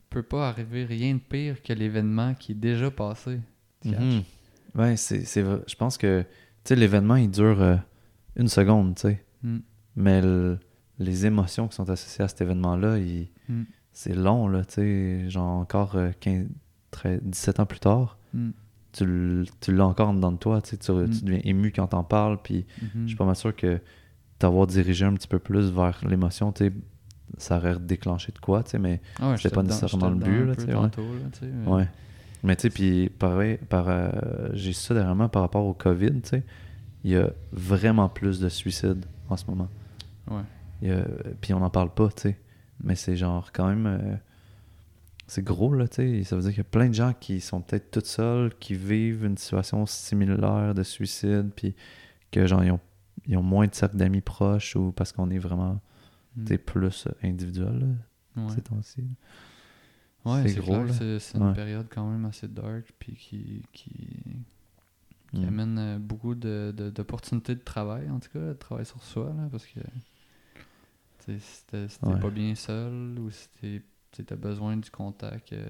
peut 0.10 0.24
pas 0.24 0.50
arriver 0.50 0.86
rien 0.86 1.14
de 1.16 1.20
pire 1.20 1.62
que 1.62 1.74
l'événement 1.74 2.34
qui 2.34 2.54
est 2.54 2.56
déjà 2.56 2.90
passé. 2.92 3.40
Mhm. 3.86 4.24
Ouais, 4.76 4.98
c'est, 4.98 5.24
c'est 5.26 5.42
vrai. 5.42 5.62
Je 5.68 5.76
pense 5.76 5.98
que, 5.98 6.22
tu 6.22 6.28
sais, 6.70 6.76
l'événement, 6.76 7.16
il 7.16 7.30
dure 7.32 7.62
euh, 7.62 7.76
une 8.36 8.48
seconde, 8.48 8.96
tu 8.96 9.02
sais. 9.04 9.24
Mm. 9.44 9.58
Mais 9.96 10.22
le- 10.22 10.60
les 11.00 11.26
émotions 11.26 11.68
qui 11.68 11.76
sont 11.76 11.90
associées 11.90 12.24
à 12.24 12.28
cet 12.28 12.42
événement-là, 12.42 12.98
Mm. 13.48 13.64
c'est 13.94 14.16
long, 14.16 14.48
là, 14.48 14.66
tu 14.66 14.74
sais. 14.76 15.30
Genre, 15.30 15.48
encore 15.48 15.96
euh, 15.96 16.12
15, 16.20 16.48
13, 16.92 17.22
17 17.24 17.60
ans 17.60 17.66
plus 17.66 17.80
tard, 17.80 18.18
Mm. 18.34 18.50
tu, 18.94 19.46
l'as 19.72 19.86
encore 19.88 20.10
en 20.10 20.14
dedans 20.14 20.32
de 20.32 20.38
toi, 20.38 20.62
tu 20.62 20.72
sais. 20.72 20.78
Tu, 20.78 20.92
deviens 20.92 21.42
ému 21.44 21.72
quand 21.72 21.88
t'en 21.88 22.04
parles, 22.04 22.40
puis 22.42 22.66
Mhm. 22.82 23.04
je 23.04 23.08
suis 23.08 23.18
pas 23.18 23.26
mal 23.26 23.36
sûr 23.36 23.56
que 23.56 23.80
t'avoir 24.40 24.68
dirigé 24.68 25.06
un 25.06 25.14
petit 25.14 25.28
peu 25.28 25.40
plus 25.40 25.72
vers 25.72 26.00
l'émotion, 26.08 26.52
tu 26.52 26.66
sais, 26.68 26.74
ça 27.38 27.58
aurait 27.58 27.78
déclenché 27.80 28.32
de 28.32 28.40
quoi, 28.40 28.64
tu 28.64 28.72
sais, 28.72 28.80
mais 28.80 29.02
Ah 29.20 29.32
ouais, 29.32 29.38
c'était 29.38 29.50
pas 29.54 29.62
dedans- 29.64 29.76
nécessairement 29.76 30.10
le 30.10 30.16
but, 30.16 30.46
là, 30.46 30.56
peu 30.56 30.56
tu 30.56 30.62
sais, 30.68 30.74
ouais. 30.76 30.82
tantôt, 30.82 31.02
là, 31.04 31.48
mais- 31.66 31.68
Ouais. 31.72 31.88
Mais 32.44 32.56
tu 32.56 32.62
sais, 32.64 32.70
puis 32.70 33.10
pareil, 33.10 33.58
par, 33.70 33.86
euh, 33.90 34.10
j'ai 34.54 34.74
ça 34.74 34.94
dernièrement 34.94 35.28
par 35.30 35.42
rapport 35.42 35.66
au 35.66 35.74
COVID, 35.74 36.22
tu 36.22 36.30
sais, 36.30 36.44
il 37.04 37.12
y 37.12 37.16
a 37.18 37.30
vraiment 37.52 38.10
plus 38.10 38.40
de 38.40 38.50
suicides 38.50 39.06
en 39.30 39.36
ce 39.38 39.46
moment. 39.48 39.68
Ouais. 40.30 40.42
Puis 41.42 41.54
on 41.54 41.60
n'en 41.60 41.70
parle 41.70 41.94
pas, 41.94 42.08
tu 42.10 42.22
sais. 42.24 42.38
Mais 42.82 42.96
c'est 42.96 43.16
genre 43.18 43.52
quand 43.52 43.68
même. 43.68 43.86
euh, 43.86 44.16
c'est 45.28 45.44
gros, 45.44 45.74
là, 45.74 45.88
tu 45.88 45.96
sais. 45.96 46.24
Ça 46.24 46.36
veut 46.36 46.42
dire 46.42 46.52
qu'il 46.52 46.60
y 46.60 46.62
a 46.62 46.64
plein 46.64 46.88
de 46.88 46.94
gens 46.94 47.14
qui 47.20 47.40
sont 47.42 47.62
peut-être 47.62 47.92
toutes 47.92 48.06
seuls, 48.06 48.54
qui 48.60 48.74
vivent 48.74 49.26
une 49.26 49.38
situation 49.38 49.86
similaire 49.86 50.74
de 50.74 50.84
suicide, 50.84 51.52
puis 51.56 51.76
que 52.32 52.48
genre, 52.48 52.64
ils 52.64 52.72
ont, 52.72 52.80
ils 53.28 53.38
ont 53.38 53.44
moins 53.44 53.68
de 53.68 53.76
cercle 53.76 53.98
d'amis 53.98 54.22
proches 54.22 54.76
ou 54.76 54.92
parce 54.92 55.12
qu'on 55.12 55.30
est 55.30 55.38
vraiment, 55.38 55.80
Mm. 56.42 56.48
sais, 56.48 56.58
plus 56.58 57.08
individuel, 57.24 57.80
là, 58.36 58.44
Ouais. 58.44 58.50
ces 58.56 58.62
temps-ci. 58.62 59.04
Ouais, 60.26 60.48
c'est 60.48 60.60
gros, 60.60 60.86
c'est 60.90 61.38
une 61.38 61.48
Ouais. 61.48 61.54
période 61.54 61.88
quand 61.90 62.10
même 62.10 62.26
assez 62.26 62.48
dark, 62.48 62.92
puis 63.00 63.14
qui, 63.16 63.64
qui, 63.72 63.92
qui 65.32 65.40
Mm. 65.40 65.48
amène 65.48 65.78
euh, 65.80 65.98
beaucoup 66.00 66.36
de- 66.36 66.74
de- 66.76 66.90
d'opportunités 66.90 67.56
de, 67.56 67.62
travail, 67.62 68.10
en 68.10 68.20
tout 68.20 68.30
cas, 68.34 68.40
de 68.40 68.54
travail 68.54 68.86
sur 68.86 69.02
soi, 69.04 69.34
là, 69.38 69.48
parce 69.52 69.66
que 69.66 69.80
si 71.26 71.66
t'es 71.68 71.88
t'es 71.88 72.08
Ouais. 72.08 72.20
pas 72.20 72.30
bien 72.30 72.56
seul 72.56 73.20
ou 73.20 73.30
si 73.30 73.48
t'es- 73.62 73.82
tu 74.12 74.34
as 74.34 74.36
besoin 74.36 74.78
du 74.78 74.90
contact, 74.90 75.54
euh, 75.54 75.70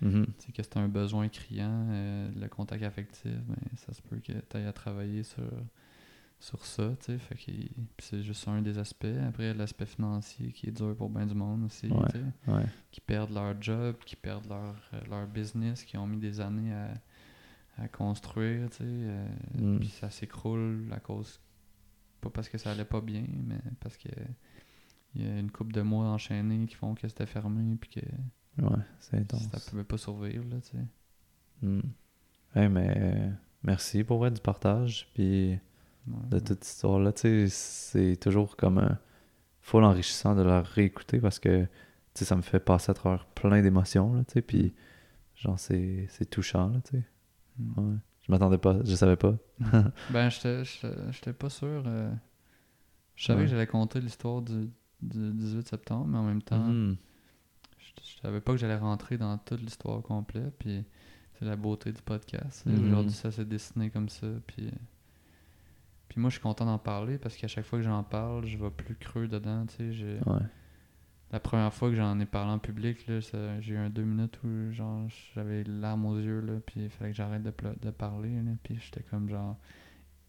Mhm. 0.00 0.26
sais, 0.38 0.52
que 0.52 0.62
c'est 0.62 0.76
un 0.76 0.88
besoin 0.88 1.28
criant, 1.28 1.86
euh, 1.90 2.30
le 2.40 2.48
contact 2.48 2.82
affectif, 2.84 3.32
ben, 3.48 3.56
ça 3.76 3.92
se 3.92 4.00
peut 4.02 4.18
que 4.18 4.32
tu 4.32 4.56
ailles 4.56 4.66
à 4.66 4.72
travailler 4.72 5.24
sur, 5.24 5.42
sur 6.40 6.64
ça, 6.64 6.88
tu 7.00 7.04
sais, 7.12 7.18
fait 7.18 7.70
c'est 7.98 8.22
juste 8.22 8.48
un 8.48 8.62
des 8.62 8.78
aspects. 8.78 9.04
Après, 9.28 9.44
il 9.44 9.46
y 9.48 9.50
a 9.50 9.54
l'aspect 9.54 9.84
financier 9.86 10.50
qui 10.52 10.68
est 10.68 10.72
dur 10.72 10.96
pour 10.96 11.10
bien 11.10 11.26
du 11.26 11.34
monde 11.34 11.64
aussi, 11.64 11.86
Ouais. 11.88 12.08
tu 12.10 12.18
sais 12.18 12.50
Ouais. 12.52 12.64
qui 12.90 13.00
perdent 13.02 13.32
leur 13.34 13.60
job, 13.60 13.96
qui 14.06 14.16
perdent 14.16 14.48
leur, 14.48 14.74
leur 15.08 15.26
business, 15.26 15.84
qui 15.84 15.96
ont 15.98 16.06
mis 16.06 16.16
des 16.16 16.40
années 16.40 16.72
à, 16.72 16.94
à 17.76 17.88
construire, 17.88 18.70
tu 18.70 18.76
sais. 18.78 18.84
euh, 18.86 19.28
Mm. 19.54 19.78
Puis 19.80 19.88
ça 19.88 20.08
s'écroule 20.10 20.86
à 20.92 20.98
cause. 21.00 21.38
Pas 22.22 22.30
parce 22.30 22.48
que 22.48 22.56
ça 22.58 22.70
allait 22.72 22.84
pas 22.86 23.00
bien, 23.02 23.24
mais 23.46 23.60
parce 23.80 23.96
que 23.98 24.08
il 25.14 25.26
y 25.26 25.28
a 25.28 25.38
une 25.38 25.50
couple 25.50 25.72
de 25.72 25.82
mois 25.82 26.06
enchaînés 26.06 26.66
qui 26.66 26.74
font 26.76 26.94
que 26.94 27.06
c'était 27.08 27.26
fermé, 27.26 27.76
puis 27.80 27.90
que 27.90 28.62
Ouais, 28.62 28.82
c'est 29.00 29.16
intense. 29.18 29.48
ça 29.50 29.58
pouvait 29.70 29.84
pas 29.84 29.98
survivre, 29.98 30.44
là, 30.48 30.56
tu 30.60 30.70
sais. 30.70 31.82
Hey, 32.54 32.68
mais 32.68 32.94
euh, 32.96 33.30
merci 33.62 34.04
pour 34.04 34.18
vrai 34.18 34.30
du 34.30 34.40
partage. 34.40 35.08
Puis 35.14 35.58
de 36.06 36.38
toute 36.38 36.48
cette 36.48 36.66
histoire-là, 36.66 37.12
tu 37.12 37.20
sais, 37.20 37.48
c'est 37.48 38.16
toujours 38.16 38.56
comme 38.56 38.78
un 38.78 38.98
full 39.60 39.84
enrichissant 39.84 40.34
de 40.34 40.42
la 40.42 40.62
réécouter 40.62 41.20
parce 41.20 41.38
que 41.38 41.62
tu 41.64 41.68
sais, 42.14 42.24
ça 42.24 42.34
me 42.36 42.42
fait 42.42 42.60
passer 42.60 42.90
à 42.90 42.94
travers 42.94 43.26
plein 43.26 43.62
d'émotions, 43.62 44.14
là, 44.14 44.24
tu 44.24 44.32
sais. 44.34 44.42
Puis 44.42 44.74
genre, 45.36 45.58
c'est 45.58 46.06
c'est 46.10 46.28
touchant, 46.28 46.68
là, 46.68 46.80
tu 46.84 46.98
sais. 46.98 47.04
Mm. 47.58 47.78
Ouais. 47.78 47.96
Je 48.26 48.32
m'attendais 48.32 48.58
pas, 48.58 48.78
je 48.84 48.94
savais 48.94 49.16
pas. 49.16 49.36
Ben, 50.10 50.28
j'étais- 50.30 51.32
pas 51.32 51.48
sûr. 51.50 51.82
euh, 51.86 52.12
Je 53.16 53.24
savais 53.26 53.40
Ouais. 53.40 53.44
que 53.46 53.50
j'allais 53.50 53.66
compter 53.66 54.00
l'histoire 54.00 54.40
du, 54.42 54.70
du 55.02 55.32
18 55.32 55.68
septembre, 55.68 56.06
mais 56.06 56.18
en 56.18 56.24
même 56.24 56.42
temps, 56.42 56.58
Mhm. 56.64 56.96
je, 57.78 57.92
je 58.02 58.20
savais 58.22 58.40
pas 58.40 58.52
que 58.52 58.58
j'allais 58.58 58.76
rentrer 58.76 59.18
dans 59.18 59.36
toute 59.38 59.60
l'histoire 59.60 60.02
complète. 60.02 60.54
Puis 60.58 60.84
c'est 61.38 61.44
la 61.44 61.56
beauté 61.56 61.92
du 61.92 62.02
podcast. 62.02 62.64
Mhm. 62.66 62.86
Aujourd'hui, 62.86 63.12
ça 63.12 63.30
s'est 63.30 63.44
dessiné 63.44 63.90
comme 63.90 64.08
ça. 64.08 64.26
Puis, 64.46 64.70
puis 66.10 66.20
moi, 66.20 66.28
je 66.28 66.34
suis 66.34 66.42
content 66.42 66.66
d'en 66.66 66.76
parler 66.78 67.16
parce 67.16 67.36
qu'à 67.36 67.48
chaque 67.48 67.64
fois 67.64 67.78
que 67.78 67.84
j'en 67.86 68.02
parle, 68.02 68.44
je 68.44 68.58
vais 68.58 68.70
plus 68.70 68.94
creux 68.96 69.28
dedans. 69.28 69.64
Tu 69.66 69.94
sais, 69.94 70.18
Ouais. 70.26 70.40
La 71.32 71.38
première 71.40 71.72
fois 71.72 71.88
que 71.90 71.94
j'en 71.94 72.18
ai 72.20 72.26
parlé 72.26 72.50
en 72.50 72.58
public, 72.58 72.98
j'ai 73.06 73.72
eu 73.72 73.76
un 73.76 73.88
deux 73.88 74.02
minutes 74.02 74.38
où 74.42 74.72
genre 74.72 75.06
j'avais 75.34 75.62
larmes 75.62 76.04
aux 76.06 76.18
yeux, 76.18 76.40
là, 76.40 76.54
puis 76.66 76.80
il 76.82 76.90
fallait 76.90 77.12
que 77.12 77.16
j'arrête 77.16 77.42
de, 77.44 77.52
de 77.80 77.90
parler. 77.90 78.34
Là, 78.34 78.50
puis 78.64 78.76
j'étais 78.80 79.02
comme 79.04 79.28
genre. 79.30 79.56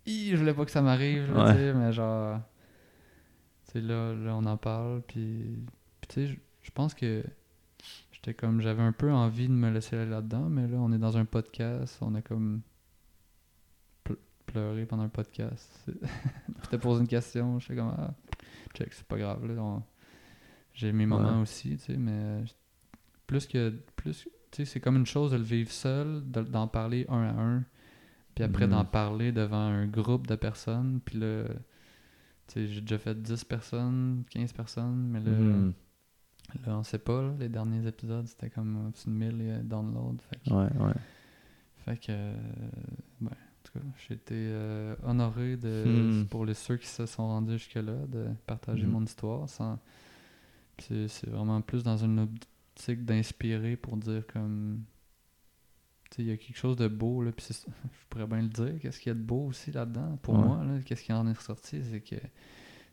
Je 0.05 0.35
voulais 0.35 0.53
pas 0.53 0.63
que 0.63 0.69
ça 0.71 0.81
m'arrive, 0.83 1.35
Ouais. 1.35 1.51
tu 1.51 1.57
sais, 1.57 1.73
mais 1.73 1.91
genre. 1.91 2.39
Tu 3.65 3.71
sais, 3.73 3.81
là, 3.81 4.13
là, 4.13 4.35
on 4.35 4.45
en 4.45 4.57
parle, 4.57 5.01
puis. 5.07 5.65
Puis 6.01 6.07
tu 6.07 6.13
sais, 6.13 6.27
je- 6.27 6.39
je 6.61 6.71
pense 6.71 6.93
que. 6.93 7.23
J'étais 8.11 8.35
comme. 8.35 8.61
J'avais 8.61 8.83
un 8.83 8.91
peu 8.91 9.11
envie 9.11 9.47
de 9.47 9.53
me 9.53 9.71
laisser 9.71 9.95
aller 9.97 10.09
là-dedans, 10.11 10.49
mais 10.49 10.67
là, 10.67 10.77
on 10.79 10.91
est 10.91 10.99
dans 10.99 11.17
un 11.17 11.25
podcast, 11.25 11.97
on 12.01 12.13
a 12.13 12.21
comme. 12.21 12.61
Ple- 14.51 14.53
pleuré 14.53 14.85
pendant 14.85 15.03
un 15.03 15.09
podcast. 15.09 15.69
je 16.63 16.69
t'ai 16.69 16.77
posé 16.77 17.01
une 17.01 17.07
question, 17.07 17.59
j'étais 17.59 17.75
comme. 17.75 17.93
Ah, 17.97 18.13
check, 18.75 18.93
c'est 18.93 19.05
pas 19.05 19.17
grave, 19.17 19.45
là. 19.47 19.61
on- 19.61 19.83
J'ai 20.73 20.91
mes 20.91 21.05
moments 21.05 21.35
Ouais. 21.37 21.41
aussi, 21.41 21.77
tu 21.77 21.83
sais, 21.85 21.97
mais. 21.97 22.43
Plus 23.27 23.47
que. 23.47 23.73
Plus, 23.95 24.23
tu 24.51 24.57
sais, 24.57 24.65
c'est 24.65 24.79
comme 24.79 24.97
une 24.97 25.05
chose 25.05 25.31
de 25.31 25.37
le 25.37 25.43
vivre 25.43 25.71
seul, 25.71 26.23
de- 26.29 26.41
d'en 26.41 26.67
parler 26.67 27.05
un 27.09 27.23
à 27.23 27.41
un, 27.41 27.63
puis 28.35 28.43
après 28.43 28.65
Mhm. 28.65 28.71
d'en 28.71 28.85
parler 28.85 29.31
devant 29.31 29.57
un 29.67 29.87
groupe 29.87 30.27
de 30.27 30.35
personnes, 30.35 30.99
puis 31.03 31.19
là. 31.19 31.43
Tu 32.47 32.53
sais, 32.53 32.67
j'ai 32.67 32.81
déjà 32.81 32.97
fait 32.97 33.21
10 33.21 33.45
personnes, 33.45 34.23
15 34.29 34.51
personnes, 34.51 35.07
mais 35.09 35.19
là. 35.21 35.31
Mhm. 35.31 35.73
Là, 36.65 36.77
on 36.79 36.83
sait 36.83 36.97
pas, 36.99 37.21
là, 37.21 37.31
les 37.39 37.47
derniers 37.47 37.87
épisodes, 37.87 38.27
c'était 38.27 38.49
comme 38.49 38.87
au-dessus 38.87 39.07
de 39.07 39.13
1000 39.13 39.35
euh, 39.39 39.61
downloads. 39.63 40.17
Fait 40.29 40.37
que, 40.43 40.53
Ouais, 40.53 40.69
ouais. 40.85 40.93
fait 41.85 41.97
que, 41.97 42.05
euh, 42.11 42.33
tout 43.73 43.79
cas, 43.79 43.85
j'ai 44.07 44.13
été 44.15 44.33
euh, 44.35 44.95
honoré 45.03 45.57
de, 45.57 46.21
Hmm. 46.23 46.25
pour 46.27 46.45
les 46.45 46.53
ceux 46.53 46.77
qui 46.77 46.87
se 46.87 47.05
sont 47.05 47.27
rendus 47.27 47.53
jusque-là, 47.57 48.05
de 48.07 48.27
partager 48.45 48.85
Hmm. 48.85 48.91
mon 48.91 49.03
histoire. 49.03 49.47
Sans... 49.49 49.79
C'est 50.79 51.07
c'est 51.07 51.29
vraiment 51.29 51.61
plus 51.61 51.83
dans 51.83 51.97
une 51.97 52.19
optique 52.19 53.05
d'inspirer 53.05 53.75
pour 53.75 53.97
dire 53.97 54.25
comme. 54.27 54.83
Tu 56.09 56.15
sais, 56.17 56.21
il 56.23 56.27
y 56.27 56.31
a 56.31 56.37
quelque 56.37 56.57
chose 56.57 56.75
de 56.75 56.87
beau, 56.89 57.23
là, 57.23 57.31
puis 57.31 57.45
je 57.49 58.05
pourrais 58.09 58.27
bien 58.27 58.41
le 58.41 58.49
dire. 58.49 58.79
Qu'est-ce 58.81 58.99
qu'il 58.99 59.09
y 59.09 59.11
a 59.11 59.15
de 59.15 59.23
beau 59.23 59.45
aussi 59.47 59.71
là-dedans? 59.71 60.17
Pour 60.21 60.33
Ouais. 60.33 60.41
moi, 60.45 60.63
là, 60.63 60.79
qu'est-ce 60.83 61.03
qui 61.03 61.13
en 61.13 61.27
est 61.27 61.33
ressorti, 61.33 61.81
c'est 61.89 62.01
que. 62.01 62.15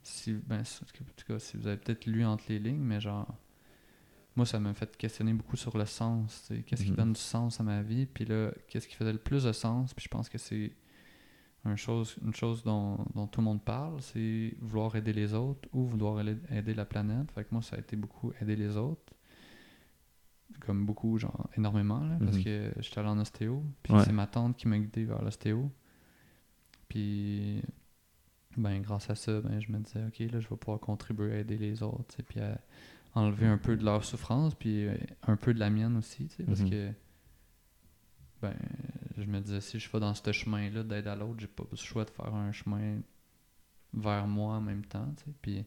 Si, 0.03 0.33
ben, 0.33 0.61
en 0.61 0.87
tout 1.17 1.25
cas, 1.27 1.39
si 1.39 1.57
vous 1.57 1.67
avez 1.67 1.77
peut-être 1.77 2.07
lu 2.07 2.25
entre 2.25 2.45
les 2.49 2.59
lignes, 2.61 2.81
mais 2.83 3.01
genre, 3.01 3.27
moi, 4.39 4.47
ça 4.47 4.59
m'a 4.61 4.73
fait 4.73 4.97
questionner 4.97 5.35
beaucoup 5.35 5.57
sur 5.57 5.77
le 5.77 5.85
sens. 5.85 6.51
Qu'est-ce 6.67 6.85
qui 6.85 6.91
Mhm. 6.93 6.97
donne 6.97 7.13
du 7.13 7.21
sens 7.21 7.61
à 7.61 7.63
ma 7.65 7.83
vie? 7.83 8.07
Puis 8.07 8.25
là, 8.25 8.51
qu'est-ce 8.69 8.89
qui 8.89 8.95
faisait 8.95 9.13
le 9.13 9.19
plus 9.19 9.45
de 9.45 9.53
sens? 9.53 9.93
Puis 9.93 10.05
je 10.05 10.09
pense 10.09 10.29
que 10.29 10.39
c'est 10.39 10.73
une 11.65 11.77
chose, 11.77 12.17
une 12.25 12.35
chose 12.35 12.63
dont, 12.63 13.05
dont 13.15 13.27
tout 13.27 13.41
le 13.41 13.45
monde 13.45 13.63
parle, 13.63 14.01
c'est 14.01 14.55
vouloir 14.61 14.95
aider 14.97 15.13
les 15.13 15.35
autres 15.35 15.69
ou 15.73 15.85
vouloir 15.85 16.21
aider- 16.51 16.73
la 16.75 16.85
planète. 16.87 17.31
Fait 17.33 17.43
que 17.45 17.49
moi, 17.51 17.61
ça 17.63 17.77
a 17.77 17.81
été 17.81 17.97
beaucoup 17.97 18.33
aider 18.41 18.57
les 18.57 18.77
autres. 18.77 19.13
Comme 20.61 20.87
beaucoup, 20.87 21.19
genre 21.19 21.51
énormément, 21.57 22.01
là, 22.05 22.17
parce 22.25 22.37
Mhm. 22.39 22.45
que 22.45 22.73
j'étais 22.79 23.01
allé 23.01 23.09
en 23.09 23.19
ostéo. 23.19 23.63
Puis 23.83 23.93
Ouais. 23.93 24.05
c'est 24.05 24.13
ma 24.13 24.27
tante 24.27 24.57
qui 24.57 24.67
m'a 24.69 24.79
guidé 24.79 25.05
vers 25.05 25.21
l'ostéo. 25.23 25.71
Puis, 26.89 27.61
ben, 28.57 28.81
grâce 28.81 29.11
à 29.11 29.15
ça, 29.15 29.41
ben, 29.41 29.61
je 29.61 29.71
me 29.71 29.79
disais, 29.79 30.05
OK, 30.07 30.19
là, 30.33 30.41
je 30.41 30.49
vais 30.49 30.57
pouvoir 30.57 30.81
contribuer 30.81 31.33
à 31.33 31.39
aider 31.41 31.59
les 31.59 31.83
autres, 31.83 32.23
puis 32.29 32.41
à 32.41 32.59
enlever 33.19 33.47
un 33.47 33.59
peu 33.59 33.77
de 33.77 33.85
leur 33.85 34.05
souffrance, 34.05 34.55
puis 34.55 34.87
euh, 34.87 34.97
un 35.23 35.37
peu 35.37 35.53
de 35.55 35.59
la 35.59 35.71
mienne 35.71 35.97
aussi, 35.97 36.29
tu 36.29 36.37
sais, 36.37 36.45
parce 36.45 36.61
Mhm. 36.61 36.71
que, 36.71 36.93
ben, 38.43 38.55
je 39.17 39.25
me 39.25 39.41
disais, 39.41 39.61
si 39.61 39.79
je 39.79 39.91
vais 39.91 40.01
dans 40.01 40.15
ce 40.15 40.33
chemin-là 40.33 40.83
d'aide 40.83 41.07
à 41.09 41.17
l'autre, 41.17 41.41
j'ai 41.41 41.47
pas 41.49 41.65
le 41.71 41.77
choix 41.77 42.05
de 42.05 42.11
faire 42.11 42.35
un 42.35 42.53
chemin 42.53 43.01
vers 43.93 44.27
moi 44.27 44.55
en 44.57 44.61
même 44.61 44.85
temps, 44.85 45.13
tu 45.17 45.25
sais, 45.25 45.31
puis, 45.43 45.65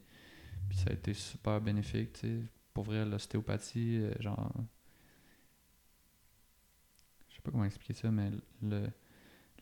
puis 0.69 0.77
ça 0.77 0.89
a 0.89 0.93
été 0.93 1.13
super 1.13 1.59
bénéfique, 1.61 2.13
tu 2.13 2.19
sais. 2.21 2.39
Pour 2.73 2.85
vrai, 2.85 3.03
l'ostéopathie, 3.05 3.97
euh, 3.97 4.13
genre, 4.21 4.53
je 7.29 7.35
sais 7.35 7.41
pas 7.41 7.51
comment 7.51 7.65
expliquer 7.65 7.93
ça, 7.93 8.11
mais 8.11 8.31
le 8.61 8.87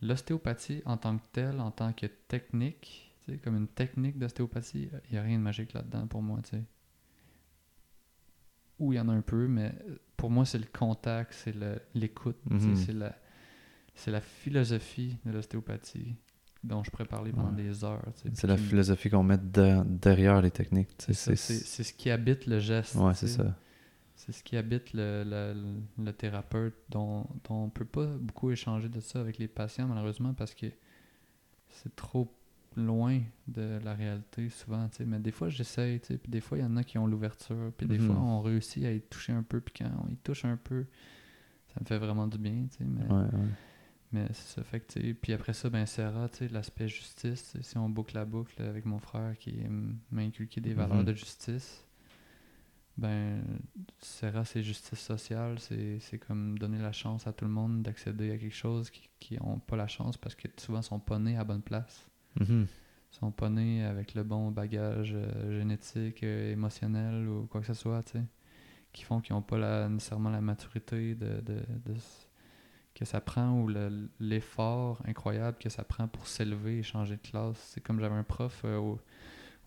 l'ostéopathie 0.02 0.82
en 0.86 0.96
tant 0.96 1.18
que 1.18 1.24
telle, 1.34 1.60
en 1.60 1.72
tant 1.72 1.92
que 1.92 2.06
technique, 2.06 3.12
tu 3.26 3.34
sais, 3.34 3.38
comme 3.40 3.58
une 3.58 3.68
technique 3.68 4.18
d'ostéopathie, 4.18 4.90
il 5.10 5.12
n'y 5.12 5.18
a 5.18 5.22
rien 5.24 5.38
de 5.38 5.44
magique 5.44 5.74
là-dedans 5.74 6.08
pour 6.08 6.22
moi, 6.22 6.40
tu 6.42 6.52
sais. 6.52 6.64
Ou 8.80 8.94
il 8.94 8.96
y 8.96 9.00
en 9.00 9.10
a 9.10 9.14
un 9.14 9.22
peu, 9.22 9.48
mais 9.48 9.74
pour 10.18 10.30
moi, 10.32 10.46
c'est 10.46 10.58
le 10.60 10.66
contact, 10.72 11.34
c'est 11.34 11.54
l'écoute, 11.94 12.38
Mhm. 12.50 12.76
c'est 12.76 12.94
la, 14.10 14.22
philosophie 14.22 15.18
de 15.26 15.32
l'ostéopathie 15.32 16.16
dont 16.64 16.84
je 16.84 16.90
pourrais 16.92 17.06
parler 17.06 17.32
pendant 17.32 17.50
Ouais. 17.56 17.64
des 17.64 17.84
heures. 17.84 18.04
C'est 18.34 18.48
la 18.48 18.58
philosophie 18.58 19.10
qu'on 19.10 19.24
met 19.24 19.38
de- 19.38 19.84
derrière 19.86 20.42
les 20.42 20.52
techniques. 20.52 20.90
c'est 20.98 21.36
ce 21.36 21.94
qui 21.94 22.10
habite 22.10 22.46
le 22.48 22.60
geste. 22.60 22.96
Ouais, 22.96 23.14
c'est 23.14 23.28
ça. 23.28 23.58
c'est 24.16 24.34
ce 24.34 24.44
qui 24.44 24.58
habite 24.58 24.92
le, 24.94 25.24
le, 25.26 26.04
le 26.04 26.12
thérapeute 26.14 26.76
dont, 26.90 27.26
dont 27.46 27.64
on 27.66 27.70
peut 27.70 27.86
pas 27.86 28.06
beaucoup 28.06 28.52
échanger 28.52 28.90
de 28.90 29.00
ça 29.00 29.22
avec 29.22 29.38
les 29.38 29.48
patients 29.48 29.88
malheureusement 29.88 30.34
parce 30.34 30.54
que 30.54 30.66
c'est 31.70 31.96
trop 31.96 32.30
loin 32.76 33.20
de 33.48 33.80
la 33.84 33.94
réalité 33.94 34.50
souvent, 34.50 34.88
tu 34.90 34.98
sais. 34.98 35.06
Mais 35.06 35.20
des 35.20 35.32
fois, 35.32 35.50
j'essaye, 35.50 36.00
tu 36.00 36.08
sais. 36.08 36.18
Puis 36.18 36.32
des 36.32 36.42
fois, 36.42 36.58
il 36.58 36.62
y 36.62 36.64
en 36.66 36.78
a 36.78 36.84
qui 36.84 36.98
ont 36.98 37.08
l'ouverture. 37.08 37.72
Puis 37.78 37.88
des 37.88 37.98
Mhm. 38.00 38.08
fois, 38.08 38.16
on 38.18 38.42
réussit 38.42 38.86
à 38.86 38.92
y 38.92 39.02
toucher 39.02 39.34
un 39.34 39.44
peu. 39.44 39.60
Puis 39.62 39.74
quand 39.80 39.90
on 40.06 40.10
y 40.10 40.16
touche 40.18 40.46
un 40.46 40.58
peu, 40.58 40.86
ça 41.74 41.80
me 41.82 41.86
fait 41.86 41.98
vraiment 41.98 42.28
du 42.28 42.38
bien, 42.38 42.66
tu 42.72 42.78
sais. 42.78 42.84
Mais, 42.86 43.06
Ouais, 43.06 43.24
ouais. 43.24 43.50
mais 44.12 44.28
c'est 44.34 44.56
ça. 44.56 44.64
Fait 44.64 44.80
que, 44.80 44.94
tu 44.94 45.02
sais. 45.02 45.14
Puis 45.14 45.34
après 45.34 45.54
ça, 45.54 45.70
ben, 45.70 45.86
Sarah, 45.86 46.30
tu 46.30 46.38
sais, 46.38 46.48
l'aspect 46.48 46.88
justice. 46.88 47.58
Si 47.62 47.78
on 47.78 47.90
boucle 47.90 48.16
la 48.16 48.26
boucle 48.26 48.62
avec 48.62 48.86
mon 48.86 49.00
frère 49.00 49.38
qui 49.38 49.60
m- 49.62 49.98
m'a 50.12 50.22
inculqué 50.22 50.62
des 50.62 50.74
valeurs 50.74 50.98
Mhm. 50.98 51.06
de 51.06 51.14
justice, 51.14 51.86
ben, 52.98 53.42
Sarah, 54.00 54.44
c'est 54.46 54.62
justice 54.62 55.00
sociale. 55.00 55.58
C'est 55.60 56.00
c'est 56.00 56.18
comme 56.18 56.58
donner 56.60 56.80
la 56.80 56.92
chance 56.92 57.28
à 57.28 57.34
tout 57.34 57.46
le 57.46 57.52
monde 57.52 57.82
d'accéder 57.82 58.32
à 58.32 58.38
quelque 58.38 58.54
chose 58.56 58.90
qui 59.20 59.38
n'ont 59.38 59.60
pas 59.60 59.76
la 59.78 59.88
chance 59.88 60.18
parce 60.18 60.36
que 60.36 60.48
souvent, 60.58 60.80
ils 60.82 60.84
sont 60.84 61.00
pas 61.00 61.18
nés 61.18 61.38
à 61.38 61.44
bonne 61.44 61.62
place 61.62 62.06
Mhm. 62.40 62.68
sont 63.12 63.32
pas 63.32 63.50
nés 63.50 63.84
avec 63.84 64.14
le 64.14 64.24
bon 64.24 64.52
bagage 64.52 65.14
euh, 65.16 65.58
génétique, 65.58 66.24
euh, 66.24 66.52
émotionnel 66.54 67.28
ou 67.28 67.48
quoi 67.48 67.62
que 67.62 67.68
ce 67.68 67.74
soit, 67.74 68.04
tu 68.04 68.14
sais, 68.20 68.24
qui 68.94 69.04
font 69.04 69.20
qu'ils 69.20 69.36
n'ont 69.36 69.42
pas 69.42 69.58
la- 69.58 69.90
nécessairement 69.90 70.30
la 70.30 70.42
maturité 70.42 71.16
de, 71.16 71.42
de- 71.42 71.66
de 71.86 71.96
que 72.96 73.06
ça 73.06 73.22
prend 73.22 73.54
ou 73.62 73.68
le- 73.68 74.10
l'effort 74.20 75.02
incroyable 75.06 75.58
que 75.58 75.70
ça 75.70 75.84
prend 75.84 76.08
pour 76.08 76.28
s'élever 76.28 76.80
et 76.80 76.84
changer 76.84 77.16
de 77.16 77.22
classe. 77.22 77.58
C'est 77.74 77.82
comme 77.82 78.00
j'avais 78.00 78.16
un 78.16 78.24
prof 78.24 78.62
euh, 78.66 78.78
au, 78.78 79.00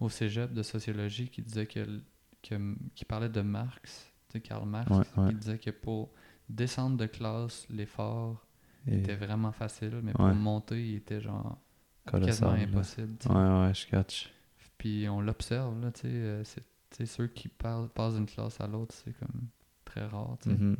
au 0.00 0.08
cégep 0.08 0.52
de 0.52 0.62
sociologie 0.62 1.28
qui 1.28 1.42
disait 1.42 1.66
que, 1.66 2.00
que- 2.42 2.74
qui 2.94 3.04
parlait 3.04 3.28
de 3.28 3.40
Marx, 3.40 4.12
tu 4.28 4.34
sais, 4.34 4.40
Karl 4.40 4.68
Marx, 4.68 4.90
Ouais, 4.90 5.04
ouais. 5.16 5.28
qui 5.30 5.34
disait 5.36 5.58
que 5.58 5.70
pour 5.70 6.10
descendre 6.48 6.96
de 6.96 7.06
classe, 7.06 7.66
l'effort 7.70 8.46
Et- 8.86 8.98
était 8.98 9.16
vraiment 9.16 9.52
facile, 9.52 10.00
mais 10.02 10.12
pour 10.12 10.26
Ouais. 10.26 10.34
monter, 10.34 10.86
il 10.90 10.96
était 10.96 11.20
genre 11.20 11.58
Colossal, 12.06 12.26
quasiment 12.48 12.50
impossible. 12.78 13.14
Ouais, 13.26 13.66
ouais, 13.66 13.74
je 13.74 13.86
catch. 13.86 14.32
Puis 14.78 15.08
on 15.08 15.20
l'observe, 15.20 15.80
là, 15.80 15.90
tu 15.92 16.00
sais. 16.02 16.08
euh, 16.08 16.44
c'est- 16.44 17.06
ceux 17.06 17.26
qui 17.28 17.48
parlent, 17.48 17.88
passent 17.88 18.14
d'une 18.14 18.26
classe 18.26 18.60
à 18.60 18.66
l'autre, 18.66 18.94
c'est 18.94 19.12
comme 19.18 19.48
très 19.84 20.04
rare, 20.06 20.36
tu 20.42 20.50
sais. 20.50 20.56
Mhm. 20.56 20.76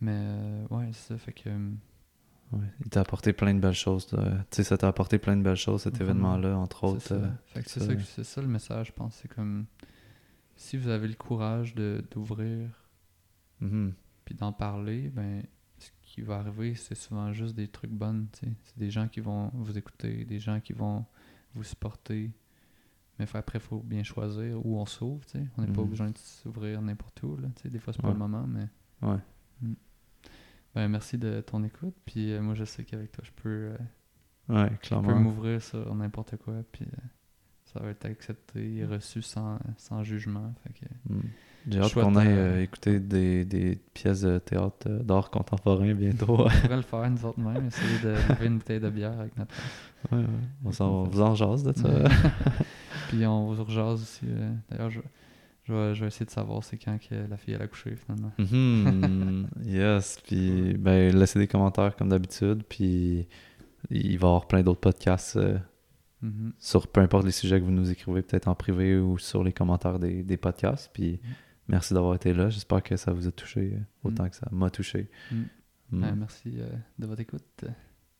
Mais 0.00 0.12
euh, 0.16 0.66
ouais, 0.70 0.88
c'est 0.92 1.12
ça, 1.14 1.18
fait 1.18 1.32
que. 1.32 1.48
euh, 1.50 1.70
Ouais. 2.52 2.60
Il 2.84 2.90
t'a 2.90 3.00
apporté 3.00 3.32
plein 3.32 3.52
de 3.54 3.58
belles 3.58 3.72
choses. 3.74 4.06
Tu 4.06 4.16
sais, 4.50 4.62
ça 4.64 4.76
t'a 4.78 4.86
apporté 4.86 5.18
plein 5.18 5.36
de 5.36 5.42
belles 5.42 5.56
choses, 5.56 5.82
cet 5.82 6.00
événement-là, 6.00 6.56
entre 6.56 6.80
c'est 6.80 6.86
autres. 6.94 7.00
ça. 7.06 7.14
euh, 7.14 7.30
Fait 7.46 7.62
que 7.62 7.70
c'est 7.70 7.80
ça, 7.80 7.86
ça, 7.86 7.92
que- 7.94 7.98
ouais. 7.98 8.04
c'est 8.06 8.22
ça 8.24 8.40
le 8.42 8.46
message, 8.48 8.88
je 8.88 8.92
pense. 8.92 9.14
C'est 9.16 9.28
comme. 9.28 9.66
Si 10.54 10.76
vous 10.76 10.88
avez 10.88 11.08
le 11.08 11.14
courage 11.14 11.74
de- 11.74 12.04
d'ouvrir 12.12 12.68
mhm. 13.60 13.94
puis 14.24 14.34
d'en 14.36 14.52
parler, 14.52 15.08
ben. 15.08 15.42
Qui 16.14 16.22
va 16.22 16.36
arriver, 16.36 16.76
c'est 16.76 16.94
souvent 16.94 17.32
juste 17.32 17.56
des 17.56 17.66
trucs 17.66 17.90
bonnes. 17.90 18.28
C'est 18.32 18.78
des 18.78 18.88
gens 18.88 19.08
qui 19.08 19.18
vont 19.18 19.50
vous 19.52 19.76
écouter, 19.76 20.24
des 20.24 20.38
gens 20.38 20.60
qui 20.60 20.72
vont 20.72 21.04
vous 21.54 21.64
supporter. 21.64 22.30
Mais 23.18 23.26
après, 23.34 23.58
il 23.58 23.60
faut 23.60 23.80
bien 23.80 24.04
choisir 24.04 24.64
où 24.64 24.78
on 24.78 24.86
s'ouvre, 24.86 25.24
tu 25.26 25.38
sais. 25.38 25.44
On 25.58 25.62
n'est 25.62 25.66
pas 25.72 25.80
Mhm. 25.80 25.86
obligé 25.88 26.04
de 26.04 26.16
s'ouvrir 26.18 26.80
n'importe 26.82 27.20
où, 27.24 27.36
là, 27.36 27.48
tu 27.56 27.62
sais. 27.62 27.68
Des 27.68 27.80
fois, 27.80 27.92
c'est 27.92 28.00
pas 28.00 28.12
le 28.12 28.18
moment, 28.18 28.46
mais. 28.46 28.68
Ouais. 29.02 29.18
Ben, 30.76 30.88
merci 30.88 31.18
de 31.18 31.40
ton 31.40 31.64
écoute. 31.64 31.94
Puis 32.04 32.32
euh, 32.32 32.40
moi, 32.42 32.54
je 32.54 32.64
sais 32.64 32.84
qu'avec 32.84 33.10
toi, 33.10 33.24
je 33.26 33.32
peux, 33.42 33.48
euh, 33.72 33.76
Ouais, 34.48 34.64
je 34.66 34.68
peux 34.70 34.76
clairement. 34.78 35.18
m'ouvrir 35.18 35.60
sur 35.62 35.92
n'importe 35.96 36.36
quoi. 36.36 36.62
Puis 36.70 36.84
euh, 36.84 37.06
ça 37.74 37.80
va 37.80 37.90
être 37.90 38.04
accepté 38.06 38.76
et 38.76 38.84
reçu 38.86 39.20
sans, 39.20 39.58
sans 39.76 40.04
jugement. 40.04 40.54
Mm. 41.08 41.18
J'ai 41.68 41.80
hâte 41.80 41.94
qu'on 41.94 42.14
aille 42.14 42.28
euh, 42.28 42.56
euh, 42.58 42.62
écouter 42.62 43.00
des, 43.00 43.44
des 43.44 43.76
pièces 43.94 44.20
de 44.20 44.38
théâtre 44.38 44.86
euh, 44.86 45.02
d'art 45.02 45.30
contemporain 45.30 45.92
bientôt. 45.94 46.26
on 46.28 46.36
pourrait 46.62 46.76
le 46.76 46.82
faire 46.82 47.10
nous 47.10 47.24
autres 47.24 47.40
même, 47.40 47.66
essayer 47.66 47.98
de 48.04 48.14
trouver 48.28 48.46
une 48.46 48.58
bouteille 48.58 48.80
de 48.80 48.90
bière 48.90 49.18
avec 49.18 49.36
notre. 49.36 49.54
Ouais, 50.12 50.18
ouais. 50.18 50.24
On 50.64 50.70
s'en 50.72 51.04
vous 51.04 51.20
en 51.20 51.34
jase 51.34 51.64
de 51.64 51.72
ça. 51.72 51.88
Puis 53.08 53.26
on 53.26 53.52
vous 53.52 53.64
rejase 53.64 54.02
aussi. 54.02 54.26
euh, 54.28 54.52
D'ailleurs, 54.70 54.90
je, 54.90 55.00
je, 55.64 55.72
vais, 55.72 55.94
je 55.94 56.00
vais 56.02 56.06
essayer 56.08 56.26
de 56.26 56.30
savoir 56.30 56.62
c'est 56.62 56.76
quand 56.76 56.96
que 56.98 57.14
la 57.28 57.36
fille 57.38 57.54
elle 57.54 57.62
a 57.62 57.66
couché 57.66 57.96
finalement. 57.96 58.32
Mhm. 58.38 59.48
yes. 59.64 60.18
Puis, 60.24 60.74
ben, 60.78 61.16
laissez 61.16 61.38
des 61.40 61.48
commentaires 61.48 61.96
comme 61.96 62.10
d'habitude. 62.10 62.62
Puis, 62.68 63.26
il 63.90 64.18
va 64.18 64.26
y 64.26 64.30
avoir 64.30 64.46
plein 64.46 64.62
d'autres 64.62 64.80
podcasts 64.80 65.36
euh, 65.36 65.58
Mhm. 66.22 66.52
sur 66.58 66.88
peu 66.88 67.00
importe 67.00 67.26
les 67.26 67.32
sujets 67.32 67.60
que 67.60 67.64
vous 67.64 67.70
nous 67.70 67.90
écrivez, 67.90 68.22
peut-être 68.22 68.48
en 68.48 68.54
privé 68.54 68.96
ou 68.96 69.18
sur 69.18 69.44
les 69.44 69.52
commentaires 69.52 69.98
des, 69.98 70.22
des 70.22 70.36
podcasts. 70.36 70.90
Puis, 70.92 71.20
merci 71.68 71.94
d'avoir 71.94 72.14
été 72.14 72.32
là. 72.32 72.50
J'espère 72.50 72.82
que 72.82 72.96
ça 72.96 73.12
vous 73.12 73.26
a 73.26 73.32
touché 73.32 73.74
euh, 73.74 74.08
autant 74.08 74.28
que 74.28 74.36
ça 74.36 74.48
m'a 74.50 74.70
touché. 74.70 75.10
Mm. 75.30 75.36
Mm. 75.90 76.00
Ben, 76.00 76.16
merci 76.16 76.54
euh, 76.58 76.68
de 76.98 77.06
votre 77.06 77.20
écoute. 77.20 77.64